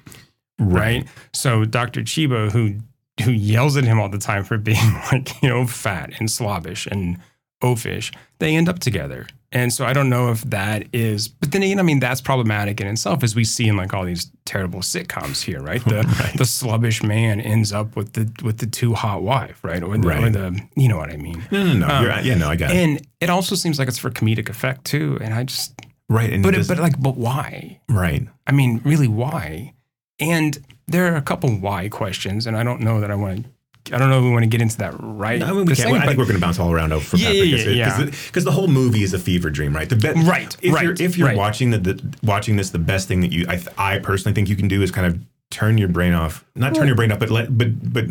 right? 0.59 1.07
So 1.33 1.65
Dr. 1.65 2.03
Chiba, 2.03 2.51
who 2.51 2.77
who 3.25 3.33
yells 3.33 3.77
at 3.77 3.85
him 3.85 4.01
all 4.01 4.09
the 4.09 4.19
time 4.19 4.45
for 4.45 4.57
being 4.71 4.93
like 5.13 5.43
you 5.43 5.49
know 5.49 5.67
fat 5.67 6.13
and 6.19 6.31
slobbish 6.31 6.87
and 6.87 7.19
oafish, 7.63 8.15
they 8.39 8.57
end 8.57 8.69
up 8.69 8.79
together. 8.79 9.27
And 9.53 9.73
so 9.73 9.85
I 9.85 9.93
don't 9.93 10.09
know 10.09 10.31
if 10.31 10.43
that 10.45 10.85
is, 10.93 11.27
but 11.27 11.51
then 11.51 11.65
again, 11.65 11.81
I 11.81 11.83
mean, 11.83 11.99
that's 11.99 12.21
problematic 12.21 12.81
in 12.81 12.87
itself, 12.87 13.25
as 13.25 13.35
we 13.35 13.43
see 13.43 13.67
in 13.67 13.77
like 13.77 13.93
all 13.93 14.05
these 14.05 14.31
terrible 14.47 14.79
sitcoms 14.79 15.43
here, 15.43 15.61
right? 15.61 15.85
The 15.85 16.03
Right. 16.21 16.39
the 16.39 16.45
slubbish 16.45 17.03
man 17.03 17.41
ends 17.41 17.73
up 17.73 17.97
with 17.97 18.13
the 18.13 18.31
with 18.45 18.59
the 18.59 18.67
too 18.67 18.95
hot 18.95 19.23
wife, 19.25 19.59
right? 19.65 19.83
Or 19.83 19.99
the, 19.99 20.09
or 20.25 20.31
the 20.31 20.61
you 20.77 20.87
know 20.89 20.97
what 20.99 21.11
I 21.11 21.17
mean. 21.17 21.43
No, 21.51 21.65
no, 21.65 21.73
no. 21.75 21.89
Um, 21.89 22.25
yeah, 22.25 22.35
no, 22.37 22.49
I 22.49 22.55
got 22.55 22.71
it. 22.71 22.77
And 22.77 23.07
it 23.19 23.29
also 23.29 23.57
seems 23.57 23.81
like 23.81 23.89
it's 23.89 23.99
for 23.99 24.11
comedic 24.11 24.49
effect 24.49 24.85
too. 24.85 25.19
And 25.21 25.35
I 25.35 25.43
just, 25.43 25.75
Right. 26.11 26.31
And 26.33 26.43
but 26.43 26.55
does- 26.55 26.69
but 26.69 26.79
like, 26.79 27.01
but 27.01 27.17
why? 27.17 27.81
right. 27.89 28.27
I 28.47 28.53
mean, 28.53 28.81
really, 28.85 29.09
why? 29.09 29.73
And 30.19 30.59
there 30.89 31.11
are 31.13 31.17
a 31.17 31.23
couple 31.23 31.49
why 31.51 31.89
questions, 31.89 32.47
and 32.47 32.57
I 32.57 32.63
don't 32.65 32.81
know 32.81 33.01
that 33.01 33.11
I 33.11 33.15
want 33.15 33.45
to. 33.45 33.51
I 33.95 33.99
don't 33.99 34.11
know 34.11 34.19
if 34.19 34.25
we 34.25 34.31
want 34.31 34.43
to 34.43 34.49
get 34.49 34.61
into 34.61 34.77
that 34.79 34.93
right. 34.99 35.43
I, 35.43 35.47
mean, 35.53 35.61
we 35.61 35.67
can't, 35.69 35.79
second, 35.79 35.97
I 35.97 36.07
think 36.07 36.19
we're 36.19 36.25
going 36.25 36.37
to 36.37 36.41
bounce 36.41 36.59
all 36.59 36.71
around 36.71 36.93
over 36.93 37.03
from 37.03 37.21
Yeah, 37.21 37.29
that 37.31 37.35
yeah, 37.37 37.57
because, 37.57 37.75
yeah, 37.77 38.01
because, 38.05 38.27
because 38.27 38.45
the 38.45 38.51
whole 38.51 38.69
movie 38.69 39.03
is 39.03 39.15
a 39.15 39.19
fever 39.19 39.49
dream, 39.49 39.75
right? 39.75 39.89
The 39.89 39.97
be- 39.97 40.13
Right, 40.29 40.55
If 40.61 40.75
right, 40.75 40.85
you're 40.85 40.93
if 41.01 41.17
you're 41.17 41.29
right. 41.29 41.37
watching 41.37 41.71
the, 41.71 41.79
the 41.79 42.15
watching 42.23 42.57
this, 42.57 42.71
the 42.71 42.79
best 42.79 43.09
thing 43.09 43.21
that 43.23 43.33
you 43.33 43.47
I, 43.49 43.63
I 43.79 43.99
personally 44.01 44.35
think 44.35 44.49
you 44.51 44.57
can 44.57 44.69
do 44.69 44.83
is 44.83 44.91
kind 44.91 45.07
of 45.07 45.19
turn 45.51 45.79
your 45.79 45.89
brain 45.89 46.13
off, 46.13 46.45
not 46.55 46.75
turn 46.75 46.87
your 46.89 46.95
brain 46.97 47.11
off, 47.11 47.21
but 47.21 47.31
let 47.31 47.57
but 47.57 47.93
but 47.93 48.05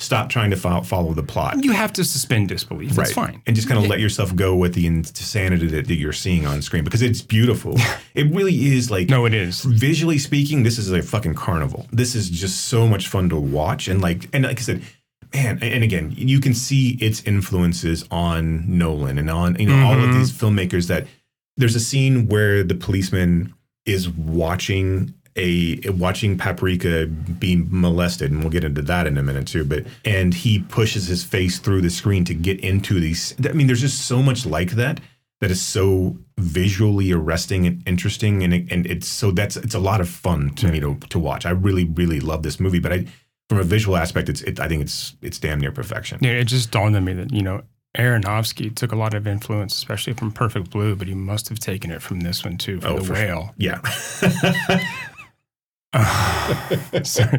stop 0.00 0.28
trying 0.28 0.50
to 0.50 0.56
fo- 0.56 0.82
follow 0.82 1.14
the 1.14 1.22
plot. 1.22 1.62
you 1.64 1.72
have 1.72 1.92
to 1.94 2.04
suspend 2.04 2.48
disbelief. 2.48 2.90
That's 2.92 3.12
fine. 3.12 3.40
And 3.46 3.54
just 3.54 3.68
kind 3.68 3.78
of 3.82 3.88
let 3.88 4.00
yourself 4.00 4.34
go 4.34 4.54
with 4.54 4.74
the 4.74 4.86
insanity 4.86 5.66
that, 5.68 5.86
that 5.86 5.94
you're 5.94 6.12
seeing 6.12 6.46
on 6.46 6.60
screen 6.62 6.84
because 6.84 7.00
it's 7.02 7.22
beautiful. 7.22 7.76
it 8.14 8.32
really 8.34 8.74
is 8.74 8.90
like 8.90 9.08
No, 9.08 9.24
it 9.24 9.34
is. 9.34 9.62
visually 9.62 10.18
speaking, 10.18 10.62
this 10.62 10.78
is 10.78 10.90
a 10.90 11.00
fucking 11.02 11.34
carnival. 11.34 11.86
This 11.92 12.14
is 12.14 12.28
just 12.28 12.62
so 12.66 12.86
much 12.88 13.08
fun 13.08 13.28
to 13.30 13.36
watch. 13.38 13.88
And 13.88 14.02
like 14.02 14.28
and 14.34 14.44
like 14.44 14.58
I 14.58 14.62
said, 14.62 14.82
man, 15.32 15.58
and 15.62 15.84
again, 15.84 16.12
you 16.16 16.40
can 16.40 16.54
see 16.54 16.98
its 17.00 17.22
influences 17.22 18.04
on 18.10 18.64
Nolan 18.78 19.16
and 19.18 19.30
on 19.30 19.56
you 19.60 19.66
know 19.68 19.86
all 19.86 19.94
of 19.94 20.10
Mhm. 20.10 20.14
these 20.14 20.32
filmmakers 20.32 20.88
that 20.88 21.06
there's 21.56 21.76
a 21.76 21.80
scene 21.80 22.26
where 22.26 22.64
the 22.64 22.74
policeman 22.74 23.54
is 23.86 24.08
watching 24.08 25.14
a 25.36 25.88
watching 25.90 26.38
Paprika 26.38 27.06
be 27.06 27.56
molested, 27.56 28.30
and 28.30 28.40
we'll 28.40 28.50
get 28.50 28.64
into 28.64 28.82
that 28.82 29.06
in 29.06 29.18
a 29.18 29.22
minute 29.22 29.46
too. 29.46 29.64
But 29.64 29.84
and 30.04 30.32
he 30.34 30.60
pushes 30.60 31.06
his 31.06 31.24
face 31.24 31.58
through 31.58 31.80
the 31.82 31.90
screen 31.90 32.24
to 32.26 32.34
get 32.34 32.60
into 32.60 33.00
these. 33.00 33.34
I 33.44 33.52
mean, 33.52 33.66
there's 33.66 33.80
just 33.80 34.06
so 34.06 34.22
much 34.22 34.46
like 34.46 34.72
that 34.72 35.00
that 35.40 35.50
is 35.50 35.60
so 35.60 36.16
visually 36.38 37.10
arresting 37.12 37.66
and 37.66 37.82
interesting, 37.86 38.42
and 38.44 38.54
it, 38.54 38.70
and 38.72 38.86
it's 38.86 39.08
so 39.08 39.30
that's 39.32 39.56
it's 39.56 39.74
a 39.74 39.80
lot 39.80 40.00
of 40.00 40.08
fun 40.08 40.50
to 40.54 40.68
me 40.68 40.78
to 40.80 40.94
to 41.10 41.18
watch. 41.18 41.44
I 41.46 41.50
really 41.50 41.84
really 41.84 42.20
love 42.20 42.42
this 42.42 42.60
movie, 42.60 42.78
but 42.78 42.92
I 42.92 43.06
from 43.50 43.58
a 43.58 43.64
visual 43.64 43.96
aspect, 43.96 44.28
it's 44.28 44.40
it, 44.42 44.60
I 44.60 44.68
think 44.68 44.82
it's 44.82 45.16
it's 45.20 45.38
damn 45.38 45.60
near 45.60 45.72
perfection. 45.72 46.18
Yeah, 46.22 46.32
it 46.32 46.44
just 46.44 46.70
dawned 46.70 46.94
on 46.96 47.04
me 47.04 47.12
that 47.14 47.32
you 47.32 47.42
know 47.42 47.62
Aronofsky 47.98 48.74
took 48.74 48.92
a 48.92 48.96
lot 48.96 49.14
of 49.14 49.26
influence, 49.26 49.74
especially 49.76 50.14
from 50.14 50.32
Perfect 50.32 50.70
Blue, 50.70 50.96
but 50.96 51.06
he 51.08 51.14
must 51.14 51.48
have 51.48 51.58
taken 51.58 51.90
it 51.90 52.02
from 52.02 52.20
this 52.20 52.44
one 52.44 52.56
too, 52.56 52.80
from 52.80 52.92
Oh, 52.92 52.98
the 53.00 53.04
for 53.04 53.14
sure. 53.16 53.24
whale. 53.26 53.54
Sorry, 57.04 57.38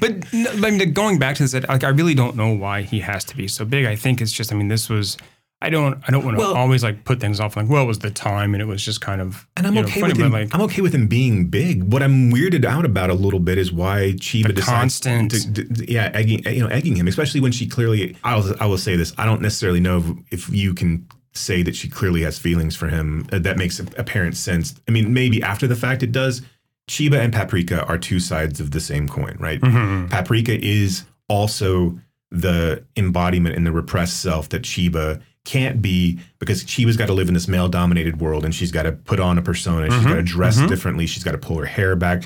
but 0.00 0.64
I 0.64 0.70
mean, 0.70 0.92
going 0.92 1.18
back 1.18 1.36
to 1.36 1.42
this, 1.46 1.54
like 1.68 1.84
I 1.84 1.88
really 1.88 2.14
don't 2.14 2.36
know 2.36 2.52
why 2.52 2.82
he 2.82 3.00
has 3.00 3.24
to 3.26 3.36
be 3.36 3.48
so 3.48 3.64
big. 3.64 3.86
I 3.86 3.96
think 3.96 4.20
it's 4.20 4.32
just, 4.32 4.52
I 4.52 4.56
mean, 4.56 4.68
this 4.68 4.88
was. 4.88 5.16
I 5.60 5.70
don't. 5.70 6.00
I 6.06 6.12
don't 6.12 6.24
want 6.24 6.36
to 6.36 6.40
Well- 6.44 6.54
always 6.54 6.84
like 6.84 7.04
put 7.04 7.18
things 7.18 7.40
off. 7.40 7.56
Like, 7.56 7.68
well, 7.68 7.82
it 7.82 7.86
was 7.86 7.98
the 7.98 8.12
time, 8.12 8.54
and 8.54 8.62
it 8.62 8.66
was 8.66 8.84
just 8.84 9.00
kind 9.00 9.20
of. 9.20 9.44
and 9.56 9.66
I'm 9.66 9.74
you 9.74 9.82
know, 9.82 9.88
okay 9.88 10.00
funny, 10.00 10.12
with 10.12 10.22
him. 10.22 10.30
Like, 10.32 10.54
I'm 10.54 10.60
okay 10.62 10.82
with 10.82 10.94
him 10.94 11.08
being 11.08 11.46
big. 11.48 11.82
What 11.92 12.00
I'm 12.00 12.30
weirded 12.30 12.64
out 12.64 12.84
about 12.84 13.10
a 13.10 13.14
little 13.14 13.40
bit 13.40 13.58
is 13.58 13.72
why 13.72 14.12
Chiba 14.18 14.46
The 14.46 14.52
decides 14.52 15.00
constant- 15.00 15.32
to, 15.32 15.52
to- 15.64 15.64
to- 15.74 15.92
yeah, 15.92 16.12
egging, 16.14 16.44
you 16.46 16.60
know, 16.60 16.68
egging 16.68 16.94
him, 16.94 17.08
especially 17.08 17.40
when 17.40 17.50
she 17.50 17.66
clearly. 17.66 18.16
I'll 18.22 18.54
I 18.60 18.66
will 18.66 18.78
say 18.78 18.94
this. 18.94 19.12
I 19.18 19.24
don't 19.26 19.42
necessarily 19.42 19.80
know 19.80 19.98
if, 20.30 20.46
if 20.48 20.48
you 20.54 20.74
can 20.74 21.08
say 21.32 21.64
that 21.64 21.74
she 21.74 21.88
clearly 21.88 22.22
has 22.22 22.38
feelings 22.38 22.76
for 22.76 22.86
him. 22.86 23.26
Uh, 23.32 23.40
That 23.40 23.56
makes 23.58 23.80
apparent 23.80 24.36
sense. 24.36 24.76
I 24.86 24.92
mean, 24.92 25.12
maybe 25.12 25.42
after 25.42 25.66
the 25.66 25.76
fact 25.76 26.04
it 26.04 26.12
does. 26.12 26.40
Chiba 26.88 27.20
and 27.20 27.32
Paprika 27.32 27.84
are 27.86 27.98
two 27.98 28.18
sides 28.18 28.58
of 28.60 28.72
the 28.72 28.80
same 28.80 29.08
coin, 29.08 29.36
right? 29.38 29.60
Mhm. 29.60 30.10
Paprika 30.10 30.58
is 30.60 31.04
also 31.28 31.98
the 32.30 32.82
embodiment 32.96 33.54
in 33.56 33.64
the 33.64 33.72
repressed 33.72 34.20
self 34.20 34.48
that 34.48 34.62
Chiba 34.62 35.20
can't 35.44 35.80
be 35.80 36.18
because 36.38 36.64
Chiba's 36.64 36.96
got 36.96 37.06
to 37.06 37.14
live 37.14 37.28
in 37.28 37.34
this 37.34 37.48
male 37.48 37.68
dominated 37.68 38.20
world 38.20 38.44
and 38.44 38.54
she's 38.54 38.72
got 38.72 38.82
to 38.82 38.92
put 38.92 39.20
on 39.20 39.38
a 39.38 39.42
persona. 39.42 39.90
She's 39.90 40.00
Mhm, 40.04 40.08
got 40.08 40.14
to 40.16 40.22
dress 40.22 40.58
mhm. 40.58 40.68
differently. 40.68 41.06
She's 41.06 41.24
got 41.24 41.32
to 41.32 41.38
pull 41.38 41.58
her 41.58 41.64
hair 41.64 41.96
back. 41.96 42.24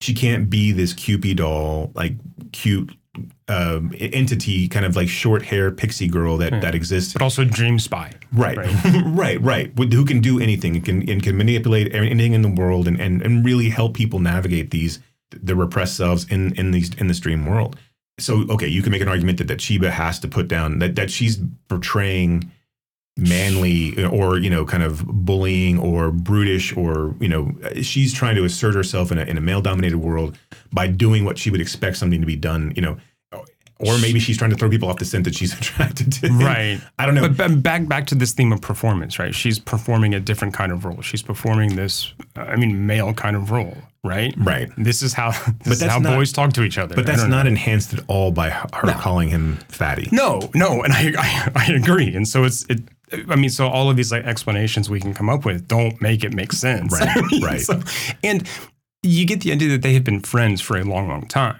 She 0.00 0.14
can't 0.14 0.48
be 0.48 0.70
this 0.72 0.94
Kewpie 0.94 1.34
doll, 1.36 1.90
like 1.94 2.14
cute 2.52 2.90
um, 3.48 3.92
entity, 3.98 4.68
kind 4.68 4.84
of 4.86 4.94
like 4.96 5.08
short 5.08 5.42
hair 5.42 5.70
pixie 5.70 6.08
girl 6.08 6.36
that, 6.38 6.62
that 6.62 6.74
exists. 6.74 7.12
but 7.12 7.22
also 7.22 7.44
Dream 7.44 7.78
Spy. 7.78 8.12
Right, 8.32 8.56
right, 9.04 9.40
right, 9.40 9.74
With- 9.76 9.92
Who 9.92 10.04
can 10.04 10.20
do 10.20 10.38
anything 10.40 10.76
and 10.76 10.84
can 10.84 11.08
and 11.08 11.22
can 11.22 11.36
manipulate 11.36 11.94
anything 11.94 12.32
in 12.32 12.42
the 12.42 12.48
world 12.50 12.86
and, 12.86 13.00
and 13.00 13.20
and 13.22 13.44
really 13.44 13.68
help 13.70 13.94
people 13.94 14.20
navigate 14.20 14.70
these 14.70 15.00
the 15.30 15.56
repressed 15.56 15.96
selves 15.96 16.26
in 16.30 16.54
in 16.54 16.70
these 16.70 16.94
in 16.94 17.08
this 17.08 17.20
dream 17.20 17.46
world. 17.46 17.76
So 18.18 18.44
okay, 18.50 18.68
you 18.68 18.82
can 18.82 18.92
make 18.92 19.02
an 19.02 19.08
argument 19.08 19.38
that 19.38 19.48
that 19.48 19.58
Chiba 19.58 19.90
has 19.90 20.18
to 20.20 20.28
put 20.28 20.46
down 20.46 20.78
that 20.78 20.94
that 20.94 21.10
she's 21.10 21.38
portraying 21.68 22.50
manly 23.20 24.02
or 24.06 24.38
you 24.38 24.50
know 24.50 24.64
kind 24.64 24.82
of 24.82 25.04
bullying 25.06 25.78
or 25.78 26.10
brutish 26.10 26.76
or 26.76 27.14
you 27.20 27.28
know 27.28 27.52
she's 27.82 28.12
trying 28.14 28.34
to 28.36 28.44
assert 28.44 28.74
herself 28.74 29.12
in 29.12 29.18
a, 29.18 29.22
in 29.24 29.36
a 29.36 29.40
male 29.40 29.60
dominated 29.60 29.98
world 29.98 30.38
by 30.72 30.86
doing 30.86 31.24
what 31.24 31.38
she 31.38 31.50
would 31.50 31.60
expect 31.60 31.96
something 31.96 32.20
to 32.20 32.26
be 32.26 32.36
done 32.36 32.72
you 32.76 32.82
know 32.82 32.96
or 33.82 33.96
maybe 33.98 34.20
she's 34.20 34.36
trying 34.36 34.50
to 34.50 34.56
throw 34.56 34.68
people 34.68 34.90
off 34.90 34.98
the 34.98 35.06
scent 35.06 35.24
that 35.24 35.34
she's 35.34 35.54
attracted 35.58 36.12
to 36.12 36.28
Right. 36.28 36.78
I 36.98 37.06
don't 37.06 37.14
know 37.14 37.28
But 37.30 37.62
back 37.62 37.88
back 37.88 38.06
to 38.08 38.14
this 38.14 38.32
theme 38.34 38.52
of 38.52 38.60
performance, 38.60 39.18
right? 39.18 39.34
She's 39.34 39.58
performing 39.58 40.14
a 40.14 40.20
different 40.20 40.52
kind 40.52 40.70
of 40.70 40.84
role. 40.84 41.00
She's 41.00 41.22
performing 41.22 41.76
this, 41.76 42.12
I 42.36 42.56
mean, 42.56 42.86
male 42.86 43.14
kind 43.14 43.36
of 43.36 43.50
role, 43.50 43.74
right? 44.04 44.34
Right. 44.36 44.68
This 44.76 45.02
is 45.02 45.14
how 45.14 45.30
this 45.64 45.80
is 45.80 45.88
how 45.88 45.98
not- 45.98 46.14
boys 46.16 46.30
talk 46.30 46.52
to 46.54 46.62
each 46.62 46.76
other. 46.76 46.94
But 46.94 47.06
that's 47.06 47.22
don't 47.22 47.30
know. 47.30 47.38
enhanced 47.40 47.94
at 47.94 48.00
all 48.06 48.32
by 48.32 48.50
her 48.50 48.68
her 48.74 48.92
calling 48.92 49.30
him 49.30 49.56
fatty. 49.68 50.10
No, 50.12 50.50
no, 50.54 50.82
and 50.82 50.92
I, 50.92 51.14
I 51.18 51.50
I 51.54 51.72
agree. 51.72 52.14
And 52.14 52.28
so 52.28 52.44
it's 52.44 52.66
it. 52.68 52.80
I 53.28 53.36
mean, 53.36 53.50
so 53.50 53.66
all 53.66 53.90
of 53.90 53.96
these 53.96 54.12
like 54.12 54.24
explanations 54.24 54.88
we 54.88 55.00
can 55.00 55.14
come 55.14 55.28
up 55.28 55.44
with 55.44 55.66
don't 55.68 56.00
make 56.00 56.24
it 56.24 56.32
make 56.32 56.52
sense. 56.52 56.92
Right, 56.92 57.08
I 57.16 57.22
mean, 57.30 57.42
right. 57.42 57.60
so- 57.60 57.80
and 58.22 58.46
you 59.02 59.26
get 59.26 59.40
the 59.40 59.52
idea 59.52 59.68
that 59.70 59.82
they 59.82 59.94
have 59.94 60.04
been 60.04 60.20
friends 60.20 60.60
for 60.60 60.76
a 60.76 60.84
long, 60.84 61.08
long 61.08 61.26
time. 61.26 61.58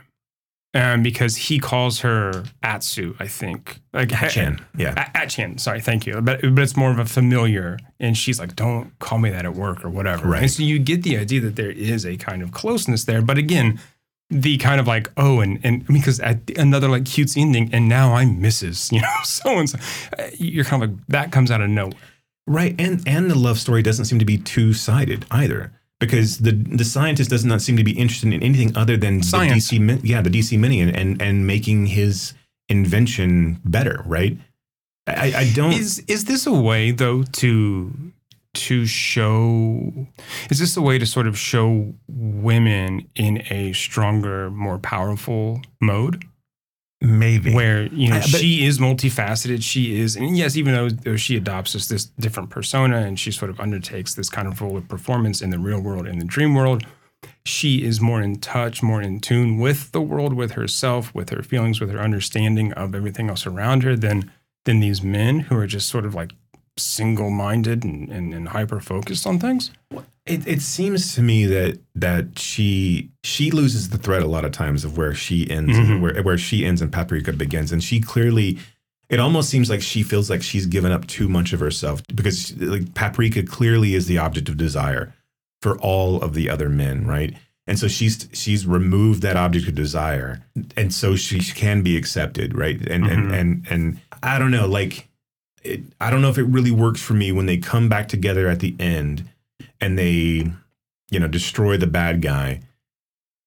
Um, 0.73 1.03
because 1.03 1.35
he 1.35 1.59
calls 1.59 1.99
her 2.01 2.45
Atsu, 2.63 3.17
I 3.19 3.27
think. 3.27 3.81
Like 3.93 4.11
Chan, 4.11 4.65
yeah. 4.77 5.11
Atchan, 5.15 5.59
sorry, 5.59 5.81
thank 5.81 6.07
you. 6.07 6.21
But 6.21 6.43
but 6.43 6.61
it's 6.61 6.77
more 6.77 6.93
of 6.93 7.01
a 7.01 7.07
familiar, 7.07 7.77
and 7.99 8.17
she's 8.17 8.39
like, 8.39 8.55
"Don't 8.55 8.97
call 9.01 9.19
me 9.19 9.31
that 9.31 9.45
at 9.45 9.55
work 9.55 9.85
or 9.85 9.91
whatever." 9.91 10.29
Right. 10.29 10.43
And 10.43 10.51
so 10.51 10.63
you 10.63 10.79
get 10.79 11.03
the 11.03 11.19
idea 11.19 11.41
that 11.41 11.57
there 11.57 11.73
is 11.73 12.07
a 12.07 12.17
kind 12.19 12.41
of 12.41 12.53
closeness 12.53 13.03
there. 13.05 13.21
But 13.21 13.37
again, 13.37 13.81
the 14.31 14.57
kind 14.59 14.81
of 14.81 14.87
like, 14.87 15.11
oh, 15.17 15.41
and 15.41 15.61
and 15.65 15.87
because 15.87 16.21
at 16.21 16.39
another 16.57 16.89
like 16.89 17.05
cutesy 17.05 17.39
ending, 17.39 17.69
and 17.73 17.89
now 17.89 18.15
I'm 18.15 18.41
Mrs. 18.41 18.93
You 19.01 19.01
know, 19.03 19.09
so 19.25 19.59
and 19.59 19.69
so. 19.69 19.79
Uh, 20.19 20.29
You're 20.39 20.65
kind 20.65 20.83
of 20.83 20.91
like 20.91 21.07
that 21.09 21.33
comes 21.33 21.51
out 21.51 21.61
of 21.61 21.69
nowhere. 21.69 21.95
Right, 22.47 22.75
and 22.79 23.07
and 23.07 23.31
the 23.31 23.39
love 23.39 23.59
story 23.59 23.83
doesn't 23.83 24.07
seem 24.07 24.19
to 24.19 24.25
be 24.25 24.39
two 24.39 24.73
sided 24.73 25.27
either, 25.31 25.73
because 25.99 26.39
the 26.39 26.53
the 26.53 26.85
scientist 26.85 27.31
does 27.31 27.45
not 27.45 27.61
seem 27.61 27.77
to 27.77 27.85
be 27.85 27.93
interested 27.93 28.33
in 28.33 28.43
anything 28.43 28.77
other 28.77 28.97
than 28.97 29.23
Science. 29.23 29.69
the 29.69 29.79
DC, 29.79 30.01
yeah, 30.03 30.23
the 30.23 30.31
DC 30.31 30.59
Mini, 30.59 30.81
and, 30.81 30.97
and 30.97 31.21
and 31.23 31.47
making 31.47 31.87
his 31.87 32.35
invention 32.69 33.61
better. 33.65 34.03
Right, 34.07 34.39
I, 35.07 35.33
I 35.37 35.53
don't. 35.55 35.73
Is 35.73 36.03
is 36.09 36.25
this 36.25 36.47
a 36.47 36.53
way 36.53 36.91
though 36.91 37.23
to 37.23 38.13
to 38.55 38.87
show? 38.87 40.07
Is 40.51 40.59
this 40.59 40.77
a 40.77 40.83
way 40.83 40.99
to 40.99 41.07
sort 41.07 41.27
of 41.27 41.39
show 41.39 41.95
women 42.09 43.07
in 43.15 43.43
a 43.51 43.73
stronger, 43.73 44.51
more 44.51 44.79
powerful 44.79 45.61
mode? 45.81 46.25
maybe 47.03 47.55
where 47.55 47.85
you 47.87 48.11
know 48.11 48.17
I- 48.17 48.21
she 48.21 48.67
is 48.67 48.79
multifaceted 48.79 49.63
she 49.63 49.99
is 49.99 50.17
and 50.17 50.37
yes 50.37 50.55
even 50.55 50.75
though, 50.75 50.91
though 50.91 51.17
she 51.17 51.35
adopts 51.35 51.73
this, 51.73 51.89
this 51.89 52.05
different 52.05 52.51
persona 52.51 52.99
and 52.99 53.19
she 53.19 53.31
sort 53.31 53.51
of 53.51 53.59
undertakes 53.59 54.13
this 54.13 54.29
kind 54.29 54.47
of 54.47 54.61
role 54.61 54.77
of 54.77 54.87
performance 54.87 55.41
in 55.41 55.49
the 55.49 55.59
real 55.59 55.81
world 55.81 56.07
in 56.07 56.19
the 56.19 56.27
dream 56.27 56.55
world 56.55 56.85
she 57.47 57.83
is 57.83 58.03
more 58.03 58.21
in 58.21 58.37
touch 58.37 58.83
more 58.83 59.01
in 59.01 59.19
tune 59.19 59.59
with 59.59 59.93
the 59.93 60.01
world 60.03 60.35
with 60.35 60.53
herself 60.53 61.15
with 61.15 61.31
her 61.31 61.43
feelings 61.43 61.81
with 61.81 61.91
her 61.91 62.01
understanding 62.01 62.71
of 62.75 62.95
everything 62.95 63.31
else 63.31 63.47
around 63.47 63.83
her 63.83 63.97
than 63.97 64.31
than 64.67 64.81
these 64.81 65.03
men 65.03 65.41
who 65.41 65.57
are 65.57 65.67
just 65.67 65.89
sort 65.89 66.05
of 66.05 66.15
like 66.15 66.33
single-minded 66.79 67.85
and, 67.85 68.09
and, 68.11 68.35
and 68.35 68.49
hyper 68.49 68.81
focused 68.81 69.27
on 69.27 69.39
things 69.39 69.71
It, 70.27 70.47
it 70.47 70.61
seems 70.63 71.15
to 71.15 71.23
me 71.23 71.47
that 71.47 71.79
that 71.95 72.39
she 72.39 73.11
she 73.25 73.51
loses 73.51 73.89
the 73.89 73.99
thread 73.99 74.23
a 74.23 74.27
lot 74.27 74.45
of 74.45 74.53
times 74.53 74.85
of 74.85 74.97
where 74.97 75.15
she 75.15 75.51
ends 75.51 75.73
Mhm. 75.77 75.91
and 75.91 76.03
where 76.03 76.23
where 76.23 76.39
she 76.39 76.65
ends 76.65 76.81
and 76.83 76.93
Paprika 76.93 77.33
begins, 77.33 77.73
and 77.73 77.83
she 77.83 78.01
clearly. 78.01 78.59
It 79.09 79.19
almost 79.19 79.51
seems 79.51 79.69
like 79.69 79.83
she 79.83 80.05
feels 80.05 80.31
like 80.31 80.41
she's 80.41 80.67
given 80.67 80.93
up 80.93 81.05
too 81.09 81.29
much 81.29 81.53
of 81.53 81.59
herself 81.59 82.01
because 82.15 82.55
like 82.59 82.95
Paprika 82.95 83.43
clearly 83.43 83.95
is 83.95 84.07
the 84.07 84.19
object 84.19 84.49
of 84.49 84.57
desire 84.57 85.13
for 85.63 85.77
all 85.81 86.23
of 86.23 86.35
the 86.35 86.49
other 86.49 86.69
men, 86.69 87.07
right? 87.09 87.35
And 87.67 87.77
so 87.79 87.89
she's 87.89 88.29
she's 88.33 88.67
removed 88.67 89.23
that 89.23 89.37
object 89.37 89.67
of 89.69 89.75
desire, 89.75 90.43
and 90.77 90.95
so 90.95 91.17
she 91.17 91.41
can 91.41 91.83
be 91.83 91.97
accepted, 91.97 92.57
right? 92.57 92.81
And 92.89 93.05
Mhm. 93.05 93.13
and 93.13 93.33
and 93.33 93.67
and 93.71 94.01
I 94.23 94.39
don't 94.39 94.53
know, 94.53 94.69
like 94.69 95.09
it, 95.63 95.83
I 96.01 96.11
don't 96.11 96.23
know 96.23 96.31
if 96.31 96.39
it 96.39 96.45
really 96.45 96.71
works 96.71 97.03
for 97.03 97.15
me 97.15 97.33
when 97.33 97.47
they 97.47 97.57
come 97.57 97.89
back 97.89 98.09
together 98.09 98.49
at 98.49 98.61
the 98.61 98.75
end 98.79 99.29
and 99.81 99.99
they, 99.99 100.51
you 101.11 101.21
know, 101.21 101.29
destroy 101.29 101.77
the 101.77 101.87
bad 101.87 102.23
guy. 102.23 102.61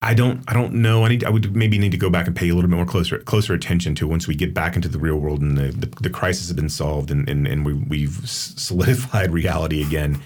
I 0.02 0.14
don't 0.14 0.44
I 0.50 0.54
don't 0.54 0.74
know. 0.74 1.06
I 1.06 1.10
need 1.10 1.24
I 1.24 1.30
would 1.30 1.56
maybe 1.56 1.80
need 1.80 1.94
to 1.94 1.98
go 1.98 2.10
back 2.10 2.28
and 2.28 2.36
pay 2.36 2.50
a 2.50 2.54
little 2.54 2.70
bit 2.70 2.76
more 2.76 2.86
closer 2.86 3.20
closer 3.20 3.54
attention 3.54 3.96
to 3.96 4.08
once 4.08 4.28
we 4.28 4.36
get 4.36 4.54
back 4.54 4.76
into 4.76 4.90
the 4.90 5.00
real 5.00 5.16
world 5.16 5.42
and 5.42 5.58
the 5.58 5.72
the, 5.72 5.86
the 6.02 6.10
crisis 6.10 6.48
has 6.50 6.56
been 6.56 6.68
solved 6.68 7.10
and 7.10 7.28
and, 7.30 7.48
and 7.48 7.66
we 7.66 7.74
we've 7.74 8.20
solidified 8.28 9.32
reality 9.32 9.82
again. 9.82 10.22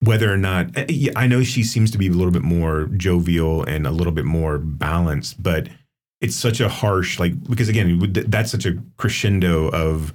Whether 0.00 0.30
or 0.30 0.36
not 0.36 0.76
eh, 0.76 1.10
I 1.16 1.26
know 1.26 1.42
she 1.42 1.62
seems 1.62 1.90
to 1.92 1.98
be 1.98 2.08
a 2.08 2.12
little 2.12 2.32
bit 2.32 2.42
more 2.42 2.90
jovial 2.96 3.64
and 3.64 3.86
a 3.86 3.90
little 3.90 4.12
bit 4.12 4.26
more 4.26 4.58
balanced, 4.58 5.42
but 5.42 5.68
it's 6.20 6.36
such 6.36 6.60
a 6.60 6.68
harsh 6.68 7.18
like 7.18 7.42
because 7.44 7.70
again 7.70 8.12
that's 8.28 8.50
such 8.50 8.66
a 8.66 8.76
crescendo 8.98 9.70
of 9.70 10.12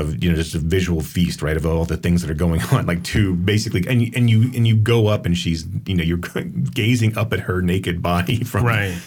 of 0.00 0.22
you 0.22 0.30
know 0.30 0.36
just 0.36 0.54
a 0.54 0.58
visual 0.58 1.00
feast 1.00 1.42
right 1.42 1.56
of 1.56 1.64
all 1.64 1.84
the 1.84 1.96
things 1.96 2.22
that 2.22 2.30
are 2.30 2.34
going 2.34 2.60
on 2.72 2.86
like 2.86 3.04
to 3.04 3.34
basically 3.36 3.86
and 3.86 4.02
you, 4.02 4.12
and 4.16 4.28
you 4.28 4.42
and 4.54 4.66
you 4.66 4.74
go 4.74 5.06
up 5.06 5.26
and 5.26 5.36
she's 5.36 5.66
you 5.86 5.94
know 5.94 6.02
you're 6.02 6.18
gazing 6.74 7.16
up 7.16 7.32
at 7.32 7.40
her 7.40 7.62
naked 7.62 8.02
body 8.02 8.42
from 8.44 8.64
right. 8.64 8.98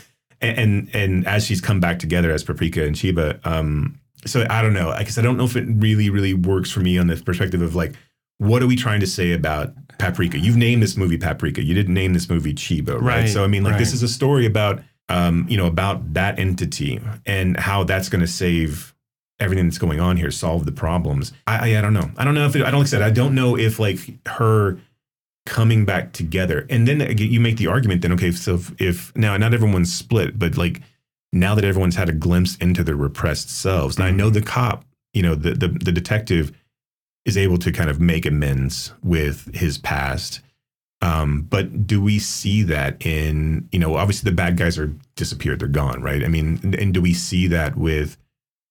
And 0.41 0.59
and, 0.59 0.95
and 0.95 1.27
as 1.27 1.45
she's 1.45 1.61
come 1.61 1.79
back 1.79 1.99
together 1.99 2.31
as 2.31 2.43
Paprika 2.43 2.85
and 2.85 2.95
Chiba 2.95 3.45
um 3.45 3.99
so 4.25 4.45
I 4.49 4.61
don't 4.61 4.73
know 4.73 4.89
I 4.89 5.03
guess 5.03 5.17
I 5.17 5.21
don't 5.21 5.37
know 5.37 5.45
if 5.45 5.55
it 5.55 5.65
really 5.67 6.09
really 6.09 6.33
works 6.33 6.71
for 6.71 6.79
me 6.79 6.97
on 6.97 7.07
the 7.07 7.15
perspective 7.17 7.61
of 7.61 7.75
like 7.75 7.93
what 8.37 8.61
are 8.61 8.67
we 8.67 8.75
trying 8.75 8.99
to 8.99 9.07
say 9.07 9.31
about 9.31 9.73
Paprika? 9.99 10.37
You've 10.37 10.57
named 10.57 10.83
this 10.83 10.97
movie 10.97 11.17
Paprika. 11.17 11.63
You 11.63 11.73
didn't 11.73 11.93
name 11.93 12.13
this 12.13 12.29
movie 12.29 12.53
Chiba 12.53 12.95
right, 12.95 13.01
Right, 13.01 13.29
so 13.29 13.43
I 13.43 13.47
mean 13.47 13.63
like 13.63 13.77
this 13.77 13.93
is 13.93 14.03
a 14.03 14.07
story 14.07 14.45
about 14.45 14.81
um 15.09 15.45
you 15.49 15.57
know 15.57 15.67
about 15.67 16.13
that 16.13 16.39
entity 16.39 16.99
and 17.25 17.57
how 17.57 17.83
that's 17.83 18.09
going 18.09 18.21
to 18.21 18.27
save 18.27 18.92
everything 19.39 19.67
that's 19.67 19.77
going 19.77 19.99
on 19.99 20.17
here, 20.17 20.31
solve 20.31 20.65
the 20.65 20.71
problems. 20.71 21.33
I, 21.47 21.73
I, 21.73 21.77
I 21.79 21.81
don't 21.81 21.93
know. 21.93 22.11
I 22.17 22.23
don't 22.23 22.33
know 22.33 22.45
if 22.45 22.55
it, 22.55 22.63
I 22.63 22.71
don't 22.71 22.81
like 22.81 22.87
I 22.87 22.89
said 22.89 23.01
I 23.01 23.09
don't 23.09 23.35
know 23.35 23.57
if 23.57 23.79
like 23.79 23.99
her 24.27 24.79
coming 25.45 25.85
back 25.85 26.13
together, 26.13 26.65
and 26.69 26.87
then 26.87 27.17
you 27.17 27.39
make 27.39 27.57
the 27.57 27.67
argument 27.67 28.01
then 28.01 28.13
okay, 28.13 28.31
so 28.31 28.55
if, 28.55 28.81
if 28.81 29.15
now 29.15 29.35
not 29.37 29.53
everyone's 29.53 29.93
split, 29.93 30.39
but 30.39 30.57
like 30.57 30.81
now 31.31 31.55
that 31.55 31.65
everyone's 31.65 31.95
had 31.95 32.09
a 32.09 32.13
glimpse 32.13 32.55
into 32.57 32.83
their 32.83 32.95
repressed 32.95 33.49
selves, 33.49 33.97
and 33.97 34.05
I 34.05 34.11
know 34.11 34.29
the 34.29 34.41
cop, 34.41 34.85
you 35.13 35.21
know, 35.21 35.35
the 35.35 35.53
the, 35.53 35.67
the 35.67 35.91
detective 35.91 36.51
is 37.25 37.37
able 37.37 37.57
to 37.57 37.71
kind 37.71 37.89
of 37.89 37.99
make 37.99 38.25
amends 38.25 38.93
with 39.01 39.53
his 39.55 39.77
past. 39.77 40.41
Um, 41.01 41.41
but 41.41 41.85
do 41.85 42.01
we 42.01 42.17
see 42.17 42.63
that 42.63 43.05
in, 43.05 43.67
you 43.73 43.79
know, 43.79 43.95
obviously 43.95 44.29
the 44.29 44.35
bad 44.35 44.55
guys 44.55 44.77
are 44.77 44.93
disappeared, 45.15 45.59
they're 45.59 45.67
gone, 45.67 46.01
right? 46.01 46.23
I 46.23 46.29
mean, 46.29 46.75
and 46.79 46.93
do 46.93 47.01
we 47.01 47.13
see 47.13 47.47
that 47.47 47.75
with 47.75 48.17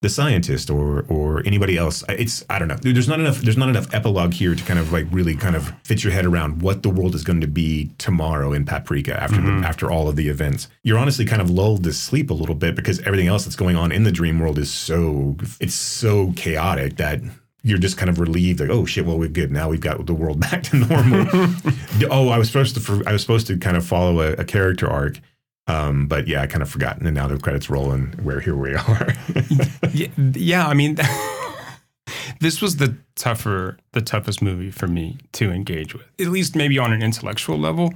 the 0.02 0.08
scientist 0.10 0.68
or 0.68 1.04
or 1.08 1.42
anybody 1.46 1.76
else? 1.78 2.04
It's 2.10 2.44
I 2.50 2.58
don't 2.58 2.68
know. 2.68 2.76
There's 2.76 3.08
not 3.08 3.18
enough. 3.20 3.38
There's 3.40 3.56
not 3.56 3.68
enough 3.70 3.92
epilogue 3.94 4.34
here 4.34 4.54
to 4.54 4.64
kind 4.64 4.78
of 4.78 4.92
like 4.92 5.06
really 5.10 5.34
kind 5.34 5.56
of 5.56 5.72
fit 5.84 6.04
your 6.04 6.12
head 6.12 6.26
around 6.26 6.60
what 6.60 6.82
the 6.82 6.90
world 6.90 7.14
is 7.14 7.24
going 7.24 7.40
to 7.40 7.46
be 7.48 7.90
tomorrow 7.98 8.52
in 8.52 8.64
Paprika 8.66 9.20
after 9.20 9.36
Mhm. 9.38 9.62
the, 9.62 9.66
after 9.66 9.90
all 9.90 10.08
of 10.08 10.16
the 10.16 10.28
events. 10.28 10.68
You're 10.82 10.98
honestly 10.98 11.24
kind 11.24 11.40
of 11.40 11.48
lulled 11.50 11.84
to 11.84 11.92
sleep 11.92 12.30
a 12.30 12.34
little 12.34 12.54
bit 12.54 12.76
because 12.76 13.00
everything 13.00 13.28
else 13.28 13.44
that's 13.44 13.56
going 13.56 13.76
on 13.76 13.90
in 13.92 14.02
the 14.04 14.12
dream 14.12 14.38
world 14.38 14.58
is 14.58 14.70
so 14.72 15.36
it's 15.60 15.74
so 15.74 16.32
chaotic 16.36 16.96
that 16.96 17.20
you're 17.64 17.78
just 17.78 17.96
kind 17.96 18.10
of 18.10 18.18
relieved, 18.18 18.58
like, 18.58 18.70
oh 18.70 18.84
shit, 18.84 19.06
well 19.06 19.16
we're 19.16 19.28
good 19.28 19.52
now. 19.52 19.68
We've 19.68 19.80
got 19.80 20.04
the 20.04 20.12
world 20.14 20.40
back 20.46 20.64
to 20.64 20.76
normal. 20.78 21.26
oh, 22.10 22.28
I 22.28 22.36
was 22.36 22.48
supposed 22.48 22.74
to, 22.74 23.02
I 23.06 23.12
was 23.12 23.22
supposed 23.22 23.46
to 23.46 23.56
kind 23.56 23.76
of 23.76 23.86
follow 23.86 24.20
a, 24.20 24.32
a 24.32 24.44
character 24.44 24.90
arc, 24.90 25.20
um, 25.68 26.06
but 26.08 26.26
yeah, 26.28 26.42
I 26.42 26.46
kind 26.46 26.62
of 26.62 26.70
forgotten, 26.70 27.06
and 27.06 27.14
now 27.14 27.28
the 27.28 27.38
credits 27.38 27.70
roll, 27.70 27.92
and 27.92 28.14
we're 28.16 28.40
here 28.40 28.56
we 28.56 28.74
are. 28.74 29.08
yeah, 29.92 30.08
yeah 30.34 30.66
i 30.66 30.74
mean 30.74 30.96
this 32.40 32.60
was 32.60 32.76
the 32.76 32.96
tougher 33.14 33.76
the 33.92 34.00
toughest 34.00 34.42
movie 34.42 34.70
for 34.70 34.88
me 34.88 35.18
to 35.32 35.50
engage 35.52 35.94
with 35.94 36.06
at 36.20 36.28
least 36.28 36.56
maybe 36.56 36.78
on 36.78 36.92
an 36.92 37.02
intellectual 37.02 37.58
level 37.58 37.92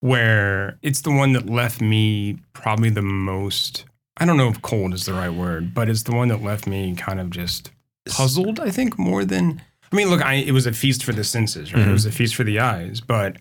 where 0.00 0.78
it's 0.82 1.02
the 1.02 1.10
one 1.10 1.32
that 1.32 1.46
left 1.46 1.80
me 1.80 2.38
probably 2.52 2.88
the 2.88 3.02
most 3.02 3.84
i 4.18 4.24
don't 4.24 4.36
know 4.36 4.48
if 4.48 4.62
cold 4.62 4.94
is 4.94 5.04
the 5.04 5.12
right 5.12 5.34
word 5.34 5.74
but 5.74 5.88
it's 5.88 6.04
the 6.04 6.14
one 6.14 6.28
that 6.28 6.42
left 6.42 6.66
me 6.66 6.94
kind 6.96 7.20
of 7.20 7.30
just 7.30 7.70
puzzled 8.08 8.58
i 8.60 8.70
think 8.70 8.98
more 8.98 9.24
than 9.24 9.60
i 9.92 9.96
mean 9.96 10.08
look 10.08 10.22
I, 10.22 10.34
it 10.34 10.52
was 10.52 10.66
a 10.66 10.72
feast 10.72 11.04
for 11.04 11.12
the 11.12 11.24
senses 11.24 11.74
right 11.74 11.84
Mhm. 11.84 11.88
it 11.88 11.92
was 11.92 12.06
a 12.06 12.12
feast 12.12 12.34
for 12.34 12.44
the 12.44 12.60
eyes 12.60 13.00
but 13.00 13.36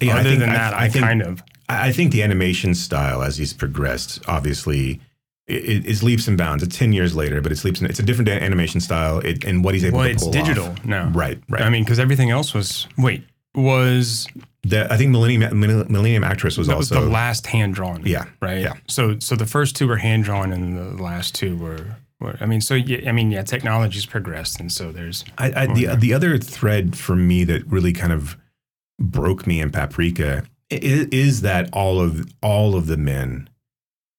Yeah, 0.00 0.14
other 0.14 0.30
think- 0.30 0.40
than 0.40 0.50
I- 0.50 0.54
that 0.54 0.74
I 0.74 0.84
i, 0.84 0.88
think- 0.88 1.04
kind 1.04 1.22
of 1.22 1.42
I 1.88 1.92
think 1.92 2.12
the 2.12 2.22
animation 2.22 2.74
style, 2.74 3.22
as 3.22 3.36
he's 3.38 3.52
progressed, 3.52 4.20
obviously. 4.28 5.00
It, 5.46 5.84
it's 5.84 6.02
leaps 6.04 6.28
and 6.28 6.38
bounds. 6.38 6.62
It's 6.62 6.76
ten 6.76 6.92
years 6.92 7.16
later, 7.16 7.40
but 7.40 7.50
it's 7.50 7.64
leaps. 7.64 7.80
And, 7.80 7.90
it's 7.90 7.98
a 7.98 8.04
different 8.04 8.28
animation 8.28 8.80
style, 8.80 9.18
it, 9.18 9.44
and 9.44 9.64
what 9.64 9.74
he's 9.74 9.84
able 9.84 9.98
to 10.02 10.14
do 10.14 10.16
well 10.24 10.28
it's 10.28 10.28
digital 10.28 10.66
off. 10.68 10.84
now 10.84 11.08
Right, 11.12 11.42
right. 11.48 11.62
i 11.62 11.68
mean 11.70 11.82
because 11.82 11.98
everything 11.98 12.30
else 12.30 12.54
was 12.54 12.86
wait 12.96 13.24
was 13.56 14.28
The- 14.62 14.86
I 14.92 14.96
think 14.96 15.10
Millennium 15.10 15.58
Millennium 15.58 16.22
Actress 16.22 16.56
was 16.56 16.68
that 16.68 16.76
was 16.76 16.92
also 16.92 17.04
the 17.04 17.10
last 17.10 17.46
hand 17.48 17.74
drawn. 17.74 18.02
Yeah, 18.06 18.26
Right. 18.40 18.60
yeah. 18.62 18.74
So 18.86 19.18
so 19.18 19.34
the 19.34 19.46
first 19.46 19.74
two 19.74 19.88
were 19.88 19.96
hand 19.96 20.22
drawn, 20.24 20.52
and 20.52 20.76
the 20.78 21.02
last 21.02 21.34
two 21.34 21.56
were. 21.56 21.96
were 22.20 22.36
I 22.40 22.46
mean, 22.46 22.60
so 22.60 22.74
yeah, 22.74 23.08
I 23.08 23.12
mean, 23.12 23.32
yeah, 23.32 23.42
technology's 23.42 24.06
progressed, 24.06 24.60
and 24.60 24.70
so 24.70 24.92
there's 24.92 25.24
I, 25.38 25.62
I, 25.62 25.66
the 25.66 25.96
the 25.96 26.12
other 26.14 26.38
thread 26.38 26.96
for 26.96 27.16
me 27.16 27.42
that 27.44 27.66
really 27.66 27.92
kind 27.92 28.12
of 28.12 28.36
broke 29.00 29.46
me 29.48 29.60
in 29.60 29.70
Paprika 29.70 30.44
is, 30.70 31.06
is 31.06 31.40
that 31.42 31.68
all 31.72 32.00
of 32.00 32.32
all 32.42 32.74
of 32.74 32.86
the 32.86 32.96
men, 32.96 33.48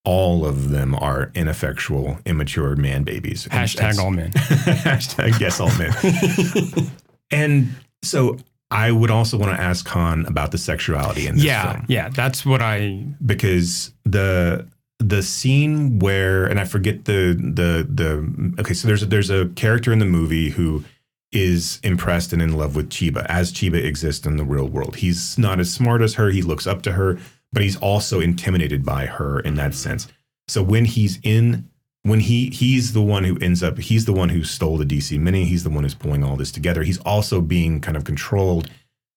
all 0.03 0.45
of 0.45 0.69
them 0.69 0.95
are 0.95 1.31
ineffectual, 1.33 2.19
immature 2.25 2.75
man 2.75 3.03
babies. 3.03 3.47
Hashtag 3.47 3.97
all 3.97 4.11
men. 4.11 4.31
hashtag 4.33 5.39
yes 5.39 5.59
all 5.59 5.71
men. 5.77 6.91
and 7.31 7.69
so 8.03 8.37
I 8.69 8.91
would 8.91 9.11
also 9.11 9.37
want 9.37 9.55
to 9.55 9.61
ask 9.61 9.85
Kon 9.85 10.25
about 10.25 10.51
the 10.51 10.57
sexuality 10.57 11.27
in 11.27 11.35
this 11.35 11.43
yeah, 11.43 11.73
film 11.73 11.85
yeah, 11.89 12.09
that's 12.09 12.45
what 12.45 12.61
I. 12.61 13.05
because 13.25 13.93
the 14.05 14.67
the 14.99 15.23
scene 15.23 15.99
where 15.99 16.45
and 16.45 16.59
I 16.59 16.65
forget 16.65 17.05
the 17.05 17.33
the 17.33 17.87
the 17.89 18.55
okay 18.61 18.73
so 18.73 18.87
there's 18.87 19.03
a, 19.03 19.07
there's 19.07 19.29
a 19.29 19.47
character 19.55 19.91
in 19.91 19.99
the 19.99 20.05
movie 20.05 20.49
who 20.51 20.83
is 21.31 21.79
impressed 21.83 22.33
and 22.33 22.41
in 22.41 22.57
love 22.57 22.75
with 22.75 22.89
Chiba 22.89 23.25
as 23.27 23.53
Chiba 23.53 23.83
exists 23.83 24.25
in 24.25 24.37
the 24.37 24.43
real 24.43 24.67
world. 24.67 24.97
He's 24.97 25.37
not 25.37 25.59
as 25.59 25.73
smart 25.73 26.01
as 26.01 26.15
her, 26.15 26.29
he 26.29 26.41
looks 26.41 26.67
up 26.67 26.81
to 26.83 26.93
her, 26.93 27.17
but 27.53 27.63
he's 27.63 27.77
also 27.77 28.19
intimidated 28.19 28.83
by 28.85 29.05
her 29.05 29.39
in 29.39 29.55
that 29.55 29.73
sense. 29.73 30.07
So 30.47 30.61
when 30.61 30.85
he's 30.85 31.19
in 31.23 31.69
when 32.03 32.19
he 32.19 32.49
he's 32.49 32.93
the 32.93 33.01
one 33.01 33.23
who 33.23 33.37
ends 33.39 33.61
up 33.61 33.77
he's 33.77 34.05
the 34.05 34.13
one 34.13 34.29
who 34.29 34.43
stole 34.43 34.77
the 34.77 34.85
DC 34.85 35.19
mini, 35.19 35.45
he's 35.45 35.63
the 35.63 35.69
one 35.69 35.83
who's 35.83 35.93
pulling 35.93 36.23
all 36.23 36.35
this 36.35 36.51
together. 36.51 36.83
He's 36.83 36.99
also 36.99 37.41
being 37.41 37.79
kind 37.79 37.95
of 37.95 38.03
controlled 38.03 38.69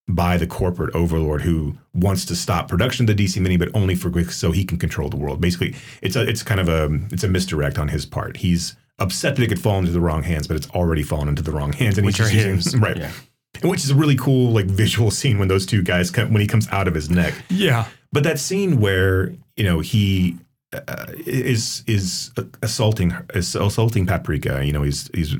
by 0.09 0.37
the 0.37 0.47
corporate 0.47 0.95
overlord 0.95 1.43
who 1.43 1.77
wants 1.95 2.25
to 2.27 2.37
stop 2.37 2.69
production 2.69 3.09
of 3.09 3.17
the 3.17 3.25
DC 3.25 3.41
Mini, 3.41 3.57
but 3.57 3.71
only 3.75 3.95
for 3.95 4.25
so 4.25 4.53
he 4.53 4.65
can 4.65 4.79
control 4.79 5.09
the 5.09 5.17
world. 5.17 5.41
Basically, 5.41 5.75
it's 6.03 6.17
a 6.17 6.29
it's 6.29 6.43
kind 6.43 6.61
of 6.61 6.69
a 6.69 6.91
it's 7.11 7.25
a 7.25 7.29
misdirect 7.29 7.79
on 7.79 7.89
his 7.89 8.05
part. 8.05 8.37
He's 8.37 8.77
upset 8.99 9.37
that 9.37 9.43
it 9.43 9.49
could 9.49 9.61
fall 9.61 9.79
into 9.79 9.91
the 9.91 10.01
wrong 10.01 10.23
hands, 10.23 10.47
but 10.47 10.57
it's 10.57 10.69
already 10.71 11.03
fallen 11.03 11.29
into 11.29 11.43
the 11.43 11.51
wrong 11.53 11.73
hands, 11.73 11.99
and 11.99 12.07
Which 12.07 12.19
he's 12.19 12.27
are 12.29 12.31
just 12.31 12.47
his. 12.47 12.65
using 12.67 12.81
right. 12.89 12.97
Yeah. 12.97 13.11
Which 13.63 13.85
is 13.85 13.91
a 13.91 13.95
really 13.95 14.17
cool 14.17 14.51
like 14.53 14.67
visual 14.67 15.11
scene 15.11 15.39
when 15.39 15.49
those 15.49 15.65
two 15.67 15.83
guys 15.83 16.11
come, 16.11 16.33
when 16.33 16.41
he 16.41 16.47
comes 16.49 16.69
out 16.73 16.89
of 16.89 16.95
his 16.95 17.09
neck. 17.11 17.35
Yeah. 17.49 17.87
But 18.13 18.23
that 18.25 18.39
scene 18.39 18.81
where 18.81 19.33
you 19.57 19.65
know 19.65 19.81
he 19.81 20.37
uh, 20.73 21.07
is 21.27 21.83
is 21.87 22.33
assaulting 22.63 23.13
is 23.35 23.55
assaulting 23.55 24.07
Paprika. 24.07 24.65
You 24.65 24.73
know 24.73 24.83
he's 24.83 25.09
he's 25.15 25.37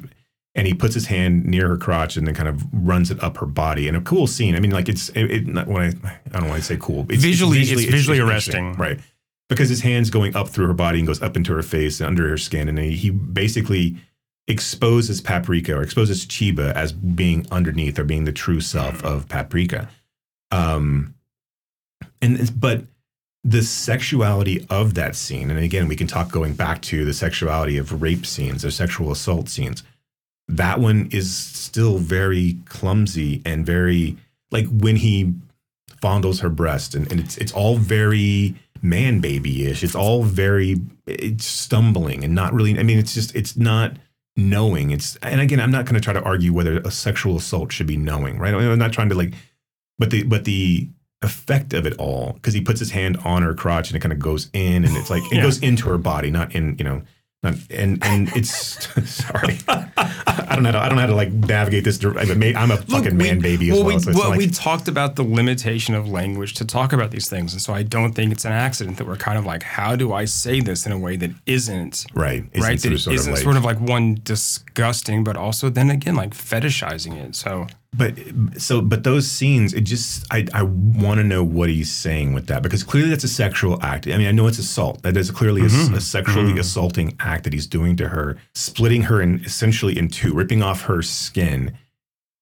and 0.57 0.67
he 0.69 0.75
puts 0.75 0.95
his 0.95 1.07
hand 1.07 1.45
near 1.45 1.67
her 1.69 1.77
crotch 1.77 2.17
and 2.17 2.27
then 2.29 2.35
kind 2.37 2.49
of 2.49 2.63
runs 2.73 3.11
it 3.11 3.21
up 3.23 3.37
her 3.39 3.47
body. 3.47 3.89
And 3.89 3.97
a 3.97 4.01
cool 4.01 4.29
scene. 4.29 4.55
I 4.55 4.61
mean, 4.61 4.71
like 4.71 4.89
it's 4.89 5.09
it, 5.11 5.25
it 5.31 5.47
not 5.49 5.67
when 5.67 5.83
I 6.05 6.17
I 6.33 6.39
don't 6.41 6.49
want 6.49 6.61
to 6.61 6.67
say 6.67 6.77
cool. 6.81 7.07
It's, 7.11 7.23
Visually- 7.23 7.59
it's 7.61 7.71
visually 7.71 8.19
interesting, 8.21 8.67
arresting. 8.69 8.73
right? 8.75 9.01
Because 9.49 9.69
his 9.69 9.83
hand's 9.83 10.11
going 10.11 10.35
up 10.35 10.49
through 10.49 10.67
her 10.67 10.75
body 10.75 10.99
and 10.99 11.07
goes 11.07 11.21
up 11.21 11.37
into 11.37 11.53
her 11.55 11.63
face 11.63 12.01
and 12.01 12.07
under 12.07 12.29
her 12.29 12.39
skin, 12.39 12.69
and 12.69 12.79
he, 12.79 12.97
he 12.97 13.11
basically 13.11 13.97
exposes 14.47 15.21
Paprika 15.21 15.75
or 15.75 15.83
exposes 15.83 16.27
Chiba 16.27 16.73
as 16.75 16.93
being 16.93 17.47
underneath 17.51 17.99
or 17.99 18.05
being 18.05 18.25
the 18.25 18.33
true 18.33 18.61
self 18.61 19.05
of 19.05 19.29
Paprika. 19.29 19.89
Um, 20.51 21.15
and 22.21 22.59
but 22.59 22.85
the 23.43 23.63
sexuality 23.63 24.67
of 24.71 24.95
that 24.95 25.15
scene, 25.15 25.51
and 25.51 25.59
again, 25.59 25.89
we 25.89 25.97
can 25.97 26.07
talk 26.07 26.33
going 26.33 26.55
back 26.55 26.81
to 26.83 27.05
the 27.05 27.13
sexuality 27.13 27.77
of 27.77 28.01
rape 28.01 28.25
scenes 28.25 28.65
or 28.65 28.71
sexual 28.71 29.13
assault 29.13 29.49
scenes. 29.49 29.83
That 30.49 30.81
one 30.81 31.09
is 31.11 31.35
still 31.35 31.99
very 31.99 32.59
clumsy 32.67 33.43
and 33.45 33.65
very 33.67 34.17
like 34.51 34.67
when 34.69 34.97
he 34.97 35.35
fondles 36.03 36.41
her 36.41 36.51
breast, 36.51 36.95
and, 36.95 37.11
and 37.11 37.21
it's 37.21 37.37
it's 37.39 37.53
all 37.53 37.77
very 37.77 38.55
man 38.83 39.21
baby 39.21 39.67
ish. 39.67 39.83
It's 39.83 39.95
all 39.95 40.23
very 40.23 40.77
it's 41.07 41.45
stumbling 41.45 42.25
and 42.25 42.35
not 42.35 42.53
really. 42.53 42.79
I 42.79 42.83
mean, 42.83 42.99
it's 42.99 43.15
just 43.15 43.35
it's 43.35 43.57
not 43.57 43.97
knowing. 44.37 44.91
It's 44.91 45.17
and 45.17 45.41
again, 45.41 45.61
I'm 45.61 45.71
not 45.71 45.85
going 45.85 45.95
to 45.95 46.01
try 46.01 46.13
to 46.13 46.23
argue 46.23 46.53
whether 46.53 46.79
a 46.81 46.91
sexual 46.91 47.37
assault 47.37 47.73
should 47.73 47.87
be 47.87 47.97
knowing, 47.97 48.39
right? 48.39 48.55
I'm 48.55 48.79
not 48.79 48.93
trying 48.93 49.09
to 49.09 49.15
like, 49.15 49.35
but 49.99 50.11
the 50.11 50.25
but 50.25 50.45
the 50.45 50.89
effect 51.23 51.73
of 51.73 51.87
it 51.87 51.97
all 51.99 52.33
because 52.35 52.53
he 52.53 52.61
puts 52.61 52.79
his 52.79 52.91
hand 52.91 53.17
on 53.25 53.43
her 53.43 53.55
crotch 53.55 53.89
and 53.89 53.97
it 53.97 54.01
kind 54.01 54.13
of 54.13 54.19
goes 54.19 54.51
in 54.53 54.85
and 54.85 54.95
it's 54.97 55.09
like 55.09 55.23
it 55.33 55.41
goes 55.41 55.59
into 55.61 55.89
her 55.89 55.99
body, 55.99 56.31
not 56.31 56.55
in 56.55 56.77
you 56.79 56.85
know. 56.85 57.03
Um, 57.45 57.61
and 57.71 58.03
and 58.03 58.29
it's 58.35 58.89
sorry, 59.11 59.59
I 59.69 60.55
don't 60.55 60.63
know. 60.63 60.73
How 60.73 60.79
to, 60.79 60.85
I 60.85 60.89
don't 60.89 60.97
know 60.97 61.03
how 61.03 61.07
to 61.07 61.15
like 61.15 61.31
navigate 61.33 61.85
this. 61.85 62.03
I'm 62.03 62.71
a 62.71 62.77
fucking 62.79 63.17
man 63.17 63.41
baby 63.41 63.71
as 63.71 63.77
well. 63.79 63.87
we, 63.87 63.99
so 63.99 64.13
well, 64.15 64.31
like, 64.31 64.39
we 64.39 64.49
talked 64.49 64.89
about 64.89 65.17
the 65.17 65.23
limitation 65.23 65.95
of 65.95 66.09
language 66.09 66.55
to 66.55 66.65
talk 66.65 66.93
about 66.95 67.11
these 67.11 67.29
things, 67.29 67.53
and 67.53 67.61
so 67.61 67.75
I 67.75 67.83
don't 67.83 68.15
think 68.15 68.33
it's 68.33 68.47
an 68.47 68.53
accident 68.53 68.97
that 68.97 69.07
we're 69.07 69.17
kind 69.17 69.39
of 69.39 69.45
like, 69.45 69.63
how 69.63 69.95
do 69.95 70.13
I 70.13 70.25
say 70.25 70.61
this 70.61 70.87
in 70.87 70.93
a 70.93 70.99
way 70.99 71.17
that 71.17 71.31
isn't 71.45 72.07
right, 72.15 72.45
isn't 72.53 72.63
right? 72.63 72.81
That 72.81 72.89
sort 72.89 73.01
sort 73.01 73.15
of 73.15 73.21
isn't 73.21 73.33
like- 73.35 73.43
sort 73.43 73.57
of 73.57 73.65
like 73.65 73.81
one 73.81 74.21
disgusting, 74.23 75.23
but 75.23 75.37
also 75.37 75.69
then 75.69 75.91
again 75.91 76.15
like 76.15 76.31
fetishizing 76.31 77.17
it. 77.17 77.37
So 77.37 77.67
But 77.97 78.19
so, 78.59 78.81
but 78.81 79.05
those 79.05 79.31
scenes, 79.31 79.73
it 79.73 79.83
just, 79.83 80.27
I, 80.33 80.47
I 80.53 80.63
want 80.63 81.19
to 81.19 81.25
know 81.25 81.45
what 81.45 81.69
he's 81.69 81.93
saying 81.93 82.33
with 82.33 82.49
that 82.49 82.63
because 82.63 82.83
clearly 82.83 83.11
that's 83.11 83.23
a 83.25 83.29
sexual 83.29 83.81
act. 83.83 84.09
I 84.09 84.17
mean, 84.19 84.27
I 84.27 84.33
know 84.33 84.49
it's 84.49 84.59
assault. 84.59 85.03
That 85.03 85.17
is 85.17 85.31
clearly 85.31 85.61
a- 85.61 85.65
Mm-hmm. 85.67 85.95
a, 85.95 86.01
sexually 86.01 86.59
assaulting 86.59 87.17
act 87.21 87.45
that 87.45 87.53
he's 87.53 87.67
doing 87.69 87.95
to 87.97 88.09
her, 88.09 88.37
splitting 88.55 89.03
her 89.03 89.21
in 89.23 89.45
essentially 89.45 89.97
in 89.97 90.09
two, 90.09 90.35
ripping 90.35 90.63
off 90.63 90.83
her 90.83 91.03
skin. 91.03 91.77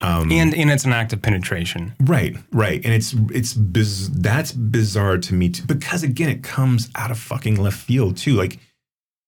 Um, 0.01 0.33
and 0.33 0.53
and 0.55 0.69
it's 0.71 0.85
an 0.85 0.93
act 0.93 1.13
of 1.13 1.23
penetration. 1.23 1.95
right, 2.01 2.37
right, 2.51 2.85
and 2.85 2.93
it's 2.93 3.15
it's 3.31 3.55
biz- 3.55 4.11
that's 4.11 4.51
bizarre 4.51 5.17
to 5.19 5.35
me 5.35 5.49
too 5.51 5.65
because 5.67 6.03
again, 6.03 6.29
it 6.29 6.43
comes 6.43 6.91
out 6.97 7.13
of 7.13 7.19
fucking 7.19 7.55
left 7.63 7.79
field 7.79 8.17
too. 8.17 8.33
Like 8.35 8.59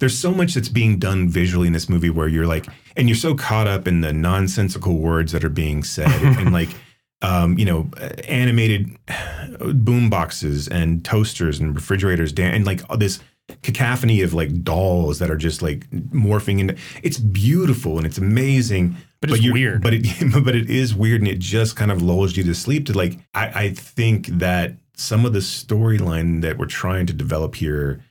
there's 0.05 0.19
so 0.19 0.33
much 0.33 0.53
that's 0.53 0.69
being 0.69 0.99
done 0.99 1.31
visually 1.31 1.67
in 1.67 1.73
this 1.73 1.89
movie 1.89 2.11
where 2.11 2.29
you're 2.29 2.47
like, 2.47 2.67
and 2.95 3.09
you're 3.09 3.17
so 3.17 3.35
caught 3.35 3.67
up 3.67 3.89
in 3.89 4.03
the 4.03 4.13
nonsensical 4.13 4.99
words 4.99 5.33
that 5.33 5.43
are 5.43 5.49
being 5.49 5.83
said 5.83 6.11
and 6.23 6.53
like, 6.53 6.69
um, 7.23 7.57
you 7.57 7.65
know, 7.65 7.89
animated 8.29 8.99
boom 9.59 10.11
boxes 10.11 10.69
and 10.69 11.07
toasters 11.07 11.59
and 11.59 11.75
refrigerators 11.75 12.35
dan- 12.35 12.53
and 12.53 12.67
like 12.67 12.83
all 12.91 12.99
this 12.99 13.19
cacophony 13.63 14.21
of 14.21 14.35
like 14.35 14.63
dolls 14.63 15.21
that 15.21 15.31
are 15.31 15.39
just 15.39 15.63
like 15.63 15.89
morphing 15.91 16.61
into. 16.61 16.77
It's 17.03 17.17
beautiful 17.17 17.97
and 17.97 18.07
it's 18.07 18.19
amazing. 18.19 18.99
But 19.23 19.31
it's 19.31 19.51
weird. 19.51 19.83
But 19.83 19.95
it, 19.95 20.05
but 20.45 20.55
it 20.55 20.69
is 20.69 20.95
weird, 20.95 21.23
and 21.23 21.29
it 21.29 21.39
just 21.39 21.77
kind 21.77 21.91
of 21.91 22.03
lulls 22.03 22.37
you 22.37 22.45
to 22.45 22.55
sleep. 22.55 22.85
To 22.87 22.93
like, 22.93 23.21
I, 23.33 23.47
I 23.47 23.71
think 23.71 24.27
that 24.27 24.75
some 24.97 25.25
of 25.25 25.33
the 25.33 25.39
storyline 25.39 26.43
that 26.43 26.59
we're 26.59 26.67
trying 26.67 27.07
to 27.07 27.15
develop 27.15 27.55
here 27.55 28.03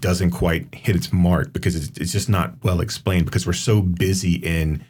doesn't 0.00 0.30
quite 0.30 0.72
hit 0.74 0.96
its 0.96 1.12
mark 1.12 1.52
because 1.52 1.74
it's, 1.74 1.98
it's 1.98 2.12
just 2.12 2.28
not 2.28 2.54
well 2.62 2.80
explained 2.80 3.24
because 3.24 3.46
we're 3.46 3.52
so 3.52 3.82
busy 3.82 4.34
in 4.34 4.84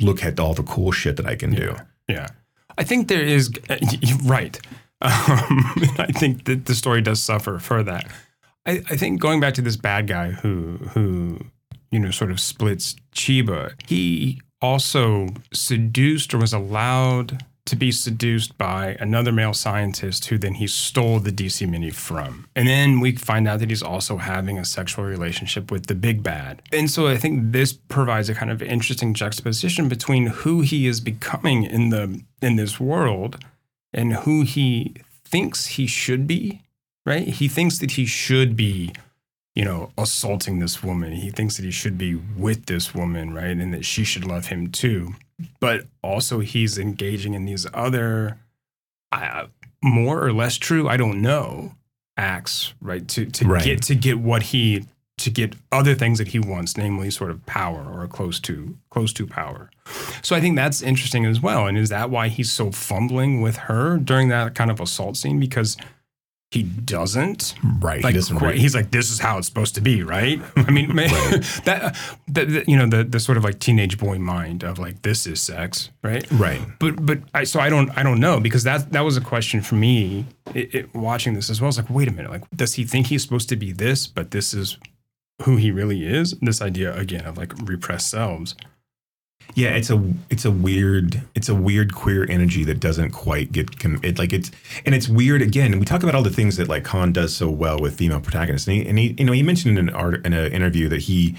look 0.00 0.24
at 0.24 0.40
all 0.40 0.54
the 0.54 0.62
cool 0.62 0.92
shit 0.92 1.16
that 1.16 1.26
I 1.26 1.36
can 1.36 1.54
do. 1.54 1.76
Yeah, 2.08 2.28
I 2.78 2.84
think 2.84 3.08
there 3.08 3.22
is. 3.22 3.50
uh, 3.68 3.76
right. 4.24 4.58
Um, 5.02 5.08
I 5.98 6.12
think 6.12 6.44
that 6.44 6.66
the 6.66 6.74
story 6.74 7.00
does 7.00 7.22
suffer 7.22 7.58
for 7.58 7.82
that. 7.82 8.06
I, 8.66 8.82
I 8.90 8.96
think 8.98 9.18
going 9.18 9.40
back 9.40 9.54
to 9.54 9.62
this 9.62 9.76
bad 9.76 10.06
guy 10.06 10.30
who 10.30 10.76
who 10.92 11.40
you 11.90 11.98
know 11.98 12.10
sort 12.10 12.30
of 12.30 12.38
splits 12.38 12.96
Chiba, 13.14 13.72
he 13.86 14.42
also 14.60 15.28
seduced 15.54 16.34
or 16.34 16.38
was 16.38 16.52
allowed 16.52 17.42
to 17.66 17.76
be 17.76 17.92
seduced 17.92 18.56
by 18.58 18.96
another 19.00 19.32
male 19.32 19.54
scientist 19.54 20.26
who 20.26 20.38
then 20.38 20.54
he 20.54 20.66
stole 20.66 21.20
the 21.20 21.30
DC 21.30 21.68
Mini 21.68 21.90
from. 21.90 22.46
And 22.56 22.66
then 22.66 23.00
we 23.00 23.12
find 23.12 23.46
out 23.46 23.60
that 23.60 23.70
he's 23.70 23.82
also 23.82 24.16
having 24.16 24.58
a 24.58 24.64
sexual 24.64 25.04
relationship 25.04 25.70
with 25.70 25.86
the 25.86 25.94
big 25.94 26.22
bad. 26.22 26.62
And 26.72 26.90
so 26.90 27.06
I 27.06 27.16
think 27.16 27.52
this 27.52 27.72
provides 27.72 28.28
a 28.28 28.34
kind 28.34 28.50
of 28.50 28.62
interesting 28.62 29.14
juxtaposition 29.14 29.88
between 29.88 30.26
who 30.26 30.62
he 30.62 30.86
is 30.86 31.00
becoming 31.00 31.64
in 31.64 31.90
the 31.90 32.22
in 32.42 32.56
this 32.56 32.80
world 32.80 33.44
and 33.92 34.14
who 34.14 34.42
he 34.42 34.94
thinks 35.24 35.66
he 35.66 35.86
should 35.86 36.26
be, 36.26 36.62
right? 37.04 37.26
He 37.26 37.48
thinks 37.48 37.78
that 37.78 37.92
he 37.92 38.06
should 38.06 38.56
be 38.56 38.92
you 39.54 39.64
know, 39.64 39.90
assaulting 39.98 40.58
this 40.58 40.82
woman. 40.82 41.12
He 41.12 41.30
thinks 41.30 41.56
that 41.56 41.64
he 41.64 41.70
should 41.70 41.98
be 41.98 42.14
with 42.14 42.66
this 42.66 42.94
woman, 42.94 43.34
right? 43.34 43.56
And 43.56 43.74
that 43.74 43.84
she 43.84 44.04
should 44.04 44.24
love 44.24 44.46
him 44.46 44.70
too. 44.70 45.14
But 45.60 45.86
also, 46.02 46.40
he's 46.40 46.78
engaging 46.78 47.34
in 47.34 47.44
these 47.44 47.66
other, 47.74 48.38
uh, 49.12 49.46
more 49.82 50.24
or 50.24 50.32
less 50.32 50.56
true, 50.56 50.88
I 50.88 50.96
don't 50.96 51.22
know, 51.22 51.74
acts, 52.16 52.74
right? 52.80 53.06
To 53.08 53.26
to 53.26 53.46
Right. 53.48 53.64
get 53.64 53.82
to 53.82 53.94
get 53.94 54.18
what 54.18 54.44
he 54.44 54.86
to 55.18 55.30
get 55.30 55.54
other 55.70 55.94
things 55.94 56.16
that 56.18 56.28
he 56.28 56.38
wants, 56.38 56.78
namely 56.78 57.10
sort 57.10 57.30
of 57.30 57.44
power 57.44 57.84
or 57.84 58.06
close 58.08 58.40
to 58.40 58.76
close 58.90 59.12
to 59.12 59.26
power. 59.26 59.70
So 60.22 60.34
I 60.34 60.40
think 60.40 60.56
that's 60.56 60.80
interesting 60.80 61.26
as 61.26 61.40
well. 61.42 61.66
And 61.66 61.76
is 61.76 61.90
that 61.90 62.08
why 62.10 62.28
he's 62.28 62.50
so 62.50 62.70
fumbling 62.72 63.42
with 63.42 63.56
her 63.68 63.98
during 63.98 64.28
that 64.28 64.54
kind 64.54 64.70
of 64.70 64.80
assault 64.80 65.16
scene? 65.18 65.38
Because 65.38 65.76
he 66.50 66.64
doesn't 66.64 67.54
Right. 67.80 68.02
like 68.02 68.12
he 68.14 68.18
doesn't 68.18 68.36
quite- 68.36 68.56
he's 68.58 68.74
like 68.74 68.90
this 68.90 69.10
is 69.10 69.20
how 69.20 69.38
it's 69.38 69.46
supposed 69.46 69.74
to 69.76 69.80
be 69.80 70.02
right 70.02 70.40
i 70.56 70.70
mean 70.70 70.88
ma- 70.94 71.02
that, 71.64 71.96
that 72.28 72.68
you 72.68 72.76
know 72.76 72.86
the 72.88 73.04
the 73.04 73.20
sort 73.20 73.38
of 73.38 73.44
like 73.44 73.60
teenage 73.60 73.98
boy 73.98 74.18
mind 74.18 74.64
of 74.64 74.78
like 74.78 75.02
this 75.02 75.26
is 75.28 75.40
sex 75.40 75.90
right 76.02 76.26
right. 76.32 76.60
but 76.80 77.04
but 77.06 77.18
I 77.34 77.44
so 77.44 77.60
I 77.60 77.68
don't 77.70 77.88
I 77.96 78.02
don't 78.02 78.18
know 78.20 78.40
because 78.40 78.64
that 78.64 78.90
that 78.92 79.02
was 79.02 79.16
a 79.16 79.20
question 79.20 79.60
for 79.60 79.76
me 79.76 80.26
it, 80.54 80.74
it, 80.74 80.94
watching 80.94 81.34
this 81.34 81.48
as 81.50 81.60
well. 81.60 81.68
It's 81.68 81.78
like 81.78 81.88
wait 81.88 82.08
a 82.08 82.10
minute, 82.10 82.30
like 82.32 82.42
does 82.50 82.74
he 82.74 82.82
think 82.84 83.06
he's 83.06 83.22
supposed 83.22 83.48
to 83.50 83.56
be 83.56 83.70
this, 83.70 84.08
but 84.08 84.32
this 84.32 84.52
is 84.52 84.76
who 85.42 85.56
he 85.56 85.70
really 85.70 86.04
is? 86.04 86.32
This 86.42 86.60
idea 86.60 86.94
again 86.96 87.24
of 87.26 87.38
like 87.38 87.52
repressed 87.62 88.10
selves. 88.10 88.56
Yeah, 89.54 89.70
it's 89.70 89.90
a 89.90 90.02
it's 90.30 90.44
a 90.44 90.50
weird 90.50 91.22
it's 91.34 91.48
a 91.48 91.54
weird 91.54 91.94
queer 91.94 92.24
energy 92.30 92.64
that 92.64 92.80
doesn't 92.80 93.10
quite 93.10 93.52
get 93.52 93.78
com- 93.78 94.00
it 94.02 94.18
like 94.18 94.32
it's 94.32 94.50
and 94.86 94.94
it's 94.94 95.08
weird 95.08 95.42
again. 95.42 95.78
We 95.78 95.84
talk 95.84 96.02
about 96.02 96.14
all 96.14 96.22
the 96.22 96.30
things 96.30 96.56
that 96.56 96.68
like 96.68 96.84
Kon 96.84 97.12
does 97.12 97.34
so 97.34 97.50
well 97.50 97.78
with 97.78 97.96
female 97.96 98.20
protagonists, 98.20 98.68
and 98.68 98.76
he, 98.76 98.86
and 98.88 98.98
he 98.98 99.14
you 99.18 99.24
know 99.24 99.32
he 99.32 99.42
mentioned 99.42 99.78
in 99.78 99.88
an 99.88 99.94
art 99.94 100.24
in 100.24 100.32
an 100.32 100.52
interview 100.52 100.88
that 100.88 101.02
he 101.02 101.36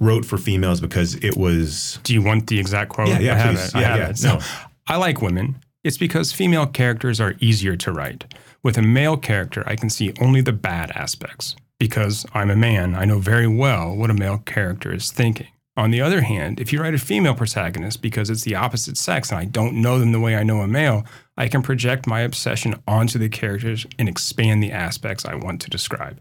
wrote 0.00 0.24
for 0.24 0.38
females 0.38 0.80
because 0.80 1.16
it 1.16 1.36
was 1.36 1.98
Do 2.04 2.14
you 2.14 2.22
want 2.22 2.46
the 2.46 2.58
exact 2.60 2.90
quote? 2.90 3.08
Yeah, 3.08 3.18
yeah, 3.18 3.34
I 3.34 3.38
have 3.38 3.54
please. 3.56 3.68
it. 3.68 3.74
I 3.76 3.80
Yeah, 3.80 3.88
have 3.88 3.98
yeah. 3.98 4.08
it. 4.10 4.18
So 4.18 4.28
No. 4.34 4.40
I 4.86 4.96
like 4.96 5.20
women. 5.20 5.56
It's 5.84 5.98
because 5.98 6.32
female 6.32 6.66
characters 6.66 7.20
are 7.20 7.34
easier 7.40 7.76
to 7.76 7.92
write. 7.92 8.32
With 8.62 8.76
a 8.78 8.82
male 8.82 9.16
character, 9.16 9.62
I 9.66 9.74
can 9.76 9.90
see 9.90 10.12
only 10.20 10.40
the 10.40 10.52
bad 10.52 10.90
aspects. 10.92 11.56
Because 11.78 12.26
I'm 12.34 12.50
a 12.50 12.56
man, 12.56 12.94
I 12.94 13.04
know 13.04 13.18
very 13.20 13.46
well 13.46 13.94
what 13.94 14.10
a 14.10 14.14
male 14.14 14.38
character 14.38 14.92
is 14.92 15.10
thinking. 15.12 15.46
On 15.78 15.92
the 15.92 16.00
other 16.00 16.22
hand, 16.22 16.58
if 16.58 16.72
you 16.72 16.80
write 16.80 16.94
a 16.94 16.98
female 16.98 17.36
protagonist 17.36 18.02
because 18.02 18.30
it's 18.30 18.42
the 18.42 18.56
opposite 18.56 18.96
sex 18.96 19.30
and 19.30 19.38
I 19.38 19.44
don't 19.44 19.80
know 19.80 20.00
them 20.00 20.10
the 20.10 20.18
way 20.18 20.34
I 20.34 20.42
know 20.42 20.60
a 20.60 20.66
male, 20.66 21.06
I 21.36 21.46
can 21.46 21.62
project 21.62 22.04
my 22.04 22.22
obsession 22.22 22.82
onto 22.88 23.16
the 23.16 23.28
characters 23.28 23.86
and 23.96 24.08
expand 24.08 24.60
the 24.60 24.72
aspects 24.72 25.24
I 25.24 25.36
want 25.36 25.60
to 25.60 25.70
describe. 25.70 26.18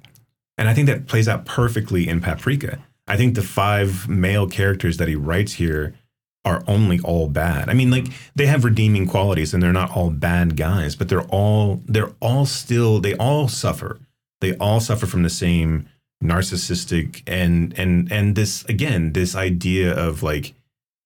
And 0.59 0.69
I 0.69 0.75
think 0.75 0.85
that 0.85 1.07
plays 1.07 1.27
out 1.27 1.47
perfectly 1.47 2.07
in 2.07 2.21
Paprika. 2.21 2.77
I 3.07 3.17
think 3.17 3.33
the 3.33 3.41
five 3.41 4.07
male 4.07 4.47
characters 4.47 4.97
that 4.97 5.07
he 5.07 5.15
writes 5.15 5.53
here 5.53 5.95
are 6.45 6.63
only 6.67 6.99
all 6.99 7.27
bad. 7.27 7.67
I 7.67 7.73
mean, 7.73 7.89
like 7.89 8.09
they 8.35 8.45
have 8.45 8.63
redeeming 8.63 9.07
qualities 9.07 9.55
and 9.55 9.63
they're 9.63 9.73
not 9.73 9.89
all 9.97 10.11
bad 10.11 10.55
guys, 10.55 10.95
but 10.95 11.09
they're 11.09 11.27
all 11.29 11.81
they're 11.87 12.13
all 12.19 12.45
still 12.45 12.99
they 12.99 13.15
all 13.15 13.47
suffer. 13.47 13.99
They 14.39 14.55
all 14.57 14.79
suffer 14.79 15.07
from 15.07 15.23
the 15.23 15.31
same 15.31 15.89
narcissistic 16.23 17.21
and 17.27 17.77
and 17.77 18.11
and 18.11 18.35
this 18.35 18.65
again, 18.65 19.13
this 19.13 19.35
idea 19.35 19.93
of 19.93 20.23
like 20.23 20.53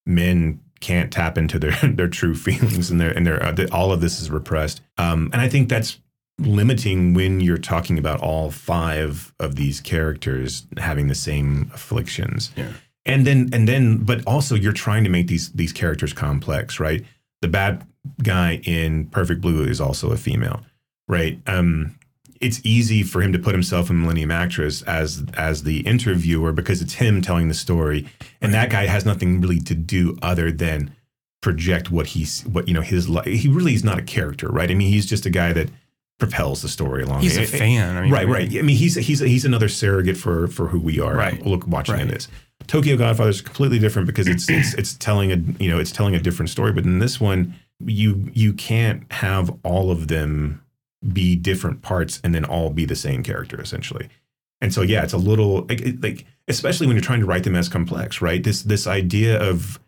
men 0.05 0.59
can't 0.79 1.11
tap 1.11 1.37
into 1.37 1.59
their 1.59 1.71
their 1.83 2.07
true 2.07 2.35
feelings 2.35 2.89
and 2.91 2.99
their 2.99 3.11
and 3.11 3.25
their 3.25 3.41
uh, 3.43 3.51
that 3.53 3.71
all 3.71 3.91
of 3.91 4.01
this 4.01 4.19
is 4.19 4.29
repressed. 4.29 4.81
Um, 4.97 5.29
and 5.31 5.41
I 5.41 5.47
think 5.47 5.69
that's 5.69 5.99
limiting 6.39 7.13
when 7.13 7.39
you're 7.39 7.57
talking 7.57 7.97
about 7.97 8.19
all 8.19 8.49
five 8.49 9.33
of 9.39 9.55
these 9.55 9.79
characters 9.79 10.65
having 10.77 11.07
the 11.07 11.15
same 11.15 11.69
afflictions. 11.73 12.51
Yeah. 12.55 12.73
And 13.05 13.25
then 13.25 13.49
and 13.53 13.67
then 13.67 13.97
but 13.97 14.25
also 14.27 14.55
you're 14.55 14.73
trying 14.73 15.03
to 15.03 15.09
make 15.09 15.27
these 15.27 15.51
these 15.53 15.73
characters 15.73 16.13
complex, 16.13 16.79
right? 16.79 17.05
The 17.41 17.47
bad 17.47 17.85
guy 18.21 18.61
in 18.63 19.07
Perfect 19.07 19.41
Blue 19.41 19.63
is 19.63 19.81
also 19.81 20.11
a 20.11 20.17
female, 20.17 20.61
right? 21.07 21.39
Um 21.47 21.95
it's 22.41 22.59
easy 22.63 23.03
for 23.03 23.21
him 23.21 23.31
to 23.33 23.39
put 23.39 23.53
himself 23.53 23.89
in 23.89 24.01
Millennium 24.01 24.31
Actress 24.31 24.81
as 24.83 25.23
as 25.37 25.63
the 25.63 25.81
interviewer 25.81 26.51
because 26.51 26.81
it's 26.81 26.93
him 26.93 27.21
telling 27.21 27.47
the 27.47 27.53
story, 27.53 28.07
and 28.41 28.53
that 28.53 28.69
guy 28.69 28.85
has 28.87 29.05
nothing 29.05 29.39
really 29.41 29.59
to 29.59 29.75
do 29.75 30.17
other 30.21 30.51
than 30.51 30.93
project 31.41 31.89
what 31.89 32.07
he's 32.07 32.41
what 32.43 32.67
you 32.67 32.73
know 32.73 32.81
his 32.81 33.07
life. 33.07 33.25
He 33.25 33.47
really 33.47 33.73
is 33.73 33.83
not 33.83 33.97
a 33.97 34.03
character, 34.03 34.49
right? 34.49 34.69
I 34.69 34.73
mean, 34.73 34.91
he's 34.91 35.05
just 35.05 35.25
a 35.25 35.29
guy 35.29 35.53
that 35.53 35.69
propels 36.19 36.61
the 36.61 36.69
story 36.69 37.03
along. 37.03 37.21
He's 37.21 37.37
a 37.37 37.45
fan. 37.45 37.97
I 37.97 38.01
mean, 38.01 38.11
right, 38.11 38.27
right. 38.27 38.47
I 38.57 38.61
mean, 38.61 38.75
he's 38.75 38.95
he's 38.95 39.19
he's 39.19 39.45
another 39.45 39.69
surrogate 39.69 40.17
for 40.17 40.47
for 40.47 40.67
who 40.67 40.79
we 40.79 40.99
are. 40.99 41.15
Right. 41.15 41.43
Look, 41.45 41.65
watching 41.67 41.95
Right. 41.95 42.07
this. 42.07 42.27
Tokyo 42.67 42.95
Godfather 42.95 43.31
is 43.31 43.41
completely 43.41 43.79
different 43.79 44.05
because 44.05 44.27
it's 44.27 44.49
it's 44.49 44.73
it's 44.75 44.93
telling 44.93 45.31
a 45.31 45.37
you 45.61 45.69
know 45.69 45.79
it's 45.79 45.91
telling 45.91 46.15
a 46.15 46.19
different 46.19 46.49
story. 46.49 46.71
But 46.71 46.83
in 46.85 46.99
this 46.99 47.19
one, 47.19 47.55
you 47.83 48.29
you 48.33 48.53
can't 48.53 49.11
have 49.11 49.51
all 49.63 49.89
of 49.89 50.07
them 50.09 50.60
be 51.13 51.35
different 51.35 51.81
parts 51.81 52.19
and 52.23 52.33
then 52.35 52.45
all 52.45 52.69
be 52.69 52.85
the 52.85 52.95
same 52.95 53.23
character 53.23 53.59
essentially. 53.61 54.09
And 54.61 54.73
so 54.73 54.81
yeah, 54.83 55.03
it's 55.03 55.13
a 55.13 55.17
little 55.17 55.65
like, 55.67 55.81
like 56.01 56.25
especially 56.47 56.87
when 56.87 56.95
you're 56.95 57.03
trying 57.03 57.21
to 57.21 57.25
write 57.25 57.43
them 57.43 57.55
as 57.55 57.67
complex, 57.69 58.21
right? 58.21 58.43
This 58.43 58.61
this 58.63 58.85
idea 58.87 59.41
of 59.41 59.79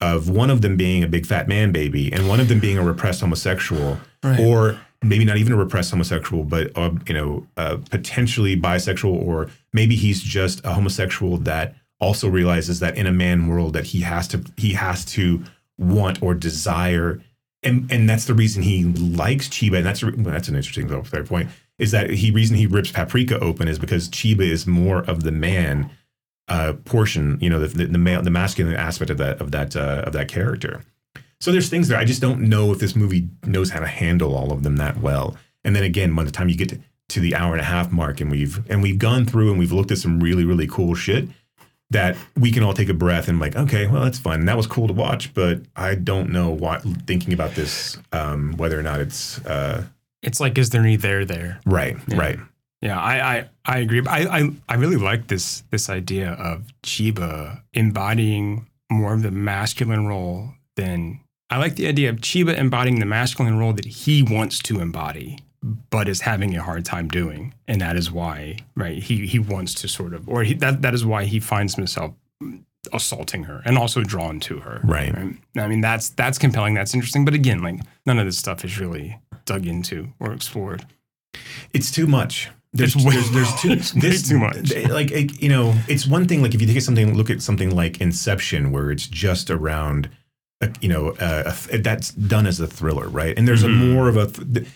of 0.00 0.28
one 0.28 0.50
of 0.50 0.62
them 0.62 0.76
being 0.76 1.02
a 1.02 1.08
big 1.08 1.26
fat 1.26 1.48
man 1.48 1.72
baby 1.72 2.12
and 2.12 2.28
one 2.28 2.38
of 2.40 2.48
them 2.48 2.60
being 2.60 2.78
a 2.78 2.82
repressed 2.82 3.20
homosexual 3.20 3.98
Right. 4.22 4.40
or 4.40 4.80
maybe 5.02 5.24
not 5.24 5.36
even 5.36 5.52
a 5.52 5.56
repressed 5.56 5.92
homosexual, 5.92 6.42
but 6.42 6.76
uh, 6.76 6.90
you 7.06 7.14
know, 7.14 7.46
uh, 7.56 7.76
potentially 7.88 8.56
bisexual, 8.60 9.12
or 9.12 9.48
maybe 9.72 9.94
he's 9.94 10.20
just 10.20 10.64
a 10.64 10.72
homosexual 10.72 11.36
that 11.38 11.76
also 12.00 12.28
realizes 12.28 12.80
that 12.80 12.96
in 12.96 13.06
a 13.06 13.12
man 13.12 13.46
world 13.46 13.74
that 13.74 13.86
he 13.86 14.00
has 14.00 14.26
to 14.28 14.44
he 14.56 14.72
has 14.72 15.04
to 15.04 15.44
want 15.78 16.20
or 16.20 16.34
desire 16.34 17.20
and 17.62 17.90
and 17.90 18.08
that's 18.08 18.26
the 18.26 18.34
reason 18.34 18.62
he 18.62 18.84
likes 18.84 19.48
Chiba 19.48 19.78
and 19.78 19.86
that's 19.86 20.02
well, 20.02 20.12
that's 20.16 20.48
an 20.48 20.56
interesting 20.56 20.88
third 21.04 21.26
point 21.26 21.50
is 21.78 21.90
that 21.92 22.10
he 22.10 22.30
reason 22.30 22.56
he 22.56 22.66
rips 22.66 22.90
Paprika 22.90 23.38
open 23.40 23.68
is 23.68 23.78
because 23.78 24.08
Chiba 24.08 24.40
is 24.40 24.66
more 24.66 24.98
of 25.00 25.22
the 25.22 25.32
man 25.32 25.90
uh, 26.48 26.74
portion 26.84 27.38
you 27.40 27.50
know 27.50 27.58
the, 27.58 27.68
the, 27.68 27.86
the 27.86 27.98
male 27.98 28.22
the 28.22 28.30
masculine 28.30 28.74
aspect 28.74 29.10
of 29.10 29.18
that 29.18 29.40
of 29.40 29.50
that 29.50 29.76
uh, 29.76 30.02
of 30.06 30.12
that 30.12 30.28
character. 30.28 30.82
So 31.40 31.52
there's 31.52 31.68
things 31.68 31.88
there. 31.88 31.98
I 31.98 32.04
just 32.04 32.20
don't 32.20 32.48
know 32.48 32.72
if 32.72 32.80
this 32.80 32.96
movie 32.96 33.28
knows 33.44 33.70
how 33.70 33.80
to 33.80 33.86
handle 33.86 34.34
all 34.34 34.50
of 34.52 34.64
them 34.64 34.76
that 34.76 34.98
well. 34.98 35.36
And 35.64 35.74
then 35.74 35.82
again 35.82 36.14
by 36.14 36.24
the 36.24 36.30
time 36.30 36.48
you 36.48 36.56
get 36.56 36.70
to, 36.70 36.80
to 37.10 37.20
the 37.20 37.34
hour 37.34 37.52
and 37.52 37.60
a 37.60 37.64
half 37.64 37.90
mark 37.90 38.20
and 38.20 38.30
we've 38.30 38.68
and 38.70 38.82
we've 38.82 38.98
gone 38.98 39.26
through 39.26 39.50
and 39.50 39.58
we've 39.58 39.72
looked 39.72 39.90
at 39.90 39.98
some 39.98 40.20
really 40.20 40.44
really 40.44 40.66
cool 40.66 40.94
shit 40.94 41.28
that 41.90 42.16
we 42.38 42.50
can 42.52 42.62
all 42.62 42.74
take 42.74 42.88
a 42.88 42.94
breath 42.94 43.28
and 43.28 43.38
like, 43.40 43.56
okay, 43.56 43.86
well, 43.86 44.02
that's 44.04 44.18
fun. 44.18 44.44
That 44.44 44.56
was 44.56 44.66
cool 44.66 44.86
to 44.88 44.92
watch, 44.92 45.32
but 45.34 45.62
I 45.74 45.94
don't 45.94 46.30
know 46.30 46.50
what 46.50 46.82
thinking 47.06 47.32
about 47.32 47.54
this, 47.54 47.96
um, 48.12 48.54
whether 48.58 48.78
or 48.78 48.82
not 48.82 49.00
it's 49.00 49.44
uh, 49.46 49.84
It's 50.22 50.38
like, 50.40 50.58
is 50.58 50.70
there 50.70 50.82
any 50.82 50.96
there 50.96 51.24
there? 51.24 51.60
right, 51.64 51.96
Yeah. 52.08 52.18
right. 52.18 52.38
Yeah, 52.80 53.00
I 53.00 53.36
I, 53.38 53.48
I 53.64 53.78
agree. 53.78 54.02
I, 54.06 54.38
I 54.40 54.50
I 54.68 54.74
really 54.76 54.96
like 54.96 55.26
this 55.26 55.64
this 55.72 55.90
idea 55.90 56.30
of 56.34 56.66
Chiba 56.84 57.62
embodying 57.72 58.66
more 58.90 59.14
of 59.14 59.22
the 59.22 59.32
masculine 59.32 60.06
role 60.06 60.50
than 60.76 61.18
I 61.50 61.58
like 61.58 61.74
the 61.74 61.88
idea 61.88 62.08
of 62.10 62.16
Chiba 62.16 62.54
embodying 62.56 63.00
the 63.00 63.06
masculine 63.06 63.58
role 63.58 63.72
that 63.72 63.84
he 63.84 64.22
wants 64.22 64.60
to 64.60 64.78
embody, 64.80 65.38
but 65.90 66.08
is 66.08 66.20
having 66.22 66.56
a 66.56 66.62
hard 66.62 66.84
time 66.84 67.08
doing, 67.08 67.54
and 67.66 67.80
that 67.80 67.96
is 67.96 68.10
why 68.10 68.58
right 68.76 69.02
he 69.02 69.26
he 69.26 69.38
wants 69.38 69.74
to 69.74 69.88
sort 69.88 70.14
of 70.14 70.28
or 70.28 70.44
he, 70.44 70.54
that 70.54 70.82
that 70.82 70.94
is 70.94 71.04
why 71.04 71.24
he 71.24 71.40
finds 71.40 71.74
himself 71.74 72.14
assaulting 72.92 73.44
her 73.44 73.60
and 73.64 73.76
also 73.76 74.02
drawn 74.02 74.40
to 74.40 74.60
her. 74.60 74.80
Right. 74.84 75.14
I 75.56 75.66
mean 75.68 75.80
that's 75.80 76.10
that's 76.10 76.38
compelling. 76.38 76.74
That's 76.74 76.94
interesting. 76.94 77.24
But 77.24 77.34
again, 77.34 77.60
like 77.62 77.80
none 78.06 78.18
of 78.18 78.26
this 78.26 78.38
stuff 78.38 78.64
is 78.64 78.78
really 78.78 79.18
dug 79.44 79.66
into 79.66 80.12
or 80.20 80.32
explored. 80.32 80.86
It's 81.74 81.90
too 81.90 82.06
much. 82.06 82.48
There's 82.72 82.94
way- 82.94 83.14
there's, 83.14 83.30
there's 83.30 83.54
too 83.60 83.70
it's 83.72 83.94
way 83.94 84.10
too 84.34 84.38
much. 84.38 84.72
Like 84.90 85.10
it, 85.10 85.42
you 85.42 85.48
know, 85.48 85.74
it's 85.88 86.06
one 86.06 86.28
thing. 86.28 86.42
Like 86.42 86.54
if 86.54 86.60
you 86.60 86.66
take 86.66 86.80
something, 86.82 87.16
look 87.16 87.30
at 87.30 87.42
something 87.42 87.74
like 87.74 88.00
Inception, 88.00 88.72
where 88.72 88.90
it's 88.90 89.06
just 89.06 89.50
around, 89.50 90.10
a, 90.60 90.70
you 90.80 90.88
know, 90.88 91.10
uh, 91.12 91.54
a, 91.72 91.78
that's 91.78 92.10
done 92.12 92.46
as 92.46 92.60
a 92.60 92.66
thriller, 92.66 93.08
right? 93.08 93.36
And 93.38 93.48
there's 93.48 93.64
Mhm. 93.64 93.66
a 93.66 93.94
more 93.94 94.08
of 94.08 94.16
a. 94.18 94.26
Th- 94.26 94.68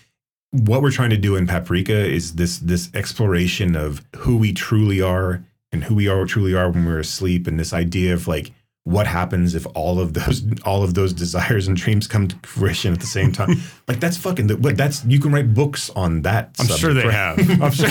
what 0.53 0.83
we're 0.83 0.91
trying 0.91 1.09
to 1.09 1.17
do 1.17 1.35
in 1.35 1.47
Paprika 1.47 2.05
is 2.05 2.35
this 2.35 2.59
this 2.59 2.93
exploration 2.93 3.75
of 3.75 4.05
who 4.17 4.37
we 4.37 4.53
truly 4.53 5.01
are 5.01 5.43
and 5.71 5.83
who 5.83 5.95
we 5.95 6.07
are 6.07 6.25
truly 6.25 6.53
are 6.53 6.69
when 6.69 6.85
we're 6.85 6.99
asleep, 6.99 7.47
and 7.47 7.59
this 7.59 7.73
idea 7.73 8.13
of 8.13 8.27
like 8.27 8.51
what 8.83 9.07
happens 9.07 9.55
if 9.55 9.65
all 9.73 9.99
of 9.99 10.13
those 10.13 10.43
all 10.65 10.83
of 10.83 10.93
those 10.93 11.11
desires 11.11 11.67
and 11.67 11.75
dreams 11.75 12.07
come 12.07 12.27
to 12.27 12.35
fruition 12.43 12.93
at 12.93 12.99
the 12.99 13.07
same 13.07 13.31
time. 13.31 13.55
like 13.87 13.99
that's 13.99 14.15
fucking. 14.15 14.45
The, 14.45 14.55
that's 14.55 15.03
you 15.05 15.19
can 15.19 15.31
write 15.31 15.55
books 15.55 15.89
on 15.95 16.21
that. 16.21 16.55
I'm 16.59 16.67
subject, 16.67 16.79
sure 16.79 16.93
they 16.93 17.07
right? 17.07 17.13
have. 17.13 17.61
I'm 17.61 17.71
sure. 17.71 17.89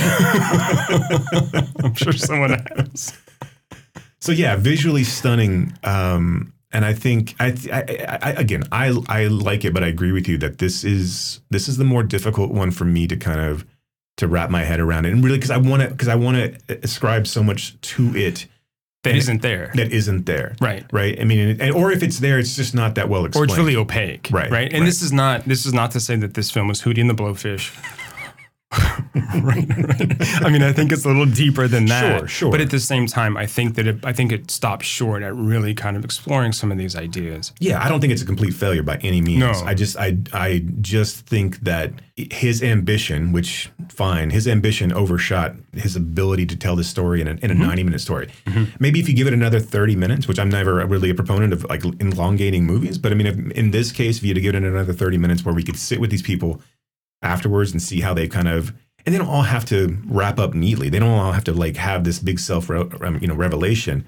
I'm 1.84 1.94
sure 1.94 2.12
someone 2.12 2.51
has. 2.76 3.18
So 4.20 4.30
yeah, 4.30 4.55
visually 4.55 5.02
stunning. 5.02 5.76
Um, 5.82 6.52
and 6.73 6.85
I 6.85 6.94
think 6.94 7.35
I, 7.39 7.57
I, 7.73 8.19
I 8.23 8.31
again 8.32 8.65
I 8.73 8.97
I 9.09 9.27
like 9.27 9.65
it, 9.65 9.74
but 9.74 9.82
I 9.85 9.89
agree 9.89 10.12
with 10.12 10.28
you 10.28 10.39
that 10.39 10.59
this 10.59 10.85
is 10.85 11.40
this 11.51 11.69
is 11.69 11.77
the 11.77 11.85
more 11.85 12.03
difficult 12.03 12.51
one 12.53 12.70
for 12.70 12.85
me 12.85 13.07
to 13.09 13.16
kind 13.16 13.40
of 13.40 13.66
to 14.19 14.28
wrap 14.28 14.51
my 14.51 14.62
head 14.62 14.81
around 14.81 15.07
it, 15.07 15.12
and 15.12 15.24
really 15.24 15.39
because 15.39 15.51
I 15.51 15.57
want 15.57 15.82
to 15.82 15.89
because 15.89 16.09
I 16.09 16.15
want 16.15 16.36
to 16.36 16.78
ascribe 16.82 17.27
so 17.27 17.43
much 17.43 17.81
to 17.81 18.15
it 18.16 18.47
That 19.05 19.16
isn't 19.16 19.43
there. 19.43 19.70
that 19.74 19.90
isn't 19.93 20.27
there. 20.27 20.55
Right. 20.61 20.85
Right. 20.93 21.19
I 21.20 21.24
mean, 21.24 21.61
and, 21.61 21.74
or 21.74 21.90
if 21.93 22.03
it's 22.03 22.19
there, 22.20 22.39
it's 22.39 22.55
just 22.55 22.74
not 22.74 22.94
that 22.97 23.09
well 23.09 23.24
Or 23.35 23.44
it's 23.44 23.57
really 23.57 23.77
opaque. 23.77 24.28
Right, 24.31 24.51
Right. 24.51 24.73
And 24.73 24.81
right. 24.82 24.86
this 24.86 25.03
is 25.03 25.12
not 25.12 25.44
this 25.44 25.66
is 25.66 25.73
not 25.73 25.90
to 25.93 26.01
say 26.01 26.16
that 26.16 26.35
this 26.35 26.51
film 26.51 26.69
was 26.69 26.82
Hootie 26.82 27.01
and 27.01 27.11
the 27.11 27.15
Blowfish. 27.15 27.73
right, 29.43 29.69
right. 29.69 30.43
I 30.43 30.51
mean, 30.51 30.62
I 30.62 30.73
think 30.73 30.93
it's 30.93 31.05
a 31.05 31.09
little 31.09 31.27
deeper 31.27 31.69
than 31.69 31.86
that. 31.86 32.20
Sure, 32.20 32.28
sure. 32.28 32.51
But 32.51 32.61
at 32.61 32.70
the 32.70 32.81
same 32.81 33.07
time, 33.07 33.36
I 33.36 33.47
think 33.47 33.74
that 33.74 33.86
it, 33.86 34.05
I 34.05 34.12
think 34.12 34.32
it 34.32 34.51
stops 34.51 34.86
short 34.86 35.23
at 35.23 35.35
really 35.35 35.74
kind 35.74 35.97
of 35.97 36.05
exploring 36.05 36.53
some 36.53 36.73
of 36.73 36.78
these 36.78 36.97
ideas. 36.97 37.53
Yeah, 37.59 37.82
I 37.82 37.89
don't 37.89 38.01
think 38.01 38.12
it's 38.12 38.23
a 38.23 38.27
complete 38.27 38.55
failure 38.55 38.82
by 38.82 38.97
any 39.03 39.20
means. 39.20 39.40
No. 39.40 39.53
I 39.66 39.74
just 39.74 39.97
I 39.99 40.16
I 40.32 40.65
just 40.81 41.27
think 41.27 41.61
that 41.61 41.93
his 42.16 42.62
ambition, 42.62 43.32
which 43.32 43.70
fine, 43.89 44.31
his 44.31 44.49
ambition 44.49 44.93
overshot 44.93 45.55
his 45.73 45.97
ability 45.97 46.47
to 46.47 46.57
tell 46.57 46.77
this 46.77 46.89
story 46.89 47.20
in 47.20 47.28
a, 47.28 47.31
in 47.32 47.51
a 47.51 47.55
mm-hmm. 47.55 47.62
90 47.62 47.85
minute 47.85 48.01
story. 48.01 48.28
Mm-hmm. 48.47 48.65
Maybe 48.81 49.01
if 49.01 49.09
you 49.09 49.15
give 49.15 49.27
it 49.27 49.32
another 49.32 49.61
30 49.61 49.97
minutes, 49.97 50.28
which 50.28 50.39
I'm 50.39 50.51
never 50.51 50.86
really 50.86 51.11
a 51.11 51.15
proponent 51.15 51.53
of 51.53 51.65
like 51.65 51.85
elongating 51.85 52.65
movies, 52.65 52.99
but 52.99 53.12
I 53.12 53.15
mean 53.15 53.27
if, 53.27 53.36
in 53.53 53.70
this 53.70 53.93
case 53.93 54.19
if 54.19 54.24
you 54.24 54.31
had 54.31 54.36
to 54.36 54.40
give 54.40 54.55
it 54.55 54.62
another 54.62 54.93
30 54.93 55.19
minutes 55.19 55.44
where 55.44 55.55
we 55.55 55.62
could 55.62 55.78
sit 55.78 56.01
with 56.01 56.11
these 56.11 56.23
people 56.23 56.61
afterwards 57.23 57.73
and 57.73 57.81
see 57.81 58.01
how 58.01 58.15
they 58.15 58.28
kind 58.28 58.49
of 58.49 58.73
and 59.05 59.15
they 59.15 59.19
don't 59.19 59.28
all 59.28 59.43
have 59.43 59.65
to 59.66 59.99
wrap 60.07 60.39
up 60.39 60.55
neatly. 60.55 60.89
They 60.89 61.01
don't 61.01 61.11
all 61.11 61.32
have 61.32 61.44
to 61.44 61.53
like 61.53 61.77
have 61.77 62.05
this 62.05 62.19
big 62.19 62.39
self 62.39 62.70
um, 62.70 63.19
you 63.20 63.27
know 63.27 63.35
revelation 63.35 64.05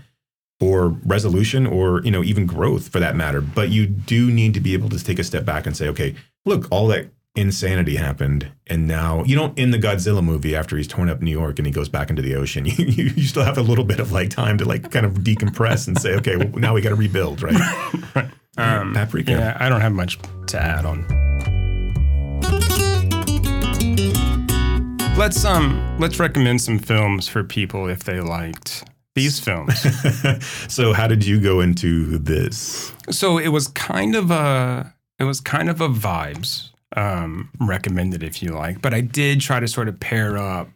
or 0.60 0.88
resolution 1.04 1.66
or 1.66 2.00
you 2.02 2.10
know 2.10 2.22
even 2.22 2.46
growth 2.46 2.88
for 2.88 3.00
that 3.00 3.16
matter 3.16 3.40
but 3.40 3.70
you 3.70 3.86
do 3.86 4.30
need 4.30 4.54
to 4.54 4.60
be 4.60 4.72
able 4.72 4.88
to 4.88 5.02
take 5.02 5.18
a 5.18 5.24
step 5.24 5.44
back 5.44 5.66
and 5.66 5.76
say 5.76 5.88
okay 5.88 6.14
look 6.44 6.68
all 6.70 6.86
that 6.86 7.08
insanity 7.34 7.96
happened 7.96 8.48
and 8.68 8.86
now 8.86 9.24
you 9.24 9.34
don't 9.34 9.58
end 9.58 9.74
the 9.74 9.78
godzilla 9.78 10.22
movie 10.22 10.54
after 10.54 10.76
he's 10.76 10.86
torn 10.86 11.08
up 11.08 11.20
new 11.20 11.30
york 11.30 11.58
and 11.58 11.66
he 11.66 11.72
goes 11.72 11.88
back 11.88 12.08
into 12.08 12.22
the 12.22 12.36
ocean 12.36 12.64
you, 12.66 12.74
you, 12.76 13.04
you 13.16 13.24
still 13.24 13.42
have 13.44 13.58
a 13.58 13.62
little 13.62 13.84
bit 13.84 13.98
of 13.98 14.12
like 14.12 14.30
time 14.30 14.56
to 14.56 14.64
like 14.64 14.92
kind 14.92 15.04
of 15.04 15.14
decompress 15.14 15.88
and 15.88 16.00
say 16.00 16.14
okay 16.14 16.36
well, 16.36 16.48
now 16.50 16.72
we 16.72 16.80
got 16.80 16.90
to 16.90 16.94
rebuild 16.94 17.42
right 18.14 18.30
Um, 18.56 18.94
paprika 18.94 19.32
Yeah, 19.32 19.56
I 19.58 19.68
don't 19.68 19.80
have 19.80 19.92
much 19.92 20.18
to 20.46 20.62
add 20.62 20.86
on. 20.86 21.33
Let's 25.16 25.44
um 25.44 25.96
let's 26.00 26.18
recommend 26.18 26.60
some 26.60 26.78
films 26.78 27.28
for 27.28 27.44
people 27.44 27.86
if 27.88 28.02
they 28.02 28.20
liked 28.20 28.84
these 29.14 29.38
films. 29.38 29.78
so 30.72 30.92
how 30.92 31.06
did 31.06 31.24
you 31.24 31.40
go 31.40 31.60
into 31.60 32.18
this 32.18 32.92
so 33.10 33.38
it 33.38 33.48
was 33.48 33.68
kind 33.68 34.16
of 34.16 34.32
a 34.32 34.92
it 35.20 35.24
was 35.24 35.40
kind 35.40 35.70
of 35.70 35.80
a 35.80 35.88
vibes 35.88 36.70
um 36.96 37.48
recommended 37.60 38.24
if 38.24 38.42
you 38.42 38.50
like, 38.50 38.82
but 38.82 38.92
I 38.92 39.00
did 39.02 39.40
try 39.40 39.60
to 39.60 39.68
sort 39.68 39.88
of 39.88 40.00
pair 40.00 40.36
up 40.36 40.73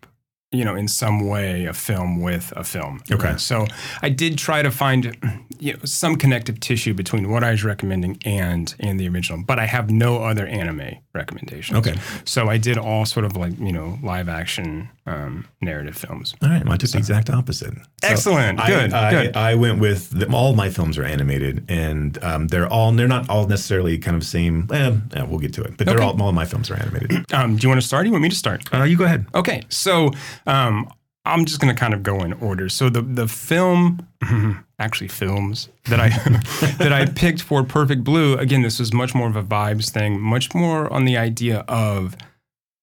you 0.52 0.64
know 0.64 0.74
in 0.74 0.88
some 0.88 1.28
way 1.28 1.66
a 1.66 1.72
film 1.74 2.20
with 2.22 2.52
a 2.56 2.64
film. 2.64 3.00
Okay. 3.10 3.36
So 3.36 3.66
I 4.02 4.08
did 4.08 4.38
try 4.38 4.62
to 4.62 4.70
find 4.70 5.16
you 5.58 5.74
know 5.74 5.78
some 5.84 6.16
connective 6.16 6.60
tissue 6.60 6.94
between 6.94 7.30
what 7.30 7.44
I 7.44 7.50
was 7.50 7.64
recommending 7.64 8.18
and 8.24 8.74
and 8.80 8.98
the 8.98 9.08
original, 9.08 9.42
but 9.46 9.58
I 9.58 9.66
have 9.66 9.90
no 9.90 10.22
other 10.24 10.46
anime 10.46 10.96
recommendations. 11.14 11.78
Okay. 11.78 11.94
So 12.24 12.48
I 12.48 12.58
did 12.58 12.78
all 12.78 13.04
sort 13.04 13.24
of 13.26 13.36
like, 13.36 13.58
you 13.58 13.72
know, 13.72 13.98
live 14.02 14.28
action 14.28 14.88
um, 15.04 15.46
narrative 15.60 15.96
films. 15.96 16.34
all 16.42 16.48
right 16.48 16.62
well, 16.64 16.74
I 16.74 16.76
took 16.76 16.90
the 16.90 16.98
exact 16.98 17.28
opposite 17.30 17.74
So 17.74 17.82
Excellent. 18.04 18.60
I- 18.60 18.68
Good. 18.68 18.92
I, 18.92 19.10
good. 19.10 19.36
I 19.36 19.54
went 19.54 19.80
with 19.80 20.10
the, 20.10 20.30
all 20.32 20.54
my 20.54 20.70
films 20.70 20.96
are 20.98 21.04
animated, 21.04 21.64
and 21.68 22.22
um, 22.22 22.48
they're 22.48 22.68
all 22.68 22.92
they're 22.92 23.08
not 23.08 23.28
all 23.28 23.46
necessarily 23.46 23.98
kind 23.98 24.16
of 24.16 24.24
same. 24.24 24.68
Eh, 24.70 24.94
yeah, 25.14 25.22
we'll 25.24 25.38
get 25.38 25.52
to 25.54 25.62
it, 25.62 25.76
but 25.76 25.86
they're 25.86 26.00
all 26.02 26.20
all 26.20 26.28
of 26.28 26.34
my 26.34 26.44
films 26.44 26.70
are 26.70 26.74
animated. 26.76 27.10
Um, 27.32 27.56
do 27.56 27.62
you 27.66 27.68
want 27.68 27.80
to 27.80 27.86
start? 27.86 28.00
Or 28.00 28.04
do 28.04 28.08
you 28.08 28.12
want 28.12 28.22
me 28.22 28.28
to 28.28 28.36
start? 28.36 28.62
Uh, 28.72 28.82
you 28.84 28.96
go 28.96 29.04
ahead. 29.04 29.26
Okay, 29.34 29.62
so 29.68 30.10
um, 30.46 30.90
I'm 31.24 31.44
just 31.44 31.60
going 31.60 31.74
to 31.74 31.78
kind 31.78 31.92
of 31.94 32.02
go 32.02 32.22
in 32.22 32.32
order. 32.34 32.68
So 32.68 32.88
the 32.88 33.02
the 33.02 33.28
film, 33.28 34.06
actually 34.78 35.08
films 35.08 35.68
that 35.84 36.00
I 36.00 36.08
that 36.78 36.92
I 36.92 37.06
picked 37.06 37.42
for 37.42 37.62
Perfect 37.64 38.02
Blue. 38.04 38.36
Again, 38.36 38.62
this 38.62 38.78
was 38.78 38.92
much 38.92 39.14
more 39.14 39.28
of 39.28 39.36
a 39.36 39.42
vibes 39.42 39.90
thing, 39.90 40.20
much 40.20 40.54
more 40.54 40.90
on 40.92 41.04
the 41.04 41.16
idea 41.18 41.60
of 41.68 42.16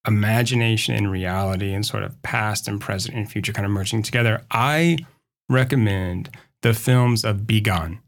imagination 0.07 0.93
and 0.95 1.11
reality, 1.11 1.73
and 1.73 1.85
sort 1.85 2.03
of 2.03 2.21
past 2.21 2.67
and 2.67 2.79
present 2.79 3.15
and 3.17 3.29
future 3.31 3.53
kind 3.53 3.65
of 3.65 3.71
merging 3.71 4.03
together. 4.03 4.43
I 4.51 4.97
recommend 5.49 6.29
the 6.61 6.73
films 6.73 7.23
of 7.25 7.47
Bi 7.47 7.59
Gan. 7.59 7.99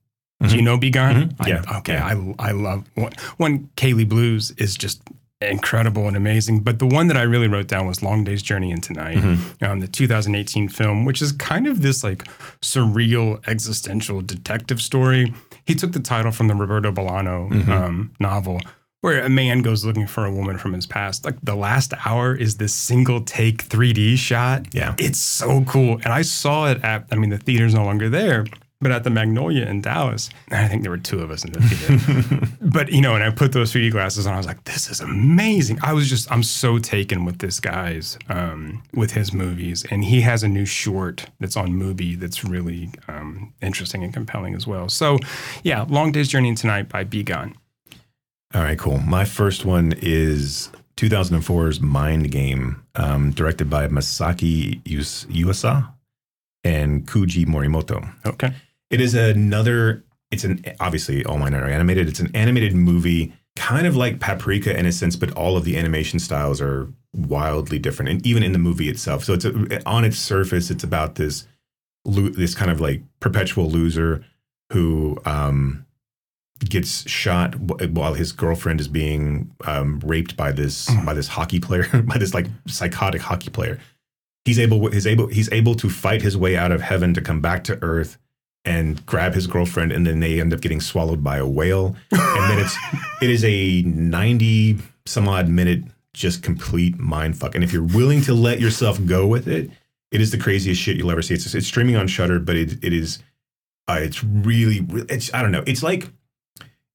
Do 0.48 0.56
you 0.56 0.62
know 0.62 0.78
Bi 0.78 0.90
Gan? 0.90 1.30
Mhm. 1.30 1.48
Yeah. 1.48 1.78
Okay. 1.80 1.94
Yeah. 1.94 2.06
I 2.40 2.50
I 2.50 2.52
love 2.52 2.86
one. 2.94 3.14
One 3.38 3.70
Kaili 3.76 4.08
Blues 4.08 4.52
is 4.58 4.76
just 4.78 5.02
incredible 5.42 6.08
and 6.08 6.18
amazing. 6.18 6.62
But 6.62 6.80
the 6.80 6.88
one 6.88 7.08
that 7.08 7.18
I 7.18 7.24
really 7.24 7.48
wrote 7.48 7.68
down 7.68 7.88
was 7.88 8.02
Long 8.02 8.24
Day's 8.24 8.42
Journey 8.42 8.72
into 8.72 8.94
Night, 8.94 9.18
um, 9.62 9.80
the 9.80 9.88
2018 9.88 10.70
film, 10.70 11.06
which 11.06 11.22
is 11.22 11.32
kind 11.32 11.68
of 11.68 11.82
this 11.82 12.04
like 12.04 12.24
surreal 12.62 13.46
existential 13.48 14.22
detective 14.22 14.82
story. 14.82 15.34
He 15.66 15.76
took 15.76 15.92
the 15.92 16.00
title 16.00 16.32
from 16.32 16.48
the 16.48 16.56
Roberto 16.56 16.92
Bolano 16.92 17.68
um, 17.70 18.12
novel. 18.20 18.62
Where 19.02 19.24
a 19.24 19.30
man 19.30 19.62
goes 19.62 19.86
looking 19.86 20.08
for 20.08 20.26
a 20.26 20.32
woman 20.32 20.58
from 20.58 20.74
his 20.74 20.88
past. 20.88 21.24
Like 21.24 21.36
the 21.44 21.56
last 21.56 21.94
hour 22.04 22.36
is 22.36 22.58
this 22.58 22.74
single 22.74 23.22
take 23.22 23.64
3D 23.70 24.18
shot. 24.18 24.74
Yeah. 24.74 24.96
It's 24.98 25.20
so 25.20 25.64
cool. 25.66 26.00
And 26.04 26.08
I 26.08 26.24
saw 26.24 26.72
it 26.72 26.84
at, 26.84 27.06
I 27.12 27.16
mean, 27.16 27.30
the 27.30 27.38
theater's 27.38 27.76
no 27.76 27.86
longer 27.86 28.10
there, 28.10 28.46
but 28.80 28.92
at 28.92 29.04
the 29.04 29.10
Magnolia 29.10 29.66
in 29.66 29.82
Dallas, 29.82 30.30
I 30.52 30.68
think 30.68 30.84
there 30.84 30.92
were 30.92 30.98
two 31.00 31.20
of 31.20 31.32
us 31.32 31.44
in 31.44 31.52
the 31.52 31.62
theater. 31.62 32.48
but 32.62 32.92
you 32.92 33.02
know, 33.02 33.16
and 33.16 33.24
I 33.24 33.32
put 33.32 33.52
those 33.52 33.74
3D 33.74 33.92
glasses 33.92 34.28
on. 34.28 34.34
I 34.34 34.38
was 34.38 34.46
like, 34.46 34.64
"This 34.66 34.90
is 34.90 35.02
amazing!" 35.02 35.80
I 35.82 35.94
was 35.94 36.10
just, 36.10 36.32
I'm 36.32 36.44
so 36.44 36.78
taken 36.78 37.26
with 37.26 37.40
this 37.40 37.60
guy's, 37.60 38.18
um, 38.30 38.84
with 38.94 39.12
his 39.12 39.34
movies, 39.34 39.84
and 39.90 40.04
he 40.04 40.22
has 40.22 40.44
a 40.44 40.48
new 40.48 40.66
short 40.66 41.26
that's 41.40 41.58
on 41.58 41.70
Mubi 41.70 42.20
that's 42.20 42.44
really 42.44 42.92
um, 43.08 43.54
interesting 43.62 44.04
and 44.04 44.14
compelling 44.14 44.54
as 44.54 44.68
well. 44.68 44.90
So, 44.90 45.18
yeah, 45.64 45.86
Long 45.90 46.12
Day's 46.12 46.28
Journey 46.28 46.50
into 46.50 46.68
Night 46.68 46.88
by 46.88 47.04
Bi 47.04 47.24
Gan. 47.24 47.56
All 48.54 48.62
right, 48.62 48.78
cool. 48.78 49.00
My 49.00 49.26
first 49.26 49.66
one 49.66 49.94
is 50.02 50.70
2004's 50.98 51.82
Mind 51.82 52.32
Game, 52.32 52.84
um, 52.96 53.32
directed 53.32 53.70
by 53.70 53.88
Masaki 53.88 54.82
Yuasa 54.84 55.94
and 56.64 57.08
Koji 57.08 57.46
Morimoto. 57.46 58.08
Okay. 58.26 58.54
It 58.90 59.02
is 59.02 59.14
another. 59.14 60.04
It's 60.32 60.44
an 60.44 60.64
obviously 60.80 61.24
all 61.26 61.38
mine 61.38 61.54
are 61.54 61.68
animated. 61.68 62.08
It's 62.08 62.20
an 62.20 62.32
animated 62.36 62.74
movie, 62.74 63.34
kind 63.56 63.88
of 63.88 63.96
like 63.96 64.20
Paprika 64.20 64.78
in 64.78 64.86
a 64.86 64.92
sense, 64.92 65.16
but 65.16 65.32
all 65.34 65.58
of 65.58 65.64
the 65.64 65.78
animation 65.78 66.20
styles 66.20 66.62
are 66.62 66.92
wildly 67.14 67.80
different, 67.80 68.10
and 68.10 68.26
even 68.26 68.44
in 68.44 68.52
the 68.52 68.60
movie 68.60 68.90
itself. 68.90 69.24
So 69.24 69.34
it's 69.34 69.46
a, 69.46 69.82
on 69.86 70.04
its 70.06 70.18
surface, 70.18 70.70
it's 70.70 70.84
about 70.84 71.16
this 71.16 71.48
this 72.06 72.56
kind 72.56 72.72
of 72.72 72.80
like 72.80 73.02
perpetual 73.20 73.70
loser 73.70 74.24
who 74.72 75.18
um, 75.26 75.86
gets 76.60 77.08
shot 77.10 77.56
while 77.56 78.14
his 78.14 78.32
girlfriend 78.32 78.80
is 78.80 78.88
being 78.88 79.52
um, 79.66 80.00
raped 80.06 80.38
by 80.38 80.52
this 80.52 80.88
mm. 80.88 81.06
by 81.06 81.14
this 81.14 81.28
hockey 81.28 81.60
player 81.60 81.88
by 82.06 82.18
this 82.18 82.34
like 82.34 82.48
psychotic 82.68 83.22
hockey 83.22 83.50
player. 83.50 83.80
He's 84.46 84.60
able 84.60 84.90
he's 84.92 85.08
able 85.08 85.28
he's 85.28 85.52
able 85.52 85.76
to 85.76 85.90
fight 85.90 86.22
his 86.22 86.38
way 86.38 86.56
out 86.56 86.72
of 86.72 86.82
heaven 86.82 87.14
to 87.14 87.22
come 87.22 87.42
back 87.42 87.64
to 87.66 87.78
earth 87.82 88.18
and 88.68 89.06
grab 89.06 89.34
his 89.34 89.48
girlfriend 89.48 89.92
and 89.92 90.06
then 90.06 90.20
they 90.20 90.40
end 90.42 90.54
up 90.54 90.62
getting 90.62 90.82
swallowed 90.82 91.24
by 91.24 91.38
a 91.38 91.48
whale 91.48 91.96
and 92.12 92.52
then 92.52 92.60
it's 92.60 92.76
it 93.22 93.30
is 93.30 93.44
a 93.46 93.82
90 93.84 94.78
some 95.06 95.28
odd 95.28 95.48
minute 95.48 95.84
just 96.14 96.44
complete 96.44 96.98
mind 96.98 97.38
fuck 97.38 97.56
and 97.56 97.64
if 97.64 97.72
you're 97.72 97.84
willing 97.84 98.22
to 98.22 98.34
let 98.34 98.60
yourself 98.60 99.04
go 99.06 99.26
with 99.26 99.48
it 99.48 99.72
it 100.12 100.22
is 100.22 100.32
the 100.32 100.38
craziest 100.38 100.82
shit 100.82 100.98
you'll 100.98 101.12
ever 101.12 101.22
see 101.22 101.34
it's, 101.34 101.54
it's 101.54 101.68
streaming 101.68 101.96
on 101.96 102.08
Shudder, 102.08 102.40
but 102.40 102.56
it, 102.56 102.84
it 102.84 102.94
is 102.94 103.20
uh, 103.88 104.00
it's 104.02 104.24
really 104.24 104.86
it's 105.10 105.34
I 105.34 105.42
don't 105.42 105.52
know 105.52 105.64
it's 105.66 105.84
like 105.84 106.10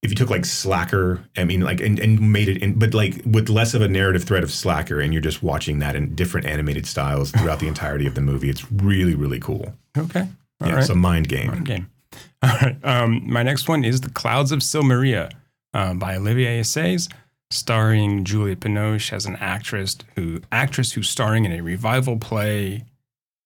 if 0.02 0.10
you 0.10 0.16
took 0.16 0.30
like 0.30 0.44
Slacker, 0.44 1.22
I 1.36 1.44
mean, 1.44 1.60
like, 1.60 1.80
and, 1.80 1.96
and 2.00 2.32
made 2.32 2.48
it 2.48 2.60
in, 2.60 2.76
but 2.76 2.92
like 2.92 3.22
with 3.24 3.48
less 3.48 3.72
of 3.72 3.82
a 3.82 3.88
narrative 3.88 4.24
thread 4.24 4.42
of 4.42 4.50
Slacker, 4.50 5.00
and 5.00 5.12
you're 5.12 5.22
just 5.22 5.44
watching 5.44 5.78
that 5.78 5.94
in 5.94 6.16
different 6.16 6.44
animated 6.44 6.86
styles 6.86 7.30
throughout 7.30 7.60
the 7.60 7.68
entirety 7.68 8.08
of 8.08 8.16
the 8.16 8.20
movie, 8.20 8.50
it's 8.50 8.70
really, 8.72 9.14
really 9.14 9.38
cool. 9.38 9.72
Okay. 9.96 10.26
All 10.62 10.68
yeah, 10.68 10.74
right. 10.74 10.80
it's 10.80 10.90
a 10.90 10.94
mind 10.94 11.28
game. 11.28 11.48
Mind 11.48 11.66
game. 11.66 11.90
All 12.42 12.50
right. 12.60 12.76
Um, 12.84 13.22
my 13.26 13.42
next 13.42 13.68
one 13.68 13.84
is 13.84 14.00
The 14.00 14.10
Clouds 14.10 14.52
of 14.52 14.62
Sils 14.62 14.84
Maria 14.84 15.30
uh, 15.74 15.94
by 15.94 16.16
Olivier 16.16 16.60
Assayas, 16.60 17.10
starring 17.50 18.24
Juliette 18.24 18.60
Binoche 18.60 19.12
as 19.12 19.26
an 19.26 19.36
actress 19.36 19.96
who 20.16 20.40
actress 20.50 20.92
who's 20.92 21.08
starring 21.08 21.44
in 21.44 21.52
a 21.52 21.60
revival 21.60 22.18
play 22.18 22.84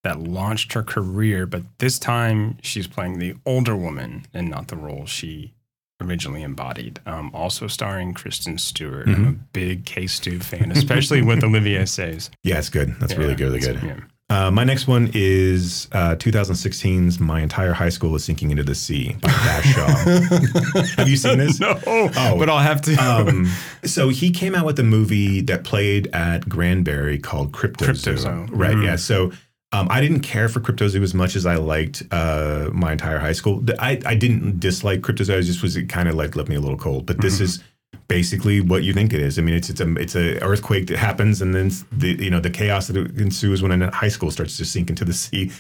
that 0.07 0.21
launched 0.21 0.73
her 0.73 0.85
career, 0.85 1.47
but 1.47 1.63
this 1.79 1.99
time 1.99 2.59
she's 2.63 2.87
playing 2.87 3.19
the 3.19 3.35
older 3.45 3.75
woman 3.75 4.25
and 4.33 4.49
not 4.49 4.69
the 4.69 4.77
role 4.77 5.05
she 5.05 5.53
originally 6.01 6.43
embodied. 6.43 7.01
Um, 7.07 7.31
also 7.35 7.67
starring 7.67 8.15
Kristen 8.15 8.59
Stewart. 8.59 9.07
Mm-hmm. 9.07 9.25
I'm 9.25 9.29
a 9.29 9.33
big 9.53 9.85
K 9.85 10.07
Stu 10.07 10.39
fan, 10.39 10.71
especially 10.71 11.23
with 11.23 11.43
Olivier 11.45 11.83
Assayas. 11.83 12.31
Yeah, 12.45 12.59
it's 12.59 12.69
good. 12.69 12.95
That's 13.01 13.13
yeah, 13.15 13.19
really 13.19 13.35
good. 13.35 13.47
Really 13.53 13.61
good. 13.61 13.83
Yeah. 13.83 14.01
Uh, 14.29 14.51
my 14.51 14.65
next 14.65 14.89
one 14.89 15.09
is 15.15 15.87
uh, 15.93 16.17
2016's 16.17 17.21
My 17.21 17.43
Entire 17.43 17.73
High 17.73 17.91
School 17.91 18.17
is 18.17 18.25
Sinking 18.25 18.51
into 18.51 18.65
the 18.65 18.75
Sea 18.75 19.17
by 19.21 19.29
Dash 19.29 19.65
Shaw. 19.73 19.87
Have 20.97 21.09
you 21.09 21.17
seen 21.17 21.39
this? 21.39 21.61
No, 21.61 21.79
oh, 21.87 22.37
but 22.37 22.51
I'll 22.51 22.59
have 22.59 22.81
to. 22.83 22.95
um, 22.97 23.47
so 23.85 24.09
he 24.09 24.33
came 24.33 24.57
out 24.57 24.67
with 24.67 24.81
a 24.81 24.83
movie 24.83 25.43
that 25.43 25.63
played 25.63 26.09
at 26.09 26.49
Granbury 26.49 27.19
called 27.19 27.53
Crypto, 27.53 27.93
Zoo. 27.93 28.17
Right, 28.51 28.73
mm-hmm. 28.73 28.83
yeah. 28.83 28.97
So 28.97 29.31
um, 29.73 29.87
I 29.91 30.01
didn't 30.01 30.21
care 30.21 30.49
for 30.49 30.59
Cryptozoo 30.59 31.03
as 31.03 31.15
much 31.15 31.37
as 31.37 31.47
I 31.47 31.55
liked 31.57 32.03
uh, 32.11 32.71
my 32.73 32.93
entire 32.93 33.19
high 33.19 33.33
school. 33.33 33.65
I, 33.79 34.01
I 34.05 34.17
didn't 34.17 34.59
dislike 34.59 35.03
Cryptozoo. 35.03 35.39
I 35.39 35.41
just 35.43 35.63
was 35.63 35.77
it 35.77 35.89
kind 35.89 36.09
of 36.09 36.17
like 36.17 36.35
left 36.35 36.49
me 36.49 36.57
a 36.57 36.61
little 36.61 36.79
cold. 36.79 37.07
But 37.07 37.21
this 37.21 37.37
mm-hmm. 37.37 37.45
is 37.45 37.65
basically 38.09 38.61
what 38.61 38.85
you 38.85 38.93
think 38.93 39.13
it 39.13 39.21
is. 39.21 39.39
I 39.39 39.43
mean, 39.43 39.55
it's 39.55 39.71
it's 39.71 39.81
a 39.81 39.95
it's 39.97 40.15
a 40.15 40.43
earthquake 40.43 40.87
that 40.89 40.99
happens, 40.99 41.43
and 41.43 41.55
then 41.55 41.71
the 41.93 42.23
you 42.23 42.31
know 42.31 42.41
the 42.41 42.51
chaos 42.51 42.89
that 42.89 42.97
ensues 42.97 43.63
when 43.63 43.83
a 43.83 43.91
high 43.91 44.09
school 44.09 44.31
starts 44.31 44.57
to 44.59 44.65
sink 44.65 44.91
into 44.91 45.05
the 45.05 45.13
sea. 45.13 45.51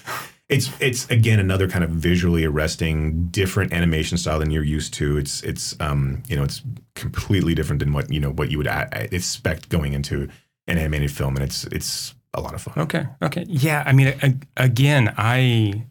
It's 0.48 0.70
it's 0.80 1.10
again 1.10 1.40
another 1.40 1.68
kind 1.68 1.82
of 1.82 1.90
visually 1.90 2.44
arresting, 2.44 3.26
different 3.28 3.72
animation 3.72 4.16
style 4.16 4.38
than 4.38 4.50
you're 4.50 4.62
used 4.62 4.94
to. 4.94 5.16
It's 5.16 5.42
it's 5.42 5.74
um 5.80 6.22
you 6.28 6.36
know 6.36 6.44
it's 6.44 6.62
completely 6.94 7.54
different 7.54 7.80
than 7.80 7.92
what 7.92 8.12
you 8.12 8.20
know 8.20 8.30
what 8.30 8.50
you 8.50 8.58
would 8.58 8.68
expect 8.92 9.68
going 9.68 9.92
into 9.92 10.28
an 10.68 10.78
animated 10.78 11.10
film, 11.10 11.36
and 11.36 11.44
it's 11.44 11.64
it's 11.64 12.14
a 12.32 12.40
lot 12.40 12.54
of 12.54 12.62
fun. 12.62 12.74
Okay. 12.76 13.06
Okay. 13.22 13.44
Yeah. 13.48 13.82
I 13.86 13.92
mean, 13.92 14.40
again, 14.56 15.12
I 15.16 15.86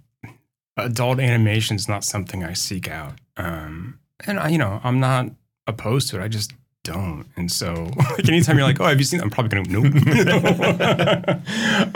adult 0.78 1.20
animation 1.20 1.76
is 1.76 1.88
not 1.90 2.04
something 2.04 2.44
I 2.44 2.54
seek 2.54 2.90
out. 2.90 3.14
Um, 3.38 4.00
and 4.26 4.40
I, 4.40 4.50
you 4.50 4.58
know, 4.58 4.80
I'm 4.84 5.00
not 5.00 5.32
opposed 5.68 6.10
to 6.10 6.20
it. 6.20 6.24
I 6.24 6.28
just 6.28 6.54
don't. 6.84 7.26
And 7.36 7.52
so, 7.52 7.74
like, 7.96 8.30
anytime 8.30 8.58
you're 8.58 8.66
like, 8.66 8.80
"Oh, 8.80 8.86
have 8.86 8.98
you 9.00 9.04
seen?" 9.04 9.20
I'm 9.20 9.30
probably 9.30 9.64
gonna 9.64 9.82
nope. 9.82 9.86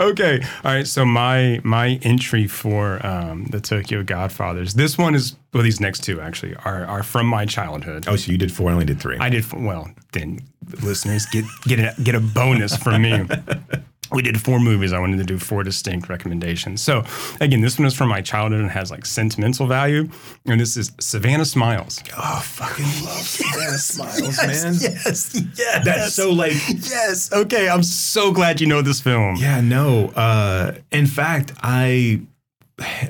okay, 0.00 0.40
all 0.64 0.74
right. 0.74 0.86
So 0.86 1.04
my 1.06 1.60
my 1.64 1.98
entry 2.02 2.46
for 2.46 3.04
um, 3.06 3.46
the 3.46 3.60
Tokyo 3.60 4.02
Godfathers. 4.02 4.74
This 4.74 4.98
one 4.98 5.14
is 5.14 5.36
well, 5.54 5.62
these 5.62 5.80
next 5.80 6.00
two 6.00 6.20
actually 6.20 6.54
are 6.56 6.84
are 6.84 7.02
from 7.02 7.26
my 7.26 7.46
childhood. 7.46 8.04
Oh, 8.06 8.16
so 8.16 8.30
you 8.30 8.36
did 8.38 8.52
four, 8.52 8.68
I 8.68 8.72
only 8.74 8.84
did 8.84 9.00
three. 9.00 9.16
I 9.18 9.30
did 9.30 9.44
four, 9.44 9.60
well. 9.60 9.90
Then 10.12 10.40
listeners 10.82 11.24
get 11.26 11.44
get 11.62 11.78
a, 11.78 11.94
get 12.02 12.14
a 12.14 12.20
bonus 12.20 12.76
from 12.76 13.02
me 13.02 13.24
we 14.12 14.22
did 14.22 14.40
four 14.40 14.58
movies. 14.60 14.92
I 14.92 14.98
wanted 14.98 15.18
to 15.18 15.24
do 15.24 15.38
four 15.38 15.62
distinct 15.62 16.08
recommendations. 16.08 16.82
So 16.82 17.04
again, 17.40 17.60
this 17.60 17.78
one 17.78 17.86
is 17.86 17.94
from 17.94 18.08
my 18.08 18.20
childhood 18.20 18.60
and 18.60 18.70
has 18.70 18.90
like 18.90 19.06
sentimental 19.06 19.66
value. 19.66 20.08
And 20.46 20.60
this 20.60 20.76
is 20.76 20.92
Savannah 21.00 21.44
Smiles. 21.44 22.02
Oh, 22.16 22.40
fucking 22.44 22.84
love 23.04 23.22
Savannah 23.22 23.78
Smiles, 23.78 24.20
yes, 24.20 24.64
man. 24.64 24.74
Yes, 24.80 25.42
yes. 25.56 25.84
That's 25.84 26.14
so 26.14 26.32
like 26.32 26.52
Yes. 26.68 27.32
Okay. 27.32 27.68
I'm 27.68 27.82
so 27.82 28.32
glad 28.32 28.60
you 28.60 28.66
know 28.66 28.82
this 28.82 29.00
film. 29.00 29.36
Yeah, 29.36 29.60
no. 29.60 30.08
Uh 30.08 30.74
in 30.90 31.06
fact, 31.06 31.52
I 31.62 32.22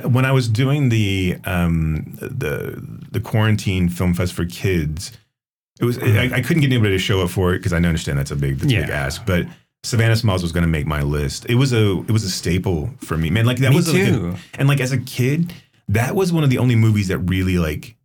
when 0.03 0.25
I 0.25 0.33
was 0.33 0.49
doing 0.49 0.89
the 0.89 1.39
um 1.45 2.13
the 2.21 2.83
the 3.11 3.21
quarantine 3.21 3.89
film 3.89 4.15
fest 4.15 4.33
for 4.33 4.45
kids, 4.45 5.13
it 5.81 5.85
was 5.85 5.99
I, 5.99 6.31
I 6.35 6.41
couldn't 6.43 6.61
get 6.61 6.73
anybody 6.73 6.95
to 6.95 6.99
show 6.99 7.23
up 7.23 7.31
for 7.31 7.55
it 7.55 7.59
because 7.59 7.73
I 7.73 7.77
understand 7.77 8.19
that's 8.19 8.31
a 8.31 8.37
big 8.37 8.59
that's 8.59 8.73
yeah. 8.73 8.81
a 8.81 8.83
big 8.83 8.91
ask, 8.91 9.25
but 9.25 9.47
Savannah 9.82 10.16
Smiles 10.16 10.43
was 10.43 10.52
going 10.52 10.62
to 10.62 10.69
make 10.69 10.86
my 10.86 11.02
list. 11.02 11.47
It 11.48 11.55
was 11.55 11.73
a 11.73 12.01
it 12.01 12.11
was 12.11 12.24
a 12.24 12.31
staple 12.31 12.90
for 12.98 13.16
me, 13.16 13.31
man. 13.31 13.47
Like 13.47 13.59
that 13.59 13.70
me 13.70 13.77
was. 13.77 13.93
Like 13.93 14.02
a, 14.02 14.36
and 14.55 14.69
like 14.69 14.81
as 14.81 14.93
a 14.93 14.98
kid, 14.98 15.52
that 15.89 16.15
was 16.15 16.32
one 16.32 16.44
of 16.44 16.51
the 16.51 16.59
only 16.59 16.77
movies 16.77 17.09
that 17.09 17.19
really 17.19 17.59
like. 17.59 17.97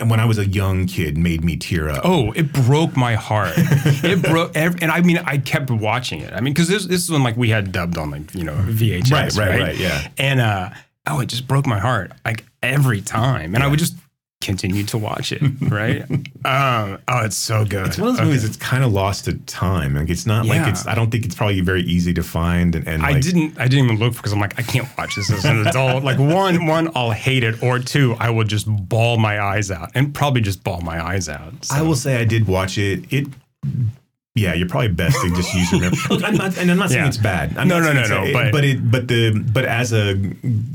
And 0.00 0.10
when 0.10 0.20
I 0.20 0.26
was 0.26 0.38
a 0.38 0.46
young 0.46 0.86
kid, 0.86 1.18
made 1.18 1.42
me 1.42 1.56
tear 1.56 1.88
up. 1.88 2.02
Oh, 2.04 2.30
it 2.32 2.52
broke 2.52 2.96
my 2.96 3.14
heart. 3.14 3.54
it 3.56 4.22
broke, 4.22 4.52
and 4.54 4.92
I 4.92 5.00
mean, 5.00 5.18
I 5.18 5.38
kept 5.38 5.70
watching 5.70 6.20
it. 6.20 6.32
I 6.32 6.40
mean, 6.40 6.54
because 6.54 6.68
this 6.68 6.86
this 6.86 7.02
is 7.02 7.10
when 7.10 7.24
like 7.24 7.36
we 7.36 7.50
had 7.50 7.72
dubbed 7.72 7.98
on 7.98 8.10
like 8.10 8.34
you 8.34 8.44
know 8.44 8.54
VHS, 8.54 9.10
right, 9.10 9.34
right, 9.34 9.48
right, 9.48 9.60
right 9.60 9.76
yeah. 9.76 10.08
And 10.16 10.40
uh, 10.40 10.70
oh, 11.06 11.20
it 11.20 11.26
just 11.26 11.48
broke 11.48 11.66
my 11.66 11.78
heart 11.78 12.12
like 12.24 12.44
every 12.62 13.00
time, 13.00 13.54
and 13.54 13.62
yeah. 13.62 13.66
I 13.66 13.68
would 13.68 13.78
just 13.78 13.94
continue 14.40 14.84
to 14.84 14.98
watch 14.98 15.32
it, 15.32 15.42
right? 15.60 16.02
um, 16.44 16.98
oh, 17.08 17.24
it's 17.24 17.36
so 17.36 17.64
good. 17.64 17.86
It's 17.86 17.98
one 17.98 18.10
of 18.10 18.14
those 18.14 18.20
okay. 18.20 18.26
movies 18.26 18.42
that's 18.44 18.56
kind 18.56 18.84
of 18.84 18.92
lost 18.92 19.24
to 19.24 19.34
time. 19.38 19.94
Like 19.94 20.08
it's 20.08 20.26
not 20.26 20.46
yeah. 20.46 20.62
like 20.62 20.72
it's. 20.72 20.86
I 20.86 20.94
don't 20.94 21.10
think 21.10 21.24
it's 21.24 21.34
probably 21.34 21.60
very 21.60 21.82
easy 21.82 22.14
to 22.14 22.22
find. 22.22 22.74
And, 22.74 22.86
and 22.86 23.02
I 23.02 23.12
like, 23.12 23.22
didn't. 23.22 23.58
I 23.58 23.68
didn't 23.68 23.86
even 23.86 23.98
look 23.98 24.14
because 24.14 24.32
I'm 24.32 24.40
like 24.40 24.58
I 24.58 24.62
can't 24.62 24.88
watch 24.96 25.16
this 25.16 25.30
as 25.30 25.44
an 25.44 25.66
adult. 25.66 26.04
like 26.04 26.18
one, 26.18 26.66
one 26.66 26.90
I'll 26.94 27.10
hate 27.10 27.44
it, 27.44 27.62
or 27.62 27.78
two 27.78 28.16
I 28.18 28.30
will 28.30 28.44
just 28.44 28.66
bawl 28.88 29.18
my 29.18 29.40
eyes 29.40 29.70
out, 29.70 29.90
and 29.94 30.14
probably 30.14 30.40
just 30.40 30.62
bawl 30.62 30.80
my 30.80 31.04
eyes 31.04 31.28
out. 31.28 31.64
So. 31.64 31.76
I 31.76 31.82
will 31.82 31.96
say 31.96 32.20
I 32.20 32.24
did 32.24 32.46
watch 32.46 32.78
it. 32.78 33.12
It 33.12 33.28
yeah, 34.38 34.54
you're 34.54 34.68
probably 34.68 34.88
best 34.88 35.20
to 35.20 35.28
just 35.34 35.52
use 35.54 35.70
your 35.72 35.80
memory. 35.80 35.98
Look, 36.10 36.24
I'm 36.24 36.36
not, 36.36 36.56
and 36.56 36.70
I'm 36.70 36.78
not 36.78 36.90
saying 36.90 37.02
yeah. 37.02 37.08
it's 37.08 37.16
bad. 37.16 37.56
I'm 37.56 37.68
no, 37.68 37.80
no, 37.80 37.92
no, 37.92 38.06
no. 38.06 38.32
but 38.32 38.52
but 38.52 38.64
it, 38.64 38.90
but 38.90 39.08
the 39.08 39.44
but 39.52 39.64
as 39.64 39.92
a 39.92 40.14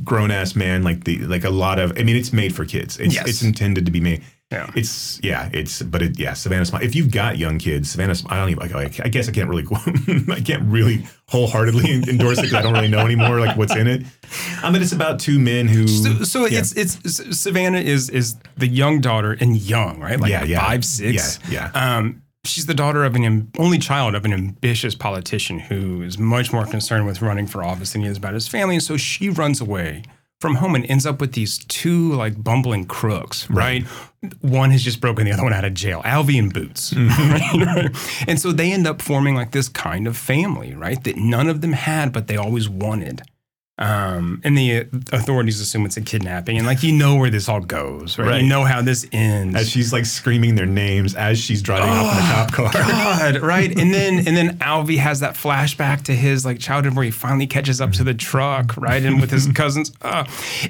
grown 0.03 0.31
ass 0.31 0.55
man, 0.55 0.83
like 0.83 1.03
the 1.03 1.19
like 1.19 1.43
a 1.43 1.49
lot 1.49 1.79
of, 1.79 1.97
I 1.97 2.03
mean, 2.03 2.15
it's 2.15 2.33
made 2.33 2.55
for 2.55 2.65
kids. 2.65 2.99
It's 2.99 3.15
yes. 3.15 3.27
it's 3.27 3.41
intended 3.41 3.85
to 3.85 3.91
be 3.91 3.99
made. 3.99 4.23
Yeah. 4.53 4.69
It's 4.75 5.19
yeah, 5.23 5.49
it's 5.51 5.81
but 5.81 6.03
it 6.03 6.19
yeah, 6.19 6.33
Savannah 6.33 6.65
Smile. 6.65 6.83
If 6.83 6.95
you've 6.95 7.09
got 7.09 7.39
young 7.39 7.57
kids, 7.57 7.89
Savannah 7.89 8.13
I 8.27 8.37
don't 8.37 8.49
even 8.51 8.69
like, 8.69 8.99
I 8.99 9.07
guess 9.07 9.27
I 9.27 9.31
can't 9.31 9.49
really 9.49 9.65
I 10.31 10.41
can't 10.41 10.63
really 10.65 11.07
wholeheartedly 11.27 11.91
endorse 12.07 12.37
it 12.37 12.43
because 12.43 12.53
I 12.53 12.61
don't 12.61 12.73
really 12.73 12.87
know 12.87 12.99
anymore 12.99 13.39
like 13.39 13.57
what's 13.57 13.75
in 13.75 13.87
it. 13.87 14.03
I 14.61 14.69
mean, 14.69 14.83
it's 14.83 14.91
about 14.91 15.19
two 15.19 15.39
men 15.39 15.67
who. 15.67 15.87
So, 15.87 16.23
so 16.23 16.45
yeah. 16.45 16.59
it's 16.59 16.73
it's 16.73 17.39
Savannah 17.39 17.79
is 17.79 18.11
is 18.11 18.35
the 18.55 18.67
young 18.67 19.01
daughter 19.01 19.35
and 19.39 19.57
young 19.57 19.99
right 19.99 20.19
like 20.19 20.29
yeah, 20.29 20.43
yeah. 20.43 20.59
five 20.59 20.85
six 20.85 21.39
yeah 21.49 21.71
yeah. 21.73 21.97
Um, 21.97 22.21
she's 22.45 22.65
the 22.65 22.73
daughter 22.73 23.03
of 23.03 23.15
an 23.15 23.51
only 23.57 23.77
child 23.77 24.15
of 24.15 24.25
an 24.25 24.33
ambitious 24.33 24.95
politician 24.95 25.59
who 25.59 26.01
is 26.01 26.17
much 26.17 26.51
more 26.51 26.65
concerned 26.65 27.05
with 27.05 27.21
running 27.21 27.47
for 27.47 27.63
office 27.63 27.93
than 27.93 28.01
he 28.01 28.07
is 28.07 28.17
about 28.17 28.33
his 28.33 28.47
family. 28.47 28.75
And 28.75 28.83
so 28.83 28.97
she 28.97 29.29
runs 29.29 29.61
away 29.61 30.03
from 30.41 30.55
home 30.55 30.75
and 30.75 30.85
ends 30.87 31.05
up 31.05 31.21
with 31.21 31.31
these 31.31 31.59
two 31.65 32.11
like 32.13 32.43
bumbling 32.43 32.83
crooks, 32.85 33.49
right? 33.49 33.83
One 34.41 34.71
has 34.71 34.83
just 34.83 34.99
broken 34.99 35.25
the 35.25 35.31
other 35.31 35.43
one 35.43 35.53
out 35.53 35.63
of 35.63 35.73
jail, 35.73 36.01
Alvy 36.03 36.37
and 36.37 36.53
Boots. 36.53 36.93
Mm-hmm. 36.93 37.63
right? 37.63 38.27
And 38.27 38.37
so 38.37 38.51
they 38.51 38.73
end 38.73 38.85
up 38.85 39.01
forming 39.01 39.35
like 39.35 39.51
this 39.51 39.69
kind 39.69 40.05
of 40.05 40.17
family, 40.17 40.75
right? 40.75 41.01
That 41.05 41.15
none 41.15 41.47
of 41.47 41.61
them 41.61 41.71
had, 41.71 42.11
but 42.11 42.27
they 42.27 42.35
always 42.35 42.67
wanted. 42.67 43.21
Um, 43.79 44.39
and 44.43 44.55
the 44.55 44.81
uh, 44.81 44.83
authorities 45.11 45.59
assume 45.59 45.85
it's 45.87 45.97
a 45.97 46.01
kidnapping, 46.01 46.57
and 46.57 46.67
like 46.67 46.83
you 46.83 46.91
know 46.91 47.15
where 47.15 47.31
this 47.31 47.49
all 47.49 47.59
goes, 47.59 48.19
right? 48.19 48.27
Right. 48.27 48.41
You 48.43 48.47
know 48.47 48.65
how 48.65 48.83
this 48.83 49.07
ends. 49.11 49.55
As 49.55 49.67
she's 49.67 49.91
like 49.91 50.05
screaming 50.05 50.53
their 50.53 50.67
names 50.67 51.15
as 51.15 51.39
she's 51.39 51.63
driving 51.63 51.89
off 51.89 52.11
in 52.11 52.17
the 52.17 52.31
cop 52.31 52.51
car. 52.51 52.71
God, 52.71 53.37
right? 53.41 53.75
And 53.75 53.91
then 53.91 54.27
and 54.27 54.37
then 54.37 54.59
Alvy 54.59 54.97
has 54.97 55.21
that 55.21 55.33
flashback 55.33 56.03
to 56.03 56.13
his 56.13 56.45
like 56.45 56.59
childhood 56.59 56.95
where 56.95 57.03
he 57.03 57.09
finally 57.09 57.47
catches 57.47 57.81
up 57.81 57.93
to 57.93 58.03
the 58.03 58.13
truck, 58.13 58.77
right? 58.77 59.03
And 59.03 59.19
with 59.19 59.31
his 59.31 59.47
cousins. 59.55 59.91
Uh, 60.03 60.25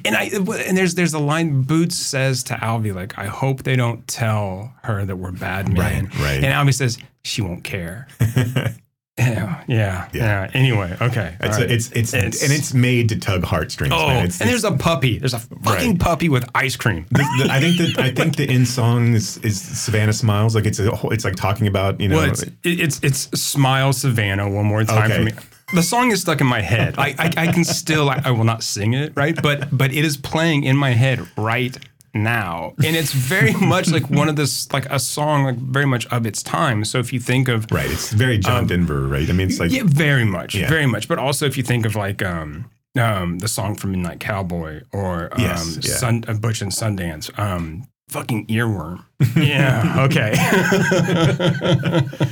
and 0.05 0.15
I 0.15 0.29
and 0.33 0.77
there's 0.77 0.95
there's 0.95 1.13
a 1.13 1.19
line 1.19 1.63
Boots 1.63 1.97
says 1.97 2.41
to 2.43 2.53
Alvy 2.53 2.95
like, 2.95 3.17
"I 3.17 3.25
hope 3.25 3.63
they 3.63 3.75
don't 3.75 4.07
tell 4.07 4.73
her 4.83 5.03
that 5.03 5.17
we're 5.17 5.31
bad 5.31 5.67
men." 5.67 6.05
Right, 6.05 6.19
right. 6.19 6.43
And 6.43 6.45
Alvy 6.45 6.73
says 6.73 6.97
she 7.23 7.41
won't 7.41 7.65
care. 7.65 8.07
yeah, 9.17 9.63
yeah, 9.67 10.09
yeah. 10.11 10.49
Anyway, 10.55 10.95
okay. 10.99 11.35
It's, 11.39 11.57
right. 11.59 11.69
it's, 11.69 11.91
it's 11.91 12.13
and 12.13 12.33
it's 12.51 12.73
made 12.73 13.09
to 13.09 13.15
tug 13.19 13.43
heartstrings. 13.43 13.93
oh, 13.95 14.07
man. 14.07 14.25
It's, 14.25 14.41
and 14.41 14.49
there's 14.49 14.63
a 14.63 14.71
puppy. 14.71 15.19
There's 15.19 15.35
a 15.35 15.39
fucking 15.39 15.91
Right. 15.91 15.99
puppy 15.99 16.29
with 16.29 16.49
ice 16.55 16.75
cream. 16.75 17.05
the- 17.11 17.17
the- 17.43 17.51
I 17.51 17.59
think 17.59 17.77
that 17.77 17.99
I 18.03 18.11
think 18.11 18.37
the 18.37 18.49
end 18.49 18.67
song 18.67 19.13
is, 19.13 19.37
is 19.39 19.61
Savannah 19.61 20.13
Smiles. 20.13 20.55
Like 20.55 20.65
it's 20.65 20.79
a 20.79 20.91
it's 21.11 21.25
like 21.25 21.35
talking 21.35 21.67
about 21.67 22.01
you 22.01 22.07
know 22.09 22.17
Well, 22.17 22.29
it's, 22.31 22.41
it- 22.41 22.53
it's 22.63 22.99
it's 23.03 23.19
Smile 23.39 23.93
Savannah 23.93 24.49
one 24.49 24.65
more 24.65 24.83
time 24.83 25.11
Okay. 25.11 25.17
for 25.17 25.23
me. 25.25 25.31
The 25.75 25.83
song 25.83 26.11
is 26.11 26.21
stuck 26.21 26.41
in 26.41 26.47
my 26.47 26.61
head. 26.61 26.95
I 26.97 27.15
I, 27.19 27.33
I 27.37 27.47
can 27.51 27.63
still 27.63 28.09
I, 28.09 28.21
I 28.25 28.31
will 28.31 28.43
not 28.43 28.63
sing 28.63 28.93
it 28.93 29.13
right, 29.15 29.39
but 29.41 29.75
but 29.75 29.93
it 29.93 30.03
is 30.05 30.17
playing 30.17 30.63
in 30.63 30.75
my 30.75 30.91
head 30.91 31.19
right 31.37 31.75
now, 32.13 32.73
and 32.85 32.95
it's 32.95 33.11
very 33.13 33.53
much 33.61 33.89
like 33.89 34.09
one 34.09 34.29
of 34.29 34.35
this 34.35 34.71
like 34.71 34.85
a 34.91 34.99
song 34.99 35.43
like 35.45 35.57
very 35.57 35.85
much 35.85 36.05
of 36.07 36.25
its 36.25 36.43
time. 36.43 36.85
So 36.85 36.99
if 36.99 37.11
you 37.13 37.19
think 37.19 37.47
of 37.47 37.65
right. 37.71 37.89
It's 37.89 38.11
very 38.13 38.37
John 38.37 38.67
Denver, 38.67 39.07
right? 39.07 39.29
I 39.29 39.33
mean, 39.33 39.47
it's 39.49 39.59
like 39.59 39.71
Um, 39.71 39.75
yeah, 39.77 39.83
very 39.85 40.25
much, 40.25 40.55
Yeah. 40.55 40.69
very 40.69 40.85
much. 40.85 41.07
But 41.07 41.17
also 41.19 41.45
if 41.45 41.57
you 41.57 41.63
think 41.63 41.85
of 41.85 41.95
like 41.95 42.21
um 42.23 42.69
um 42.99 43.39
the 43.39 43.47
song 43.47 43.75
from 43.75 43.91
Midnight 43.91 44.19
Cowboy 44.19 44.81
or 44.91 45.33
um 45.33 45.41
Yes, 45.41 45.79
yeah. 45.81 45.93
Sun, 45.95 46.25
uh, 46.27 46.33
Butch 46.33 46.61
and 46.61 46.71
Sundance 46.71 47.29
um. 47.39 47.87
Fucking 48.09 48.45
earworm. 48.47 49.03
Yeah. 49.35 50.05
Okay. 50.05 50.33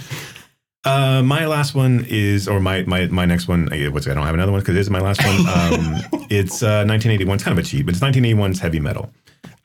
Uh, 0.83 1.21
my 1.23 1.45
last 1.45 1.75
one 1.75 2.05
is, 2.09 2.47
or 2.47 2.59
my 2.59 2.81
my 2.83 3.05
my 3.07 3.23
next 3.23 3.47
one. 3.47 3.69
What's 3.91 4.07
I 4.07 4.15
don't 4.15 4.25
have 4.25 4.33
another 4.33 4.51
one 4.51 4.61
because 4.61 4.73
this 4.73 4.87
is 4.87 4.89
my 4.89 4.99
last 4.99 5.23
one. 5.23 5.35
Um, 5.41 6.01
it's 6.31 6.63
uh, 6.63 6.83
1981. 6.89 7.35
It's 7.35 7.43
kind 7.43 7.57
of 7.57 7.63
a 7.63 7.67
cheat, 7.67 7.85
but 7.85 7.93
it's 7.93 8.03
1981's 8.03 8.59
Heavy 8.59 8.79
Metal, 8.79 9.13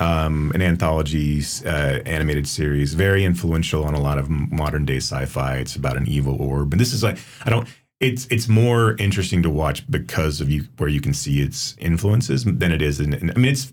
um, 0.01 0.53
an 0.55 0.63
anthology 0.63 1.43
uh, 1.65 2.01
animated 2.07 2.47
series, 2.49 2.95
very 2.95 3.25
influential 3.25 3.85
on 3.85 3.95
a 3.95 4.01
lot 4.01 4.19
of 4.19 4.29
modern 4.31 4.85
day 4.85 4.99
sci-fi. 4.99 5.57
It's 5.57 5.77
about 5.77 5.97
an 5.97 6.07
evil 6.09 6.41
orb, 6.41 6.73
and 6.73 6.81
this 6.81 6.93
is 6.93 7.03
like 7.03 7.19
I 7.45 7.51
don't. 7.51 7.69
It's 7.99 8.27
it's 8.31 8.47
more 8.47 8.95
interesting 8.99 9.43
to 9.43 9.49
watch 9.51 9.91
because 9.91 10.41
of 10.43 10.51
you 10.51 10.65
where 10.77 10.89
you 10.91 11.01
can 11.01 11.15
see 11.15 11.41
its 11.41 11.75
influences 11.79 12.45
than 12.45 12.71
it 12.73 12.83
is. 12.83 13.01
In, 13.01 13.15
in- 13.15 13.31
I 13.31 13.35
mean, 13.35 13.53
it's 13.53 13.73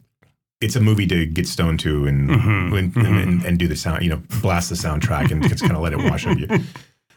it's 0.61 0.77
a 0.77 0.79
movie 0.79 1.05
to 1.07 1.25
get 1.25 1.45
stoned 1.45 1.81
to 1.81 2.05
and 2.07 2.31
and, 2.95 2.95
and, 2.95 3.43
and 3.45 3.59
do 3.59 3.67
the 3.67 3.75
sound, 3.75 4.01
you 4.01 4.09
know, 4.09 4.21
blast 4.41 4.69
the 4.69 4.75
soundtrack 4.75 5.29
and 5.29 5.43
just 5.49 5.61
kind 5.61 5.73
of 5.75 5.81
let 5.81 5.91
it 5.91 5.97
wash 5.97 6.25
over 6.25 6.39
you. 6.39 6.47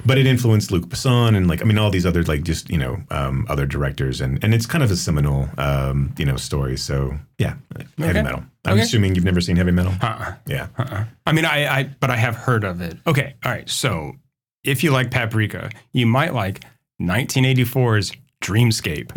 But 0.05 0.19
it 0.19 0.27
influenced 0.27 0.71
Luc 0.71 0.85
Besson 0.87 1.37
and 1.37 1.49
like 1.49 1.63
I 1.63 1.65
mean 1.65 1.79
all 1.79 1.91
these 1.91 2.07
other 2.07 2.23
like 2.23 2.43
just 2.45 2.71
you 2.71 2.79
know 2.79 3.03
um, 3.11 3.45
other 3.49 3.67
directors 3.67 4.21
and 4.21 4.43
and 4.45 4.55
it's 4.55 4.67
kind 4.67 4.85
of 4.85 4.91
a 4.91 4.97
seminal 4.97 5.49
um, 5.59 6.15
you 6.19 6.25
know 6.25 6.37
story. 6.37 6.77
So 6.77 7.19
yeah, 7.39 7.55
heavy 7.99 8.23
metal. 8.23 8.45
I'm 8.65 8.75
Okay. 8.75 8.83
assuming 8.83 9.15
you've 9.15 9.25
never 9.25 9.41
seen 9.41 9.57
heavy 9.57 9.71
metal. 9.73 9.95
uh-uh. 10.03 10.35
Yeah, 10.47 10.67
Uh-uh. 10.79 11.05
I 11.27 11.33
mean, 11.33 11.45
I, 11.45 11.67
I, 11.79 11.83
but 12.01 12.11
I 12.11 12.17
have 12.17 12.35
heard 12.37 12.65
of 12.65 12.81
it. 12.81 12.97
Okay, 13.07 13.35
all 13.45 13.53
right. 13.53 13.69
So, 13.71 14.13
if 14.65 14.83
you 14.83 14.91
like 14.91 15.11
Paprika, 15.13 15.71
you 15.93 16.05
might 16.07 16.35
like 16.35 16.65
1984's 17.01 18.13
Dreamscape, 18.47 19.11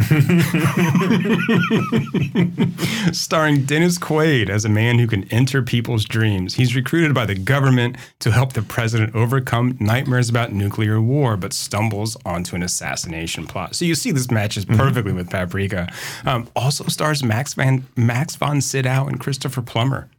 starring 3.16 3.64
Dennis 3.66 4.00
Quaid 4.00 4.50
as 4.50 4.66
a 4.66 4.70
man 4.70 4.98
who 4.98 5.06
can 5.06 5.24
enter 5.32 5.62
people's 5.62 6.04
dreams. 6.04 6.56
He's 6.56 6.76
recruited 6.76 7.14
by 7.14 7.28
the 7.28 7.36
government 7.36 7.98
to 8.22 8.32
help 8.32 8.54
the 8.54 8.64
president 8.64 9.14
overcome 9.14 9.78
nightmares 9.80 10.30
about 10.30 10.52
nuclear 10.52 11.00
war, 11.00 11.38
but 11.38 11.54
stumbles 11.54 12.18
onto 12.26 12.56
an 12.56 12.64
assassination 12.64 13.46
plot. 13.46 13.76
So 13.76 13.86
you 13.86 13.94
see, 13.94 14.10
this 14.10 14.32
matches 14.32 14.66
perfectly 14.66 15.14
with 15.14 15.30
Paprika. 15.30 15.94
Um, 16.26 16.50
also 16.56 16.86
stars 16.86 17.24
Max 17.24 17.54
van 17.54 17.86
Max 17.96 18.36
von 18.36 18.62
Sydow 18.62 19.06
and 19.06 19.20
Christopher 19.20 19.62
Plummer. 19.62 20.10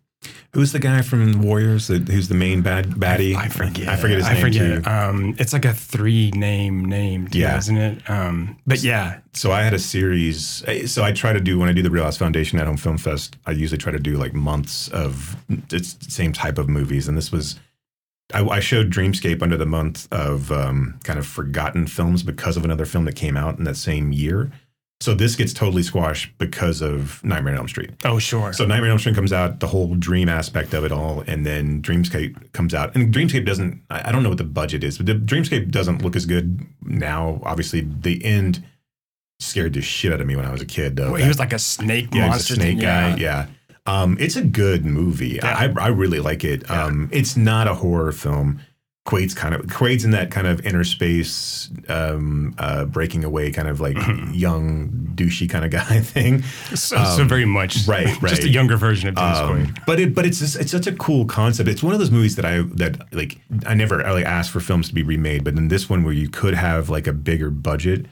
Who's 0.52 0.72
the 0.72 0.78
guy 0.80 1.02
from 1.02 1.42
Warriors? 1.42 1.86
That, 1.86 2.08
who's 2.08 2.28
the 2.28 2.34
main 2.34 2.60
bad 2.60 2.86
baddie? 2.90 3.36
I 3.36 3.48
forget. 3.48 3.88
I 3.88 3.96
forget 3.96 4.16
his 4.18 4.26
I 4.26 4.32
name 4.34 4.36
I 4.36 4.40
forget. 4.48 4.84
too. 4.84 4.90
Um, 4.90 5.36
it's 5.38 5.52
like 5.52 5.64
a 5.64 5.72
three 5.72 6.30
name 6.32 6.84
name, 6.84 7.28
too, 7.28 7.38
Yeah. 7.38 7.56
isn't 7.56 7.76
it? 7.76 8.10
Um, 8.10 8.56
but 8.66 8.82
yeah, 8.82 9.20
So 9.32 9.52
I 9.52 9.62
had 9.62 9.74
a 9.74 9.78
series. 9.78 10.64
So 10.90 11.04
I 11.04 11.12
try 11.12 11.32
to 11.32 11.40
do 11.40 11.58
when 11.58 11.68
I 11.68 11.72
do 11.72 11.82
the 11.82 11.90
Reelhouse 11.90 12.16
Foundation 12.18 12.58
at 12.58 12.66
Home 12.66 12.76
Film 12.76 12.98
Fest. 12.98 13.36
I 13.46 13.52
usually 13.52 13.78
try 13.78 13.92
to 13.92 14.00
do 14.00 14.16
like 14.16 14.34
months 14.34 14.88
of 14.88 15.36
it's 15.70 15.94
the 15.94 16.10
same 16.10 16.32
type 16.32 16.58
of 16.58 16.68
movies, 16.68 17.06
and 17.08 17.16
this 17.16 17.30
was. 17.30 17.58
I, 18.34 18.44
I 18.46 18.60
showed 18.60 18.90
Dreamscape 18.90 19.42
under 19.42 19.56
the 19.56 19.66
month 19.66 20.06
of 20.12 20.52
um, 20.52 21.00
kind 21.02 21.18
of 21.18 21.26
forgotten 21.26 21.86
films 21.88 22.22
because 22.22 22.56
of 22.56 22.64
another 22.64 22.86
film 22.86 23.04
that 23.06 23.16
came 23.16 23.36
out 23.36 23.58
in 23.58 23.64
that 23.64 23.76
same 23.76 24.12
year. 24.12 24.52
So 25.00 25.14
this 25.14 25.34
gets 25.34 25.54
totally 25.54 25.82
squashed 25.82 26.36
because 26.36 26.82
of 26.82 27.24
Nightmare 27.24 27.54
on 27.54 27.60
Elm 27.60 27.68
Street. 27.68 27.90
oh 28.04 28.18
sure. 28.18 28.52
So 28.52 28.66
Nightmare 28.66 28.90
on 28.90 28.92
Elm 28.92 28.98
Street 28.98 29.14
comes 29.14 29.32
out, 29.32 29.60
the 29.60 29.66
whole 29.66 29.94
dream 29.94 30.28
aspect 30.28 30.74
of 30.74 30.84
it 30.84 30.92
all, 30.92 31.24
and 31.26 31.46
then 31.46 31.80
Dreamscape 31.80 32.52
comes 32.52 32.74
out. 32.74 32.94
And 32.94 33.12
Dreamscape 33.14 33.46
doesn't, 33.46 33.82
I 33.88 34.08
I 34.08 34.12
don't 34.12 34.22
know 34.22 34.28
what 34.28 34.38
the 34.38 34.44
budget 34.44 34.84
is, 34.84 34.98
but 34.98 35.06
the 35.06 35.14
Dreamscape 35.14 35.70
doesn't 35.70 36.02
look 36.02 36.16
as 36.16 36.26
good 36.26 36.60
now. 36.82 37.40
Obviously, 37.44 37.80
the 37.80 38.22
end 38.24 38.62
scared 39.38 39.72
the 39.72 39.80
shit 39.80 40.12
out 40.12 40.20
of 40.20 40.26
me 40.26 40.36
when 40.36 40.44
I 40.44 40.52
was 40.52 40.60
a 40.60 40.66
kid. 40.66 40.96
Though. 40.96 41.12
Well, 41.12 41.22
he 41.22 41.28
was 41.28 41.38
like 41.38 41.54
a 41.54 41.58
snake 41.58 42.08
yeah, 42.12 42.28
monster. 42.28 42.52
a 42.52 42.56
snake 42.56 42.78
thing, 42.78 42.80
guy. 42.80 43.16
Yeah. 43.16 43.46
Um, 43.86 44.18
it's 44.20 44.36
a 44.36 44.44
good 44.44 44.84
movie. 44.84 45.42
I, 45.42 45.72
I 45.72 45.88
really 45.88 46.20
like 46.20 46.44
it. 46.44 46.70
Um, 46.70 47.08
it's 47.10 47.36
not 47.36 47.66
a 47.66 47.74
horror 47.74 48.12
film. 48.12 48.60
Quaid's 49.06 49.34
kind 49.34 49.54
of 49.54 49.62
Quaid's 49.62 50.04
in 50.04 50.10
that 50.12 50.30
kind 50.30 50.46
of 50.46 50.60
Innerspace, 50.60 51.70
um, 51.90 52.54
uh, 52.58 52.84
breaking 52.84 53.24
away, 53.24 53.50
kind 53.50 53.66
of 53.68 53.80
like 53.80 53.96
Mm-hmm. 53.96 54.32
young 54.34 54.88
douchey 55.14 55.48
kind 55.48 55.64
of 55.64 55.70
guy 55.88 56.00
thing. 56.00 56.42
So, 56.74 57.02
so 57.16 57.24
very 57.24 57.44
much, 57.44 57.86
right, 57.88 58.06
Just 58.28 58.44
a 58.44 58.48
younger 58.48 58.76
version 58.76 59.08
of 59.08 59.14
Dennis 59.16 59.38
Um, 59.38 59.66
Quaid. 59.66 59.86
but 59.86 59.98
it, 60.00 60.14
but 60.14 60.26
it's 60.26 60.38
just, 60.38 60.56
it's 60.56 60.70
such 60.70 60.86
a 60.86 60.92
cool 60.92 61.24
concept. 61.24 61.68
It's 61.68 61.82
one 61.82 61.92
of 61.94 61.98
those 61.98 62.10
movies 62.10 62.36
that 62.36 62.44
I 62.44 62.62
that 62.74 63.12
like 63.14 63.38
I 63.66 63.74
never 63.74 63.98
really 63.98 64.24
asked 64.24 64.50
for 64.50 64.60
films 64.60 64.88
to 64.88 64.94
be 64.94 65.02
remade, 65.02 65.44
but 65.44 65.54
in 65.56 65.68
this 65.68 65.88
one 65.88 66.04
where 66.04 66.14
you 66.14 66.28
could 66.28 66.54
have 66.54 66.88
like 66.90 67.06
a 67.06 67.12
bigger 67.12 67.50
budget, 67.50 68.06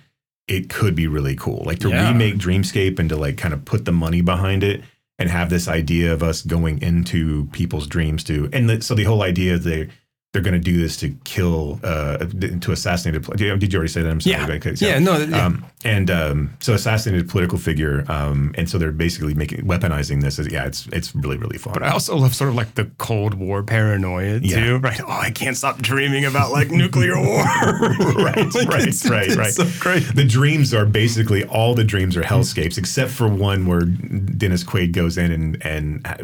it 0.48 0.70
could 0.70 0.94
be 0.94 1.06
really 1.06 1.36
cool. 1.36 1.62
Like 1.66 1.78
to 1.80 1.90
Yeah. 1.90 2.08
remake 2.10 2.36
Dreamscape 2.36 2.98
and 2.98 3.08
to 3.10 3.16
like 3.16 3.36
kind 3.36 3.52
of 3.54 3.64
put 3.64 3.84
the 3.84 3.92
money 3.92 4.22
behind 4.22 4.62
it 4.64 4.82
and 5.18 5.28
have 5.28 5.50
this 5.50 5.68
idea 5.68 6.12
of 6.12 6.22
us 6.22 6.42
going 6.42 6.80
into 6.80 7.46
people's 7.52 7.86
dreams 7.86 8.24
too. 8.24 8.48
And 8.52 8.70
the, 8.70 8.80
so 8.80 8.94
the 8.94 9.04
whole 9.04 9.22
idea 9.22 9.58
they 9.58 9.88
they're 10.34 10.42
going 10.42 10.52
to 10.54 10.60
do 10.60 10.78
this 10.78 10.96
to 10.98 11.08
kill 11.24 11.80
uh 11.82 12.18
to 12.18 12.70
assassinate 12.70 13.16
a 13.16 13.20
pol- 13.20 13.34
did 13.34 13.72
you 13.72 13.78
already 13.78 13.88
say 13.90 14.02
that 14.02 14.10
i'm 14.10 14.20
sorry 14.20 14.36
Yeah. 14.36 14.46
Okay, 14.56 14.74
so- 14.74 14.86
Yeah, 14.86 14.98
no, 14.98 15.16
yeah. 15.18 15.46
um, 15.46 15.64
and 15.84 16.10
um, 16.10 16.50
so 16.58 16.74
assassinated 16.74 17.24
a 17.26 17.28
political 17.30 17.56
figure 17.56 18.04
um, 18.10 18.52
and 18.58 18.68
so 18.68 18.78
they're 18.78 18.90
basically 18.92 19.32
making 19.34 19.64
weaponizing 19.64 20.20
this 20.20 20.38
as 20.40 20.50
yeah 20.52 20.66
it's 20.66 20.86
it's 20.92 21.14
really 21.14 21.38
really 21.38 21.56
fun 21.56 21.72
But 21.74 21.84
I 21.84 21.90
also 21.90 22.16
love 22.16 22.34
sort 22.34 22.50
of 22.50 22.56
like 22.56 22.74
the 22.74 22.86
Cold 22.98 23.34
War 23.34 23.62
paranoia 23.62 24.40
Yeah. 24.42 24.64
too, 24.64 24.76
right? 24.78 25.00
Oh, 25.00 25.08
I 25.10 25.30
can't 25.30 25.56
stop 25.56 25.78
dreaming 25.78 26.24
about 26.24 26.50
like 26.50 26.70
nuclear 26.72 27.14
war. 27.24 27.42
right, 27.44 28.52
Like, 28.54 28.68
right, 28.68 28.88
it's- 28.88 29.08
right, 29.08 29.28
it's 29.28 29.36
right. 29.36 29.52
so 29.52 29.64
great. 29.78 30.00
The 30.16 30.24
dreams 30.24 30.74
are 30.74 30.84
basically 30.84 31.44
all 31.44 31.74
the 31.76 31.84
dreams 31.84 32.16
are 32.16 32.22
hellscapes, 32.22 32.76
except 32.76 33.12
for 33.12 33.28
one 33.28 33.64
where 33.66 33.82
Dennis 33.82 34.64
Quaid 34.64 34.92
goes 34.92 35.16
in 35.16 35.30
and 35.30 35.64
and 35.64 36.06
uh, 36.06 36.16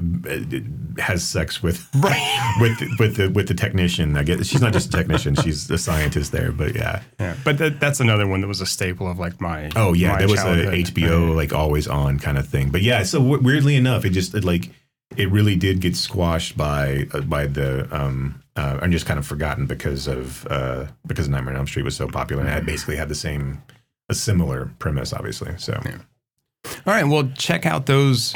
has 0.98 1.22
sex 1.26 1.62
with 1.62 1.88
Right. 1.94 2.56
with 2.60 2.78
with 2.98 3.16
the 3.16 3.28
with 3.30 3.48
the 3.48 3.54
technician. 3.54 4.16
I 4.16 4.22
guess 4.22 4.46
she's 4.46 4.60
not 4.60 4.72
just 4.72 4.88
a 4.94 4.96
technician; 4.96 5.34
she's 5.36 5.70
a 5.70 5.78
scientist 5.78 6.32
there. 6.32 6.52
But 6.52 6.74
yeah. 6.74 7.02
Yeah, 7.20 7.36
but 7.44 7.58
that, 7.58 7.80
that's 7.80 8.00
another 8.00 8.26
one 8.26 8.40
that 8.40 8.48
was 8.48 8.60
a 8.60 8.66
staple 8.66 9.08
of 9.10 9.18
like 9.18 9.40
my 9.40 9.70
Oh 9.76 9.92
yeah, 9.92 10.12
my 10.12 10.18
there 10.18 10.28
was 10.28 10.40
a. 10.40 10.66
HBO 10.66 11.34
like 11.34 11.52
always 11.52 11.86
on 11.88 12.18
kind 12.18 12.38
of 12.38 12.48
thing. 12.48 12.70
But 12.70 12.82
yeah, 12.82 13.02
so 13.02 13.18
w- 13.20 13.42
weirdly 13.42 13.76
enough, 13.76 14.04
it 14.04 14.10
just 14.10 14.34
it, 14.34 14.44
like 14.44 14.70
it 15.16 15.30
really 15.30 15.56
did 15.56 15.80
get 15.80 15.96
squashed 15.96 16.56
by 16.56 17.06
uh, 17.12 17.20
by 17.20 17.46
the 17.46 17.88
um 17.94 18.42
uh, 18.56 18.78
and 18.82 18.92
just 18.92 19.06
kind 19.06 19.18
of 19.18 19.26
forgotten 19.26 19.66
because 19.66 20.06
of 20.06 20.46
uh 20.48 20.86
because 21.06 21.28
Nightmare 21.28 21.54
on 21.54 21.58
Elm 21.58 21.66
Street 21.66 21.84
was 21.84 21.96
so 21.96 22.08
popular 22.08 22.44
and 22.44 22.50
it 22.58 22.66
basically 22.66 22.96
had 22.96 23.08
the 23.08 23.14
same 23.14 23.62
a 24.08 24.14
similar 24.14 24.70
premise, 24.78 25.12
obviously. 25.12 25.54
So 25.58 25.80
All 25.84 26.92
right, 26.94 27.04
well, 27.04 27.28
check 27.36 27.66
out 27.66 27.86
those 27.86 28.34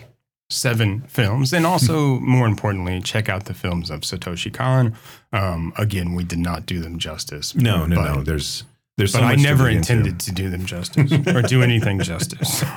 seven 0.50 1.02
films, 1.02 1.52
and 1.52 1.66
also 1.66 2.18
more 2.20 2.46
importantly, 2.46 3.00
check 3.00 3.28
out 3.28 3.44
the 3.44 3.54
films 3.54 3.90
of 3.90 4.00
Satoshi 4.00 4.52
Kon. 4.52 4.94
Um, 5.32 5.72
again, 5.76 6.14
we 6.14 6.24
did 6.24 6.38
not 6.38 6.64
do 6.66 6.80
them 6.80 6.98
justice. 6.98 7.54
no, 7.54 7.86
no, 7.86 7.96
but 7.96 8.14
no. 8.16 8.22
There's 8.22 8.64
There's 8.96 9.12
so 9.12 9.18
but 9.18 9.24
I 9.26 9.28
much 9.30 9.38
to 9.38 9.42
never 9.44 9.64
dig 9.68 9.76
into. 9.76 9.92
intended 9.92 10.20
to 10.20 10.32
do 10.32 10.48
them 10.50 10.64
justice 10.66 11.12
or 11.28 11.42
do 11.42 11.62
anything 11.62 12.00
justice. 12.00 12.64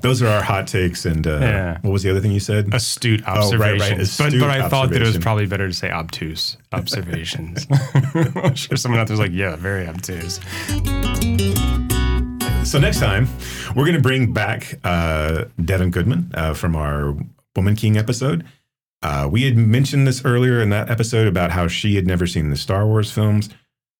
Those 0.00 0.20
are 0.20 0.26
our 0.26 0.42
hot 0.42 0.66
takes. 0.66 1.04
And 1.06 1.24
uh, 1.26 1.38
Yeah. 1.40 1.78
what 1.82 1.92
was 1.92 2.02
the 2.02 2.10
other 2.10 2.18
thing 2.20 2.32
you 2.32 2.40
said? 2.40 2.74
Astute 2.74 3.22
Oh, 3.26 3.32
right, 3.32 3.38
observations. 3.38 3.80
right, 3.80 3.90
but, 3.96 4.00
astute 4.26 4.40
but 4.40 4.50
I 4.50 4.68
thought 4.68 4.90
that 4.90 5.00
it 5.02 5.06
was 5.06 5.18
probably 5.18 5.46
better 5.46 5.68
to 5.68 5.72
say 5.74 5.90
obtuse 5.92 6.56
observations. 6.72 7.66
I'm 8.04 8.54
sure 8.56 8.76
someone 8.76 9.00
out 9.00 9.06
there's 9.06 9.20
like, 9.20 9.30
yeah, 9.32 9.54
very 9.54 9.86
obtuse. 9.86 10.40
So 12.64 12.78
next 12.78 13.00
time, 13.00 13.28
we're 13.76 13.84
going 13.84 13.96
to 13.96 14.00
bring 14.02 14.32
back 14.32 14.78
uh, 14.84 15.44
Devin 15.62 15.90
Goodman 15.90 16.30
uh, 16.34 16.54
from 16.54 16.74
our 16.74 17.14
Woman 17.54 17.76
King 17.76 17.98
episode. 17.98 18.44
Uh, 19.02 19.28
we 19.30 19.42
had 19.42 19.56
mentioned 19.56 20.06
this 20.06 20.24
earlier 20.24 20.60
in 20.62 20.70
that 20.70 20.88
episode 20.88 21.26
about 21.26 21.50
how 21.50 21.66
she 21.68 21.96
had 21.96 22.06
never 22.06 22.26
seen 22.26 22.50
the 22.50 22.56
Star 22.56 22.86
Wars 22.86 23.10
films. 23.10 23.50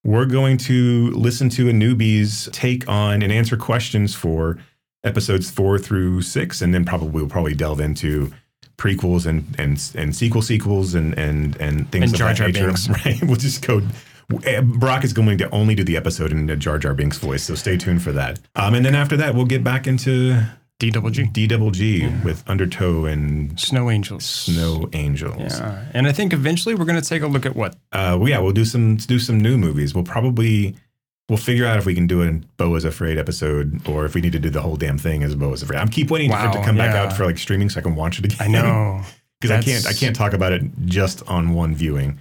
We're 0.04 0.26
going 0.26 0.56
to 0.58 1.10
listen 1.10 1.48
to 1.50 1.68
a 1.68 1.72
newbie's 1.72 2.48
take 2.52 2.88
on 2.88 3.22
and 3.22 3.32
answer 3.32 3.56
questions 3.56 4.14
for 4.14 4.58
episodes 5.04 5.50
four 5.50 5.78
through 5.78 6.22
six, 6.22 6.62
and 6.62 6.72
then 6.72 6.84
probably 6.84 7.08
we'll 7.08 7.28
probably 7.28 7.54
delve 7.54 7.80
into 7.80 8.32
prequels 8.78 9.26
and 9.26 9.54
and 9.58 9.92
and 9.96 10.16
sequel 10.16 10.40
sequels 10.40 10.94
and 10.94 11.18
and 11.18 11.56
and 11.56 11.90
things 11.92 12.04
And 12.04 12.14
of 12.14 12.18
Jar 12.18 12.28
that 12.28 12.36
Jar 12.36 12.46
nature. 12.48 12.66
Binks. 12.66 12.88
Right? 13.04 13.22
We'll 13.22 13.36
just 13.36 13.66
go. 13.66 13.82
Eh, 14.44 14.60
Brock 14.60 15.04
is 15.04 15.12
going 15.12 15.38
to 15.38 15.50
only 15.50 15.74
do 15.74 15.84
the 15.84 15.96
episode 15.96 16.32
in 16.32 16.58
Jar 16.60 16.78
Jar 16.78 16.94
Binks 16.94 17.18
voice, 17.18 17.42
so 17.44 17.54
stay 17.54 17.76
tuned 17.76 18.02
for 18.02 18.12
that. 18.12 18.38
Um, 18.56 18.74
and 18.74 18.84
then 18.84 18.94
after 18.94 19.16
that, 19.18 19.34
we'll 19.34 19.44
get 19.46 19.62
back 19.64 19.86
into 19.86 20.40
D 20.78 20.90
double 20.90 21.10
G. 21.10 21.24
D 21.26 21.46
double 21.46 21.70
G 21.70 22.08
with 22.24 22.42
Undertow 22.48 23.04
and 23.04 23.58
Snow 23.60 23.90
Angels. 23.90 24.24
Snow 24.24 24.88
Angels. 24.92 25.58
Yeah. 25.60 25.84
And 25.94 26.06
I 26.06 26.12
think 26.12 26.32
eventually 26.32 26.74
we're 26.74 26.84
going 26.84 27.00
to 27.00 27.08
take 27.08 27.22
a 27.22 27.26
look 27.28 27.46
at 27.46 27.54
what? 27.54 27.74
Uh, 27.92 28.16
well, 28.18 28.28
yeah, 28.28 28.38
we'll 28.40 28.52
do 28.52 28.64
some 28.64 28.96
do 28.96 29.18
some 29.18 29.38
new 29.40 29.56
movies. 29.56 29.94
We'll 29.94 30.04
probably 30.04 30.74
we'll 31.28 31.38
figure 31.38 31.64
out 31.64 31.78
if 31.78 31.86
we 31.86 31.94
can 31.94 32.06
do 32.06 32.22
a 32.22 32.32
Beau 32.56 32.74
is 32.74 32.84
Afraid 32.84 33.16
episode 33.16 33.86
or 33.88 34.04
if 34.04 34.14
we 34.14 34.20
need 34.20 34.32
to 34.32 34.38
do 34.40 34.50
the 34.50 34.60
whole 34.60 34.76
damn 34.76 34.98
thing 34.98 35.22
as 35.22 35.34
Beau 35.36 35.52
is 35.52 35.62
Afraid. 35.62 35.78
I'm 35.78 35.88
keep 35.88 36.10
waiting 36.10 36.30
for 36.30 36.36
it 36.36 36.52
to 36.52 36.58
Wow, 36.58 36.64
come 36.64 36.76
back 36.76 36.94
out 36.96 37.12
for 37.16 37.24
like 37.24 37.38
streaming 37.38 37.68
so 37.70 37.78
I 37.78 37.82
can 37.82 37.94
watch 37.94 38.18
it 38.18 38.24
again. 38.24 38.38
I 38.40 38.48
know. 38.48 39.02
because 39.40 39.50
I 39.56 39.62
can't 39.62 39.86
I 39.86 39.92
can't 39.92 40.16
talk 40.16 40.32
about 40.32 40.52
it 40.52 40.62
just 40.84 41.22
on 41.28 41.54
one 41.54 41.74
viewing. 41.74 42.18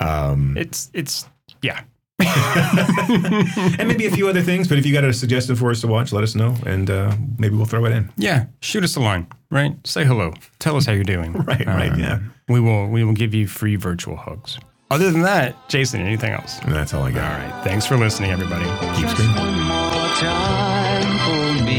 Um, 0.00 0.56
It's, 0.56 0.90
it's, 0.94 1.26
yeah. 1.62 1.82
and 3.78 3.86
maybe 3.88 4.06
a 4.06 4.10
few 4.10 4.28
other 4.28 4.42
things. 4.42 4.66
But 4.68 4.78
if 4.78 4.84
you 4.86 4.92
got 4.92 5.04
a 5.04 5.12
suggestion 5.12 5.54
for 5.56 5.70
us 5.70 5.80
to 5.82 5.86
watch, 5.86 6.12
let 6.12 6.24
us 6.24 6.34
know, 6.34 6.56
and 6.66 6.90
uh, 6.90 7.14
maybe 7.38 7.54
we'll 7.56 7.64
throw 7.66 7.84
it 7.84 7.92
in. 7.92 8.10
Yeah. 8.16 8.46
Shoot 8.60 8.82
us 8.84 8.96
a 8.96 9.00
line, 9.00 9.28
right? 9.50 9.76
Say 9.86 10.04
hello. 10.04 10.34
Tell 10.58 10.76
us 10.76 10.84
how 10.86 10.92
you're 10.92 11.04
doing. 11.04 11.32
Right, 11.48 11.64
right, 11.66 11.92
Uh, 11.92 11.96
yeah. 11.96 12.18
We 12.48 12.58
will, 12.60 12.88
we 12.88 13.04
will 13.04 13.12
give 13.14 13.34
you 13.34 13.46
free 13.46 13.76
virtual 13.76 14.16
hugs. 14.16 14.58
Other 14.90 15.10
than 15.12 15.22
that, 15.22 15.68
Jason, 15.68 16.00
anything 16.00 16.32
else? 16.32 16.58
And 16.60 16.72
that's 16.72 16.92
all 16.94 17.02
I 17.04 17.10
got. 17.12 17.38
right. 17.38 17.62
Thanks 17.64 17.86
for 17.86 17.96
listening, 17.96 18.30
everybody. 18.30 18.64
Keep 18.96 19.02
Just 19.06 19.14
screaming. 19.16 19.36
one 19.36 19.54
more 19.54 20.08
time 20.16 21.18
for 21.24 21.64
me. 21.64 21.78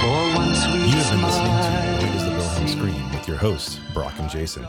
For 0.00 0.16
You 0.86 0.96
have 0.96 1.10
been 1.12 1.22
listening 1.22 1.46
to 1.46 2.06
Why 2.06 2.12
Does 2.12 2.24
the 2.24 2.30
Wilhelm 2.30 2.68
Scream 2.68 3.10
with 3.12 3.28
your 3.28 3.36
hosts, 3.36 3.78
Brock 3.92 4.14
and 4.18 4.28
Jason. 4.30 4.66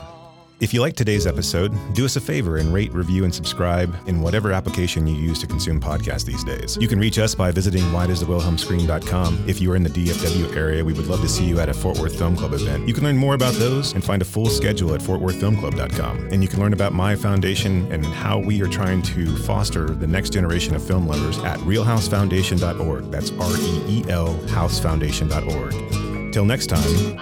If 0.58 0.72
you 0.72 0.80
liked 0.80 0.96
today's 0.96 1.26
episode, 1.26 1.74
do 1.92 2.06
us 2.06 2.16
a 2.16 2.20
favor 2.20 2.56
and 2.56 2.72
rate, 2.72 2.90
review, 2.94 3.24
and 3.24 3.34
subscribe 3.34 3.94
in 4.08 4.22
whatever 4.22 4.52
application 4.52 5.06
you 5.06 5.14
use 5.14 5.38
to 5.40 5.46
consume 5.46 5.78
podcasts 5.78 6.24
these 6.24 6.42
days. 6.44 6.78
You 6.80 6.88
can 6.88 6.98
reach 6.98 7.18
us 7.18 7.34
by 7.34 7.50
visiting 7.50 7.82
whydoesthewilhelmscream.com. 7.82 9.44
If 9.46 9.60
you 9.60 9.70
are 9.72 9.76
in 9.76 9.82
the 9.82 9.90
DFW 9.90 10.56
area, 10.56 10.82
we 10.82 10.94
would 10.94 11.08
love 11.08 11.20
to 11.20 11.28
see 11.28 11.44
you 11.44 11.60
at 11.60 11.68
a 11.68 11.74
Fort 11.74 11.98
Worth 11.98 12.16
Film 12.16 12.38
Club 12.38 12.54
event. 12.54 12.88
You 12.88 12.94
can 12.94 13.04
learn 13.04 13.18
more 13.18 13.34
about 13.34 13.52
those 13.54 13.92
and 13.92 14.02
find 14.02 14.22
a 14.22 14.24
full 14.24 14.46
schedule 14.46 14.94
at 14.94 15.02
fortworthfilmclub.com. 15.02 16.28
And 16.32 16.42
you 16.42 16.48
can 16.48 16.58
learn 16.58 16.72
about 16.72 16.94
my 16.94 17.14
foundation 17.16 17.92
and 17.92 18.06
how 18.06 18.38
we 18.38 18.62
are 18.62 18.68
trying 18.68 19.02
to 19.02 19.36
foster 19.36 19.90
the 19.90 20.06
next 20.06 20.30
generation 20.30 20.74
of 20.74 20.82
film 20.82 21.06
lovers 21.06 21.38
at 21.40 21.58
reelhousefoundation.org. 21.58 23.10
That's 23.10 23.30
R 23.32 23.52
E 23.58 23.82
E 23.88 24.04
L 24.08 24.34
housefoundation.org. 24.46 26.32
Till 26.32 26.46
next 26.46 26.68
time, 26.68 27.20